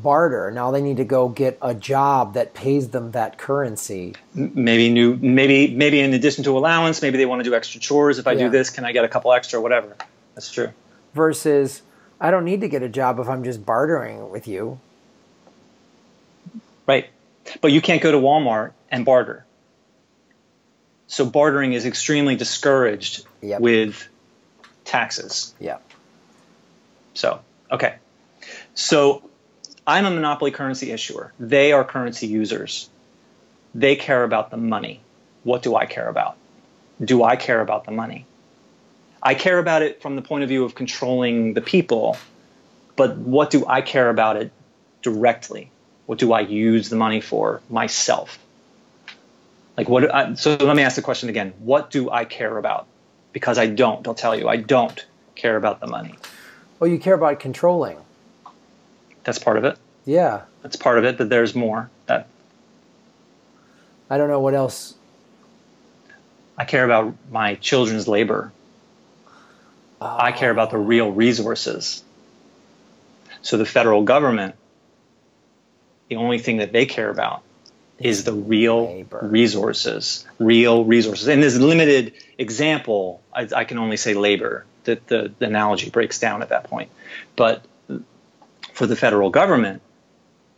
barter. 0.02 0.52
Now 0.52 0.72
they 0.72 0.82
need 0.82 0.98
to 0.98 1.06
go 1.06 1.30
get 1.30 1.58
a 1.62 1.74
job 1.74 2.34
that 2.34 2.54
pays 2.54 2.89
them 2.89 3.12
that 3.12 3.38
currency. 3.38 4.16
Maybe 4.34 4.89
new, 4.89 5.16
maybe 5.16 5.74
maybe 5.74 6.00
in 6.00 6.14
addition 6.14 6.43
to 6.46 6.58
allowance, 6.58 7.02
maybe 7.02 7.18
they 7.18 7.26
want 7.26 7.39
to 7.39 7.50
do 7.50 7.56
extra 7.56 7.80
chores. 7.80 8.20
If 8.20 8.28
I 8.28 8.34
yeah. 8.34 8.46
do 8.46 8.50
this, 8.50 8.70
can 8.70 8.86
I 8.86 8.91
get 8.91 9.06
a 9.06 9.08
couple 9.08 9.34
extra? 9.34 9.62
Whatever. 9.62 9.96
That's 10.36 10.52
true. 10.52 10.70
Versus, 11.14 11.82
I 12.20 12.32
don't 12.32 12.46
need 12.46 12.62
to 12.62 12.68
get 12.68 12.84
a 12.84 12.89
job 12.89 13.20
if 13.20 13.30
I'm 13.30 13.43
just 13.43 13.66
bartering 13.66 14.30
with 14.30 14.48
you. 14.48 14.80
Right, 16.88 17.10
but 17.62 17.72
you 17.72 17.82
can't 17.82 18.02
go 18.02 18.12
to 18.12 18.18
Walmart 18.18 18.74
and 18.91 19.06
barter. 19.06 19.46
So 21.08 21.26
bartering 21.26 21.74
is 21.74 21.86
extremely 21.86 22.36
discouraged 22.36 23.26
yep. 23.41 23.62
with 23.62 24.08
taxes. 24.84 25.54
Yeah. 25.60 25.78
So 27.14 27.39
okay, 27.72 27.96
so 28.74 29.30
I'm 29.88 30.05
a 30.05 30.09
monopoly 30.09 30.51
currency 30.51 30.91
issuer. 30.91 31.31
They 31.39 31.71
are 31.71 31.83
currency 31.83 32.27
users. 32.27 32.89
They 33.75 33.95
care 33.95 34.23
about 34.23 34.49
the 34.49 34.57
money. 34.57 35.01
What 35.43 35.61
do 35.61 35.75
I 35.75 35.86
care 35.86 36.07
about? 36.07 36.38
Do 37.03 37.23
I 37.23 37.36
care 37.36 37.61
about 37.61 37.86
the 37.86 37.91
money? 37.91 38.25
I 39.21 39.36
care 39.36 39.59
about 39.59 39.81
it 39.81 40.01
from 40.01 40.15
the 40.15 40.21
point 40.21 40.43
of 40.43 40.49
view 40.49 40.63
of 40.63 40.75
controlling 40.75 41.53
the 41.53 41.61
people, 41.61 42.17
but 42.95 43.17
what 43.17 43.49
do 43.49 43.65
I 43.67 43.81
care 43.81 44.09
about 44.09 44.38
it 44.38 44.51
directly? 45.01 45.71
What 46.05 46.19
do 46.19 46.31
I 46.31 46.41
use 46.41 46.89
the 46.89 46.95
money 46.95 47.21
for 47.21 47.61
myself? 47.69 48.39
Like 49.77 49.89
what? 49.89 50.13
I, 50.13 50.36
so 50.36 50.55
let 50.55 50.75
me 50.75 50.83
ask 50.83 50.95
the 50.95 51.01
question 51.01 51.29
again. 51.29 51.53
What 51.59 51.91
do 51.91 52.09
I 52.09 52.25
care 52.25 52.57
about? 52.57 52.88
Because 53.33 53.57
I 53.57 53.67
don't. 53.67 54.07
I'll 54.07 54.15
tell 54.15 54.36
you, 54.36 54.47
I 54.47 54.57
don't 54.57 55.05
care 55.36 55.57
about 55.57 55.79
the 55.79 55.88
money. 55.88 56.15
Well, 56.79 56.89
you 56.89 56.97
care 56.97 57.15
about 57.15 57.39
controlling. 57.39 57.97
That's 59.26 59.39
part 59.39 59.57
of 59.57 59.65
it. 59.65 59.78
Yeah. 60.05 60.43
That's 60.61 60.76
part 60.78 60.97
of 60.97 61.03
it. 61.03 61.17
But 61.17 61.30
there's 61.30 61.53
more. 61.53 61.89
That 62.05 62.28
I 64.09 64.17
don't 64.17 64.30
know 64.30 64.39
what 64.39 64.53
else. 64.53 64.93
I 66.57 66.63
care 66.63 66.86
about 66.86 67.13
my 67.32 67.55
children's 67.55 68.07
labor. 68.07 68.53
Oh. 69.99 70.17
I 70.19 70.32
care 70.32 70.51
about 70.51 70.71
the 70.71 70.78
real 70.78 71.11
resources. 71.11 72.03
So 73.41 73.57
the 73.57 73.65
federal 73.65 74.03
government, 74.03 74.55
the 76.07 76.15
only 76.15 76.39
thing 76.39 76.57
that 76.57 76.71
they 76.71 76.86
care 76.86 77.09
about 77.09 77.41
is 77.99 78.23
the 78.23 78.34
real 78.34 78.88
labor. 78.88 79.19
resources, 79.23 80.26
real 80.39 80.84
resources. 80.84 81.28
In 81.28 81.41
this 81.41 81.55
limited 81.57 82.13
example, 82.38 83.21
I, 83.34 83.47
I 83.55 83.63
can 83.63 83.78
only 83.78 83.97
say 83.97 84.13
labor. 84.13 84.65
The, 84.84 84.99
the, 85.07 85.32
the 85.39 85.45
analogy 85.45 85.89
breaks 85.89 86.19
down 86.19 86.41
at 86.41 86.49
that 86.49 86.65
point. 86.65 86.91
But 87.36 87.65
for 88.76 88.86
the 88.86 88.95
federal 88.95 89.30
government, 89.30 89.82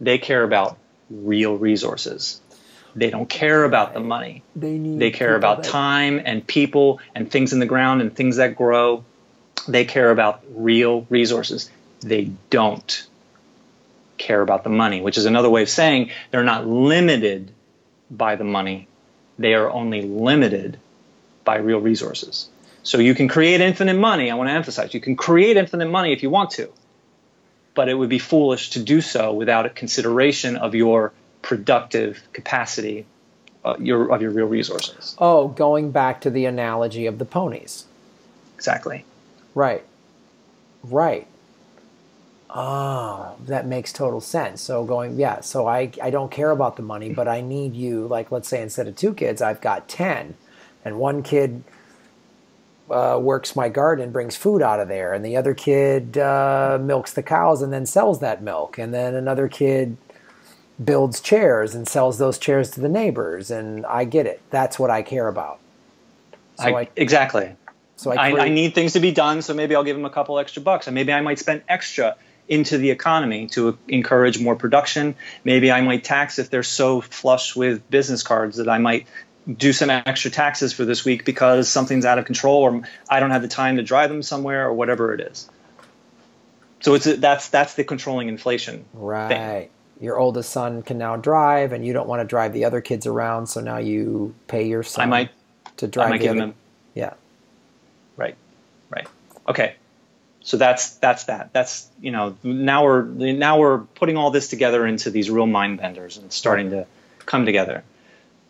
they 0.02 0.18
care 0.18 0.44
about 0.44 0.78
real 1.10 1.56
resources. 1.56 2.42
They 2.96 3.12
don't 3.12 3.30
care 3.30 3.64
about 3.64 3.94
the 3.94 4.00
money. 4.00 4.42
They, 4.56 4.80
they 4.80 5.12
care 5.12 5.36
about 5.36 5.62
that... 5.62 5.70
time 5.70 6.20
and 6.26 6.46
people 6.46 7.00
and 7.14 7.30
things 7.30 7.54
in 7.54 7.60
the 7.60 7.68
ground 7.68 8.02
and 8.02 8.14
things 8.14 8.38
that 8.38 8.56
grow. 8.56 9.06
They 9.68 9.86
care 9.86 10.10
about 10.10 10.44
real 10.50 11.06
resources. 11.10 11.70
They 12.00 12.32
don't 12.50 13.08
care 14.18 14.42
about 14.42 14.64
the 14.64 14.72
money, 14.72 15.00
which 15.00 15.20
is 15.20 15.26
another 15.26 15.50
way 15.50 15.62
of 15.62 15.70
saying 15.70 16.10
they're 16.32 16.44
not 16.44 16.66
limited 16.66 17.52
by 18.10 18.36
the 18.36 18.44
money. 18.44 18.88
They 19.38 19.54
are 19.54 19.70
only 19.70 20.02
limited 20.02 20.80
by 21.46 21.58
real 21.58 21.80
resources. 21.80 22.50
So 22.82 22.98
you 22.98 23.14
can 23.14 23.28
create 23.28 23.62
infinite 23.62 23.98
money. 23.98 24.32
I 24.32 24.36
want 24.36 24.50
to 24.50 24.54
emphasize 24.54 24.96
you 24.96 25.02
can 25.02 25.16
create 25.16 25.56
infinite 25.56 25.90
money 25.90 26.14
if 26.14 26.24
you 26.24 26.32
want 26.32 26.50
to, 26.52 26.72
but 27.78 27.88
it 27.88 27.94
would 27.94 28.10
be 28.10 28.18
foolish 28.18 28.72
to 28.72 28.80
do 28.80 29.00
so 29.02 29.32
without 29.32 29.68
a 29.68 29.70
consideration 29.70 30.58
of 30.58 30.74
your 30.74 31.14
productive 31.44 32.20
capacity 32.34 33.06
uh, 33.64 33.76
your, 33.80 34.12
of 34.12 34.22
your 34.22 34.32
real 34.32 34.48
resources. 34.48 35.16
Oh, 35.20 35.50
going 35.50 35.92
back 35.92 36.22
to 36.22 36.32
the 36.32 36.46
analogy 36.46 37.06
of 37.06 37.20
the 37.20 37.26
ponies. 37.26 37.86
Exactly. 38.56 39.06
Right. 39.54 39.84
Right. 40.82 41.28
Oh, 42.50 43.36
that 43.46 43.68
makes 43.68 43.94
total 43.94 44.22
sense. 44.22 44.62
So 44.62 44.84
going, 44.86 45.20
yeah, 45.20 45.42
so 45.42 45.68
I, 45.68 45.92
I 46.02 46.10
don't 46.10 46.32
care 46.32 46.50
about 46.50 46.78
the 46.78 46.82
money, 46.82 47.14
but 47.14 47.28
I 47.28 47.42
need 47.42 47.76
you, 47.76 48.08
like, 48.08 48.32
let's 48.32 48.48
say 48.48 48.62
instead 48.62 48.88
of 48.88 48.96
two 48.96 49.14
kids, 49.14 49.42
I've 49.42 49.62
got 49.62 49.88
10, 49.88 50.36
and 50.84 50.98
one 50.98 51.22
kid 51.22 51.64
uh, 52.90 53.20
works 53.22 53.56
my 53.56 53.70
garden, 53.70 54.12
brings 54.12 54.36
food 54.36 54.62
out 54.62 54.80
of 54.80 54.88
there, 54.88 55.14
and 55.14 55.24
the 55.24 55.36
other 55.38 55.54
kid 55.54 56.18
uh, 56.18 56.78
milks 56.82 57.14
the 57.14 57.24
cows 57.24 57.62
and 57.62 57.72
then 57.74 57.86
sells 57.86 58.20
that 58.20 58.42
milk, 58.42 58.78
and 58.78 58.94
then 58.94 59.16
another 59.16 59.48
kid 59.48 59.98
builds 60.84 61.20
chairs 61.20 61.74
and 61.74 61.88
sells 61.88 62.18
those 62.18 62.38
chairs 62.38 62.72
to 62.72 62.82
the 62.82 62.90
neighbors, 62.90 63.52
and 63.52 63.86
I 63.86 64.06
get 64.06 64.26
it. 64.26 64.42
That's 64.50 64.78
what 64.78 64.90
I 64.90 65.02
care 65.02 65.28
about. 65.28 65.60
So 66.60 66.66
I, 66.66 66.82
I, 66.82 66.90
exactly. 66.96 67.56
So 67.96 68.12
I, 68.12 68.30
I, 68.30 68.46
I, 68.46 68.50
need 68.50 68.76
things 68.76 68.94
to 68.94 69.00
be 69.00 69.12
done, 69.12 69.42
so 69.42 69.54
maybe 69.54 69.76
I'll 69.76 69.84
give 69.84 69.96
them 69.96 70.06
a 70.06 70.10
couple 70.10 70.38
extra 70.38 70.62
bucks, 70.62 70.88
and 70.88 70.94
maybe 70.94 71.12
I 71.12 71.22
might 71.22 71.40
spend 71.40 71.64
extra 71.68 72.16
into 72.48 72.78
the 72.78 72.92
economy 72.92 73.48
to 73.48 73.78
encourage 73.88 74.40
more 74.40 74.56
production. 74.56 75.16
Maybe 75.44 75.72
I 75.72 75.82
might 75.82 76.04
tax 76.04 76.40
if 76.40 76.50
they're 76.50 76.64
so 76.64 77.02
flush 77.02 77.56
with 77.56 77.90
business 77.90 78.24
cards 78.24 78.58
that 78.58 78.70
I 78.70 78.78
might 78.78 79.08
do 79.52 79.74
some 79.74 79.90
extra 79.90 80.32
taxes 80.32 80.74
for 80.74 80.86
this 80.86 81.06
week 81.06 81.26
because 81.26 81.70
something's 81.70 82.06
out 82.06 82.20
of 82.20 82.26
control 82.26 82.64
or 82.64 82.82
I 83.10 83.20
don't 83.20 83.32
have 83.32 83.42
the 83.42 83.48
time 83.48 83.78
to 83.78 83.84
drive 83.84 84.10
them 84.10 84.22
somewhere 84.22 84.68
or 84.68 84.74
whatever 84.74 85.14
it 85.14 85.22
is. 85.22 85.50
So 86.82 86.94
it's 86.94 87.08
a, 87.08 87.18
that's 87.18 87.50
that's 87.50 87.76
the 87.76 87.84
controlling 87.84 88.28
inflation. 88.28 88.86
Right. 88.94 89.30
Thing. 89.30 89.70
Your 90.00 90.20
oldest 90.20 90.52
son 90.52 90.84
can 90.84 91.00
now 91.00 91.16
drive, 91.16 91.74
and 91.74 91.84
you 91.84 91.92
don't 91.92 92.08
want 92.08 92.22
to 92.22 92.26
drive 92.26 92.54
the 92.54 92.66
other 92.66 92.82
kids 92.82 93.08
around, 93.08 93.48
so 93.48 93.62
now 93.62 93.78
you 93.78 94.36
pay 94.48 94.68
your 94.68 94.84
son 94.84 95.06
I 95.06 95.08
might, 95.08 95.32
to 95.78 95.88
drive 95.88 96.06
I 96.06 96.10
might 96.12 96.22
the 96.22 96.30
other. 96.30 96.40
Them, 96.40 96.54
yeah. 96.94 97.14
Right. 98.16 98.36
Right. 98.92 99.08
Okay 99.48 99.76
so 100.48 100.56
that's 100.56 100.92
that's 100.92 101.26
that 101.26 101.52
that's 101.52 101.90
you 102.00 102.10
know 102.10 102.38
now 102.42 102.86
we're 102.86 103.04
now 103.04 103.60
we're 103.60 103.80
putting 103.80 104.16
all 104.16 104.32
this 104.32 104.48
together 104.48 104.88
into 104.88 105.10
these 105.10 105.30
real 105.30 105.46
mind 105.46 105.78
benders 105.78 106.16
and 106.18 106.32
starting 106.32 106.70
to 106.70 106.88
come 107.26 107.46
together 107.46 107.84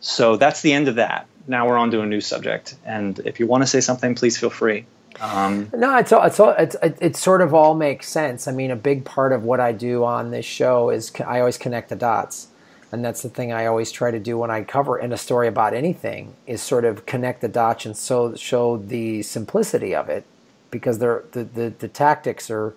so 0.00 0.36
that's 0.36 0.62
the 0.62 0.72
end 0.72 0.88
of 0.88 0.96
that. 0.96 1.26
Now 1.46 1.66
we're 1.66 1.78
on 1.78 1.90
to 1.92 2.02
a 2.02 2.06
new 2.06 2.20
subject. 2.20 2.76
And 2.84 3.18
if 3.20 3.40
you 3.40 3.46
want 3.46 3.62
to 3.62 3.66
say 3.66 3.80
something 3.80 4.14
please 4.14 4.36
feel 4.38 4.50
free. 4.50 4.86
Um, 5.20 5.70
no 5.74 5.96
it's 5.96 6.12
all, 6.12 6.24
it's 6.24 6.38
all 6.38 6.50
it's 6.50 6.76
it, 6.82 7.16
sort 7.16 7.40
of 7.40 7.54
all 7.54 7.74
makes 7.74 8.08
sense. 8.08 8.46
I 8.46 8.52
mean 8.52 8.70
a 8.70 8.76
big 8.76 9.04
part 9.04 9.32
of 9.32 9.42
what 9.42 9.58
i 9.58 9.72
do 9.72 10.04
on 10.04 10.30
this 10.30 10.46
show 10.46 10.90
is 10.90 11.10
i 11.26 11.40
always 11.40 11.58
connect 11.58 11.88
the 11.88 11.96
dots. 11.96 12.48
And 12.90 13.04
that's 13.04 13.22
the 13.22 13.28
thing 13.28 13.52
I 13.52 13.66
always 13.66 13.92
try 13.92 14.10
to 14.10 14.18
do 14.18 14.38
when 14.38 14.50
I 14.50 14.62
cover 14.64 14.98
in 14.98 15.12
a 15.12 15.18
story 15.18 15.46
about 15.46 15.74
anything 15.74 16.34
is 16.46 16.62
sort 16.62 16.86
of 16.86 17.04
connect 17.04 17.42
the 17.42 17.48
dots 17.48 17.84
and 17.84 17.94
so 17.94 18.34
show 18.34 18.78
the 18.78 19.22
simplicity 19.22 19.94
of 19.94 20.08
it 20.08 20.24
because 20.70 20.98
they're, 20.98 21.24
the, 21.32 21.44
the, 21.44 21.68
the 21.78 21.88
tactics 21.88 22.50
are 22.50 22.74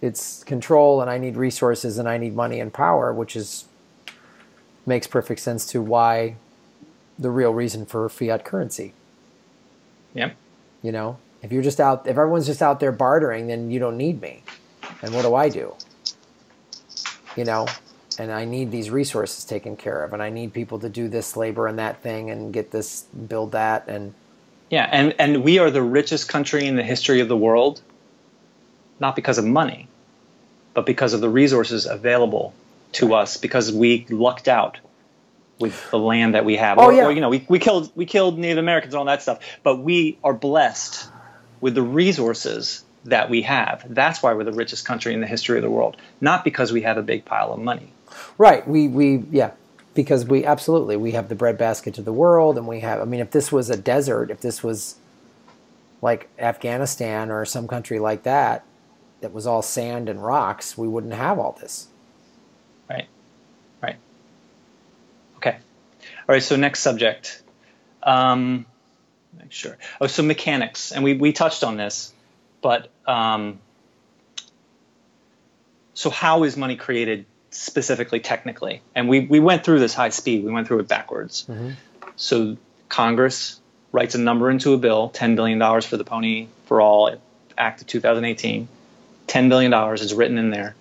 it's 0.00 0.44
control 0.44 1.00
and 1.00 1.10
I 1.10 1.18
need 1.18 1.36
resources 1.36 1.98
and 1.98 2.08
I 2.08 2.18
need 2.18 2.34
money 2.34 2.60
and 2.60 2.72
power, 2.72 3.12
which 3.12 3.34
is 3.34 3.64
makes 4.86 5.06
perfect 5.06 5.40
sense 5.40 5.66
to 5.66 5.82
why 5.82 6.36
the 7.18 7.30
real 7.30 7.52
reason 7.52 7.84
for 7.84 8.08
fiat 8.08 8.44
currency. 8.44 8.92
Yeah. 10.14 10.32
You 10.82 10.92
know, 10.92 11.18
if 11.42 11.52
you're 11.52 11.62
just 11.62 11.80
out, 11.80 12.06
if 12.06 12.16
everyone's 12.16 12.46
just 12.46 12.62
out 12.62 12.80
there 12.80 12.92
bartering, 12.92 13.48
then 13.48 13.70
you 13.70 13.78
don't 13.78 13.96
need 13.96 14.20
me. 14.20 14.42
And 15.02 15.14
what 15.14 15.22
do 15.22 15.34
I 15.34 15.48
do? 15.48 15.74
You 17.36 17.44
know, 17.44 17.66
and 18.18 18.32
I 18.32 18.44
need 18.44 18.70
these 18.70 18.90
resources 18.90 19.44
taken 19.44 19.76
care 19.76 20.04
of, 20.04 20.12
and 20.12 20.22
I 20.22 20.30
need 20.30 20.52
people 20.52 20.78
to 20.78 20.88
do 20.88 21.08
this 21.08 21.36
labor 21.36 21.66
and 21.66 21.78
that 21.78 22.02
thing 22.02 22.30
and 22.30 22.52
get 22.52 22.70
this, 22.70 23.02
build 23.02 23.52
that, 23.52 23.88
and 23.88 24.14
yeah, 24.70 24.88
and, 24.90 25.14
and 25.18 25.44
we 25.44 25.58
are 25.58 25.70
the 25.70 25.82
richest 25.82 26.28
country 26.28 26.66
in 26.66 26.76
the 26.76 26.82
history 26.82 27.20
of 27.20 27.28
the 27.28 27.36
world, 27.36 27.80
not 28.98 29.14
because 29.14 29.38
of 29.38 29.44
money, 29.44 29.86
but 30.74 30.86
because 30.86 31.12
of 31.12 31.20
the 31.20 31.28
resources 31.28 31.86
available 31.86 32.52
to 32.96 33.14
us, 33.14 33.36
because 33.36 33.72
we 33.72 34.06
lucked 34.10 34.48
out 34.48 34.78
with 35.58 35.90
the 35.90 35.98
land 35.98 36.34
that 36.34 36.44
we 36.44 36.56
have. 36.56 36.78
Oh, 36.78 36.86
or, 36.86 36.92
yeah. 36.92 37.06
Or, 37.06 37.12
you 37.12 37.20
know, 37.20 37.30
we, 37.30 37.44
we 37.48 37.58
killed 37.58 37.90
we 37.94 38.04
killed 38.04 38.38
Native 38.38 38.58
Americans 38.58 38.94
and 38.94 38.98
all 38.98 39.06
that 39.06 39.22
stuff, 39.22 39.40
but 39.62 39.78
we 39.78 40.18
are 40.22 40.34
blessed 40.34 41.08
with 41.60 41.74
the 41.74 41.82
resources 41.82 42.84
that 43.04 43.30
we 43.30 43.42
have. 43.42 43.84
That's 43.88 44.22
why 44.22 44.34
we're 44.34 44.44
the 44.44 44.52
richest 44.52 44.84
country 44.84 45.14
in 45.14 45.20
the 45.20 45.26
history 45.26 45.56
of 45.56 45.62
the 45.62 45.70
world, 45.70 45.96
not 46.20 46.44
because 46.44 46.72
we 46.72 46.82
have 46.82 46.98
a 46.98 47.02
big 47.02 47.24
pile 47.24 47.52
of 47.52 47.60
money. 47.60 47.92
Right. 48.36 48.66
We 48.68 48.88
we 48.88 49.24
yeah, 49.30 49.52
because 49.96 50.26
we 50.26 50.44
absolutely 50.44 50.96
we 50.96 51.12
have 51.12 51.28
the 51.28 51.34
breadbasket 51.34 51.94
to 51.94 52.02
the 52.02 52.12
world 52.12 52.56
and 52.56 52.68
we 52.68 52.80
have 52.80 53.00
i 53.00 53.04
mean 53.04 53.18
if 53.18 53.32
this 53.32 53.50
was 53.50 53.68
a 53.70 53.76
desert 53.76 54.30
if 54.30 54.40
this 54.40 54.62
was 54.62 54.96
like 56.02 56.28
afghanistan 56.38 57.30
or 57.30 57.44
some 57.44 57.66
country 57.66 57.98
like 57.98 58.22
that 58.22 58.62
that 59.22 59.32
was 59.32 59.46
all 59.46 59.62
sand 59.62 60.08
and 60.08 60.22
rocks 60.22 60.78
we 60.78 60.86
wouldn't 60.86 61.14
have 61.14 61.38
all 61.38 61.58
this 61.60 61.88
right 62.88 63.08
right 63.82 63.96
okay 65.36 65.56
all 66.00 66.34
right 66.34 66.42
so 66.42 66.56
next 66.56 66.80
subject 66.80 67.42
um, 68.02 68.66
make 69.38 69.52
sure 69.52 69.76
oh 70.00 70.06
so 70.06 70.22
mechanics 70.22 70.92
and 70.92 71.02
we, 71.02 71.14
we 71.14 71.32
touched 71.32 71.64
on 71.64 71.76
this 71.76 72.12
but 72.62 72.88
um, 73.06 73.58
so 75.94 76.10
how 76.10 76.44
is 76.44 76.56
money 76.56 76.76
created 76.76 77.26
specifically 77.56 78.20
technically. 78.20 78.82
And 78.94 79.08
we, 79.08 79.20
we 79.20 79.40
went 79.40 79.64
through 79.64 79.80
this 79.80 79.94
high 79.94 80.10
speed, 80.10 80.44
we 80.44 80.52
went 80.52 80.68
through 80.68 80.80
it 80.80 80.88
backwards. 80.88 81.46
Mm-hmm. 81.48 81.70
So 82.16 82.56
Congress 82.88 83.60
writes 83.92 84.14
a 84.14 84.18
number 84.18 84.50
into 84.50 84.74
a 84.74 84.78
bill 84.78 85.10
$10 85.10 85.36
billion 85.36 85.82
for 85.82 85.96
the 85.96 86.04
Pony 86.04 86.48
for 86.66 86.80
All 86.80 87.16
Act 87.56 87.80
of 87.80 87.86
2018. 87.86 88.68
$10 89.26 89.48
billion 89.48 89.72
is 89.94 90.14
written 90.14 90.38
in 90.38 90.50
there. 90.50 90.74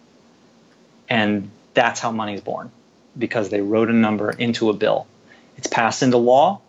And 1.10 1.50
that's 1.76 2.00
how 2.00 2.12
money 2.12 2.34
is 2.34 2.42
born 2.42 2.72
because 3.18 3.50
they 3.50 3.62
wrote 3.62 3.90
a 3.90 3.94
number 3.94 4.32
into 4.32 4.70
a 4.70 4.74
bill. 4.74 5.06
It's 5.58 5.68
passed 5.68 6.02
into 6.02 6.18
law. 6.18 6.62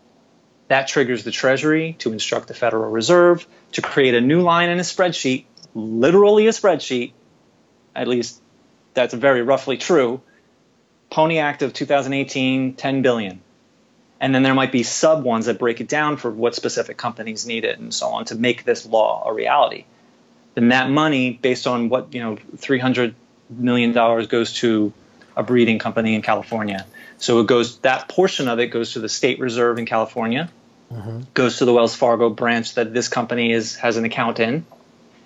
That 0.68 0.88
triggers 0.88 1.24
the 1.24 1.30
Treasury 1.30 1.96
to 2.00 2.12
instruct 2.12 2.48
the 2.48 2.54
Federal 2.54 2.90
Reserve 2.90 3.46
to 3.72 3.82
create 3.82 4.14
a 4.14 4.20
new 4.20 4.42
line 4.42 4.68
in 4.68 4.78
a 4.78 4.82
spreadsheet, 4.82 5.44
literally 5.74 6.46
a 6.48 6.50
spreadsheet, 6.50 7.12
at 7.94 8.08
least 8.08 8.40
that's 8.94 9.14
very 9.14 9.42
roughly 9.42 9.76
true. 9.76 10.20
Pony 11.10 11.38
Act 11.38 11.62
of 11.62 11.72
2018, 11.72 12.74
10 12.74 13.02
billion. 13.02 13.40
And 14.20 14.34
then 14.34 14.42
there 14.42 14.54
might 14.54 14.72
be 14.72 14.82
sub 14.82 15.24
ones 15.24 15.46
that 15.46 15.58
break 15.58 15.80
it 15.80 15.88
down 15.88 16.16
for 16.16 16.30
what 16.30 16.54
specific 16.54 16.96
companies 16.96 17.46
need 17.46 17.64
it 17.64 17.78
and 17.78 17.92
so 17.92 18.08
on 18.08 18.24
to 18.26 18.34
make 18.34 18.64
this 18.64 18.86
law 18.86 19.28
a 19.28 19.32
reality. 19.32 19.84
Then 20.54 20.68
that 20.68 20.90
money, 20.90 21.32
based 21.32 21.66
on 21.66 21.90
what, 21.90 22.14
you 22.14 22.20
know, 22.20 22.36
$300 22.56 23.14
million 23.50 23.92
dollars 23.92 24.26
goes 24.26 24.52
to 24.54 24.92
a 25.36 25.42
breeding 25.42 25.78
company 25.78 26.14
in 26.14 26.22
California. 26.22 26.86
So 27.18 27.40
it 27.40 27.46
goes, 27.46 27.78
that 27.78 28.08
portion 28.08 28.48
of 28.48 28.58
it 28.58 28.68
goes 28.68 28.92
to 28.92 29.00
the 29.00 29.08
state 29.08 29.38
reserve 29.38 29.78
in 29.78 29.86
California, 29.86 30.50
mm-hmm. 30.92 31.22
goes 31.34 31.58
to 31.58 31.64
the 31.64 31.72
Wells 31.72 31.94
Fargo 31.94 32.30
branch 32.30 32.74
that 32.74 32.92
this 32.92 33.08
company 33.08 33.52
is, 33.52 33.76
has 33.76 33.96
an 33.96 34.04
account 34.04 34.40
in. 34.40 34.66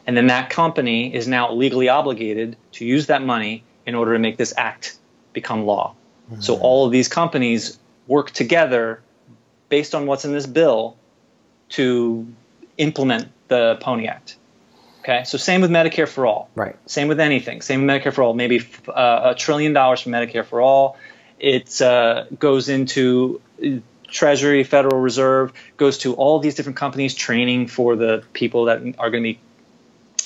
And 0.06 0.16
then 0.16 0.28
that 0.28 0.50
company 0.50 1.14
is 1.14 1.28
now 1.28 1.52
legally 1.52 1.88
obligated 1.88 2.56
to 2.72 2.84
use 2.84 3.06
that 3.06 3.22
money 3.22 3.62
in 3.86 3.94
order 3.94 4.12
to 4.12 4.18
make 4.18 4.36
this 4.36 4.52
act 4.56 4.96
become 5.32 5.64
law. 5.64 5.94
Mm-hmm. 6.30 6.40
So 6.40 6.56
all 6.56 6.86
of 6.86 6.92
these 6.92 7.08
companies 7.08 7.78
work 8.06 8.30
together 8.30 9.02
based 9.68 9.94
on 9.94 10.06
what's 10.06 10.24
in 10.24 10.32
this 10.32 10.46
bill 10.46 10.96
to 11.70 12.26
implement 12.76 13.28
the 13.48 13.78
Pony 13.80 14.06
Act. 14.06 14.36
Okay, 15.00 15.24
so 15.24 15.38
same 15.38 15.62
with 15.62 15.70
Medicare 15.70 16.08
for 16.08 16.26
all. 16.26 16.50
Right. 16.54 16.76
Same 16.86 17.08
with 17.08 17.20
anything. 17.20 17.62
Same 17.62 17.86
with 17.86 18.02
Medicare 18.02 18.12
for 18.12 18.22
all. 18.22 18.34
Maybe 18.34 18.66
uh, 18.86 19.32
a 19.32 19.34
trillion 19.34 19.72
dollars 19.72 20.02
for 20.02 20.10
Medicare 20.10 20.44
for 20.44 20.60
all. 20.60 20.98
It 21.38 21.80
uh, 21.80 22.24
goes 22.38 22.68
into 22.68 23.40
Treasury, 24.06 24.62
Federal 24.62 25.00
Reserve, 25.00 25.52
goes 25.78 25.98
to 25.98 26.14
all 26.14 26.38
these 26.38 26.54
different 26.54 26.76
companies, 26.76 27.14
training 27.14 27.68
for 27.68 27.96
the 27.96 28.22
people 28.34 28.66
that 28.66 28.82
are 28.98 29.10
going 29.10 29.22
to 29.22 29.32
be 29.34 29.40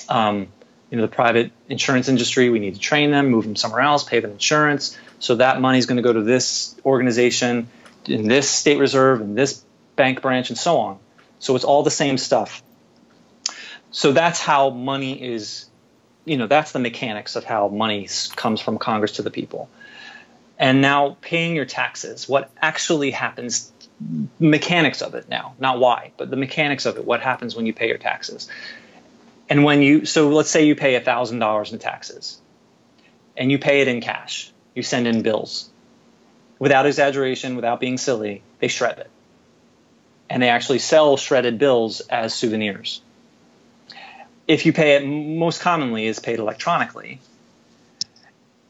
um, 0.09 0.49
you 0.91 0.97
know, 0.97 1.03
the 1.03 1.13
private 1.13 1.53
insurance 1.69 2.09
industry. 2.09 2.51
We 2.51 2.59
need 2.59 2.75
to 2.75 2.81
train 2.81 3.11
them, 3.11 3.29
move 3.29 3.45
them 3.45 3.57
somewhere 3.57 3.81
else, 3.81 4.05
pay 4.05 4.21
them 4.21 4.33
insurance. 4.33 4.99
So 5.19 5.37
that 5.37 5.61
money 5.61 5.79
is 5.79 5.87
going 5.87 5.97
to 5.97 6.03
go 6.03 6.13
to 6.13 6.23
this 6.23 6.77
organization, 6.85 7.69
in 8.07 8.29
this 8.29 8.51
state 8.51 8.79
reserve, 8.79 9.21
in 9.21 9.35
this 9.35 9.65
bank 9.97 10.21
branch, 10.21 10.51
and 10.51 10.59
so 10.59 10.79
on. 10.79 10.99
So 11.39 11.57
it's 11.57 11.65
all 11.65 11.83
the 11.83 11.91
same 11.91 12.19
stuff. 12.19 12.63
So 13.95 14.11
that's 14.11 14.41
how 14.41 14.71
money 14.71 15.23
is, 15.23 15.67
you 16.25 16.37
know, 16.37 16.49
that's 16.49 16.73
the 16.73 16.81
mechanics 16.81 17.37
of 17.37 17.45
how 17.45 17.69
money 17.69 18.09
comes 18.35 18.61
from 18.61 18.77
Congress 18.77 19.13
to 19.13 19.23
the 19.23 19.31
people. 19.31 19.71
And 20.59 20.83
now 20.83 21.17
paying 21.21 21.55
your 21.55 21.65
taxes, 21.65 22.29
what 22.29 22.51
actually 22.61 23.13
happens, 23.13 23.71
mechanics 24.41 25.01
of 25.01 25.15
it 25.15 25.29
now, 25.29 25.55
not 25.61 25.79
why, 25.79 26.11
but 26.17 26.29
the 26.29 26.37
mechanics 26.37 26.87
of 26.87 26.97
it, 26.97 27.05
what 27.05 27.21
happens 27.21 27.55
when 27.55 27.67
you 27.67 27.73
pay 27.73 27.87
your 27.87 27.99
taxes. 27.99 28.49
And 29.49 29.63
when 29.63 29.81
you, 29.81 30.07
so 30.07 30.29
let's 30.31 30.51
say 30.51 30.67
you 30.67 30.75
pay 30.75 31.01
$1,000 31.01 31.73
in 31.73 31.79
taxes 31.79 32.41
and 33.37 33.49
you 33.53 33.61
pay 33.61 33.81
it 33.81 33.87
in 33.87 34.01
cash, 34.01 34.53
you 34.75 34.83
send 34.83 35.07
in 35.07 35.23
bills. 35.23 35.71
Without 36.59 36.87
exaggeration, 36.87 37.55
without 37.55 37.79
being 37.79 37.99
silly, 37.99 38.43
they 38.59 38.67
shred 38.67 38.99
it. 38.99 39.11
And 40.29 40.43
they 40.43 40.49
actually 40.49 40.81
sell 40.81 41.17
shredded 41.17 41.61
bills 41.61 42.01
as 42.01 42.35
souvenirs. 42.35 43.01
If 44.47 44.67
you 44.67 44.73
pay 44.73 44.97
it, 44.97 45.07
most 45.07 45.61
commonly 45.61 46.07
is 46.07 46.19
paid 46.19 46.39
electronically. 46.39 47.21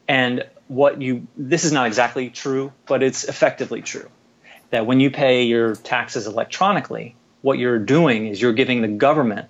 And 0.07 0.45
what 0.67 1.01
you, 1.01 1.27
this 1.35 1.63
is 1.63 1.71
not 1.71 1.87
exactly 1.87 2.29
true, 2.29 2.71
but 2.85 3.03
it's 3.03 3.23
effectively 3.23 3.81
true. 3.81 4.09
That 4.69 4.85
when 4.85 4.99
you 4.99 5.11
pay 5.11 5.43
your 5.43 5.75
taxes 5.75 6.27
electronically, 6.27 7.15
what 7.41 7.59
you're 7.59 7.79
doing 7.79 8.27
is 8.27 8.41
you're 8.41 8.53
giving 8.53 8.81
the 8.81 8.87
government 8.87 9.49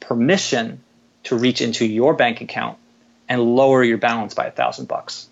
permission 0.00 0.82
to 1.24 1.36
reach 1.36 1.60
into 1.60 1.84
your 1.84 2.14
bank 2.14 2.40
account 2.40 2.78
and 3.28 3.40
lower 3.40 3.82
your 3.82 3.98
balance 3.98 4.34
by 4.34 4.46
a 4.46 4.50
thousand 4.50 4.86
bucks. 4.86 5.28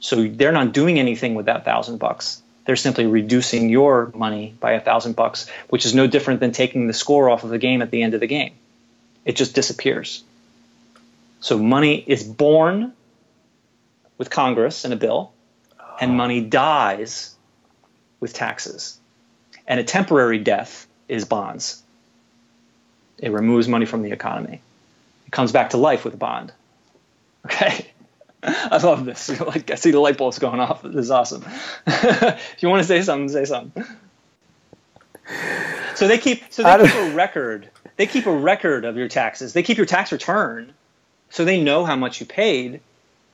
So 0.00 0.26
they're 0.26 0.52
not 0.52 0.72
doing 0.72 0.98
anything 0.98 1.34
with 1.34 1.46
that 1.46 1.64
thousand 1.64 1.98
bucks. 1.98 2.42
They're 2.64 2.76
simply 2.76 3.06
reducing 3.06 3.68
your 3.68 4.12
money 4.14 4.54
by 4.60 4.72
a 4.72 4.80
thousand 4.80 5.16
bucks, 5.16 5.48
which 5.68 5.86
is 5.86 5.94
no 5.94 6.06
different 6.06 6.40
than 6.40 6.52
taking 6.52 6.86
the 6.86 6.92
score 6.92 7.28
off 7.28 7.44
of 7.44 7.50
the 7.50 7.58
game 7.58 7.82
at 7.82 7.90
the 7.90 8.02
end 8.02 8.14
of 8.14 8.20
the 8.20 8.26
game. 8.26 8.52
It 9.24 9.36
just 9.36 9.54
disappears. 9.54 10.24
So 11.40 11.58
money 11.58 11.96
is 12.06 12.22
born 12.22 12.92
with 14.18 14.30
Congress 14.30 14.84
in 14.84 14.92
a 14.92 14.96
bill, 14.96 15.32
and 16.00 16.16
money 16.16 16.40
dies 16.40 17.34
with 18.20 18.34
taxes. 18.34 18.98
And 19.66 19.80
a 19.80 19.84
temporary 19.84 20.38
death 20.38 20.86
is 21.08 21.24
bonds. 21.24 21.82
It 23.18 23.32
removes 23.32 23.68
money 23.68 23.86
from 23.86 24.02
the 24.02 24.12
economy. 24.12 24.60
It 25.26 25.30
comes 25.30 25.52
back 25.52 25.70
to 25.70 25.76
life 25.76 26.04
with 26.04 26.14
a 26.14 26.18
bond. 26.18 26.52
Okay. 27.46 27.86
I 28.42 28.78
love 28.78 29.04
this. 29.04 29.30
Like 29.40 29.70
I 29.70 29.74
see 29.74 29.90
the 29.90 30.00
light 30.00 30.16
bulbs 30.16 30.38
going 30.38 30.60
off. 30.60 30.82
This 30.82 30.94
is 30.94 31.10
awesome. 31.10 31.44
if 31.86 32.56
you 32.60 32.68
want 32.68 32.82
to 32.82 32.88
say 32.88 33.02
something, 33.02 33.28
say 33.28 33.44
something. 33.44 33.84
So 35.94 36.08
they 36.08 36.18
keep 36.18 36.42
so 36.50 36.62
they 36.62 36.86
keep 36.86 36.94
a 36.94 37.14
record. 37.14 37.68
They 38.00 38.06
keep 38.06 38.24
a 38.24 38.34
record 38.34 38.86
of 38.86 38.96
your 38.96 39.08
taxes. 39.08 39.52
They 39.52 39.62
keep 39.62 39.76
your 39.76 39.84
tax 39.84 40.10
return, 40.10 40.72
so 41.28 41.44
they 41.44 41.62
know 41.62 41.84
how 41.84 41.96
much 41.96 42.18
you 42.18 42.24
paid. 42.24 42.80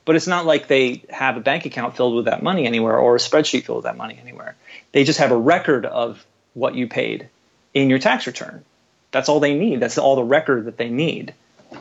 But 0.05 0.17
it's 0.17 0.27
not 0.27 0.45
like 0.45 0.67
they 0.67 1.05
have 1.09 1.37
a 1.37 1.41
bank 1.41 1.67
account 1.67 1.97
filled 1.97 2.17
with 2.17 2.25
that 2.25 2.43
money 2.43 2.67
anywhere 2.67 2.99
or 2.99 3.15
a 3.15 3.21
spreadsheet 3.21 3.63
filled 3.63 3.77
with 3.77 3.85
that 3.85 3.97
money 3.97 4.19
anywhere. 4.21 4.57
They 4.91 5.05
just 5.05 5.21
have 5.21 5.31
a 5.31 5.37
record 5.37 5.87
of 5.87 6.27
what 6.55 6.75
you 6.75 6.89
paid 6.89 7.29
in 7.75 7.91
your 7.91 8.01
tax 8.01 8.27
return. 8.27 8.65
That's 9.13 9.29
all 9.29 9.39
they 9.39 9.57
need. 9.57 9.79
That's 9.79 9.99
all 9.99 10.17
the 10.17 10.25
record 10.25 10.65
that 10.65 10.79
they 10.79 10.89
need. 10.89 11.33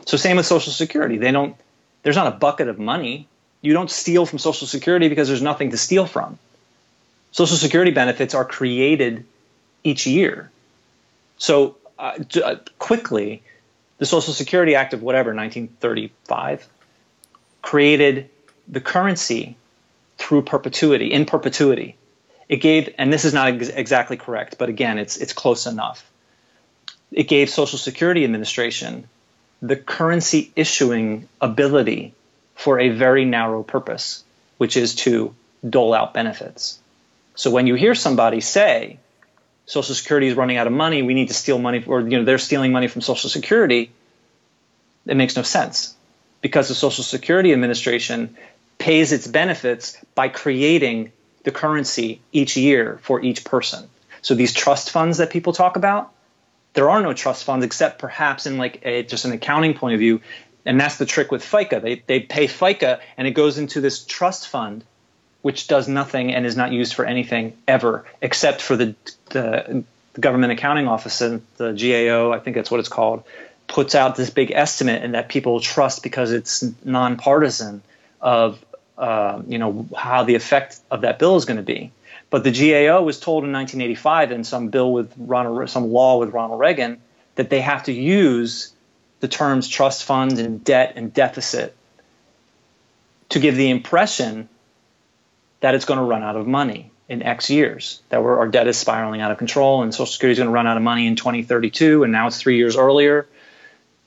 So 0.04 0.16
same 0.16 0.36
with 0.36 0.46
Social 0.46 0.72
Security. 0.72 1.18
They 1.18 1.32
don't. 1.32 1.56
There's 2.04 2.14
not 2.14 2.28
a 2.28 2.36
bucket 2.38 2.68
of 2.68 2.78
money. 2.78 3.26
You 3.62 3.72
don't 3.72 3.90
steal 3.90 4.26
from 4.26 4.38
Social 4.38 4.68
Security 4.68 5.08
because 5.08 5.26
there's 5.26 5.42
nothing 5.42 5.72
to 5.72 5.76
steal 5.76 6.06
from. 6.06 6.38
Social 7.32 7.56
Security 7.56 7.90
benefits 7.90 8.32
are 8.32 8.44
created 8.44 9.24
each 9.82 10.06
year. 10.06 10.52
So 11.38 11.76
uh, 11.98 12.18
uh 12.42 12.56
quickly, 12.78 13.42
the 13.98 14.06
Social 14.06 14.34
Security 14.34 14.74
Act 14.74 14.94
of 14.94 15.02
whatever 15.02 15.34
1935 15.34 16.68
created 17.62 18.30
the 18.68 18.80
currency 18.80 19.56
through 20.18 20.42
perpetuity 20.42 21.12
in 21.12 21.26
perpetuity. 21.26 21.96
It 22.48 22.58
gave, 22.58 22.94
and 22.98 23.12
this 23.12 23.24
is 23.24 23.34
not 23.34 23.48
ex- 23.48 23.68
exactly 23.68 24.16
correct, 24.16 24.56
but 24.58 24.68
again, 24.68 24.98
it's 24.98 25.16
it's 25.16 25.32
close 25.32 25.66
enough 25.66 26.10
it 27.12 27.28
gave 27.28 27.50
Social 27.50 27.78
Security 27.78 28.24
Administration 28.24 29.08
the 29.62 29.76
currency 29.76 30.52
issuing 30.54 31.28
ability 31.40 32.12
for 32.54 32.78
a 32.78 32.90
very 32.90 33.24
narrow 33.24 33.62
purpose, 33.62 34.24
which 34.58 34.76
is 34.76 34.94
to 34.94 35.34
dole 35.68 35.94
out 35.94 36.14
benefits. 36.14 36.78
So 37.34 37.50
when 37.50 37.66
you 37.66 37.74
hear 37.74 37.94
somebody 37.94 38.40
say, 38.40 38.98
Social 39.66 39.94
Security 39.94 40.28
is 40.28 40.34
running 40.34 40.56
out 40.56 40.66
of 40.66 40.72
money, 40.72 41.02
we 41.02 41.14
need 41.14 41.28
to 41.28 41.34
steal 41.34 41.58
money, 41.58 41.84
or 41.86 42.00
you 42.00 42.18
know 42.18 42.24
they're 42.24 42.38
stealing 42.38 42.72
money 42.72 42.88
from 42.88 43.02
Social 43.02 43.28
Security, 43.28 43.90
it 45.06 45.16
makes 45.16 45.36
no 45.36 45.42
sense 45.42 45.94
because 46.40 46.68
the 46.68 46.74
Social 46.74 47.04
Security 47.04 47.52
Administration 47.52 48.36
pays 48.78 49.12
its 49.12 49.26
benefits 49.26 49.96
by 50.14 50.28
creating 50.28 51.12
the 51.44 51.50
currency 51.50 52.20
each 52.32 52.56
year 52.56 52.98
for 53.02 53.20
each 53.20 53.44
person. 53.44 53.88
So 54.22 54.34
these 54.34 54.52
trust 54.52 54.90
funds 54.90 55.18
that 55.18 55.30
people 55.30 55.52
talk 55.52 55.76
about, 55.76 56.12
there 56.74 56.90
are 56.90 57.00
no 57.00 57.12
trust 57.12 57.44
funds 57.44 57.64
except 57.64 57.98
perhaps 57.98 58.46
in 58.46 58.58
like 58.58 58.80
a, 58.84 59.02
just 59.04 59.24
an 59.24 59.32
accounting 59.32 59.74
point 59.74 59.94
of 59.94 60.00
view. 60.00 60.20
And 60.64 60.80
that's 60.80 60.98
the 60.98 61.06
trick 61.06 61.30
with 61.30 61.42
FICA. 61.42 61.80
They, 61.80 62.02
they 62.06 62.20
pay 62.20 62.46
FICA 62.46 63.00
and 63.16 63.28
it 63.28 63.30
goes 63.30 63.56
into 63.56 63.80
this 63.80 64.04
trust 64.04 64.48
fund, 64.48 64.84
which 65.46 65.68
does 65.68 65.86
nothing 65.86 66.34
and 66.34 66.44
is 66.44 66.56
not 66.56 66.72
used 66.72 66.92
for 66.92 67.04
anything 67.04 67.56
ever, 67.68 68.04
except 68.20 68.60
for 68.60 68.76
the, 68.76 68.96
the, 69.26 69.84
government 70.18 70.52
accounting 70.52 70.88
office 70.88 71.20
and 71.20 71.40
the 71.56 71.70
GAO, 71.72 72.32
I 72.32 72.40
think 72.40 72.56
that's 72.56 72.68
what 72.68 72.80
it's 72.80 72.88
called, 72.88 73.22
puts 73.68 73.94
out 73.94 74.16
this 74.16 74.28
big 74.28 74.50
estimate 74.50 75.04
and 75.04 75.14
that 75.14 75.28
people 75.28 75.60
trust 75.60 76.02
because 76.02 76.32
it's 76.32 76.64
nonpartisan 76.84 77.80
of 78.20 78.58
uh, 78.98 79.40
you 79.46 79.58
know 79.58 79.86
how 79.96 80.24
the 80.24 80.34
effect 80.34 80.80
of 80.90 81.02
that 81.02 81.20
bill 81.20 81.36
is 81.36 81.44
going 81.44 81.58
to 81.58 81.62
be. 81.62 81.92
But 82.28 82.42
the 82.42 82.50
GAO 82.50 83.00
was 83.02 83.20
told 83.20 83.44
in 83.44 83.52
1985 83.52 84.32
in 84.32 84.42
some 84.42 84.70
bill 84.70 84.92
with 84.92 85.12
Ronald, 85.16 85.70
some 85.70 85.92
law 85.92 86.18
with 86.18 86.30
Ronald 86.30 86.58
Reagan, 86.58 87.00
that 87.36 87.50
they 87.50 87.60
have 87.60 87.84
to 87.84 87.92
use 87.92 88.72
the 89.20 89.28
terms 89.28 89.68
trust 89.68 90.02
fund 90.02 90.40
and 90.40 90.64
debt 90.64 90.94
and 90.96 91.14
deficit 91.14 91.76
to 93.28 93.38
give 93.38 93.54
the 93.54 93.70
impression 93.70 94.48
that 95.60 95.74
it's 95.74 95.84
going 95.84 95.98
to 95.98 96.04
run 96.04 96.22
out 96.22 96.36
of 96.36 96.46
money 96.46 96.90
in 97.08 97.22
X 97.22 97.50
years, 97.50 98.02
that 98.08 98.18
our 98.18 98.48
debt 98.48 98.66
is 98.66 98.76
spiraling 98.76 99.20
out 99.20 99.30
of 99.30 99.38
control 99.38 99.82
and 99.82 99.94
Social 99.94 100.06
Security 100.06 100.32
is 100.32 100.38
going 100.38 100.48
to 100.48 100.52
run 100.52 100.66
out 100.66 100.76
of 100.76 100.82
money 100.82 101.06
in 101.06 101.16
2032, 101.16 102.02
and 102.02 102.12
now 102.12 102.26
it's 102.26 102.38
three 102.38 102.56
years 102.56 102.76
earlier 102.76 103.26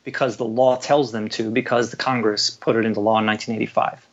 because 0.04 0.38
the 0.38 0.46
law 0.46 0.76
tells 0.76 1.12
them 1.12 1.30
to, 1.30 1.50
because 1.52 1.92
the 1.92 1.98
Congress 1.98 2.50
put 2.50 2.76
it 2.76 2.86
into 2.86 3.00
law 3.00 3.20
in 3.20 3.26
1985 3.26 4.06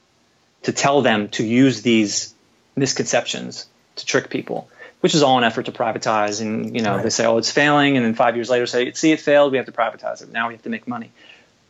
to 0.63 0.73
tell 0.73 1.03
them 1.03 1.29
to 1.29 1.45
use 1.45 1.83
these 1.83 2.35
misconceptions 2.77 3.67
to 3.97 4.07
trick 4.07 4.31
people, 4.31 4.69
which 5.01 5.15
is 5.15 5.23
all 5.23 5.39
an 5.39 5.45
effort 5.45 5.67
to 5.67 5.73
privatize. 5.73 6.41
And 6.41 6.75
you 6.75 6.83
know, 6.83 6.97
right. 6.97 7.03
they 7.03 7.11
say, 7.11 7.25
"Oh, 7.25 7.39
it's 7.39 7.51
failing," 7.51 7.97
and 7.97 8.05
then 8.05 8.15
five 8.15 8.37
years 8.37 8.51
later, 8.51 8.67
say, 8.67 8.93
"See, 8.93 9.13
it 9.13 9.21
failed. 9.21 9.53
We 9.53 9.59
have 9.59 9.67
to 9.67 9.73
privatize 9.73 10.23
it. 10.23 10.31
Now 10.31 10.49
we 10.49 10.55
have 10.55 10.63
to 10.63 10.69
make 10.69 10.87
money." 10.87 11.11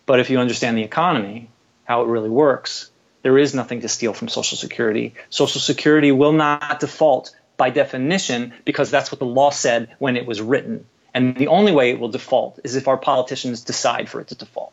But 0.07 0.21
if 0.21 0.31
you 0.31 0.39
understand 0.39 0.77
the 0.77 0.83
economy, 0.83 1.49
how 1.85 2.03
it 2.03 2.09
really 2.09 2.31
works, 2.31 2.91
there 3.27 3.39
is 3.39 3.57
nothing 3.57 3.81
to 3.81 3.89
steal 3.89 4.13
from 4.13 4.29
Social 4.29 4.57
Security. 4.57 5.13
Social 5.31 5.61
Security 5.61 6.13
will 6.13 6.31
not 6.31 6.79
default 6.79 7.35
by 7.57 7.71
definition 7.71 8.55
because 8.65 8.89
that's 8.89 9.11
what 9.11 9.19
the 9.19 9.27
law 9.27 9.51
said 9.51 9.89
when 9.99 10.17
it 10.17 10.27
was 10.27 10.41
written. 10.41 10.87
And 11.13 11.35
the 11.37 11.49
only 11.49 11.73
way 11.73 11.91
it 11.91 11.99
will 11.99 12.09
default 12.09 12.61
is 12.63 12.77
if 12.77 12.87
our 12.87 12.97
politicians 12.97 13.63
decide 13.63 14.09
for 14.09 14.21
it 14.21 14.29
to 14.29 14.37
default. 14.37 14.73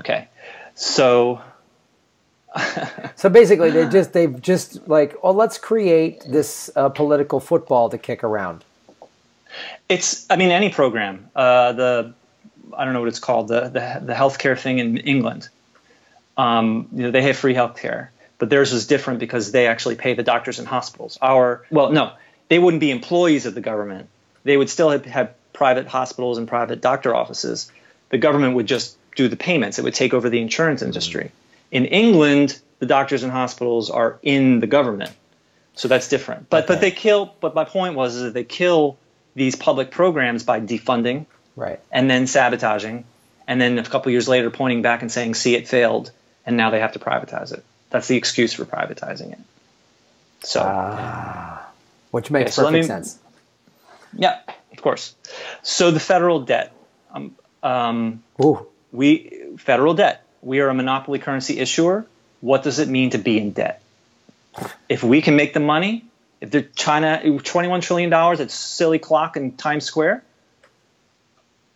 Okay. 0.00 0.26
So 0.74 1.40
so 3.14 3.28
basically 3.28 3.70
they 3.70 3.88
just 3.88 4.12
they've 4.12 4.42
just 4.42 4.88
like, 4.88 5.14
"Oh, 5.22 5.30
let's 5.30 5.56
create 5.56 6.24
this 6.26 6.68
uh, 6.74 6.88
political 6.88 7.38
football 7.38 7.90
to 7.90 7.96
kick 7.96 8.24
around." 8.24 8.64
It's 9.88 10.28
I 10.28 10.34
mean 10.34 10.50
any 10.50 10.70
program. 10.70 11.30
Uh, 11.36 11.72
the 11.74 12.12
I 12.76 12.84
don't 12.84 12.92
know 12.92 12.98
what 12.98 13.08
it's 13.08 13.20
called, 13.20 13.46
the 13.46 13.68
the, 13.68 14.02
the 14.04 14.14
healthcare 14.14 14.58
thing 14.58 14.80
in 14.80 14.96
England. 14.96 15.48
Um, 16.36 16.88
you 16.92 17.02
know, 17.04 17.10
they 17.10 17.22
have 17.22 17.36
free 17.36 17.54
healthcare 17.54 18.08
but 18.38 18.50
theirs 18.50 18.72
is 18.72 18.86
different 18.86 19.20
because 19.20 19.52
they 19.52 19.66
actually 19.66 19.96
pay 19.96 20.14
the 20.14 20.22
doctors 20.22 20.58
and 20.58 20.68
hospitals. 20.68 21.18
Our 21.22 21.64
well, 21.70 21.90
no, 21.90 22.12
they 22.48 22.58
wouldn't 22.58 22.80
be 22.80 22.90
employees 22.90 23.46
of 23.46 23.54
the 23.54 23.60
government. 23.60 24.08
They 24.44 24.56
would 24.56 24.70
still 24.70 24.90
have, 24.90 25.04
have 25.06 25.34
private 25.52 25.86
hospitals 25.86 26.38
and 26.38 26.46
private 26.46 26.80
doctor 26.80 27.14
offices. 27.14 27.70
The 28.10 28.18
government 28.18 28.54
would 28.54 28.66
just 28.66 28.96
do 29.16 29.28
the 29.28 29.36
payments. 29.36 29.78
It 29.78 29.82
would 29.82 29.94
take 29.94 30.14
over 30.14 30.28
the 30.28 30.40
insurance 30.40 30.82
industry. 30.82 31.32
In 31.70 31.86
England, 31.86 32.60
the 32.78 32.86
doctors 32.86 33.22
and 33.22 33.32
hospitals 33.32 33.90
are 33.90 34.18
in 34.22 34.60
the 34.60 34.66
government, 34.66 35.10
so 35.74 35.88
that's 35.88 36.08
different. 36.08 36.50
But 36.50 36.64
okay. 36.64 36.74
but 36.74 36.80
they 36.80 36.90
kill. 36.90 37.34
But 37.40 37.54
my 37.54 37.64
point 37.64 37.94
was 37.94 38.16
is 38.16 38.22
that 38.22 38.34
they 38.34 38.44
kill 38.44 38.98
these 39.34 39.56
public 39.56 39.90
programs 39.90 40.44
by 40.44 40.60
defunding, 40.60 41.26
right, 41.56 41.80
and 41.90 42.08
then 42.10 42.26
sabotaging, 42.26 43.04
and 43.48 43.60
then 43.60 43.78
a 43.78 43.84
couple 43.84 44.12
years 44.12 44.28
later 44.28 44.50
pointing 44.50 44.82
back 44.82 45.00
and 45.00 45.10
saying, 45.10 45.34
"See, 45.34 45.56
it 45.56 45.66
failed," 45.66 46.12
and 46.46 46.56
now 46.56 46.70
they 46.70 46.80
have 46.80 46.92
to 46.92 46.98
privatize 46.98 47.52
it. 47.52 47.64
That's 47.90 48.08
the 48.08 48.16
excuse 48.16 48.54
for 48.54 48.64
privatizing 48.64 49.32
it. 49.32 49.38
So, 50.42 50.60
uh, 50.60 51.58
which 52.10 52.30
makes 52.30 52.50
okay, 52.50 52.52
so 52.52 52.62
perfect 52.62 52.82
me, 52.82 52.86
sense. 52.86 53.18
Yeah, 54.16 54.38
of 54.72 54.80
course. 54.80 55.14
So 55.62 55.90
the 55.90 56.00
federal 56.00 56.40
debt. 56.40 56.72
Um, 57.12 57.34
um, 57.62 58.22
we 58.92 59.30
federal 59.58 59.94
debt. 59.94 60.24
We 60.42 60.60
are 60.60 60.68
a 60.68 60.74
monopoly 60.74 61.18
currency 61.18 61.58
issuer. 61.58 62.06
What 62.40 62.62
does 62.62 62.78
it 62.78 62.88
mean 62.88 63.10
to 63.10 63.18
be 63.18 63.38
in 63.38 63.50
debt? 63.52 63.82
If 64.88 65.02
we 65.02 65.20
can 65.22 65.36
make 65.36 65.52
the 65.52 65.60
money, 65.60 66.04
if 66.40 66.50
the 66.50 66.62
China 66.62 67.20
twenty-one 67.40 67.80
trillion 67.80 68.10
dollars, 68.10 68.40
at 68.40 68.50
silly 68.50 68.98
clock 68.98 69.36
in 69.36 69.56
Times 69.56 69.84
Square. 69.84 70.22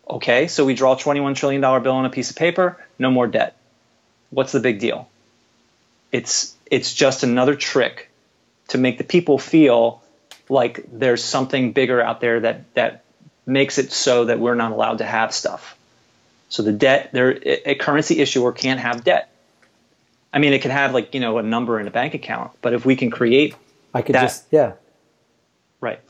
Okay, 0.09 0.48
so 0.48 0.64
we 0.64 0.74
draw 0.74 0.94
twenty-one 0.94 1.34
trillion 1.34 1.60
dollar 1.60 1.80
bill 1.80 1.94
on 1.94 2.05
a 2.05 2.10
piece 2.10 2.30
of 2.30 2.36
paper. 2.36 2.76
No 2.98 3.10
more 3.10 3.26
debt. 3.26 3.56
What's 4.31 4.52
the 4.52 4.61
big 4.61 4.78
deal? 4.78 5.09
It's 6.12 6.57
it's 6.70 6.94
just 6.94 7.23
another 7.23 7.55
trick 7.55 8.11
to 8.69 8.78
make 8.78 8.98
the 8.98 9.05
people 9.05 9.39
feel 9.39 10.02
like 10.48 10.85
there's 10.93 11.23
something 11.23 11.73
bigger 11.73 12.01
out 12.01 12.20
there 12.20 12.40
that 12.40 12.74
that 12.74 13.05
makes 13.47 13.78
it 13.78 13.93
so 13.93 14.27
that 14.27 14.39
we're 14.39 14.55
not 14.55 14.73
allowed 14.73 14.98
to 14.98 15.05
have 15.05 15.32
stuff. 15.35 15.77
So 16.48 16.62
the 16.62 16.73
debt, 16.73 17.11
there, 17.12 17.39
a 17.44 17.77
currency 17.77 18.19
issuer 18.19 18.52
can't 18.52 18.81
have 18.81 19.05
debt. 19.05 19.31
I 20.32 20.39
mean, 20.39 20.52
it 20.52 20.62
can 20.62 20.70
have 20.70 20.93
like 20.93 21.15
you 21.15 21.20
know 21.20 21.39
a 21.39 21.43
number 21.43 21.78
in 21.81 21.86
a 21.86 21.90
bank 21.90 22.15
account, 22.15 22.52
but 22.61 22.73
if 22.73 22.85
we 22.85 22.97
can 22.97 23.11
create, 23.11 23.55
I 23.94 24.02
could 24.02 24.15
that, 24.15 24.23
just 24.23 24.47
yeah, 24.51 24.73
right. 25.81 26.01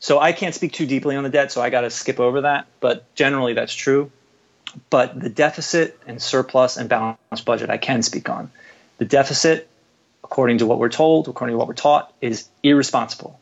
So 0.00 0.18
I 0.18 0.32
can't 0.32 0.54
speak 0.54 0.72
too 0.72 0.86
deeply 0.86 1.16
on 1.16 1.24
the 1.24 1.30
debt, 1.30 1.50
so 1.50 1.62
I 1.62 1.70
got 1.70 1.82
to 1.82 1.90
skip 1.90 2.20
over 2.20 2.42
that. 2.42 2.66
But 2.80 3.12
generally, 3.14 3.54
that's 3.54 3.74
true. 3.74 4.10
But 4.90 5.18
the 5.18 5.28
deficit 5.28 5.98
and 6.06 6.20
surplus 6.20 6.76
and 6.76 6.88
balanced 6.88 7.44
budget, 7.44 7.70
I 7.70 7.76
can 7.76 8.02
speak 8.02 8.28
on. 8.28 8.50
The 8.98 9.04
deficit, 9.04 9.68
according 10.22 10.58
to 10.58 10.66
what 10.66 10.78
we're 10.78 10.88
told, 10.88 11.28
according 11.28 11.54
to 11.54 11.58
what 11.58 11.68
we're 11.68 11.74
taught, 11.74 12.12
is 12.20 12.48
irresponsible. 12.62 13.38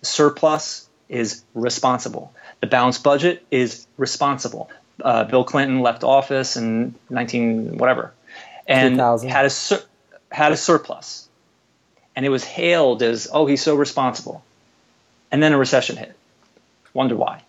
The 0.00 0.06
surplus 0.06 0.88
is 1.08 1.42
responsible. 1.54 2.32
The 2.60 2.66
balanced 2.66 3.02
budget 3.02 3.44
is 3.50 3.86
responsible. 3.96 4.70
Uh, 5.02 5.24
Bill 5.24 5.44
Clinton 5.44 5.80
left 5.80 6.04
office 6.04 6.56
in 6.56 6.94
19 7.10 7.78
whatever, 7.78 8.12
and 8.66 8.98
had 8.98 9.44
a 9.44 9.50
sur- 9.50 9.82
had 10.32 10.52
a 10.52 10.56
surplus, 10.56 11.28
and 12.14 12.24
it 12.24 12.30
was 12.30 12.44
hailed 12.44 13.02
as 13.02 13.28
oh 13.30 13.46
he's 13.46 13.62
so 13.62 13.74
responsible, 13.74 14.42
and 15.30 15.42
then 15.42 15.52
a 15.52 15.58
recession 15.58 15.96
hit. 15.96 16.16
Wonder 16.94 17.14
why? 17.14 17.42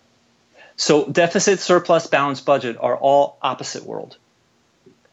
So 0.78 1.04
deficit, 1.04 1.58
surplus, 1.58 2.06
balanced 2.06 2.46
budget 2.46 2.76
are 2.80 2.96
all 2.96 3.36
opposite 3.42 3.84
world. 3.84 4.16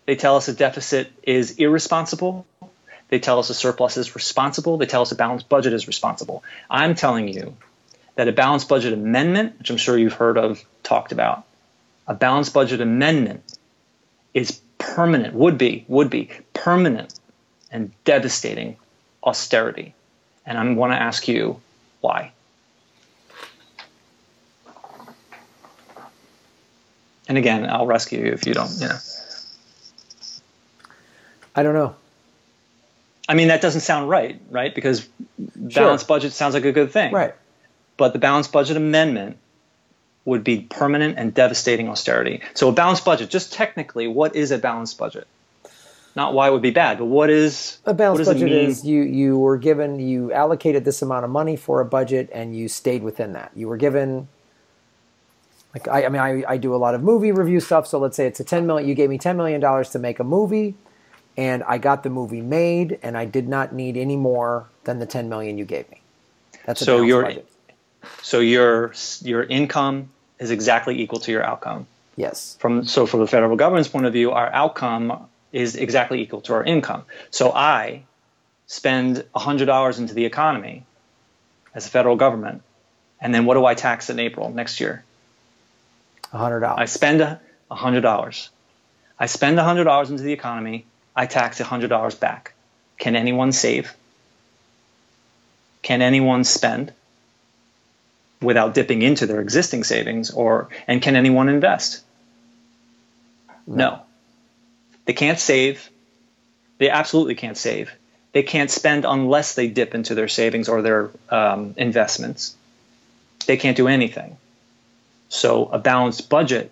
They 0.06 0.16
tell 0.16 0.38
us 0.38 0.48
a 0.48 0.54
deficit 0.54 1.12
is 1.24 1.58
irresponsible. 1.58 2.46
They 3.10 3.18
tell 3.20 3.40
us 3.40 3.50
a 3.50 3.56
surplus 3.56 3.98
is 3.98 4.14
responsible. 4.14 4.78
They 4.78 4.86
tell 4.86 5.02
us 5.02 5.12
a 5.12 5.16
balanced 5.16 5.50
budget 5.50 5.74
is 5.74 5.88
responsible. 5.88 6.44
I'm 6.70 6.94
telling 6.94 7.28
you 7.28 7.58
that 8.14 8.28
a 8.28 8.32
balanced 8.32 8.70
budget 8.70 8.94
amendment, 8.94 9.58
which 9.58 9.72
I'm 9.72 9.78
sure 9.78 9.98
you've 9.98 10.14
heard 10.14 10.38
of, 10.38 10.64
talked 10.84 11.12
about, 11.12 11.44
a 12.08 12.14
balanced 12.14 12.54
budget 12.54 12.80
amendment 12.80 13.44
is 14.36 14.62
permanent, 14.78 15.34
would 15.34 15.58
be, 15.58 15.84
would 15.88 16.12
be 16.12 16.30
permanent 16.54 17.12
and 17.72 17.92
devastating 18.04 18.78
austerity. 19.24 19.96
And 20.46 20.60
I 20.60 20.74
want 20.74 20.94
to 20.94 21.02
ask 21.02 21.28
you 21.28 21.60
why. 22.02 22.34
And 27.28 27.38
again, 27.38 27.68
I'll 27.70 27.88
rescue 27.88 28.20
you 28.20 28.32
if 28.32 28.46
you 28.46 28.54
don't, 28.54 28.72
you 28.80 28.88
know. 28.88 28.98
I 31.56 31.64
don't 31.64 31.74
know. 31.74 31.96
I 33.28 33.34
mean, 33.34 33.48
that 33.48 33.62
doesn't 33.62 33.82
sound 33.82 34.10
right, 34.10 34.40
right? 34.52 34.74
Because 34.74 35.08
balanced 35.38 36.06
sure. 36.06 36.16
budget 36.16 36.34
sounds 36.34 36.54
like 36.54 36.66
a 36.66 36.72
good 36.72 36.92
thing. 36.92 37.12
Right. 37.14 37.34
But 37.98 38.14
the 38.14 38.20
balanced 38.20 38.52
budget 38.52 38.78
amendment 38.78 39.38
would 40.26 40.44
be 40.44 40.62
permanent 40.62 41.18
and 41.18 41.34
devastating 41.34 41.88
austerity. 41.88 42.42
So 42.54 42.70
a 42.70 42.72
balanced 42.72 43.06
budget, 43.06 43.30
just 43.30 43.54
technically, 43.54 44.08
what 44.08 44.36
is 44.36 44.52
a 44.52 44.58
balanced 44.58 44.98
budget? 44.98 45.28
Not 46.16 46.34
why 46.34 46.48
it 46.48 46.52
would 46.52 46.62
be 46.62 46.72
bad, 46.72 46.98
but 46.98 47.06
what 47.06 47.30
is 47.30 47.78
a 47.86 47.94
balanced 47.94 48.32
budget 48.32 48.52
is 48.52 48.86
you 48.86 49.02
you 49.02 49.38
were 49.38 49.58
given 49.58 50.00
you 50.00 50.32
allocated 50.32 50.86
this 50.86 51.02
amount 51.02 51.26
of 51.26 51.32
money 51.32 51.58
for 51.58 51.82
a 51.82 51.86
budget 51.86 52.30
and 52.32 52.56
you 52.56 52.70
stayed 52.70 53.04
within 53.04 53.34
that. 53.34 53.52
You 53.54 53.68
were 53.68 53.76
given 53.76 54.30
like 55.76 55.88
I, 55.88 56.06
I 56.06 56.10
mean 56.10 56.22
I, 56.22 56.44
I 56.48 56.58
do 56.58 56.74
a 56.74 56.78
lot 56.78 56.96
of 56.96 57.04
movie 57.04 57.32
review 57.32 57.60
stuff, 57.60 57.86
so 57.86 58.00
let's 58.00 58.18
say 58.18 58.26
it's 58.26 58.40
a 58.40 58.44
ten 58.44 58.66
million 58.66 58.90
you 58.90 58.96
gave 58.96 59.12
me 59.12 59.20
ten 59.20 59.38
million 59.38 59.62
dollars 59.62 59.92
to 59.92 60.00
make 60.00 60.20
a 60.20 60.24
movie 60.24 60.74
and 61.38 61.64
I 61.64 61.78
got 61.78 62.04
the 62.04 62.10
movie 62.10 62.42
made, 62.42 63.00
and 63.04 63.18
I 63.18 63.26
did 63.26 63.48
not 63.48 63.74
need 63.74 63.98
any 63.98 64.16
more 64.16 64.68
than 64.86 65.00
the 65.00 65.06
ten 65.06 65.30
million 65.30 65.58
you 65.58 65.66
gave 65.66 65.90
me. 65.92 66.02
That's 66.66 66.84
so 66.84 67.02
your 67.02 67.24
budget. 67.24 67.48
so 68.22 68.40
your 68.40 68.94
your 69.22 69.44
income 69.44 70.10
is 70.40 70.52
exactly 70.52 71.02
equal 71.02 71.20
to 71.22 71.32
your 71.32 71.44
outcome. 71.44 71.88
Yes. 72.16 72.58
From 72.60 72.86
so 72.86 73.06
from 73.06 73.20
the 73.20 73.28
federal 73.28 73.56
government's 73.58 73.90
point 73.90 74.06
of 74.06 74.14
view, 74.14 74.32
our 74.32 74.52
outcome 74.52 75.28
is 75.52 75.76
exactly 75.76 76.22
equal 76.22 76.42
to 76.42 76.54
our 76.54 76.64
income. 76.64 77.04
So 77.32 77.52
I 77.52 78.04
spend 78.68 79.26
hundred 79.36 79.66
dollars 79.66 80.00
into 80.00 80.14
the 80.14 80.26
economy 80.26 80.86
as 81.74 81.86
a 81.86 81.90
federal 81.90 82.16
government, 82.16 82.62
and 83.20 83.34
then 83.34 83.46
what 83.46 83.56
do 83.56 83.66
I 83.66 83.74
tax 83.74 84.10
in 84.10 84.20
April 84.20 84.50
next 84.50 84.80
year? 84.80 85.04
Hundred 86.36 86.62
dollars. 86.62 86.80
I 86.80 86.86
spend 86.86 87.38
hundred 87.72 88.02
dollars. 88.02 88.50
I 89.20 89.26
spend 89.26 89.58
hundred 89.60 89.86
dollars 89.86 90.12
into 90.12 90.24
the 90.24 90.34
economy. 90.34 90.86
I 91.16 91.26
tax 91.28 91.62
$100 91.62 92.20
back. 92.20 92.54
Can 92.98 93.16
anyone 93.16 93.52
save? 93.52 93.94
Can 95.82 96.02
anyone 96.02 96.44
spend 96.44 96.92
without 98.42 98.74
dipping 98.74 99.02
into 99.02 99.26
their 99.26 99.40
existing 99.40 99.84
savings 99.84 100.32
or 100.32 100.70
and 100.88 101.02
can 101.02 101.16
anyone 101.16 101.48
invest? 101.48 102.04
No. 103.66 103.76
no. 103.76 104.02
They 105.06 105.14
can't 105.14 105.40
save. 105.40 105.90
They 106.80 106.90
absolutely 106.90 107.36
can't 107.36 107.58
save. 107.58 107.92
They 108.34 108.44
can't 108.44 108.70
spend 108.70 109.06
unless 109.06 109.56
they 109.56 109.70
dip 109.70 109.96
into 109.96 110.16
their 110.16 110.28
savings 110.28 110.68
or 110.68 110.82
their 110.82 111.12
um, 111.30 111.74
investments. 111.78 112.56
They 113.46 113.56
can't 113.56 113.78
do 113.78 113.88
anything. 113.88 114.38
So 115.30 115.66
a 115.68 115.80
balanced 115.80 116.30
budget 116.30 116.72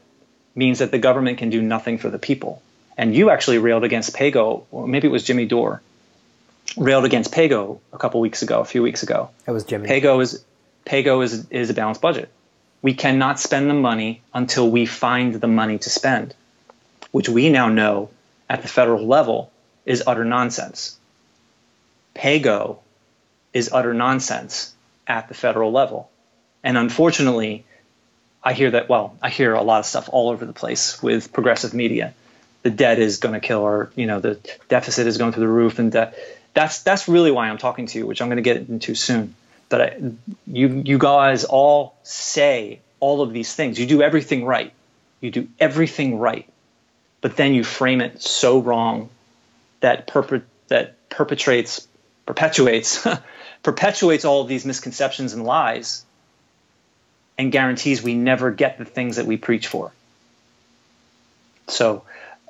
means 0.56 0.80
that 0.80 0.92
the 0.92 1.00
government 1.00 1.38
can 1.38 1.50
do 1.50 1.62
nothing 1.62 1.98
for 1.98 2.10
the 2.10 2.20
people 2.20 2.62
and 2.98 3.16
you 3.16 3.30
actually 3.30 3.58
railed 3.58 3.84
against 3.84 4.16
PAYGO, 4.16 4.66
or 4.72 4.88
maybe 4.88 5.08
it 5.08 5.12
was 5.12 5.24
Jimmy 5.24 5.46
Dore, 5.46 5.82
railed 6.78 7.06
against 7.06 7.32
PAYGO 7.32 7.80
a 7.92 7.98
couple 7.98 8.20
weeks 8.20 8.42
ago, 8.42 8.60
a 8.60 8.66
few 8.66 8.84
weeks 8.84 9.04
ago. 9.04 9.30
It 9.48 9.52
was 9.52 9.64
Jimmy. 9.64 9.88
PAYGO 9.88 10.22
is 10.22 10.44
PAYGO 10.86 11.24
is 11.24 11.48
is 11.50 11.70
a 11.70 11.74
balanced 11.74 12.02
budget. 12.02 12.30
We 12.82 12.94
cannot 12.94 13.40
spend 13.40 13.70
the 13.70 13.74
money 13.74 14.22
until 14.34 14.70
we 14.70 14.86
find 14.86 15.36
the 15.36 15.48
money 15.48 15.78
to 15.80 15.90
spend, 15.90 16.36
which 17.12 17.30
we 17.30 17.50
now 17.50 17.70
know 17.70 18.10
at 18.50 18.62
the 18.62 18.68
federal 18.68 19.06
level 19.08 19.52
is 19.86 20.04
utter 20.06 20.26
nonsense. 20.26 20.98
PAYGO 22.16 22.78
is 23.54 23.72
utter 23.72 23.94
nonsense 23.94 24.74
at 25.08 25.28
the 25.30 25.34
federal 25.34 25.72
level. 25.72 26.10
And 26.64 26.78
unfortunately, 26.78 27.66
I 28.44 28.54
hear 28.54 28.72
that, 28.72 28.90
well, 28.90 29.18
I 29.22 29.30
hear 29.30 29.54
a 29.54 29.62
lot 29.62 29.80
of 29.80 29.86
stuff 29.86 30.10
all 30.12 30.30
over 30.30 30.46
the 30.46 30.54
place 30.54 31.02
with 31.02 31.32
progressive 31.32 31.74
media 31.74 32.14
the 32.64 32.70
debt 32.70 32.98
is 32.98 33.18
going 33.18 33.34
to 33.34 33.46
kill 33.46 33.64
our, 33.64 33.92
you 33.96 34.08
know, 34.08 34.20
the 34.20 34.40
deficit 34.70 35.06
is 35.06 35.18
going 35.18 35.34
through 35.34 35.42
the 35.42 35.48
roof, 35.48 35.80
and 35.80 35.92
that's 35.92 36.82
that's 36.82 37.08
really 37.08 37.32
why 37.32 37.50
I'm 37.50 37.58
talking 37.58 37.86
to 37.88 38.00
you, 38.00 38.08
which 38.08 38.22
I'm 38.22 38.30
going 38.30 38.38
to 38.38 38.42
get 38.42 38.58
into 38.58 38.96
soon. 38.96 39.36
but 39.70 39.82
I, 39.82 39.98
you 40.48 40.82
you 40.86 40.98
guys 40.98 41.44
all 41.44 41.96
say 42.04 42.80
all 43.00 43.22
of 43.22 43.34
these 43.34 43.54
things. 43.54 43.80
You 43.80 43.86
do 43.86 44.02
everything 44.02 44.46
right. 44.46 44.72
You 45.20 45.30
do 45.30 45.48
everything 45.60 46.20
right, 46.20 46.48
but 47.22 47.36
then 47.36 47.54
you 47.54 47.64
frame 47.64 48.02
it 48.02 48.22
so 48.22 48.60
wrong 48.60 49.10
that 49.82 50.08
perpet 50.08 50.44
that 50.70 50.96
perpetrates 51.10 51.86
perpetuates 52.26 53.06
perpetuates 53.64 54.24
all 54.24 54.42
of 54.42 54.48
these 54.48 54.66
misconceptions 54.66 55.34
and 55.34 55.44
lies 55.44 56.06
and 57.38 57.52
guarantees 57.52 58.02
we 58.04 58.16
never 58.16 58.52
get 58.52 58.78
the 58.78 58.86
things 58.86 59.16
that 59.16 59.26
we 59.26 59.38
preach 59.38 59.68
for. 59.68 59.92
So, 61.68 62.04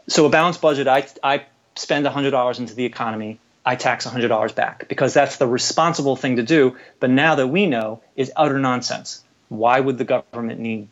so 0.07 0.25
a 0.25 0.29
balanced 0.29 0.61
budget, 0.61 0.87
I, 0.87 1.07
I 1.23 1.45
spend 1.75 2.05
$100 2.05 2.59
into 2.59 2.75
the 2.75 2.85
economy, 2.85 3.39
I 3.65 3.75
tax 3.75 4.05
$100 4.05 4.55
back 4.55 4.87
because 4.89 5.13
that's 5.13 5.37
the 5.37 5.47
responsible 5.47 6.15
thing 6.15 6.35
to 6.35 6.43
do. 6.43 6.75
But 6.99 7.09
now 7.09 7.35
that 7.35 7.47
we 7.47 7.65
know 7.65 8.01
is 8.15 8.31
utter 8.35 8.59
nonsense. 8.59 9.23
Why 9.49 9.79
would 9.79 9.97
the 9.97 10.03
government 10.03 10.59
need 10.59 10.87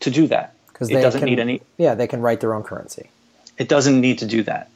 to 0.00 0.10
do 0.10 0.26
that? 0.28 0.54
Because 0.68 0.90
it 0.90 1.00
doesn't 1.00 1.20
can, 1.20 1.28
need 1.28 1.38
any. 1.38 1.62
Yeah, 1.76 1.94
they 1.94 2.06
can 2.06 2.20
write 2.20 2.40
their 2.40 2.54
own 2.54 2.62
currency. 2.62 3.10
It 3.58 3.68
doesn't 3.68 4.00
need 4.00 4.18
to 4.18 4.26
do 4.26 4.42
that. 4.44 4.70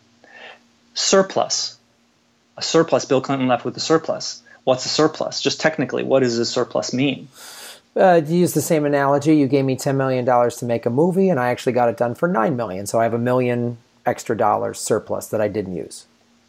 Surplus. 0.95 1.77
A 2.57 2.63
surplus. 2.63 3.05
Bill 3.05 3.21
Clinton 3.21 3.49
left 3.49 3.65
with 3.65 3.77
a 3.77 3.81
surplus. 3.81 4.43
What's 4.65 4.85
a 4.87 4.89
surplus? 4.89 5.41
Just 5.41 5.61
technically, 5.61 6.05
what 6.05 6.21
does 6.21 6.39
a 6.39 6.45
surplus 6.45 6.93
mean? 6.93 7.29
Uh, 7.97 8.21
to 8.21 8.33
use 8.33 8.55
the 8.55 8.61
same 8.61 8.85
analogy, 8.85 9.37
you 9.37 9.49
gave 9.49 9.65
me 9.65 9.77
$10 9.77 9.97
million 9.97 10.25
to 10.25 10.65
make 10.65 10.87
a 10.87 10.91
movie, 10.91 11.29
and 11.29 11.41
I 11.41 11.49
actually 11.49 11.73
got 11.73 11.89
it 11.89 11.97
done 11.97 12.15
for 12.15 12.29
9 12.29 12.55
million. 12.57 12.87
So 12.87 13.01
I 13.01 13.03
have 13.03 13.15
a 13.15 13.19
million 13.19 13.79
extra 14.07 14.37
dollars 14.37 14.79
surplus 14.79 15.29
that 15.29 15.41
I 15.41 15.49
didn't 15.49 15.75
use. 15.75 16.07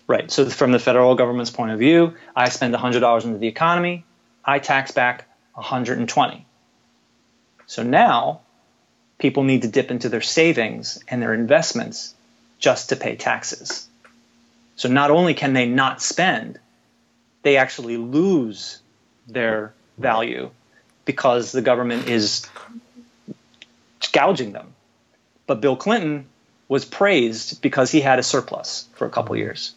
Right. 0.08 0.30
So 0.30 0.46
from 0.50 0.72
the 0.72 0.80
federal 0.80 1.16
government's 1.16 1.52
point 1.52 1.72
of 1.72 1.80
view, 1.80 2.14
I 2.36 2.50
spend 2.50 2.76
$100 2.76 3.24
into 3.24 3.38
the 3.38 3.48
economy, 3.48 4.04
I 4.46 4.60
tax 4.60 4.92
back 4.92 5.28
120. 5.54 6.46
So 7.66 7.84
now 7.84 8.42
people 9.18 9.44
need 9.44 9.62
to 9.62 9.68
dip 9.68 9.92
into 9.92 10.10
their 10.10 10.22
savings 10.22 11.02
and 11.08 11.22
their 11.22 11.34
investments 11.34 12.14
just 12.60 12.90
to 12.90 12.96
pay 12.96 13.16
taxes. 13.16 13.88
So 14.76 14.90
not 14.90 15.12
only 15.12 15.34
can 15.34 15.54
they 15.54 15.66
not 15.66 16.02
spend, 16.02 16.60
they 17.44 17.58
actually 17.58 17.98
lose 17.98 18.82
their 19.28 19.74
value 19.98 20.52
because 21.06 21.52
the 21.52 21.62
government 21.62 22.08
is 22.08 22.48
gouging 24.12 24.52
them. 24.52 24.74
But 25.48 25.62
Bill 25.62 25.76
Clinton 25.76 26.28
was 26.68 26.86
praised 26.86 27.62
because 27.62 27.92
he 27.92 28.02
had 28.02 28.20
a 28.20 28.24
surplus 28.24 28.88
for 28.94 29.06
a 29.06 29.10
couple 29.10 29.36
years. 29.36 29.74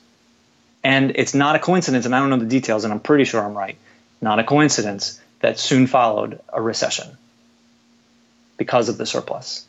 And 0.82 1.12
it's 1.16 1.34
not 1.34 1.56
a 1.56 1.58
coincidence, 1.58 2.04
and 2.04 2.14
I 2.14 2.20
don't 2.20 2.30
know 2.30 2.36
the 2.36 2.44
details, 2.44 2.84
and 2.84 2.92
I'm 2.92 3.00
pretty 3.00 3.24
sure 3.24 3.42
I'm 3.42 3.56
right, 3.56 3.76
not 4.20 4.38
a 4.38 4.44
coincidence 4.44 5.20
that 5.40 5.58
soon 5.58 5.86
followed 5.86 6.40
a 6.52 6.60
recession 6.60 7.16
because 8.56 8.88
of 8.88 8.98
the 8.98 9.06
surplus. 9.06 9.66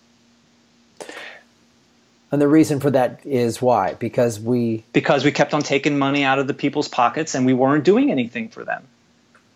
And 2.32 2.42
the 2.42 2.48
reason 2.48 2.80
for 2.82 2.92
that 2.92 3.22
is 3.26 3.62
why? 3.62 3.94
Because 3.94 4.40
we 4.40 4.84
because 4.92 5.24
we 5.24 5.32
kept 5.32 5.54
on 5.54 5.62
taking 5.62 5.98
money 5.98 6.24
out 6.24 6.38
of 6.38 6.48
the 6.48 6.54
people's 6.54 6.90
pockets 6.90 7.34
and 7.34 7.46
we 7.46 7.54
weren't 7.54 7.86
doing 7.86 8.12
anything 8.12 8.50
for 8.50 8.66
them. 8.66 8.84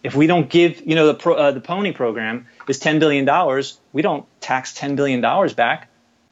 If 0.01 0.15
we 0.15 0.27
don't 0.27 0.49
give, 0.49 0.85
you 0.87 0.95
know, 0.95 1.07
the 1.07 1.13
pro, 1.13 1.35
uh, 1.35 1.51
the 1.51 1.59
pony 1.59 1.91
program 1.91 2.47
is 2.67 2.79
ten 2.79 2.99
billion 2.99 3.25
dollars. 3.25 3.79
We 3.91 4.01
don't 4.01 4.25
tax 4.39 4.73
ten 4.73 4.95
billion 4.95 5.21
dollars 5.21 5.53
back. 5.53 5.89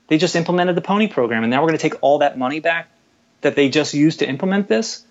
They 0.07 0.17
just 0.17 0.35
implemented 0.35 0.75
the 0.75 0.81
pony 0.81 1.07
program, 1.07 1.43
and 1.43 1.51
now 1.51 1.61
we're 1.61 1.69
going 1.69 1.79
to 1.79 1.89
take 1.89 2.01
all 2.01 2.19
that 2.19 2.37
money 2.37 2.61
back 2.61 2.89
that 3.41 3.55
they 3.55 3.69
just 3.69 3.93
used 3.93 4.19
to 4.19 4.27
implement 4.27 4.67
this. 4.67 5.05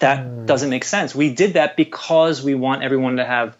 That 0.00 0.26
mm. 0.26 0.46
doesn't 0.46 0.70
make 0.70 0.84
sense. 0.84 1.14
We 1.14 1.32
did 1.32 1.54
that 1.54 1.76
because 1.76 2.42
we 2.42 2.54
want 2.54 2.82
everyone 2.82 3.16
to 3.16 3.24
have 3.24 3.56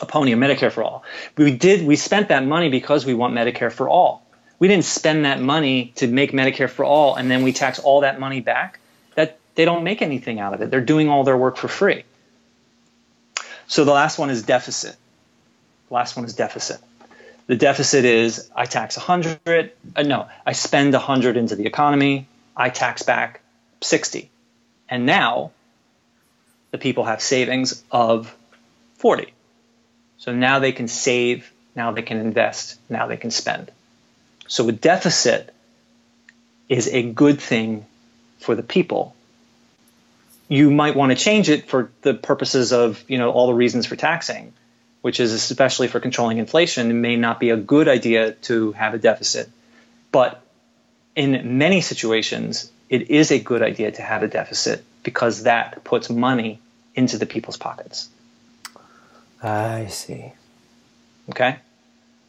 a 0.00 0.06
pony, 0.06 0.32
a 0.32 0.36
Medicare 0.36 0.72
for 0.72 0.82
all. 0.82 1.04
We 1.36 1.54
did. 1.54 1.86
We 1.86 1.96
spent 1.96 2.28
that 2.28 2.44
money 2.44 2.70
because 2.70 3.04
we 3.04 3.14
want 3.14 3.34
Medicare 3.34 3.70
for 3.70 3.88
all. 3.88 4.24
We 4.58 4.68
didn't 4.68 4.86
spend 4.86 5.24
that 5.24 5.40
money 5.40 5.92
to 5.96 6.08
make 6.08 6.32
Medicare 6.32 6.68
for 6.68 6.84
all, 6.84 7.14
and 7.14 7.30
then 7.30 7.42
we 7.42 7.52
tax 7.52 7.78
all 7.78 8.00
that 8.00 8.18
money 8.18 8.40
back. 8.40 8.80
That 9.14 9.38
they 9.54 9.64
don't 9.64 9.84
make 9.84 10.02
anything 10.02 10.40
out 10.40 10.54
of 10.54 10.62
it. 10.62 10.70
They're 10.70 10.80
doing 10.80 11.08
all 11.08 11.24
their 11.24 11.36
work 11.36 11.56
for 11.56 11.68
free. 11.68 12.04
So 13.68 13.84
the 13.84 13.92
last 13.92 14.18
one 14.18 14.30
is 14.30 14.42
deficit. 14.42 14.96
last 15.90 16.16
one 16.16 16.24
is 16.24 16.34
deficit. 16.34 16.80
The 17.46 17.56
deficit 17.56 18.04
is 18.04 18.50
I 18.56 18.64
tax 18.64 18.96
100, 18.96 19.72
uh, 19.94 20.02
no, 20.02 20.28
I 20.44 20.52
spend 20.52 20.94
100 20.94 21.36
into 21.36 21.54
the 21.54 21.66
economy, 21.66 22.26
I 22.56 22.70
tax 22.70 23.02
back 23.02 23.40
60. 23.82 24.30
And 24.88 25.04
now 25.04 25.52
the 26.70 26.78
people 26.78 27.04
have 27.04 27.20
savings 27.20 27.82
of 27.90 28.34
40. 28.96 29.32
So 30.16 30.34
now 30.34 30.58
they 30.58 30.72
can 30.72 30.88
save, 30.88 31.50
now 31.76 31.92
they 31.92 32.02
can 32.02 32.18
invest, 32.18 32.78
now 32.88 33.06
they 33.06 33.18
can 33.18 33.30
spend. 33.30 33.70
So 34.46 34.66
a 34.68 34.72
deficit 34.72 35.54
is 36.70 36.88
a 36.88 37.02
good 37.02 37.40
thing 37.40 37.84
for 38.40 38.54
the 38.54 38.62
people 38.62 39.14
you 40.48 40.70
might 40.70 40.96
want 40.96 41.10
to 41.10 41.16
change 41.16 41.48
it 41.48 41.68
for 41.68 41.90
the 42.02 42.14
purposes 42.14 42.72
of 42.72 43.04
you 43.08 43.18
know 43.18 43.30
all 43.30 43.46
the 43.46 43.54
reasons 43.54 43.86
for 43.86 43.96
taxing, 43.96 44.52
which 45.02 45.20
is 45.20 45.32
especially 45.32 45.88
for 45.88 46.00
controlling 46.00 46.38
inflation. 46.38 46.90
It 46.90 46.94
may 46.94 47.16
not 47.16 47.38
be 47.38 47.50
a 47.50 47.56
good 47.56 47.88
idea 47.88 48.32
to 48.32 48.72
have 48.72 48.94
a 48.94 48.98
deficit, 48.98 49.48
but 50.10 50.42
in 51.14 51.58
many 51.58 51.80
situations, 51.80 52.70
it 52.88 53.10
is 53.10 53.30
a 53.30 53.38
good 53.38 53.62
idea 53.62 53.90
to 53.92 54.02
have 54.02 54.22
a 54.22 54.28
deficit 54.28 54.84
because 55.02 55.42
that 55.42 55.84
puts 55.84 56.08
money 56.08 56.60
into 56.94 57.18
the 57.18 57.26
people's 57.26 57.56
pockets. 57.56 58.08
I 59.42 59.86
see. 59.86 60.32
Okay. 61.30 61.58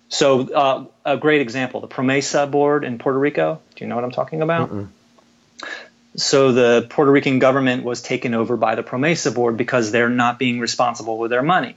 So, 0.10 0.52
uh, 0.52 0.86
a 1.06 1.18
great 1.18 1.42
example 1.42 1.82
the 1.82 1.88
PROMESA 1.88 2.50
board 2.50 2.84
in 2.84 2.98
Puerto 2.98 3.18
Rico. 3.18 3.62
Do 3.76 3.84
you 3.84 3.88
know 3.88 3.96
what 3.96 4.04
I'm 4.04 4.12
talking 4.12 4.42
about? 4.42 4.70
Mm-mm. 4.70 4.90
So 6.20 6.52
the 6.52 6.86
Puerto 6.90 7.12
Rican 7.12 7.40
government 7.40 7.86
was 7.86 8.02
taken 8.02 8.34
over 8.34 8.58
by 8.58 8.76
the 8.76 8.84
PROMESA 8.84 9.34
board 9.34 9.56
because 9.56 9.92
they're 9.92 10.10
not 10.10 10.38
being 10.38 10.60
responsible 10.60 11.18
with 11.18 11.32
their 11.32 11.42
money. 11.42 11.76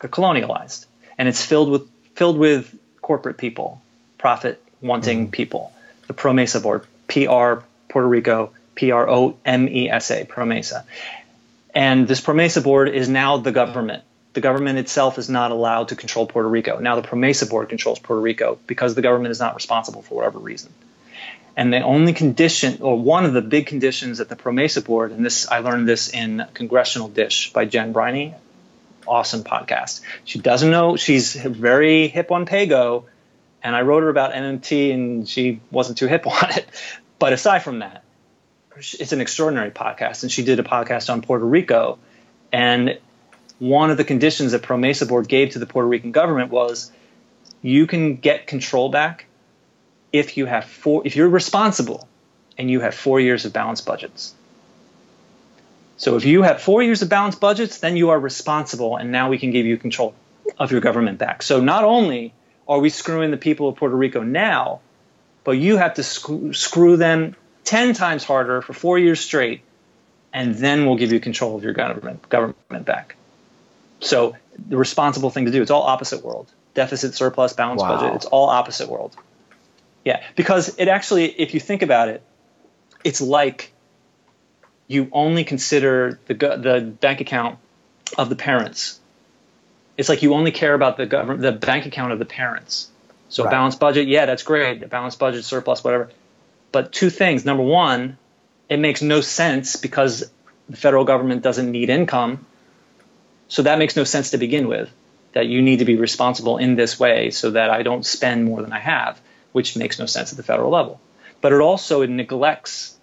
They're 0.00 0.08
colonialized, 0.08 0.86
and 1.18 1.28
it's 1.28 1.44
filled 1.44 1.70
with 1.70 1.86
filled 2.14 2.38
with 2.38 2.74
corporate 3.02 3.36
people, 3.36 3.82
profit 4.16 4.62
wanting 4.80 5.24
mm-hmm. 5.24 5.30
people. 5.30 5.72
The 6.06 6.14
PROMESA 6.14 6.62
board, 6.62 6.86
P 7.06 7.26
R 7.26 7.62
Puerto 7.90 8.08
Rico, 8.08 8.50
P 8.74 8.92
R 8.92 9.08
O 9.08 9.36
M 9.44 9.68
E 9.68 9.90
S 9.90 10.10
A, 10.10 10.24
PROMESA, 10.24 10.84
and 11.74 12.08
this 12.08 12.22
PROMESA 12.22 12.62
board 12.62 12.88
is 12.88 13.10
now 13.10 13.36
the 13.36 13.52
government. 13.52 14.04
The 14.32 14.40
government 14.40 14.78
itself 14.78 15.18
is 15.18 15.28
not 15.28 15.50
allowed 15.50 15.88
to 15.88 15.96
control 15.96 16.26
Puerto 16.26 16.48
Rico. 16.48 16.78
Now 16.78 16.98
the 16.98 17.06
PROMESA 17.06 17.50
board 17.50 17.68
controls 17.68 17.98
Puerto 17.98 18.22
Rico 18.22 18.58
because 18.66 18.94
the 18.94 19.02
government 19.02 19.32
is 19.32 19.40
not 19.40 19.54
responsible 19.54 20.00
for 20.00 20.14
whatever 20.14 20.38
reason. 20.38 20.72
And 21.56 21.72
the 21.72 21.80
only 21.82 22.12
condition, 22.12 22.78
or 22.80 22.98
one 22.98 23.24
of 23.24 23.32
the 23.32 23.42
big 23.42 23.66
conditions 23.66 24.20
at 24.20 24.28
the 24.28 24.36
PROMESA 24.36 24.84
board, 24.84 25.12
and 25.12 25.24
this 25.24 25.48
I 25.50 25.58
learned 25.58 25.88
this 25.88 26.08
in 26.08 26.46
Congressional 26.54 27.08
Dish 27.08 27.52
by 27.52 27.64
Jen 27.64 27.92
Briney, 27.92 28.34
awesome 29.06 29.42
podcast. 29.42 30.00
She 30.24 30.38
doesn't 30.38 30.70
know, 30.70 30.96
she's 30.96 31.34
very 31.34 32.08
hip 32.08 32.30
on 32.30 32.46
PAYGO, 32.46 33.04
and 33.62 33.76
I 33.76 33.82
wrote 33.82 34.02
her 34.02 34.08
about 34.08 34.32
MMT, 34.32 34.94
and 34.94 35.28
she 35.28 35.60
wasn't 35.70 35.98
too 35.98 36.06
hip 36.06 36.26
on 36.26 36.50
it. 36.56 36.66
But 37.18 37.32
aside 37.32 37.60
from 37.62 37.80
that, 37.80 38.04
it's 38.76 39.12
an 39.12 39.20
extraordinary 39.20 39.70
podcast, 39.70 40.22
and 40.22 40.32
she 40.32 40.44
did 40.44 40.58
a 40.60 40.62
podcast 40.62 41.12
on 41.12 41.20
Puerto 41.20 41.44
Rico, 41.44 41.98
and 42.52 42.98
one 43.58 43.90
of 43.90 43.98
the 43.98 44.04
conditions 44.04 44.52
that 44.52 44.62
PROMESA 44.62 45.06
board 45.06 45.28
gave 45.28 45.50
to 45.50 45.58
the 45.58 45.66
Puerto 45.66 45.86
Rican 45.86 46.12
government 46.12 46.50
was 46.50 46.90
you 47.60 47.86
can 47.86 48.16
get 48.16 48.46
control 48.46 48.88
back 48.88 49.26
if 50.12 50.36
you 50.36 50.46
have 50.46 50.64
four, 50.64 51.02
if 51.04 51.16
you're 51.16 51.28
responsible 51.28 52.08
and 52.58 52.70
you 52.70 52.80
have 52.80 52.94
four 52.94 53.20
years 53.20 53.44
of 53.44 53.52
balanced 53.52 53.86
budgets. 53.86 54.34
So 55.96 56.16
if 56.16 56.24
you 56.24 56.42
have 56.42 56.62
four 56.62 56.82
years 56.82 57.02
of 57.02 57.08
balanced 57.08 57.40
budgets, 57.40 57.78
then 57.78 57.96
you 57.96 58.10
are 58.10 58.18
responsible, 58.18 58.96
and 58.96 59.12
now 59.12 59.28
we 59.28 59.38
can 59.38 59.50
give 59.50 59.66
you 59.66 59.76
control 59.76 60.14
of 60.58 60.72
your 60.72 60.80
government 60.80 61.18
back. 61.18 61.42
So 61.42 61.60
not 61.60 61.84
only 61.84 62.32
are 62.66 62.78
we 62.78 62.88
screwing 62.88 63.30
the 63.30 63.36
people 63.36 63.68
of 63.68 63.76
Puerto 63.76 63.96
Rico 63.96 64.22
now, 64.22 64.80
but 65.44 65.52
you 65.52 65.76
have 65.76 65.94
to 65.94 66.02
sc- 66.02 66.52
screw 66.54 66.96
them 66.96 67.36
10 67.64 67.94
times 67.94 68.24
harder 68.24 68.62
for 68.62 68.72
four 68.72 68.98
years 68.98 69.20
straight, 69.20 69.60
and 70.32 70.54
then 70.54 70.86
we'll 70.86 70.96
give 70.96 71.12
you 71.12 71.20
control 71.20 71.56
of 71.56 71.64
your 71.64 71.72
government, 71.72 72.28
government 72.28 72.86
back. 72.86 73.16
So 74.00 74.36
the 74.68 74.76
responsible 74.76 75.30
thing 75.30 75.44
to 75.46 75.50
do, 75.50 75.60
it's 75.62 75.70
all 75.70 75.82
opposite 75.82 76.24
world. 76.24 76.50
Deficit, 76.74 77.14
surplus, 77.14 77.52
balanced 77.52 77.84
wow. 77.84 77.96
budget, 77.96 78.14
it's 78.16 78.26
all 78.26 78.48
opposite 78.48 78.88
world. 78.88 79.16
Yeah, 80.04 80.22
because 80.34 80.76
it 80.78 80.88
actually, 80.88 81.26
if 81.26 81.54
you 81.54 81.60
think 81.60 81.82
about 81.82 82.08
it, 82.08 82.22
it's 83.04 83.20
like 83.20 83.72
you 84.86 85.08
only 85.12 85.44
consider 85.44 86.18
the 86.26 86.34
the 86.34 86.96
bank 87.00 87.20
account 87.20 87.58
of 88.18 88.28
the 88.28 88.36
parents. 88.36 88.98
It's 89.96 90.08
like 90.08 90.22
you 90.22 90.34
only 90.34 90.50
care 90.50 90.74
about 90.74 90.96
the 90.96 91.06
government, 91.06 91.42
the 91.42 91.52
bank 91.52 91.86
account 91.86 92.12
of 92.12 92.18
the 92.18 92.24
parents. 92.24 92.88
So 93.28 93.44
right. 93.44 93.50
balanced 93.50 93.78
budget, 93.78 94.08
yeah, 94.08 94.26
that's 94.26 94.42
great. 94.42 94.82
A 94.82 94.88
balanced 94.88 95.18
budget, 95.18 95.44
surplus, 95.44 95.84
whatever. 95.84 96.10
But 96.72 96.92
two 96.92 97.10
things. 97.10 97.44
Number 97.44 97.62
one, 97.62 98.18
it 98.68 98.78
makes 98.78 99.02
no 99.02 99.20
sense 99.20 99.76
because 99.76 100.30
the 100.68 100.76
federal 100.76 101.04
government 101.04 101.42
doesn't 101.42 101.70
need 101.70 101.90
income. 101.90 102.46
So 103.48 103.62
that 103.62 103.78
makes 103.78 103.96
no 103.96 104.04
sense 104.04 104.30
to 104.30 104.38
begin 104.38 104.68
with. 104.68 104.90
That 105.32 105.46
you 105.46 105.62
need 105.62 105.78
to 105.78 105.84
be 105.84 105.96
responsible 105.96 106.58
in 106.58 106.74
this 106.74 106.98
way 106.98 107.30
so 107.30 107.52
that 107.52 107.70
I 107.70 107.82
don't 107.82 108.04
spend 108.04 108.44
more 108.44 108.62
than 108.62 108.72
I 108.72 108.80
have, 108.80 109.20
which 109.52 109.76
makes 109.76 109.98
no 109.98 110.06
sense 110.06 110.32
at 110.32 110.36
the 110.36 110.42
federal 110.42 110.70
level. 110.70 111.00
But 111.40 111.52
it 111.52 111.60
also 111.60 112.02
it 112.02 112.10
neglects 112.10 112.96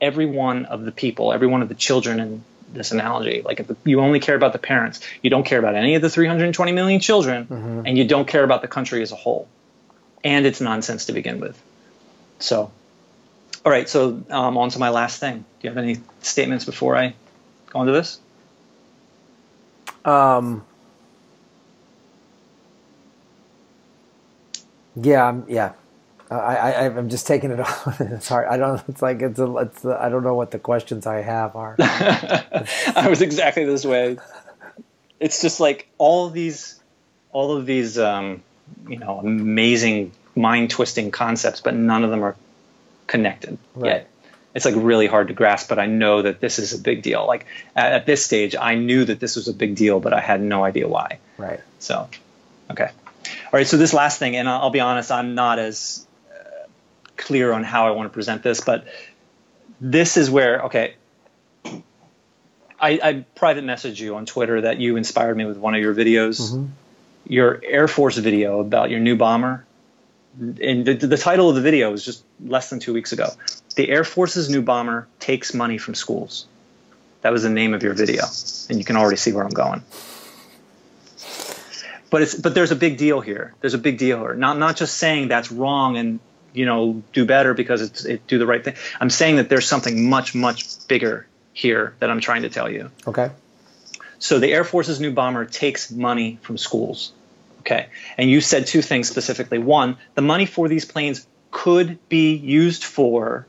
every 0.00 0.26
one 0.26 0.66
of 0.66 0.84
the 0.84 0.92
people, 0.92 1.32
every 1.32 1.46
one 1.46 1.62
of 1.62 1.68
the 1.68 1.74
children 1.74 2.20
in 2.20 2.44
this 2.72 2.92
analogy. 2.92 3.42
Like 3.42 3.60
if 3.60 3.70
you 3.84 4.00
only 4.00 4.20
care 4.20 4.36
about 4.36 4.52
the 4.52 4.58
parents, 4.58 5.00
you 5.22 5.30
don't 5.30 5.44
care 5.44 5.58
about 5.58 5.74
any 5.74 5.94
of 5.94 6.02
the 6.02 6.10
320 6.10 6.72
million 6.72 7.00
children, 7.00 7.46
mm-hmm. 7.46 7.86
and 7.86 7.98
you 7.98 8.06
don't 8.06 8.26
care 8.26 8.44
about 8.44 8.62
the 8.62 8.68
country 8.68 9.02
as 9.02 9.12
a 9.12 9.16
whole. 9.16 9.48
And 10.22 10.46
it's 10.46 10.60
nonsense 10.60 11.06
to 11.06 11.12
begin 11.12 11.40
with. 11.40 11.60
So, 12.38 12.70
all 13.64 13.72
right. 13.72 13.88
So 13.88 14.22
um, 14.30 14.58
on 14.58 14.70
to 14.70 14.78
my 14.78 14.90
last 14.90 15.18
thing. 15.20 15.38
Do 15.38 15.44
you 15.68 15.70
have 15.70 15.78
any 15.78 16.00
statements 16.20 16.64
before 16.64 16.96
I 16.96 17.14
go 17.70 17.80
into 17.80 17.92
this? 17.92 18.18
Um. 20.04 20.64
Yeah, 24.96 25.40
yeah. 25.48 25.72
I, 26.30 26.72
I 26.72 26.84
I'm 26.86 27.08
just 27.08 27.26
taking 27.26 27.50
it 27.50 27.60
off. 27.60 28.00
it's 28.00 28.28
hard. 28.28 28.46
I 28.46 28.56
don't. 28.56 28.82
It's 28.88 29.02
like 29.02 29.20
it's 29.22 29.38
a. 29.38 29.56
It's. 29.56 29.84
A, 29.84 29.98
I 30.00 30.08
don't 30.08 30.22
know 30.22 30.34
what 30.34 30.50
the 30.50 30.58
questions 30.58 31.06
I 31.06 31.22
have 31.22 31.56
are. 31.56 31.76
I 31.80 33.06
was 33.08 33.20
exactly 33.20 33.64
this 33.64 33.84
way. 33.84 34.18
It's 35.18 35.42
just 35.42 35.60
like 35.60 35.88
all 35.98 36.26
of 36.26 36.32
these, 36.32 36.80
all 37.32 37.56
of 37.56 37.66
these, 37.66 37.98
um, 37.98 38.42
you 38.88 38.98
know, 38.98 39.18
amazing 39.18 40.12
mind 40.34 40.70
twisting 40.70 41.10
concepts, 41.10 41.60
but 41.60 41.74
none 41.74 42.04
of 42.04 42.10
them 42.10 42.24
are 42.24 42.36
connected 43.06 43.58
right. 43.74 43.88
yet. 43.88 44.10
It's 44.54 44.64
like 44.64 44.74
really 44.76 45.06
hard 45.06 45.28
to 45.28 45.34
grasp, 45.34 45.68
but 45.68 45.78
I 45.78 45.86
know 45.86 46.22
that 46.22 46.40
this 46.40 46.58
is 46.58 46.72
a 46.72 46.78
big 46.78 47.02
deal. 47.02 47.26
Like 47.26 47.46
at, 47.76 47.92
at 47.92 48.06
this 48.06 48.24
stage, 48.24 48.56
I 48.56 48.76
knew 48.76 49.04
that 49.04 49.20
this 49.20 49.36
was 49.36 49.46
a 49.46 49.52
big 49.52 49.76
deal, 49.76 50.00
but 50.00 50.12
I 50.12 50.20
had 50.20 50.40
no 50.40 50.64
idea 50.64 50.88
why. 50.88 51.18
Right. 51.36 51.60
So, 51.80 52.08
okay. 52.70 52.88
All 53.26 53.52
right. 53.52 53.66
So 53.66 53.76
this 53.76 53.92
last 53.92 54.18
thing, 54.18 54.36
and 54.36 54.48
I'll, 54.48 54.62
I'll 54.62 54.70
be 54.70 54.80
honest, 54.80 55.12
I'm 55.12 55.34
not 55.34 55.58
as 55.58 56.06
clear 57.20 57.52
on 57.52 57.64
how 57.64 57.86
I 57.86 57.92
want 57.92 58.10
to 58.10 58.14
present 58.14 58.42
this, 58.42 58.60
but 58.60 58.86
this 59.80 60.16
is 60.16 60.30
where 60.30 60.62
okay. 60.64 60.94
I, 62.82 62.98
I 63.02 63.24
private 63.34 63.64
messaged 63.64 64.00
you 64.00 64.16
on 64.16 64.24
Twitter 64.24 64.62
that 64.62 64.78
you 64.78 64.96
inspired 64.96 65.36
me 65.36 65.44
with 65.44 65.58
one 65.58 65.74
of 65.74 65.82
your 65.82 65.94
videos, 65.94 66.40
mm-hmm. 66.40 66.66
your 67.26 67.60
Air 67.62 67.86
Force 67.88 68.16
video 68.16 68.60
about 68.60 68.88
your 68.88 69.00
new 69.00 69.16
bomber 69.16 69.66
and 70.38 70.86
the, 70.86 70.94
the, 70.94 71.16
title 71.16 71.48
of 71.48 71.56
the 71.56 71.60
video 71.60 71.90
was 71.90 72.04
just 72.04 72.24
less 72.44 72.70
than 72.70 72.78
two 72.78 72.92
weeks 72.92 73.12
ago. 73.12 73.28
The 73.76 73.88
Air 73.88 74.04
Force's 74.04 74.48
new 74.48 74.62
bomber 74.62 75.08
takes 75.18 75.54
money 75.54 75.78
from 75.78 75.94
schools. 75.94 76.46
That 77.22 77.32
was 77.32 77.42
the 77.42 77.50
name 77.50 77.74
of 77.74 77.82
your 77.82 77.94
video, 77.94 78.24
and 78.68 78.78
you 78.78 78.84
can 78.84 78.96
already 78.96 79.16
see 79.16 79.32
where 79.32 79.44
I'm 79.44 79.50
going. 79.50 79.82
But 82.08 82.22
it's 82.22 82.34
but 82.34 82.54
there's 82.54 82.70
a 82.70 82.76
big 82.76 82.96
deal 82.96 83.20
here. 83.20 83.54
There's 83.60 83.74
a 83.74 83.78
big 83.78 83.98
deal 83.98 84.18
here. 84.20 84.34
Not 84.34 84.58
not 84.58 84.76
just 84.76 84.96
saying 84.96 85.28
that's 85.28 85.52
wrong 85.52 85.96
and 85.96 86.20
you 86.52 86.66
know 86.66 87.02
do 87.12 87.24
better 87.24 87.54
because 87.54 87.82
it's 87.82 88.04
it 88.04 88.26
do 88.26 88.38
the 88.38 88.46
right 88.46 88.62
thing. 88.62 88.74
I'm 89.00 89.10
saying 89.10 89.36
that 89.36 89.48
there's 89.48 89.68
something 89.68 90.08
much 90.08 90.34
much 90.34 90.86
bigger 90.88 91.26
here 91.52 91.94
that 91.98 92.10
I'm 92.10 92.20
trying 92.20 92.42
to 92.42 92.48
tell 92.48 92.70
you. 92.70 92.90
Okay. 93.06 93.30
So 94.18 94.38
the 94.38 94.52
Air 94.52 94.64
Force's 94.64 95.00
new 95.00 95.12
bomber 95.12 95.44
takes 95.44 95.90
money 95.90 96.38
from 96.42 96.58
schools. 96.58 97.12
Okay. 97.60 97.86
And 98.18 98.30
you 98.30 98.40
said 98.40 98.66
two 98.66 98.82
things 98.82 99.08
specifically. 99.08 99.58
One, 99.58 99.96
the 100.14 100.22
money 100.22 100.46
for 100.46 100.68
these 100.68 100.84
planes 100.84 101.26
could 101.50 101.98
be 102.08 102.34
used 102.34 102.84
for 102.84 103.46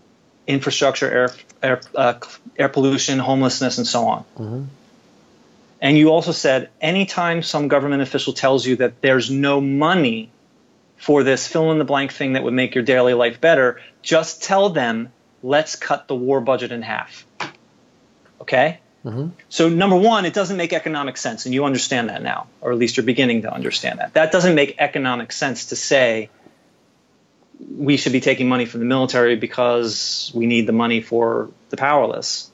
infrastructure, 0.48 1.10
air, 1.10 1.30
air, 1.62 1.82
uh, 1.96 2.14
air 2.58 2.70
pollution, 2.70 3.20
homelessness, 3.20 3.78
and 3.78 3.88
so 3.88 4.08
on. 4.08 4.24
Mm-hmm. 4.38 4.64
And 5.82 5.98
you 5.98 6.10
also 6.10 6.32
said 6.32 6.70
anytime 6.80 7.42
some 7.42 7.68
government 7.68 8.02
official 8.02 8.34
tells 8.34 8.66
you 8.66 8.78
that 8.78 9.02
there's 9.02 9.32
no 9.32 9.60
money 9.60 10.30
for 11.02 11.24
this 11.24 11.48
fill 11.48 11.72
in 11.72 11.80
the 11.80 11.84
blank 11.84 12.14
thing 12.14 12.34
that 12.34 12.44
would 12.44 12.54
make 12.54 12.76
your 12.76 12.84
daily 12.84 13.16
life 13.16 13.42
better, 13.42 13.82
just 14.04 14.44
tell 14.44 14.70
them, 14.70 15.12
let's 15.42 15.76
cut 15.76 16.08
the 16.08 16.14
war 16.14 16.40
budget 16.40 16.72
in 16.72 16.84
half. 16.84 17.26
Okay? 18.40 18.80
Mm-hmm. 19.04 19.30
So, 19.50 19.68
number 19.68 19.96
one, 19.96 20.26
it 20.26 20.36
doesn't 20.36 20.58
make 20.58 20.74
economic 20.74 21.18
sense, 21.18 21.48
and 21.48 21.56
you 21.56 21.66
understand 21.66 22.10
that 22.10 22.22
now, 22.22 22.50
or 22.62 22.72
at 22.72 22.78
least 22.78 22.98
you're 22.98 23.06
beginning 23.06 23.42
to 23.42 23.52
understand 23.52 23.98
that. 23.98 24.14
That 24.14 24.32
doesn't 24.32 24.54
make 24.54 24.76
economic 24.78 25.32
sense 25.32 25.66
to 25.68 25.76
say 25.76 26.30
we 27.60 27.98
should 27.98 28.12
be 28.12 28.22
taking 28.22 28.48
money 28.48 28.66
from 28.66 28.80
the 28.80 28.86
military 28.86 29.36
because 29.38 30.32
we 30.36 30.46
need 30.46 30.68
the 30.68 30.72
money 30.72 31.02
for 31.02 31.50
the 31.72 31.78
powerless. 31.78 32.52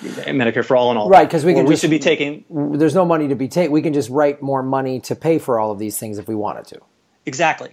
Medicare 0.00 0.64
for 0.64 0.74
all 0.74 0.88
and 0.88 0.98
all. 0.98 1.10
Right, 1.10 1.28
because 1.28 1.44
we 1.44 1.52
can. 1.52 1.66
we 1.66 1.72
just, 1.72 1.82
should 1.82 1.90
be 1.90 1.98
taking. 1.98 2.46
There's 2.48 2.94
no 2.94 3.04
money 3.04 3.28
to 3.28 3.34
be 3.34 3.48
taken. 3.48 3.72
We 3.72 3.82
can 3.82 3.92
just 3.92 4.08
write 4.08 4.40
more 4.40 4.62
money 4.62 5.00
to 5.00 5.14
pay 5.14 5.38
for 5.38 5.60
all 5.60 5.70
of 5.70 5.78
these 5.78 5.98
things 5.98 6.16
if 6.16 6.26
we 6.26 6.34
wanted 6.34 6.66
to. 6.68 6.80
Exactly, 7.26 7.70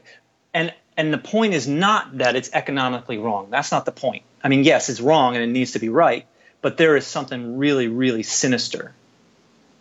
and 0.54 0.74
and 0.98 1.14
the 1.14 1.18
point 1.18 1.54
is 1.54 1.68
not 1.68 2.18
that 2.18 2.36
it's 2.36 2.50
economically 2.54 3.18
wrong. 3.18 3.50
That's 3.50 3.72
not 3.72 3.86
the 3.86 3.92
point. 3.92 4.24
I 4.44 4.50
mean, 4.50 4.64
yes, 4.64 4.90
it's 4.90 5.02
wrong 5.02 5.36
and 5.36 5.44
it 5.44 5.48
needs 5.48 5.72
to 5.74 5.80
be 5.80 5.90
right 5.90 6.26
but 6.62 6.78
there 6.78 6.96
is 6.98 7.08
something 7.08 7.58
really, 7.58 7.88
really 7.88 8.24
sinister 8.24 8.94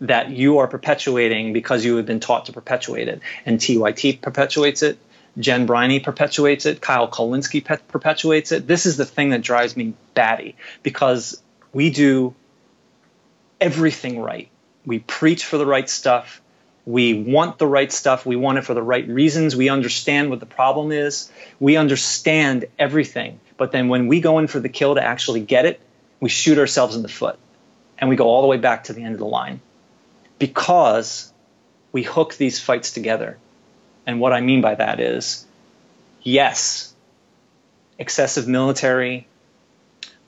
that 0.00 0.30
you 0.30 0.58
are 0.58 0.68
perpetuating 0.68 1.52
because 1.52 1.84
you 1.84 1.96
have 1.96 2.06
been 2.06 2.20
taught 2.20 2.46
to 2.46 2.52
perpetuate 2.52 3.08
it. 3.08 3.20
And 3.44 3.58
TYT 3.58 4.20
perpetuates 4.20 4.82
it. 4.82 4.98
Jen 5.38 5.66
Briney 5.66 6.00
perpetuates 6.00 6.66
it. 6.66 6.80
Kyle 6.80 7.08
Kulinski 7.08 7.64
pe- 7.64 7.78
perpetuates 7.88 8.52
it. 8.52 8.66
This 8.66 8.86
is 8.86 8.96
the 8.96 9.04
thing 9.04 9.30
that 9.30 9.42
drives 9.42 9.76
me 9.76 9.94
batty 10.14 10.56
because 10.82 11.40
we 11.72 11.90
do 11.90 12.34
everything 13.60 14.20
right. 14.20 14.48
We 14.86 15.00
preach 15.00 15.44
for 15.44 15.58
the 15.58 15.66
right 15.66 15.88
stuff. 15.88 16.40
We 16.88 17.12
want 17.12 17.58
the 17.58 17.66
right 17.66 17.92
stuff. 17.92 18.24
We 18.24 18.36
want 18.36 18.56
it 18.56 18.62
for 18.62 18.72
the 18.72 18.82
right 18.82 19.06
reasons. 19.06 19.54
We 19.54 19.68
understand 19.68 20.30
what 20.30 20.40
the 20.40 20.46
problem 20.46 20.90
is. 20.90 21.30
We 21.60 21.76
understand 21.76 22.64
everything. 22.78 23.40
But 23.58 23.72
then 23.72 23.88
when 23.88 24.06
we 24.06 24.22
go 24.22 24.38
in 24.38 24.46
for 24.46 24.58
the 24.58 24.70
kill 24.70 24.94
to 24.94 25.04
actually 25.04 25.42
get 25.42 25.66
it, 25.66 25.82
we 26.18 26.30
shoot 26.30 26.56
ourselves 26.56 26.96
in 26.96 27.02
the 27.02 27.08
foot 27.08 27.38
and 27.98 28.08
we 28.08 28.16
go 28.16 28.24
all 28.24 28.40
the 28.40 28.48
way 28.48 28.56
back 28.56 28.84
to 28.84 28.94
the 28.94 29.02
end 29.02 29.12
of 29.12 29.18
the 29.18 29.26
line 29.26 29.60
because 30.38 31.30
we 31.92 32.04
hook 32.04 32.36
these 32.36 32.58
fights 32.58 32.90
together. 32.90 33.36
And 34.06 34.18
what 34.18 34.32
I 34.32 34.40
mean 34.40 34.62
by 34.62 34.74
that 34.76 34.98
is 34.98 35.44
yes, 36.22 36.94
excessive 37.98 38.48
military, 38.48 39.28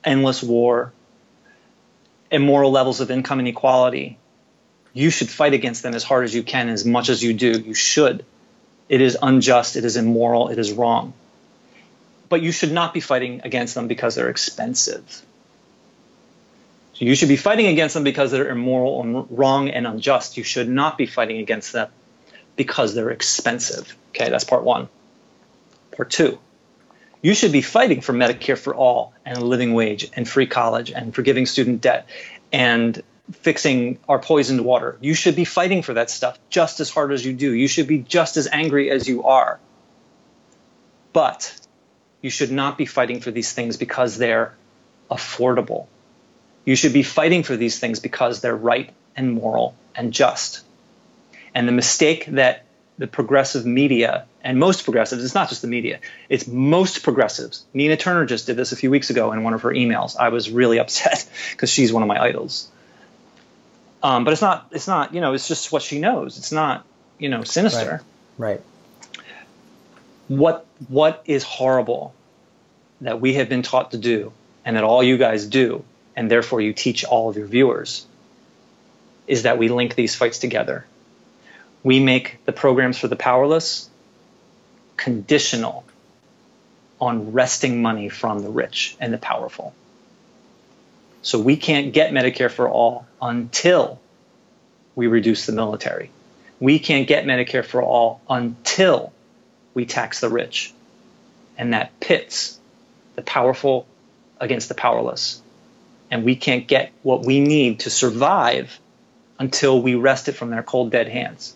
endless 0.04 0.42
war, 0.42 0.92
immoral 2.30 2.70
levels 2.70 3.00
of 3.00 3.10
income 3.10 3.40
inequality. 3.40 4.18
You 4.92 5.10
should 5.10 5.28
fight 5.28 5.54
against 5.54 5.82
them 5.82 5.94
as 5.94 6.02
hard 6.02 6.24
as 6.24 6.34
you 6.34 6.42
can, 6.42 6.68
as 6.68 6.84
much 6.84 7.08
as 7.08 7.22
you 7.22 7.32
do. 7.32 7.50
You 7.60 7.74
should. 7.74 8.24
It 8.88 9.00
is 9.00 9.16
unjust, 9.20 9.76
it 9.76 9.84
is 9.84 9.96
immoral, 9.96 10.48
it 10.48 10.58
is 10.58 10.72
wrong. 10.72 11.12
But 12.28 12.42
you 12.42 12.52
should 12.52 12.72
not 12.72 12.92
be 12.92 13.00
fighting 13.00 13.42
against 13.44 13.74
them 13.74 13.86
because 13.86 14.14
they're 14.14 14.28
expensive 14.28 15.22
so 17.00 17.06
you 17.06 17.14
should 17.14 17.30
be 17.30 17.36
fighting 17.36 17.66
against 17.66 17.94
them 17.94 18.04
because 18.04 18.30
they're 18.30 18.50
immoral 18.50 19.00
and 19.00 19.26
wrong 19.30 19.70
and 19.70 19.86
unjust. 19.86 20.36
You 20.36 20.44
should 20.44 20.68
not 20.68 20.98
be 20.98 21.06
fighting 21.06 21.38
against 21.38 21.72
them 21.72 21.88
because 22.56 22.94
they're 22.94 23.08
expensive. 23.08 23.96
Okay, 24.10 24.28
that's 24.28 24.44
part 24.44 24.64
one. 24.64 24.90
Part 25.96 26.10
two, 26.10 26.38
you 27.22 27.32
should 27.32 27.52
be 27.52 27.62
fighting 27.62 28.02
for 28.02 28.12
Medicare 28.12 28.58
for 28.58 28.74
all 28.74 29.14
and 29.24 29.38
a 29.38 29.42
living 29.42 29.72
wage 29.72 30.10
and 30.12 30.28
free 30.28 30.46
college 30.46 30.90
and 30.90 31.14
forgiving 31.14 31.46
student 31.46 31.80
debt 31.80 32.06
and 32.52 33.02
fixing 33.32 33.98
our 34.08 34.18
poisoned 34.18 34.64
water. 34.64 34.96
You 35.00 35.14
should 35.14 35.36
be 35.36 35.44
fighting 35.44 35.82
for 35.82 35.94
that 35.94 36.10
stuff 36.10 36.38
just 36.48 36.80
as 36.80 36.90
hard 36.90 37.12
as 37.12 37.24
you 37.24 37.32
do. 37.32 37.52
You 37.52 37.68
should 37.68 37.86
be 37.86 37.98
just 37.98 38.36
as 38.36 38.48
angry 38.50 38.90
as 38.90 39.08
you 39.08 39.24
are. 39.24 39.58
But 41.12 41.54
you 42.22 42.30
should 42.30 42.52
not 42.52 42.78
be 42.78 42.86
fighting 42.86 43.20
for 43.20 43.30
these 43.30 43.52
things 43.52 43.76
because 43.76 44.18
they're 44.18 44.54
affordable. 45.10 45.86
You 46.64 46.76
should 46.76 46.92
be 46.92 47.02
fighting 47.02 47.42
for 47.42 47.56
these 47.56 47.78
things 47.78 48.00
because 48.00 48.40
they're 48.40 48.56
right 48.56 48.90
and 49.16 49.32
moral 49.32 49.74
and 49.94 50.12
just. 50.12 50.62
And 51.54 51.66
the 51.66 51.72
mistake 51.72 52.26
that 52.26 52.64
the 52.98 53.06
progressive 53.06 53.64
media 53.64 54.26
and 54.42 54.58
most 54.58 54.84
progressives, 54.84 55.24
it's 55.24 55.34
not 55.34 55.48
just 55.48 55.62
the 55.62 55.68
media, 55.68 56.00
it's 56.28 56.46
most 56.46 57.02
progressives. 57.02 57.64
Nina 57.72 57.96
Turner 57.96 58.26
just 58.26 58.46
did 58.46 58.56
this 58.56 58.72
a 58.72 58.76
few 58.76 58.90
weeks 58.90 59.10
ago 59.10 59.32
in 59.32 59.42
one 59.42 59.54
of 59.54 59.62
her 59.62 59.70
emails. 59.70 60.16
I 60.16 60.28
was 60.28 60.50
really 60.50 60.78
upset 60.84 61.28
because 61.52 61.70
she's 61.70 61.92
one 61.92 62.02
of 62.02 62.08
my 62.08 62.22
idols. 62.22 62.68
Um, 64.02 64.24
but 64.24 64.32
it's 64.32 64.42
not, 64.42 64.68
it's 64.70 64.88
not, 64.88 65.14
you 65.14 65.20
know, 65.20 65.34
it's 65.34 65.48
just 65.48 65.72
what 65.72 65.82
she 65.82 66.00
knows. 66.00 66.38
It's 66.38 66.52
not, 66.52 66.86
you 67.18 67.28
know, 67.28 67.44
sinister. 67.44 68.02
Right. 68.38 68.60
right. 69.18 69.24
What, 70.28 70.66
what 70.88 71.22
is 71.26 71.42
horrible 71.42 72.14
that 73.00 73.20
we 73.20 73.34
have 73.34 73.48
been 73.48 73.62
taught 73.62 73.90
to 73.90 73.98
do 73.98 74.32
and 74.64 74.76
that 74.76 74.84
all 74.84 75.02
you 75.02 75.18
guys 75.18 75.46
do 75.46 75.84
and 76.16 76.30
therefore 76.30 76.60
you 76.60 76.72
teach 76.72 77.04
all 77.04 77.30
of 77.30 77.36
your 77.36 77.46
viewers, 77.46 78.06
is 79.26 79.44
that 79.44 79.58
we 79.58 79.68
link 79.68 79.94
these 79.94 80.14
fights 80.14 80.38
together. 80.38 80.84
We 81.82 82.00
make 82.00 82.44
the 82.44 82.52
programs 82.52 82.98
for 82.98 83.08
the 83.08 83.16
powerless 83.16 83.88
conditional 84.96 85.84
on 87.00 87.32
wresting 87.32 87.80
money 87.80 88.08
from 88.08 88.40
the 88.40 88.50
rich 88.50 88.96
and 89.00 89.12
the 89.12 89.18
powerful. 89.18 89.74
So 91.22 91.38
we 91.38 91.56
can't 91.56 91.92
get 91.92 92.12
Medicare 92.12 92.50
for 92.50 92.68
all 92.68 93.06
until 93.20 94.00
we 94.94 95.06
reduce 95.06 95.46
the 95.46 95.52
military. 95.52 96.10
We 96.58 96.78
can't 96.78 97.06
get 97.06 97.24
Medicare 97.24 97.64
for 97.64 97.82
all 97.82 98.20
until 98.28 99.12
we 99.74 99.86
tax 99.86 100.20
the 100.20 100.28
rich. 100.28 100.72
And 101.58 101.74
that 101.74 101.98
pits 102.00 102.58
the 103.16 103.22
powerful 103.22 103.86
against 104.38 104.68
the 104.68 104.74
powerless. 104.74 105.42
And 106.10 106.24
we 106.24 106.36
can't 106.36 106.66
get 106.66 106.92
what 107.02 107.24
we 107.24 107.40
need 107.40 107.80
to 107.80 107.90
survive 107.90 108.80
until 109.38 109.80
we 109.80 109.94
wrest 109.94 110.28
it 110.28 110.32
from 110.32 110.50
their 110.50 110.62
cold, 110.62 110.90
dead 110.90 111.08
hands. 111.08 111.54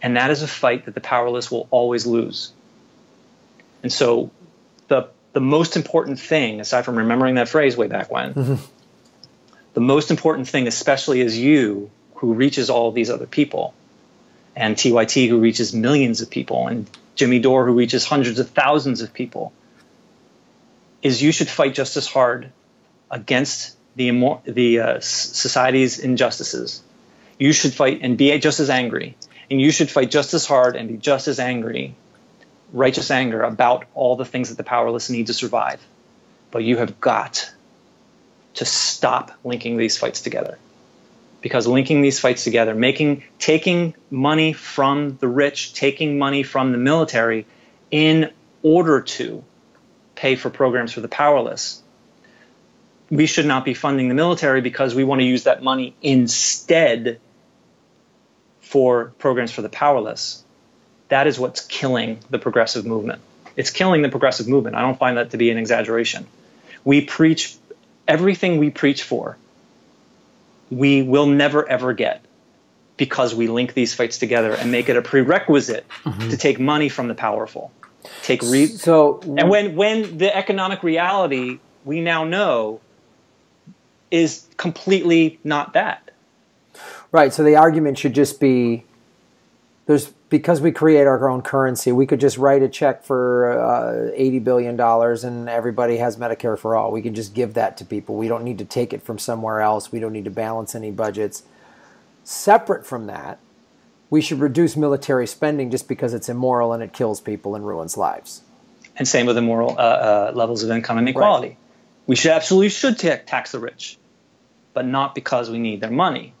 And 0.00 0.16
that 0.16 0.30
is 0.30 0.42
a 0.42 0.48
fight 0.48 0.86
that 0.86 0.94
the 0.94 1.00
powerless 1.00 1.50
will 1.50 1.68
always 1.70 2.06
lose. 2.06 2.52
And 3.82 3.92
so 3.92 4.30
the, 4.88 5.08
the 5.32 5.40
most 5.40 5.76
important 5.76 6.20
thing, 6.20 6.60
aside 6.60 6.84
from 6.84 6.96
remembering 6.96 7.36
that 7.36 7.48
phrase 7.48 7.76
way 7.76 7.88
back 7.88 8.10
when, 8.10 8.34
mm-hmm. 8.34 8.54
the 9.74 9.80
most 9.80 10.10
important 10.10 10.48
thing, 10.48 10.66
especially 10.66 11.22
as 11.22 11.38
you 11.38 11.90
who 12.16 12.34
reaches 12.34 12.70
all 12.70 12.92
these 12.92 13.10
other 13.10 13.26
people, 13.26 13.74
and 14.54 14.76
TYT 14.76 15.28
who 15.28 15.38
reaches 15.40 15.72
millions 15.72 16.20
of 16.20 16.30
people, 16.30 16.68
and 16.68 16.88
Jimmy 17.14 17.38
Dore 17.38 17.66
who 17.66 17.72
reaches 17.72 18.04
hundreds 18.04 18.38
of 18.38 18.50
thousands 18.50 19.00
of 19.00 19.12
people, 19.12 19.52
is 21.02 21.22
you 21.22 21.32
should 21.32 21.48
fight 21.48 21.74
just 21.74 21.96
as 21.96 22.06
hard 22.06 22.50
against 23.10 23.76
the, 23.96 24.38
the 24.44 24.80
uh, 24.80 25.00
society's 25.00 25.98
injustices. 25.98 26.82
You 27.38 27.52
should 27.52 27.72
fight 27.72 28.00
and 28.02 28.16
be 28.16 28.38
just 28.38 28.60
as 28.60 28.70
angry. 28.70 29.16
And 29.50 29.60
you 29.60 29.70
should 29.70 29.90
fight 29.90 30.10
just 30.10 30.32
as 30.32 30.46
hard 30.46 30.76
and 30.76 30.88
be 30.88 30.96
just 30.96 31.28
as 31.28 31.38
angry, 31.38 31.94
righteous 32.72 33.10
anger, 33.10 33.42
about 33.42 33.84
all 33.94 34.16
the 34.16 34.24
things 34.24 34.48
that 34.48 34.56
the 34.56 34.64
powerless 34.64 35.10
need 35.10 35.26
to 35.28 35.34
survive. 35.34 35.80
But 36.50 36.64
you 36.64 36.78
have 36.78 37.00
got 37.00 37.52
to 38.54 38.64
stop 38.64 39.32
linking 39.44 39.76
these 39.76 39.96
fights 39.96 40.20
together. 40.20 40.58
Because 41.40 41.66
linking 41.66 42.02
these 42.02 42.20
fights 42.20 42.44
together, 42.44 42.74
making 42.74 43.24
taking 43.38 43.94
money 44.10 44.52
from 44.52 45.16
the 45.16 45.28
rich, 45.28 45.74
taking 45.74 46.18
money 46.18 46.42
from 46.42 46.72
the 46.72 46.78
military 46.78 47.46
in 47.90 48.30
order 48.62 49.00
to 49.00 49.42
pay 50.14 50.36
for 50.36 50.50
programs 50.50 50.92
for 50.92 51.00
the 51.00 51.08
powerless. 51.08 51.82
We 53.10 53.26
should 53.26 53.46
not 53.46 53.64
be 53.64 53.74
funding 53.74 54.08
the 54.08 54.14
military 54.14 54.60
because 54.60 54.94
we 54.94 55.04
want 55.04 55.20
to 55.20 55.24
use 55.24 55.44
that 55.44 55.62
money 55.62 55.94
instead 56.00 57.20
for 58.60 59.12
programs 59.18 59.50
for 59.50 59.62
the 59.62 59.68
powerless. 59.68 60.41
That 61.12 61.26
is 61.26 61.38
what's 61.38 61.60
killing 61.60 62.20
the 62.30 62.38
progressive 62.38 62.86
movement. 62.86 63.20
It's 63.54 63.68
killing 63.68 64.00
the 64.00 64.08
progressive 64.08 64.48
movement. 64.48 64.76
I 64.76 64.80
don't 64.80 64.98
find 64.98 65.18
that 65.18 65.32
to 65.32 65.36
be 65.36 65.50
an 65.50 65.58
exaggeration. 65.58 66.26
We 66.84 67.02
preach 67.02 67.54
everything 68.08 68.56
we 68.56 68.70
preach 68.70 69.02
for, 69.02 69.36
we 70.70 71.02
will 71.02 71.26
never 71.26 71.68
ever 71.68 71.92
get 71.92 72.24
because 72.96 73.34
we 73.34 73.46
link 73.46 73.74
these 73.74 73.92
fights 73.92 74.16
together 74.16 74.54
and 74.54 74.72
make 74.72 74.88
it 74.88 74.96
a 74.96 75.02
prerequisite 75.02 75.86
mm-hmm. 76.02 76.30
to 76.30 76.36
take 76.38 76.58
money 76.58 76.88
from 76.88 77.08
the 77.08 77.14
powerful 77.14 77.70
take 78.22 78.40
re- 78.42 78.66
so 78.66 79.20
and 79.36 79.50
when 79.50 79.76
when 79.76 80.16
the 80.16 80.34
economic 80.34 80.82
reality 80.82 81.58
we 81.84 82.00
now 82.00 82.24
know 82.24 82.80
is 84.10 84.46
completely 84.56 85.38
not 85.44 85.74
that 85.74 86.10
right 87.12 87.32
so 87.34 87.42
the 87.42 87.56
argument 87.56 87.98
should 87.98 88.14
just 88.14 88.40
be 88.40 88.84
there's 89.86 90.08
because 90.28 90.60
we 90.60 90.72
create 90.72 91.06
our 91.06 91.28
own 91.28 91.42
currency 91.42 91.92
we 91.92 92.06
could 92.06 92.20
just 92.20 92.38
write 92.38 92.62
a 92.62 92.68
check 92.68 93.04
for 93.04 93.58
uh, 93.60 94.10
80 94.14 94.38
billion 94.40 94.76
dollars 94.76 95.24
and 95.24 95.48
everybody 95.48 95.96
has 95.98 96.16
medicare 96.16 96.58
for 96.58 96.76
all 96.76 96.92
we 96.92 97.02
can 97.02 97.14
just 97.14 97.34
give 97.34 97.54
that 97.54 97.76
to 97.76 97.84
people 97.84 98.16
we 98.16 98.28
don't 98.28 98.44
need 98.44 98.58
to 98.58 98.64
take 98.64 98.92
it 98.92 99.02
from 99.02 99.18
somewhere 99.18 99.60
else 99.60 99.92
we 99.92 100.00
don't 100.00 100.12
need 100.12 100.24
to 100.24 100.30
balance 100.30 100.74
any 100.74 100.90
budgets 100.90 101.42
separate 102.24 102.86
from 102.86 103.06
that 103.06 103.38
we 104.12 104.20
should 104.20 104.40
reduce 104.40 104.76
military 104.76 105.26
spending 105.26 105.70
just 105.70 105.88
because 105.88 106.12
it's 106.12 106.28
immoral 106.28 106.74
and 106.74 106.82
it 106.82 106.92
kills 106.92 107.18
people 107.18 107.54
and 107.54 107.66
ruins 107.66 107.96
lives. 107.96 108.42
And 108.94 109.08
same 109.08 109.24
with 109.24 109.38
immoral 109.38 109.70
uh, 109.70 109.82
uh, 109.82 110.32
levels 110.34 110.62
of 110.62 110.70
income 110.70 110.98
inequality. 110.98 111.48
Right. 111.48 111.56
We 112.06 112.16
should 112.16 112.32
absolutely 112.32 112.68
should 112.68 112.98
tax 112.98 113.52
the 113.52 113.58
rich, 113.58 113.96
but 114.74 114.84
not 114.84 115.14
because 115.14 115.48
we 115.48 115.58
need 115.58 115.80
their 115.80 115.90
money. 115.90 116.34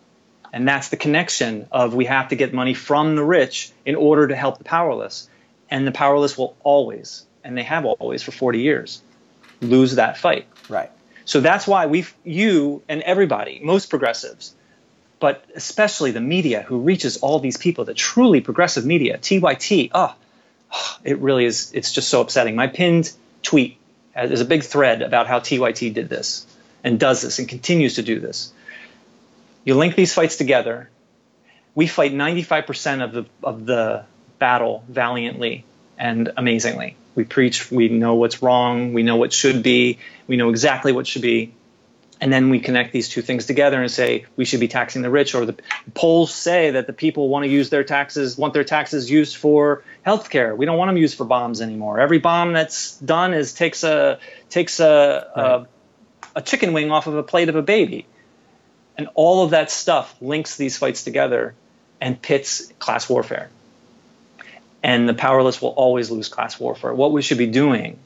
And 0.52 0.68
that's 0.68 0.90
the 0.90 0.96
connection 0.96 1.66
of 1.72 1.94
we 1.94 2.04
have 2.04 2.28
to 2.28 2.36
get 2.36 2.52
money 2.52 2.74
from 2.74 3.16
the 3.16 3.24
rich 3.24 3.72
in 3.86 3.94
order 3.94 4.28
to 4.28 4.36
help 4.36 4.58
the 4.58 4.64
powerless. 4.64 5.28
And 5.70 5.86
the 5.86 5.92
powerless 5.92 6.36
will 6.36 6.56
always, 6.62 7.24
and 7.42 7.56
they 7.56 7.62
have 7.62 7.86
always 7.86 8.22
for 8.22 8.32
40 8.32 8.60
years, 8.60 9.00
lose 9.62 9.94
that 9.94 10.18
fight. 10.18 10.46
Right. 10.68 10.90
So 11.24 11.40
that's 11.40 11.66
why 11.66 11.86
we, 11.86 12.04
you 12.24 12.82
and 12.88 13.00
everybody, 13.02 13.60
most 13.62 13.88
progressives, 13.88 14.54
but 15.20 15.44
especially 15.54 16.10
the 16.10 16.20
media 16.20 16.62
who 16.62 16.80
reaches 16.80 17.18
all 17.18 17.38
these 17.38 17.56
people, 17.56 17.84
the 17.84 17.94
truly 17.94 18.40
progressive 18.40 18.84
media, 18.84 19.16
TYT, 19.18 19.90
oh, 19.94 20.00
ah, 20.00 20.16
ah, 20.72 20.98
it 21.04 21.18
really 21.18 21.44
is, 21.44 21.70
it's 21.74 21.92
just 21.92 22.08
so 22.08 22.20
upsetting. 22.20 22.56
My 22.56 22.66
pinned 22.66 23.12
tweet 23.42 23.78
is 24.16 24.40
a 24.40 24.44
big 24.44 24.64
thread 24.64 25.00
about 25.00 25.28
how 25.28 25.38
TYT 25.38 25.94
did 25.94 26.08
this 26.08 26.46
and 26.84 26.98
does 26.98 27.22
this 27.22 27.38
and 27.38 27.48
continues 27.48 27.94
to 27.94 28.02
do 28.02 28.18
this. 28.18 28.52
You 29.64 29.74
link 29.74 29.94
these 29.94 30.12
fights 30.12 30.36
together. 30.36 30.90
We 31.74 31.86
fight 31.86 32.12
95% 32.12 33.02
of 33.04 33.12
the, 33.12 33.24
of 33.42 33.66
the 33.66 34.04
battle 34.38 34.84
valiantly 34.88 35.64
and 35.98 36.32
amazingly. 36.36 36.96
We 37.14 37.24
preach, 37.24 37.70
we 37.70 37.88
know 37.88 38.14
what's 38.14 38.42
wrong, 38.42 38.92
we 38.92 39.02
know 39.02 39.16
what 39.16 39.32
should 39.32 39.62
be, 39.62 39.98
we 40.26 40.36
know 40.36 40.48
exactly 40.48 40.92
what 40.92 41.06
should 41.06 41.22
be 41.22 41.52
and 42.22 42.32
then 42.32 42.50
we 42.50 42.60
connect 42.60 42.92
these 42.92 43.08
two 43.08 43.20
things 43.20 43.46
together 43.46 43.82
and 43.82 43.90
say 43.90 44.26
we 44.36 44.44
should 44.44 44.60
be 44.60 44.68
taxing 44.68 45.02
the 45.02 45.10
rich 45.10 45.34
or 45.34 45.44
the 45.44 45.56
polls 45.92 46.32
say 46.32 46.70
that 46.70 46.86
the 46.86 46.92
people 46.92 47.28
want 47.28 47.44
to 47.44 47.50
use 47.50 47.68
their 47.68 47.82
taxes 47.82 48.38
want 48.38 48.54
their 48.54 48.64
taxes 48.64 49.10
used 49.10 49.36
for 49.36 49.82
healthcare 50.06 50.56
we 50.56 50.64
don't 50.64 50.78
want 50.78 50.88
them 50.88 50.96
used 50.96 51.18
for 51.18 51.24
bombs 51.24 51.60
anymore 51.60 51.98
every 51.98 52.18
bomb 52.18 52.52
that's 52.52 52.96
done 52.98 53.34
is 53.34 53.52
takes 53.52 53.82
a 53.82 54.20
takes 54.48 54.78
a, 54.78 55.32
right. 55.36 55.44
a, 55.44 56.38
a 56.38 56.42
chicken 56.42 56.72
wing 56.72 56.92
off 56.92 57.08
of 57.08 57.16
a 57.16 57.24
plate 57.24 57.48
of 57.48 57.56
a 57.56 57.62
baby 57.62 58.06
and 59.02 59.08
all 59.14 59.44
of 59.44 59.50
that 59.50 59.70
stuff 59.70 60.14
links 60.20 60.56
these 60.56 60.78
fights 60.78 61.04
together 61.04 61.54
and 62.00 62.20
pits 62.20 62.72
class 62.78 63.08
warfare 63.08 63.50
and 64.82 65.08
the 65.08 65.14
powerless 65.14 65.60
will 65.62 65.70
always 65.70 66.10
lose 66.10 66.28
class 66.28 66.58
warfare 66.58 66.94
what 66.94 67.12
we 67.12 67.22
should 67.22 67.38
be 67.38 67.46
doing 67.46 67.98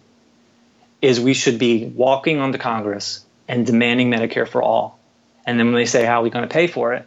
is 1.03 1.21
we 1.21 1.35
should 1.35 1.59
be 1.59 1.85
walking 1.85 2.41
onto 2.41 2.59
congress 2.59 3.25
and 3.49 3.67
demanding 3.67 4.11
Medicare 4.11 4.49
for 4.49 4.63
all. 4.63 4.99
And 5.45 5.59
then 5.59 5.67
when 5.67 5.77
they 5.77 5.87
say, 5.87 6.05
How 6.05 6.21
are 6.21 6.23
we 6.23 6.31
going 6.31 6.47
to 6.47 6.53
pay 6.53 6.67
for 6.67 6.95
it? 6.95 7.07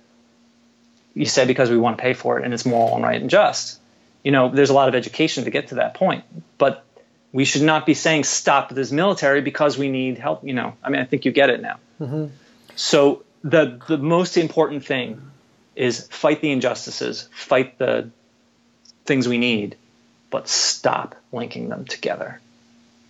You 1.14 1.26
say, 1.26 1.45
Because 1.45 1.70
we 1.70 1.78
want 1.78 1.98
to 1.98 2.02
pay 2.02 2.14
for 2.14 2.40
it 2.40 2.45
and 2.45 2.53
it's 2.53 2.66
moral 2.66 2.95
and 2.95 3.03
right 3.03 3.20
and 3.20 3.30
just. 3.30 3.80
You 4.24 4.32
know, 4.32 4.49
there's 4.49 4.70
a 4.70 4.74
lot 4.74 4.90
of 4.90 4.95
education 4.95 5.45
to 5.45 5.49
get 5.49 5.70
to 5.70 5.76
that 5.76 5.94
point. 5.94 6.24
But 6.57 6.84
we 7.32 7.45
should 7.45 7.61
not 7.61 7.86
be 7.86 7.94
saying, 7.94 8.24
Stop 8.24 8.70
this 8.70 8.91
military 8.91 9.41
because 9.41 9.78
we 9.78 9.90
need 9.90 10.18
help. 10.18 10.44
You 10.44 10.53
know, 10.53 10.74
I 10.84 10.90
mean, 10.90 11.02
I 11.02 11.06
think 11.06 11.26
you 11.26 11.32
get 11.32 11.49
it 11.49 11.61
now. 11.61 11.78
Mm-hmm. 11.99 12.28
So 12.76 13.24
the, 13.44 13.80
the 13.88 13.98
most 13.98 14.38
important 14.38 14.86
thing 14.86 15.22
is 15.76 16.07
fight 16.07 16.41
the 16.41 16.52
injustices, 16.52 17.30
fight 17.32 17.78
the 17.78 18.10
things 19.06 19.28
we 19.28 19.38
need, 19.38 19.76
but 20.30 20.48
stop 20.48 21.16
linking 21.32 21.70
them 21.70 21.86
together. 21.86 22.40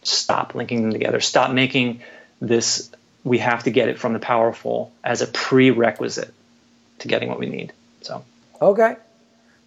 Stop 0.03 0.55
linking 0.55 0.83
them 0.83 0.91
together. 0.93 1.19
Stop 1.19 1.51
making 1.51 2.01
this 2.39 2.89
we 3.23 3.37
have 3.39 3.63
to 3.63 3.71
get 3.71 3.89
it 3.89 3.99
from 3.99 4.13
the 4.13 4.19
powerful 4.19 4.91
as 5.03 5.21
a 5.21 5.27
prerequisite 5.27 6.33
to 6.99 7.07
getting 7.07 7.29
what 7.29 7.39
we 7.39 7.47
need. 7.47 7.73
So 8.01 8.23
okay, 8.61 8.95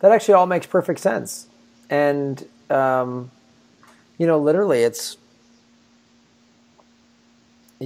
that 0.01 0.13
actually 0.13 0.35
all 0.35 0.47
makes 0.47 0.67
perfect 0.67 1.01
sense, 1.01 1.47
and 1.91 2.43
um, 2.71 3.31
you 4.19 4.27
know, 4.27 4.39
literally, 4.39 4.83
it's 4.83 5.17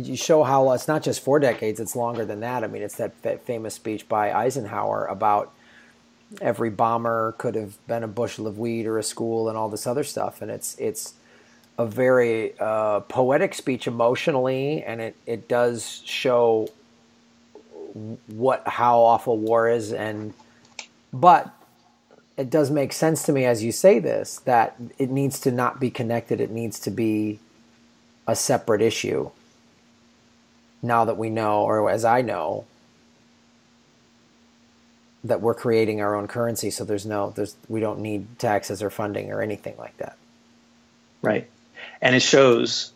you 0.05 0.17
show 0.17 0.43
how 0.43 0.73
it's 0.73 0.89
not 0.89 1.03
just 1.03 1.21
four 1.21 1.39
decades; 1.39 1.81
it's 1.81 1.97
longer 1.97 2.25
than 2.25 2.41
that. 2.41 2.65
I 2.65 2.67
mean, 2.67 2.83
it's 2.83 2.97
that 2.97 3.45
famous 3.45 3.75
speech 3.75 4.09
by 4.09 4.33
Eisenhower 4.33 5.07
about 5.07 5.53
every 6.41 6.71
bomber 6.71 7.33
could 7.39 7.55
have 7.55 7.85
been 7.87 8.03
a 8.03 8.09
bushel 8.09 8.47
of 8.47 8.59
weed 8.59 8.87
or 8.87 8.99
a 8.99 9.03
school 9.03 9.49
and 9.49 9.57
all 9.57 9.69
this 9.69 9.87
other 9.87 10.05
stuff, 10.05 10.43
and 10.43 10.51
it's 10.51 10.77
it's 10.79 11.15
a 11.79 11.87
very 11.87 12.59
uh, 12.59 13.01
poetic 13.01 13.55
speech 13.55 13.87
emotionally, 13.87 14.83
and 14.83 15.01
it, 15.01 15.17
it 15.27 15.49
does 15.49 16.03
show 16.05 16.69
what 18.27 18.67
how 18.67 19.01
awful 19.01 19.39
war 19.39 19.69
is, 19.69 19.93
and 19.93 20.35
but 21.13 21.51
it 22.37 22.51
does 22.51 22.71
make 22.71 22.93
sense 22.93 23.23
to 23.23 23.33
me 23.33 23.47
as 23.47 23.65
you 23.65 23.73
say 23.73 23.99
this 23.99 24.39
that 24.41 24.77
it 24.99 25.11
needs 25.11 25.41
to 25.41 25.51
not 25.51 25.81
be 25.81 25.91
connected. 25.91 26.41
It 26.41 26.51
needs 26.51 26.79
to 26.81 26.91
be 26.91 27.39
a 28.27 28.37
separate 28.37 28.83
issue. 28.83 29.31
Now 30.83 31.05
that 31.07 31.17
we 31.17 31.31
know, 31.31 31.63
or 31.63 31.91
as 31.91 32.05
I 32.05 32.23
know, 32.23 32.65
that 35.25 35.41
we're 35.41 35.55
creating 35.55 36.01
our 36.01 36.15
own 36.15 36.29
currency, 36.29 36.71
so 36.71 36.85
there's 36.85 37.07
no 37.07 37.31
there's 37.31 37.57
we 37.69 37.81
don't 37.81 38.01
need 38.01 38.39
taxes 38.39 38.83
or 38.83 38.91
funding 38.91 39.33
or 39.33 39.43
anything 39.43 39.75
like 39.79 39.97
that. 39.99 40.17
Right 41.23 41.49
and 42.01 42.15
it 42.15 42.23
shows 42.23 42.93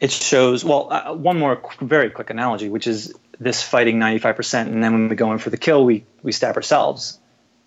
it 0.00 0.10
shows 0.10 0.64
well 0.64 0.88
uh, 0.92 1.14
one 1.14 1.38
more 1.38 1.60
very 1.80 2.10
quick 2.10 2.30
analogy 2.30 2.68
which 2.68 2.86
is 2.86 3.14
this 3.40 3.62
fighting 3.62 3.98
95%, 3.98 4.62
and 4.66 4.82
then 4.82 4.92
when 4.92 5.08
we 5.08 5.14
go 5.14 5.32
in 5.32 5.38
for 5.38 5.50
the 5.50 5.56
kill, 5.56 5.84
we 5.84 6.04
we 6.22 6.32
stab 6.32 6.56
ourselves. 6.56 7.18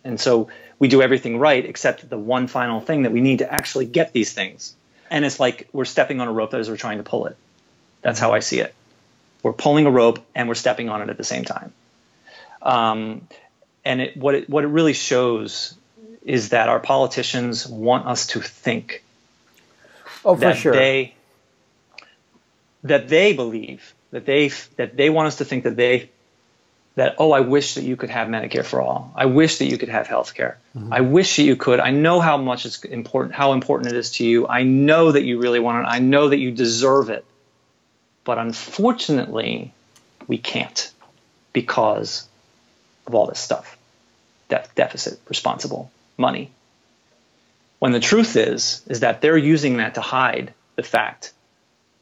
And 0.04 0.20
so 0.20 0.50
we 0.80 0.88
do 0.88 1.02
everything 1.02 1.38
right 1.38 1.64
except 1.64 2.10
the 2.10 2.18
one 2.18 2.48
final 2.48 2.82
thing 2.82 3.04
that 3.04 3.12
we 3.12 3.22
need 3.22 3.40
to 3.40 3.52
actually 3.52 3.86
get 3.86 4.12
these 4.14 4.34
things. 4.34 4.76
And 5.10 5.24
it's 5.24 5.40
like 5.40 5.70
we're 5.72 5.86
stepping 5.86 6.20
on 6.20 6.28
a 6.28 6.32
rope 6.32 6.54
as 6.54 6.70
we're 6.70 6.78
trying 6.78 6.98
to 6.98 7.04
pull 7.04 7.28
it. 7.28 7.38
That's 8.02 8.20
how 8.20 8.34
I 8.34 8.40
see 8.40 8.60
it. 8.60 8.74
We're 9.44 9.54
pulling 9.54 9.86
a 9.86 9.92
rope 9.92 10.20
and 10.36 10.48
we're 10.48 10.56
stepping 10.56 10.90
on 10.90 11.02
it 11.02 11.10
at 11.10 11.18
the 11.18 11.24
same 11.24 11.46
time. 11.46 11.74
Um, 12.62 13.28
and 13.84 14.02
it, 14.02 14.18
what 14.18 14.36
it 14.36 14.50
what 14.50 14.64
it 14.64 14.68
really 14.68 14.94
shows 14.94 15.76
is 16.24 16.50
that 16.50 16.70
our 16.70 16.80
politicians 16.80 17.66
want 17.66 18.08
us 18.08 18.28
to 18.28 18.42
think. 18.42 19.04
Oh, 20.24 20.36
for 20.36 20.54
sure. 20.54 20.74
They, 20.74 21.16
that 22.84 23.08
they 23.08 23.34
believe 23.34 23.94
that 24.12 24.26
they 24.26 24.50
that 24.78 24.96
they 24.96 25.10
want 25.10 25.28
us 25.28 25.38
to 25.38 25.46
think 25.46 25.64
that 25.64 25.76
they 25.76 26.10
that 26.96 27.16
oh 27.18 27.32
i 27.32 27.40
wish 27.40 27.76
that 27.76 27.84
you 27.84 27.96
could 27.96 28.10
have 28.10 28.28
medicare 28.28 28.66
for 28.66 28.82
all 28.82 29.12
i 29.16 29.26
wish 29.26 29.60
that 29.60 29.66
you 29.66 29.78
could 29.78 29.90
have 29.90 30.08
health 30.08 30.34
care 30.34 30.58
mm-hmm. 30.76 30.92
i 30.92 31.02
wish 31.02 31.38
that 31.38 31.44
you 31.44 31.56
could 31.56 31.80
i 31.80 31.92
know 31.92 32.20
how 32.20 32.38
much 32.38 32.66
it's 32.66 32.84
important 32.84 33.34
how 33.34 33.54
important 33.54 33.92
it 33.92 33.98
is 33.98 34.12
to 34.12 34.26
you 34.26 34.48
i 34.48 34.64
know 34.64 35.12
that 35.12 35.24
you 35.24 35.40
really 35.40 35.60
want 35.60 35.86
it 35.86 35.90
i 35.90 36.00
know 36.00 36.30
that 36.30 36.38
you 36.38 36.52
deserve 36.52 37.10
it 37.10 37.26
but 38.24 38.38
unfortunately 38.38 39.74
we 40.28 40.38
can't 40.38 40.92
because 41.54 42.28
of 43.08 43.16
all 43.16 43.28
this 43.28 43.40
stuff 43.40 43.78
De- 44.50 44.64
deficit 44.76 45.20
responsible 45.28 45.92
money 46.18 46.52
when 47.80 47.92
the 47.92 48.00
truth 48.00 48.36
is 48.36 48.84
is 48.88 49.00
that 49.02 49.22
they're 49.22 49.38
using 49.38 49.78
that 49.78 49.96
to 49.96 50.02
hide 50.02 50.54
the 50.76 50.84
fact 50.84 51.34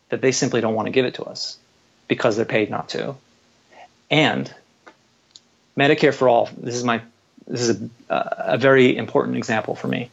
that 0.10 0.22
they 0.22 0.32
simply 0.32 0.62
don't 0.62 0.76
want 0.76 0.88
to 0.88 0.92
give 0.92 1.06
it 1.06 1.16
to 1.16 1.24
us 1.24 1.58
because 2.08 2.36
they're 2.36 2.46
paid 2.46 2.70
not 2.70 2.90
to 2.90 3.16
and 4.10 4.54
Medicare 5.80 6.14
for 6.14 6.28
all. 6.28 6.50
This 6.58 6.76
is 6.76 6.84
my 6.84 7.02
this 7.48 7.62
is 7.62 7.82
a, 8.10 8.16
a 8.38 8.58
very 8.58 8.96
important 8.96 9.38
example 9.38 9.76
for 9.76 9.88
me. 9.88 10.12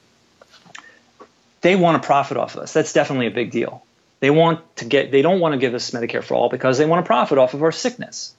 They 1.61 1.77
want 1.77 2.01
to 2.01 2.07
profit 2.07 2.37
off 2.37 2.55
of 2.55 2.63
us. 2.63 2.73
That's 2.73 2.93
definitely 2.93 3.27
a 3.27 3.33
big 3.33 3.51
deal. 3.51 3.85
They 4.21 4.31
want 4.31 4.77
to 4.77 4.85
get 4.85 5.11
they 5.11 5.23
don't 5.23 5.41
want 5.41 5.53
to 5.53 5.59
give 5.59 5.75
us 5.75 5.91
Medicare 5.91 6.25
for 6.25 6.35
all 6.35 6.49
because 6.49 6.79
they 6.79 6.87
want 6.87 7.05
to 7.05 7.07
profit 7.07 7.39
off 7.39 7.55
of 7.55 7.63
our 7.63 7.73
sickness, 7.73 8.35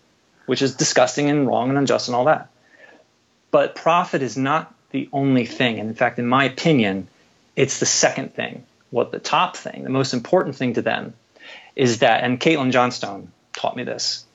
which 0.45 0.61
is 0.61 0.75
disgusting 0.75 1.29
and 1.29 1.47
wrong 1.47 1.69
and 1.69 1.77
unjust 1.77 2.07
and 2.07 2.15
all 2.15 2.25
that. 2.25 2.49
But 3.51 3.75
profit 3.75 4.21
is 4.21 4.37
not 4.37 4.73
the 4.91 5.09
only 5.13 5.45
thing. 5.45 5.79
And 5.79 5.89
in 5.89 5.95
fact, 5.95 6.19
in 6.19 6.27
my 6.27 6.45
opinion, 6.45 7.07
it's 7.55 7.79
the 7.79 7.85
second 7.85 8.33
thing. 8.33 8.65
What 8.89 9.11
the 9.11 9.19
top 9.19 9.57
thing, 9.57 9.83
the 9.83 9.89
most 9.89 10.13
important 10.13 10.55
thing 10.55 10.73
to 10.75 10.81
them 10.81 11.13
is 11.75 11.99
that, 11.99 12.23
and 12.23 12.39
Caitlin 12.39 12.71
Johnstone 12.71 13.31
taught 13.53 13.75
me 13.75 13.83
this 13.83 14.25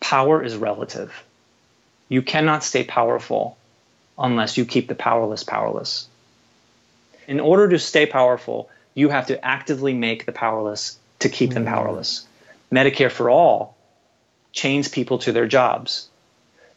power 0.00 0.42
is 0.42 0.56
relative. 0.56 1.24
You 2.08 2.22
cannot 2.22 2.62
stay 2.62 2.84
powerful 2.84 3.56
unless 4.18 4.56
you 4.56 4.64
keep 4.64 4.86
the 4.86 4.94
powerless 4.94 5.42
powerless. 5.42 6.08
In 7.26 7.40
order 7.40 7.68
to 7.70 7.78
stay 7.78 8.06
powerful, 8.06 8.68
you 8.94 9.08
have 9.08 9.26
to 9.26 9.44
actively 9.44 9.94
make 9.94 10.26
the 10.26 10.32
powerless 10.32 10.98
to 11.20 11.28
keep 11.28 11.50
them 11.52 11.64
mm-hmm. 11.64 11.74
powerless. 11.74 12.26
Medicare 12.72 13.10
for 13.10 13.30
all 13.30 13.76
chains 14.52 14.88
people 14.88 15.18
to 15.18 15.32
their 15.32 15.46
jobs. 15.46 16.08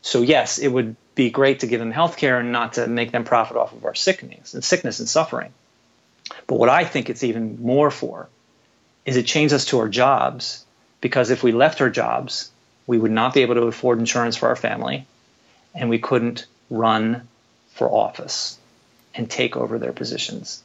So 0.02 0.22
yes, 0.22 0.58
it 0.58 0.68
would 0.68 0.96
be 1.16 1.30
great 1.30 1.62
to 1.62 1.68
give 1.68 1.80
them 1.80 1.92
health 1.92 2.18
care 2.18 2.40
and 2.40 2.52
not 2.52 2.74
to 2.74 2.88
make 2.88 3.12
them 3.12 3.24
profit 3.24 3.58
off 3.58 3.74
of 3.74 3.86
our 3.86 3.96
sickness 3.96 4.54
and 4.54 4.64
sickness 4.64 5.00
and 5.00 5.10
suffering. 5.10 5.52
But 6.46 6.60
what 6.60 6.70
I 6.70 6.86
think 6.86 7.10
it's 7.10 7.24
even 7.24 7.62
more 7.62 7.92
for 7.92 8.30
is 9.06 9.18
it 9.18 9.26
chains 9.26 9.54
us 9.54 9.66
to 9.66 9.80
our 9.80 9.90
jobs 9.90 10.66
because 11.02 11.30
if 11.30 11.44
we 11.44 11.52
left 11.52 11.82
our 11.82 11.90
jobs, 11.90 12.52
we 12.86 12.98
would 12.98 13.12
not 13.12 13.34
be 13.34 13.42
able 13.42 13.56
to 13.56 13.64
afford 13.64 14.00
insurance 14.00 14.36
for 14.36 14.50
our 14.50 14.56
family 14.56 15.06
and 15.74 15.90
we 15.90 16.00
couldn't 16.00 16.46
run 16.70 17.28
for 17.74 17.90
office 17.90 18.58
and 19.14 19.30
take 19.30 19.56
over 19.56 19.80
their 19.80 19.94
positions. 19.94 20.64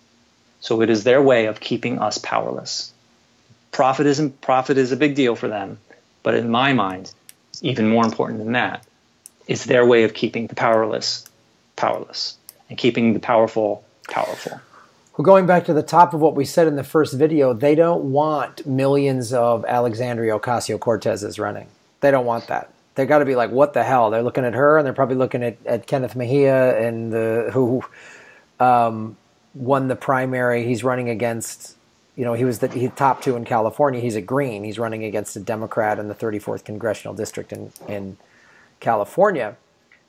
So 0.62 0.80
it 0.80 0.89
is 0.89 1.05
their 1.05 1.20
way 1.20 1.47
of 1.47 1.60
keeping 1.60 1.98
us 1.98 2.16
powerless. 2.16 2.93
Profit 3.70 4.06
is, 4.06 4.22
profit 4.40 4.78
is 4.78 4.93
a 4.93 4.97
big 4.97 5.14
deal 5.14 5.36
for 5.36 5.48
them, 5.48 5.78
but 6.22 6.34
in 6.34 6.51
my 6.51 6.72
mind, 6.72 7.12
even 7.60 7.90
more 7.90 8.05
important 8.05 8.39
than 8.39 8.52
that, 8.52 8.86
it's 9.47 9.64
their 9.66 9.84
way 9.84 10.05
of 10.05 10.14
keeping 10.14 10.47
the 10.47 10.55
powerless 10.55 11.26
powerless 11.76 12.36
and 12.68 12.78
keeping 12.78 13.12
the 13.12 13.20
powerful 13.20 13.84
powerful. 14.09 14.60
Well, 15.16 15.24
going 15.24 15.47
back 15.47 15.66
to 15.66 15.74
the 15.74 15.82
top 15.82 16.14
of 16.14 16.20
what 16.20 16.34
we 16.34 16.44
said 16.44 16.66
in 16.68 16.76
the 16.76 16.84
first 16.84 17.14
video, 17.14 17.52
they 17.52 17.74
don't 17.74 18.12
want 18.12 18.66
millions 18.66 19.32
of 19.32 19.64
Alexandria 19.66 20.39
Ocasio 20.39 20.78
Cortezes 20.78 21.39
running. 21.39 21.68
They 22.01 22.10
don't 22.10 22.24
want 22.24 22.47
that 22.47 22.72
they 22.94 23.06
got 23.06 23.18
to 23.18 23.24
be 23.24 23.34
like, 23.34 23.51
what 23.51 23.72
the 23.72 23.82
hell? 23.82 24.10
They're 24.10 24.22
looking 24.22 24.44
at 24.44 24.55
her, 24.55 24.76
and 24.76 24.86
they're 24.86 24.93
probably 24.93 25.16
looking 25.16 25.43
at, 25.43 25.56
at 25.64 25.86
Kenneth 25.86 26.14
Mejia 26.14 26.78
and 26.78 27.12
the 27.12 27.51
who 27.52 27.82
um, 28.60 29.16
won 29.55 29.89
the 29.89 29.97
primary. 29.97 30.65
He's 30.65 30.85
running 30.85 31.09
against, 31.09 31.77
you 32.16 32.24
know, 32.24 32.35
he 32.35 32.45
was 32.45 32.61
the 32.61 32.69
he 32.69 32.89
top 32.89 33.23
two 33.23 33.37
in 33.37 33.45
California. 33.45 34.01
He's 34.01 34.16
a 34.16 34.20
Green. 34.20 34.65
He's 34.65 34.79
running 34.79 35.05
against 35.05 35.37
a 35.37 35.41
Democrat 35.41 35.99
in 35.99 36.09
the 36.09 36.15
34th 36.15 36.65
congressional 36.65 37.15
district 37.15 37.53
in 37.53 37.73
in 37.89 38.16
California, 38.81 39.57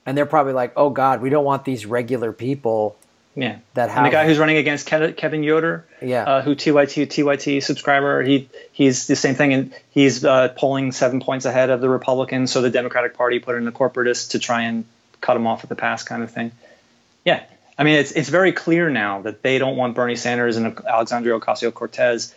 and 0.05 0.17
they're 0.17 0.25
probably 0.25 0.53
like, 0.53 0.73
oh 0.75 0.89
God, 0.89 1.21
we 1.21 1.29
don't 1.29 1.45
want 1.45 1.65
these 1.65 1.85
regular 1.85 2.31
people 2.31 2.97
yeah, 3.35 3.59
that 3.73 3.89
have 3.89 3.97
and 3.97 4.05
the 4.05 4.11
guy 4.11 4.27
who's 4.27 4.37
running 4.37 4.57
against 4.57 4.85
Kevin 4.85 5.41
Yoder, 5.41 5.85
yeah, 6.01 6.23
uh, 6.23 6.41
who 6.43 6.55
TYT 6.55 7.07
TYT 7.07 7.63
subscriber, 7.63 8.21
he 8.21 8.47
he's 8.71 9.07
the 9.07 9.15
same 9.15 9.33
thing, 9.33 9.53
and 9.53 9.73
he's 9.89 10.23
uh, 10.23 10.49
polling 10.49 10.91
seven 10.91 11.19
points 11.19 11.45
ahead 11.45 11.71
of 11.71 11.81
the 11.81 11.89
Republicans. 11.89 12.51
So 12.51 12.61
the 12.61 12.69
Democratic 12.69 13.15
Party 13.15 13.39
put 13.39 13.55
in 13.55 13.67
a 13.67 13.71
corporatist 13.71 14.31
to 14.31 14.39
try 14.39 14.63
and 14.63 14.85
cut 15.19 15.35
him 15.35 15.47
off 15.47 15.63
at 15.63 15.69
the 15.69 15.75
pass, 15.75 16.03
kind 16.03 16.21
of 16.21 16.29
thing. 16.29 16.51
Yeah, 17.25 17.43
I 17.77 17.83
mean 17.83 17.95
it's 17.95 18.11
it's 18.11 18.29
very 18.29 18.51
clear 18.51 18.89
now 18.89 19.21
that 19.21 19.41
they 19.41 19.57
don't 19.57 19.77
want 19.77 19.95
Bernie 19.95 20.15
Sanders 20.15 20.57
and 20.57 20.79
Alexandria 20.85 21.39
Ocasio 21.39 21.73
Cortez. 21.73 22.33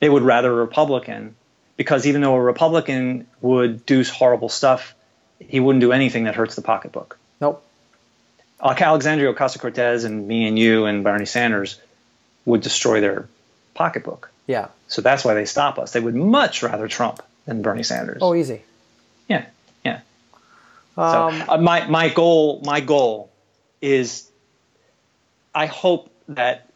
They 0.00 0.08
would 0.08 0.22
rather 0.22 0.52
a 0.52 0.54
Republican 0.54 1.34
because 1.76 2.06
even 2.06 2.20
though 2.20 2.34
a 2.34 2.40
Republican 2.40 3.26
would 3.40 3.86
do 3.86 4.02
horrible 4.04 4.48
stuff, 4.48 4.94
he 5.38 5.60
wouldn't 5.60 5.80
do 5.80 5.92
anything 5.92 6.24
that 6.24 6.34
hurts 6.34 6.54
the 6.54 6.62
pocketbook. 6.62 7.18
Nope 7.40 7.62
like 8.62 8.80
Alexandria 8.80 9.32
Ocasio 9.32 9.60
Cortez 9.60 10.04
and 10.04 10.26
me 10.26 10.46
and 10.46 10.58
you 10.58 10.86
and 10.86 11.04
Bernie 11.04 11.26
Sanders 11.26 11.80
would 12.44 12.60
destroy 12.60 13.00
their 13.00 13.28
pocketbook. 13.74 14.30
Yeah. 14.46 14.68
So 14.88 15.02
that's 15.02 15.24
why 15.24 15.34
they 15.34 15.44
stop 15.44 15.78
us. 15.78 15.92
They 15.92 16.00
would 16.00 16.14
much 16.14 16.62
rather 16.62 16.88
Trump 16.88 17.22
than 17.44 17.62
Bernie 17.62 17.82
Sanders. 17.82 18.18
Oh, 18.20 18.34
easy. 18.34 18.62
Yeah, 19.28 19.46
yeah. 19.84 20.00
Um, 20.96 21.38
so 21.38 21.44
uh, 21.48 21.58
my 21.58 21.86
my 21.88 22.08
goal 22.08 22.62
my 22.64 22.80
goal 22.80 23.30
is, 23.82 24.28
I 25.56 25.66
hope 25.66 26.10
that 26.28 26.68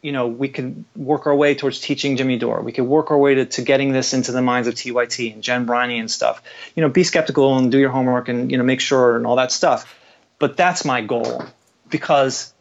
you 0.00 0.12
know 0.12 0.28
we 0.28 0.48
can 0.48 0.84
work 0.96 1.26
our 1.26 1.34
way 1.34 1.56
towards 1.56 1.80
teaching 1.80 2.16
Jimmy 2.16 2.38
Dore. 2.38 2.62
We 2.62 2.70
could 2.70 2.84
work 2.84 3.10
our 3.10 3.18
way 3.18 3.34
to, 3.34 3.44
to 3.46 3.62
getting 3.62 3.92
this 3.92 4.14
into 4.14 4.30
the 4.30 4.40
minds 4.40 4.68
of 4.68 4.74
TYT 4.74 5.34
and 5.34 5.42
Jen 5.42 5.66
Briney 5.66 5.98
and 5.98 6.08
stuff. 6.08 6.40
You 6.76 6.82
know, 6.82 6.88
be 6.88 7.02
skeptical 7.02 7.58
and 7.58 7.70
do 7.72 7.78
your 7.78 7.90
homework 7.90 8.28
and 8.28 8.50
you 8.50 8.58
know 8.58 8.64
make 8.64 8.80
sure 8.80 9.16
and 9.16 9.26
all 9.26 9.36
that 9.36 9.50
stuff. 9.50 9.98
But 10.38 10.56
that's 10.56 10.84
my 10.84 11.00
goal 11.00 11.44
because 11.90 12.54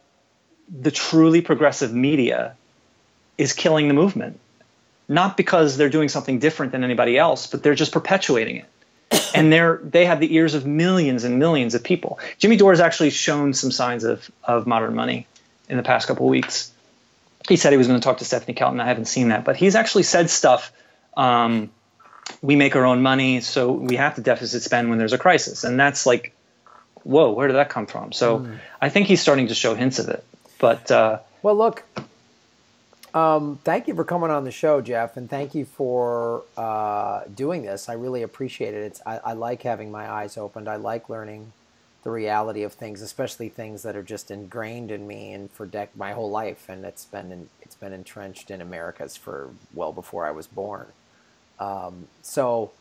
the 0.67 0.91
truly 0.91 1.41
progressive 1.41 1.93
media 1.93 2.55
is 3.37 3.53
killing 3.53 3.87
the 3.87 3.93
movement. 3.93 4.39
Not 5.07 5.37
because 5.37 5.77
they're 5.77 5.89
doing 5.89 6.09
something 6.09 6.39
different 6.39 6.71
than 6.71 6.83
anybody 6.83 7.17
else, 7.17 7.45
but 7.45 7.61
they're 7.61 7.75
just 7.75 7.91
perpetuating 7.91 8.57
it. 8.57 8.65
and 9.35 9.53
they're 9.53 9.79
they 9.83 10.05
have 10.05 10.19
the 10.19 10.33
ears 10.35 10.55
of 10.55 10.65
millions 10.65 11.23
and 11.23 11.37
millions 11.37 11.75
of 11.75 11.83
people. 11.83 12.17
Jimmy 12.39 12.57
Dore 12.57 12.71
has 12.71 12.79
actually 12.79 13.11
shown 13.11 13.53
some 13.53 13.69
signs 13.69 14.03
of 14.03 14.31
of 14.43 14.65
modern 14.65 14.95
money 14.95 15.27
in 15.71 15.77
the 15.77 15.83
past 15.83 16.07
couple 16.07 16.27
of 16.27 16.29
weeks. 16.29 16.71
He 17.49 17.55
said 17.55 17.71
he 17.71 17.77
was 17.77 17.87
going 17.87 17.99
to 17.99 18.03
talk 18.03 18.19
to 18.19 18.25
Stephanie 18.25 18.53
Kelton. 18.53 18.79
I 18.79 18.85
haven't 18.85 19.05
seen 19.05 19.29
that, 19.29 19.43
but 19.43 19.55
he's 19.55 19.75
actually 19.75 20.03
said 20.03 20.29
stuff. 20.29 20.71
Um, 21.17 21.71
we 22.43 22.55
make 22.55 22.75
our 22.75 22.85
own 22.85 23.01
money, 23.01 23.41
so 23.41 23.71
we 23.71 23.95
have 23.95 24.15
to 24.15 24.21
deficit 24.21 24.61
spend 24.61 24.89
when 24.89 24.99
there's 24.99 25.13
a 25.13 25.17
crisis, 25.17 25.63
and 25.63 25.79
that's 25.79 26.05
like 26.05 26.33
whoa, 27.03 27.31
where 27.31 27.47
did 27.47 27.55
that 27.55 27.69
come 27.69 27.85
from? 27.85 28.11
So 28.11 28.39
mm. 28.39 28.57
I 28.79 28.89
think 28.89 29.07
he's 29.07 29.21
starting 29.21 29.47
to 29.47 29.55
show 29.55 29.75
hints 29.75 29.99
of 29.99 30.09
it. 30.09 30.23
But 30.59 30.91
uh, 30.91 31.19
well, 31.41 31.55
look, 31.55 31.83
um, 33.13 33.59
thank 33.63 33.87
you 33.87 33.95
for 33.95 34.03
coming 34.03 34.29
on 34.29 34.43
the 34.43 34.51
show, 34.51 34.81
Jeff, 34.81 35.17
and 35.17 35.29
thank 35.29 35.55
you 35.55 35.65
for 35.65 36.43
uh, 36.55 37.23
doing 37.33 37.63
this. 37.63 37.89
I 37.89 37.93
really 37.93 38.21
appreciate 38.21 38.73
it. 38.73 38.83
It's 38.83 39.01
I, 39.05 39.17
I, 39.17 39.33
like 39.33 39.63
having 39.63 39.91
my 39.91 40.09
eyes 40.09 40.37
opened. 40.37 40.67
I 40.67 40.75
like 40.75 41.09
learning 41.09 41.51
the 42.03 42.11
reality 42.11 42.63
of 42.63 42.73
things, 42.73 43.01
especially 43.01 43.49
things 43.49 43.83
that 43.83 43.95
are 43.95 44.03
just 44.03 44.31
ingrained 44.31 44.91
in 44.91 45.07
me 45.07 45.33
and 45.33 45.51
for 45.51 45.67
dec- 45.67 45.89
my 45.95 46.13
whole 46.13 46.29
life, 46.29 46.67
and 46.67 46.83
it's 46.83 47.05
been 47.05 47.31
in, 47.31 47.49
it's 47.61 47.75
been 47.75 47.93
entrenched 47.93 48.49
in 48.49 48.61
America's 48.61 49.15
for 49.15 49.49
well 49.73 49.91
before 49.91 50.25
I 50.25 50.31
was 50.31 50.47
born. 50.47 50.87
Um, 51.59 52.07
so 52.21 52.71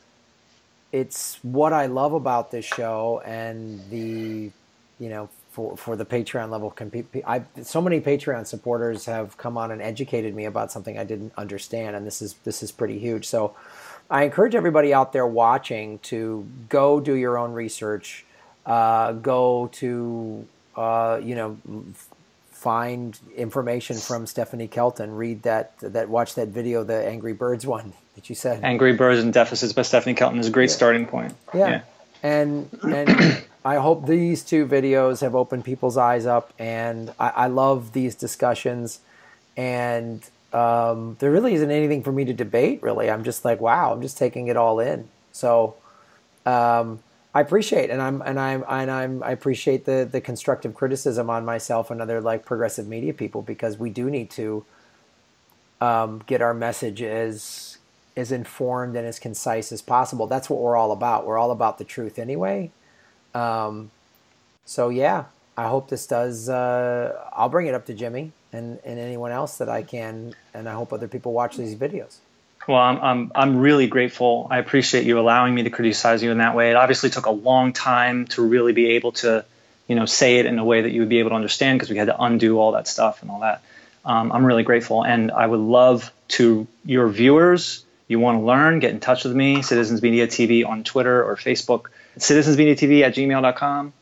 it's 0.92 1.38
what 1.42 1.72
I 1.72 1.86
love 1.86 2.14
about 2.14 2.50
this 2.50 2.64
show 2.64 3.22
and 3.24 3.80
the, 3.90 4.50
you 4.98 5.08
know, 5.08 5.28
for, 5.50 5.76
for 5.76 5.96
the 5.96 6.06
Patreon 6.06 6.50
level. 6.50 6.74
I, 7.26 7.42
so 7.62 7.82
many 7.82 8.00
Patreon 8.00 8.46
supporters 8.46 9.04
have 9.06 9.36
come 9.36 9.58
on 9.58 9.70
and 9.70 9.82
educated 9.82 10.34
me 10.34 10.46
about 10.46 10.72
something 10.72 10.98
I 10.98 11.04
didn't 11.04 11.32
understand, 11.36 11.96
and 11.96 12.06
this 12.06 12.22
is 12.22 12.34
this 12.44 12.62
is 12.62 12.72
pretty 12.72 12.98
huge. 12.98 13.26
So, 13.26 13.54
I 14.10 14.24
encourage 14.24 14.56
everybody 14.56 14.92
out 14.92 15.12
there 15.12 15.26
watching 15.26 16.00
to 16.00 16.46
go 16.68 16.98
do 16.98 17.14
your 17.14 17.38
own 17.38 17.52
research, 17.52 18.24
uh, 18.66 19.12
go 19.12 19.68
to 19.72 20.46
uh, 20.76 21.20
you 21.22 21.34
know 21.34 21.58
find 22.60 23.18
information 23.36 23.96
from 23.96 24.26
Stephanie 24.26 24.68
Kelton. 24.68 25.16
Read 25.16 25.42
that 25.44 25.78
that 25.80 26.08
watch 26.08 26.34
that 26.34 26.48
video, 26.48 26.84
the 26.84 27.06
Angry 27.06 27.32
Birds 27.32 27.66
one 27.66 27.94
that 28.14 28.28
you 28.28 28.34
said. 28.34 28.62
Angry 28.62 28.92
Birds 28.92 29.22
and 29.22 29.32
Deficits 29.32 29.72
by 29.72 29.82
Stephanie 29.82 30.14
Kelton 30.14 30.38
is 30.38 30.48
a 30.48 30.50
great 30.50 30.70
yeah. 30.70 30.76
starting 30.76 31.06
point. 31.06 31.34
Yeah. 31.54 31.68
yeah. 31.68 31.80
And 32.22 32.68
and 32.82 33.44
I 33.64 33.76
hope 33.76 34.06
these 34.06 34.42
two 34.42 34.66
videos 34.66 35.20
have 35.20 35.34
opened 35.34 35.64
people's 35.64 35.96
eyes 35.96 36.26
up 36.26 36.52
and 36.58 37.12
I, 37.18 37.28
I 37.28 37.46
love 37.46 37.92
these 37.92 38.14
discussions 38.14 39.00
and 39.56 40.22
um, 40.52 41.16
there 41.18 41.30
really 41.30 41.54
isn't 41.54 41.70
anything 41.70 42.02
for 42.02 42.12
me 42.12 42.24
to 42.24 42.32
debate 42.32 42.82
really. 42.82 43.10
I'm 43.10 43.24
just 43.24 43.44
like, 43.44 43.60
wow, 43.60 43.92
I'm 43.92 44.02
just 44.02 44.18
taking 44.18 44.48
it 44.48 44.56
all 44.56 44.80
in. 44.80 45.08
So 45.32 45.76
um, 46.46 47.00
I 47.34 47.40
appreciate 47.40 47.90
and 47.90 48.02
I'm 48.02 48.22
and 48.22 48.40
I'm 48.40 48.64
and 48.68 48.90
I'm 48.90 49.22
I 49.22 49.30
appreciate 49.30 49.84
the 49.84 50.08
the 50.10 50.20
constructive 50.20 50.74
criticism 50.74 51.30
on 51.30 51.44
myself 51.44 51.90
and 51.90 52.02
other 52.02 52.20
like 52.20 52.44
progressive 52.44 52.88
media 52.88 53.14
people 53.14 53.40
because 53.42 53.78
we 53.78 53.90
do 53.90 54.10
need 54.10 54.30
to 54.32 54.64
um, 55.80 56.22
get 56.26 56.42
our 56.42 56.54
message 56.54 57.02
as 57.02 57.78
as 58.16 58.32
informed 58.32 58.96
and 58.96 59.06
as 59.06 59.18
concise 59.18 59.70
as 59.70 59.80
possible. 59.80 60.26
That's 60.26 60.50
what 60.50 60.60
we're 60.60 60.76
all 60.76 60.90
about. 60.92 61.24
We're 61.24 61.38
all 61.38 61.52
about 61.52 61.78
the 61.78 61.84
truth 61.84 62.18
anyway. 62.18 62.72
Um, 63.32 63.92
so 64.64 64.88
yeah, 64.88 65.26
I 65.56 65.68
hope 65.68 65.88
this 65.88 66.06
does. 66.06 66.48
Uh, 66.48 67.16
I'll 67.32 67.48
bring 67.48 67.68
it 67.68 67.74
up 67.74 67.86
to 67.86 67.94
Jimmy 67.94 68.32
and 68.52 68.80
and 68.84 68.98
anyone 68.98 69.30
else 69.30 69.58
that 69.58 69.68
I 69.68 69.82
can, 69.82 70.34
and 70.52 70.68
I 70.68 70.72
hope 70.74 70.92
other 70.92 71.08
people 71.08 71.32
watch 71.32 71.56
these 71.56 71.76
videos. 71.76 72.16
Well, 72.70 72.78
I'm, 72.78 73.00
I'm, 73.00 73.32
I'm 73.34 73.56
really 73.56 73.88
grateful. 73.88 74.46
I 74.48 74.58
appreciate 74.58 75.04
you 75.04 75.18
allowing 75.18 75.52
me 75.52 75.64
to 75.64 75.70
criticize 75.70 76.22
you 76.22 76.30
in 76.30 76.38
that 76.38 76.54
way. 76.54 76.70
It 76.70 76.76
obviously 76.76 77.10
took 77.10 77.26
a 77.26 77.32
long 77.32 77.72
time 77.72 78.26
to 78.28 78.46
really 78.46 78.72
be 78.72 78.90
able 78.90 79.10
to, 79.12 79.44
you 79.88 79.96
know, 79.96 80.06
say 80.06 80.36
it 80.36 80.46
in 80.46 80.56
a 80.56 80.64
way 80.64 80.82
that 80.82 80.92
you 80.92 81.00
would 81.00 81.08
be 81.08 81.18
able 81.18 81.30
to 81.30 81.34
understand 81.34 81.80
because 81.80 81.90
we 81.90 81.96
had 81.96 82.04
to 82.04 82.22
undo 82.22 82.60
all 82.60 82.70
that 82.72 82.86
stuff 82.86 83.22
and 83.22 83.30
all 83.32 83.40
that. 83.40 83.62
Um, 84.04 84.30
I'm 84.30 84.46
really 84.46 84.62
grateful, 84.62 85.04
and 85.04 85.32
I 85.32 85.48
would 85.48 85.58
love 85.58 86.12
to 86.38 86.68
your 86.84 87.08
viewers. 87.08 87.84
You 88.06 88.20
want 88.20 88.38
to 88.38 88.44
learn? 88.44 88.78
Get 88.78 88.92
in 88.92 89.00
touch 89.00 89.24
with 89.24 89.34
me, 89.34 89.62
Citizens 89.62 90.00
Media 90.00 90.28
TV 90.28 90.64
on 90.64 90.84
Twitter 90.84 91.24
or 91.24 91.34
Facebook, 91.34 91.86
citizensmediatv 92.18 93.02
at 93.02 93.16
gmail.com. 93.16 93.92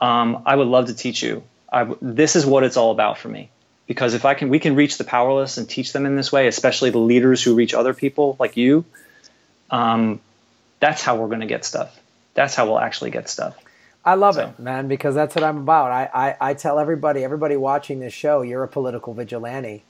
Um, 0.00 0.42
I 0.44 0.56
would 0.56 0.66
love 0.66 0.86
to 0.86 0.94
teach 0.94 1.22
you. 1.22 1.44
I, 1.72 1.86
this 2.02 2.34
is 2.34 2.44
what 2.44 2.64
it's 2.64 2.76
all 2.76 2.90
about 2.90 3.18
for 3.18 3.28
me 3.28 3.50
because 3.88 4.14
if 4.14 4.24
I 4.24 4.34
can, 4.34 4.50
we 4.50 4.60
can 4.60 4.76
reach 4.76 4.98
the 4.98 5.04
powerless 5.04 5.56
and 5.56 5.68
teach 5.68 5.92
them 5.92 6.06
in 6.06 6.14
this 6.14 6.30
way, 6.30 6.46
especially 6.46 6.90
the 6.90 6.98
leaders 6.98 7.42
who 7.42 7.56
reach 7.56 7.74
other 7.74 7.94
people 7.94 8.36
like 8.38 8.56
you. 8.56 8.84
Um, 9.70 10.20
that's 10.78 11.02
how 11.02 11.16
we're 11.16 11.26
going 11.26 11.40
to 11.40 11.46
get 11.46 11.64
stuff. 11.64 11.98
That's 12.34 12.54
how 12.54 12.66
we'll 12.66 12.78
actually 12.78 13.10
get 13.10 13.28
stuff. 13.28 13.56
I 14.04 14.14
love 14.14 14.36
so. 14.36 14.48
it, 14.48 14.58
man, 14.60 14.86
because 14.88 15.14
that's 15.14 15.34
what 15.34 15.42
I'm 15.42 15.56
about. 15.56 15.90
I, 15.90 16.08
I, 16.14 16.50
I 16.50 16.54
tell 16.54 16.78
everybody, 16.78 17.24
everybody 17.24 17.56
watching 17.56 17.98
this 17.98 18.12
show, 18.12 18.42
you're 18.42 18.62
a 18.62 18.68
political 18.68 19.14
vigilante. 19.14 19.82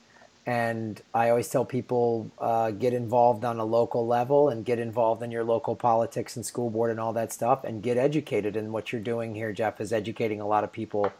And 0.46 1.02
I 1.12 1.28
always 1.28 1.48
tell 1.48 1.66
people 1.66 2.30
uh, 2.38 2.70
get 2.70 2.94
involved 2.94 3.44
on 3.44 3.58
a 3.58 3.64
local 3.64 4.06
level 4.06 4.48
and 4.48 4.64
get 4.64 4.78
involved 4.78 5.22
in 5.22 5.30
your 5.30 5.44
local 5.44 5.76
politics 5.76 6.36
and 6.36 6.46
school 6.46 6.70
board 6.70 6.90
and 6.90 6.98
all 6.98 7.12
that 7.12 7.32
stuff 7.32 7.64
and 7.64 7.82
get 7.82 7.98
educated. 7.98 8.56
And 8.56 8.72
what 8.72 8.90
you're 8.90 9.02
doing 9.02 9.34
here, 9.34 9.52
Jeff, 9.52 9.78
is 9.78 9.92
educating 9.92 10.40
a 10.40 10.46
lot 10.46 10.64
of 10.64 10.72
people 10.72 11.12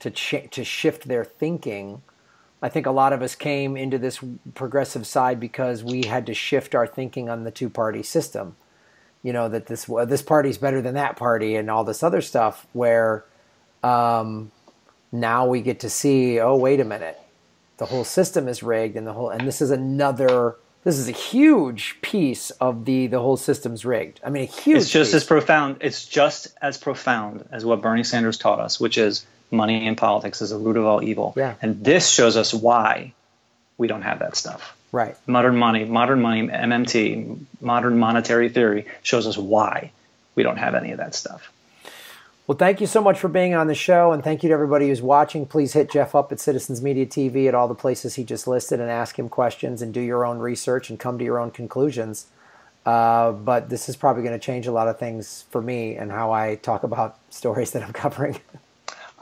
to 0.00 0.10
ch- 0.10 0.50
to 0.50 0.64
shift 0.64 1.08
their 1.08 1.24
thinking 1.24 2.02
I 2.64 2.70
think 2.70 2.86
a 2.86 2.90
lot 2.90 3.12
of 3.12 3.20
us 3.20 3.34
came 3.34 3.76
into 3.76 3.98
this 3.98 4.20
progressive 4.54 5.06
side 5.06 5.38
because 5.38 5.84
we 5.84 6.06
had 6.06 6.24
to 6.28 6.32
shift 6.32 6.74
our 6.74 6.86
thinking 6.86 7.28
on 7.28 7.44
the 7.44 7.50
two 7.50 7.68
party 7.68 8.02
system. 8.02 8.56
You 9.22 9.34
know 9.34 9.50
that 9.50 9.66
this 9.66 9.84
this 10.06 10.22
party's 10.22 10.56
better 10.56 10.80
than 10.80 10.94
that 10.94 11.16
party 11.16 11.56
and 11.56 11.70
all 11.70 11.84
this 11.84 12.02
other 12.02 12.22
stuff. 12.22 12.66
Where 12.72 13.26
um, 13.82 14.50
now 15.12 15.46
we 15.46 15.60
get 15.60 15.80
to 15.80 15.90
see, 15.90 16.40
oh 16.40 16.56
wait 16.56 16.80
a 16.80 16.86
minute, 16.86 17.20
the 17.76 17.84
whole 17.84 18.02
system 18.02 18.48
is 18.48 18.62
rigged, 18.62 18.96
and 18.96 19.06
the 19.06 19.12
whole 19.12 19.28
and 19.28 19.46
this 19.46 19.60
is 19.60 19.70
another. 19.70 20.56
This 20.84 20.96
is 20.98 21.06
a 21.06 21.12
huge 21.12 21.98
piece 22.00 22.48
of 22.52 22.86
the 22.86 23.08
the 23.08 23.20
whole 23.20 23.36
system's 23.36 23.84
rigged. 23.84 24.22
I 24.24 24.30
mean, 24.30 24.44
a 24.44 24.46
huge. 24.46 24.78
It's 24.78 24.90
just 24.90 25.12
piece. 25.12 25.16
as 25.16 25.24
profound. 25.24 25.76
It's 25.82 26.06
just 26.06 26.48
as 26.62 26.78
profound 26.78 27.46
as 27.52 27.62
what 27.62 27.82
Bernie 27.82 28.04
Sanders 28.04 28.38
taught 28.38 28.58
us, 28.58 28.80
which 28.80 28.96
is 28.96 29.26
money 29.54 29.86
in 29.86 29.96
politics 29.96 30.42
is 30.42 30.50
the 30.50 30.58
root 30.58 30.76
of 30.76 30.84
all 30.84 31.02
evil. 31.02 31.34
Yeah. 31.36 31.54
And 31.62 31.84
this 31.84 32.08
shows 32.08 32.36
us 32.36 32.52
why 32.52 33.12
we 33.78 33.86
don't 33.86 34.02
have 34.02 34.20
that 34.20 34.36
stuff. 34.36 34.76
Right. 34.92 35.16
Modern 35.26 35.56
money, 35.56 35.84
modern 35.84 36.22
money, 36.22 36.46
MMT, 36.46 37.38
modern 37.60 37.98
monetary 37.98 38.48
theory 38.48 38.86
shows 39.02 39.26
us 39.26 39.36
why 39.36 39.90
we 40.34 40.42
don't 40.42 40.58
have 40.58 40.74
any 40.74 40.92
of 40.92 40.98
that 40.98 41.14
stuff. 41.14 41.50
Well, 42.46 42.58
thank 42.58 42.80
you 42.82 42.86
so 42.86 43.00
much 43.00 43.18
for 43.18 43.28
being 43.28 43.54
on 43.54 43.68
the 43.68 43.74
show, 43.74 44.12
and 44.12 44.22
thank 44.22 44.42
you 44.42 44.50
to 44.50 44.52
everybody 44.52 44.88
who's 44.88 45.00
watching. 45.00 45.46
Please 45.46 45.72
hit 45.72 45.90
Jeff 45.90 46.14
up 46.14 46.30
at 46.30 46.38
Citizens 46.38 46.82
Media 46.82 47.06
TV 47.06 47.48
at 47.48 47.54
all 47.54 47.68
the 47.68 47.74
places 47.74 48.16
he 48.16 48.22
just 48.22 48.46
listed 48.46 48.80
and 48.80 48.90
ask 48.90 49.18
him 49.18 49.30
questions 49.30 49.80
and 49.80 49.94
do 49.94 50.00
your 50.00 50.26
own 50.26 50.38
research 50.38 50.90
and 50.90 51.00
come 51.00 51.18
to 51.18 51.24
your 51.24 51.38
own 51.38 51.50
conclusions. 51.50 52.26
Uh, 52.84 53.32
but 53.32 53.70
this 53.70 53.88
is 53.88 53.96
probably 53.96 54.22
going 54.22 54.38
to 54.38 54.44
change 54.44 54.66
a 54.66 54.72
lot 54.72 54.88
of 54.88 54.98
things 54.98 55.46
for 55.48 55.62
me 55.62 55.96
and 55.96 56.10
how 56.10 56.32
I 56.32 56.56
talk 56.56 56.82
about 56.82 57.18
stories 57.30 57.70
that 57.70 57.82
I'm 57.82 57.94
covering. 57.94 58.38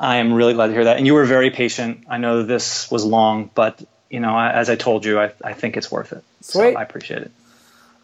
I 0.02 0.16
am 0.16 0.32
really 0.32 0.52
glad 0.52 0.66
to 0.66 0.72
hear 0.72 0.84
that. 0.84 0.96
And 0.96 1.06
you 1.06 1.14
were 1.14 1.24
very 1.24 1.50
patient. 1.50 2.04
I 2.08 2.18
know 2.18 2.42
this 2.42 2.90
was 2.90 3.04
long, 3.04 3.50
but 3.54 3.82
you 4.10 4.18
know, 4.20 4.36
as 4.38 4.68
I 4.68 4.74
told 4.76 5.04
you, 5.04 5.20
I, 5.20 5.32
I 5.42 5.52
think 5.52 5.76
it's 5.76 5.90
worth 5.90 6.12
it. 6.12 6.24
Sweet. 6.40 6.72
So 6.72 6.78
I 6.78 6.82
appreciate 6.82 7.22
it. 7.22 7.30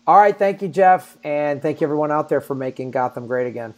All 0.07 0.17
right. 0.17 0.39
Thank 0.39 0.63
you, 0.63 0.69
Jeff. 0.69 1.19
And 1.25 1.61
thank 1.61 1.81
you, 1.81 1.87
everyone 1.87 2.13
out 2.13 2.29
there, 2.29 2.41
for 2.41 2.55
making 2.55 2.93
Gotham 2.93 3.27
great 3.27 3.49
again. 3.49 3.75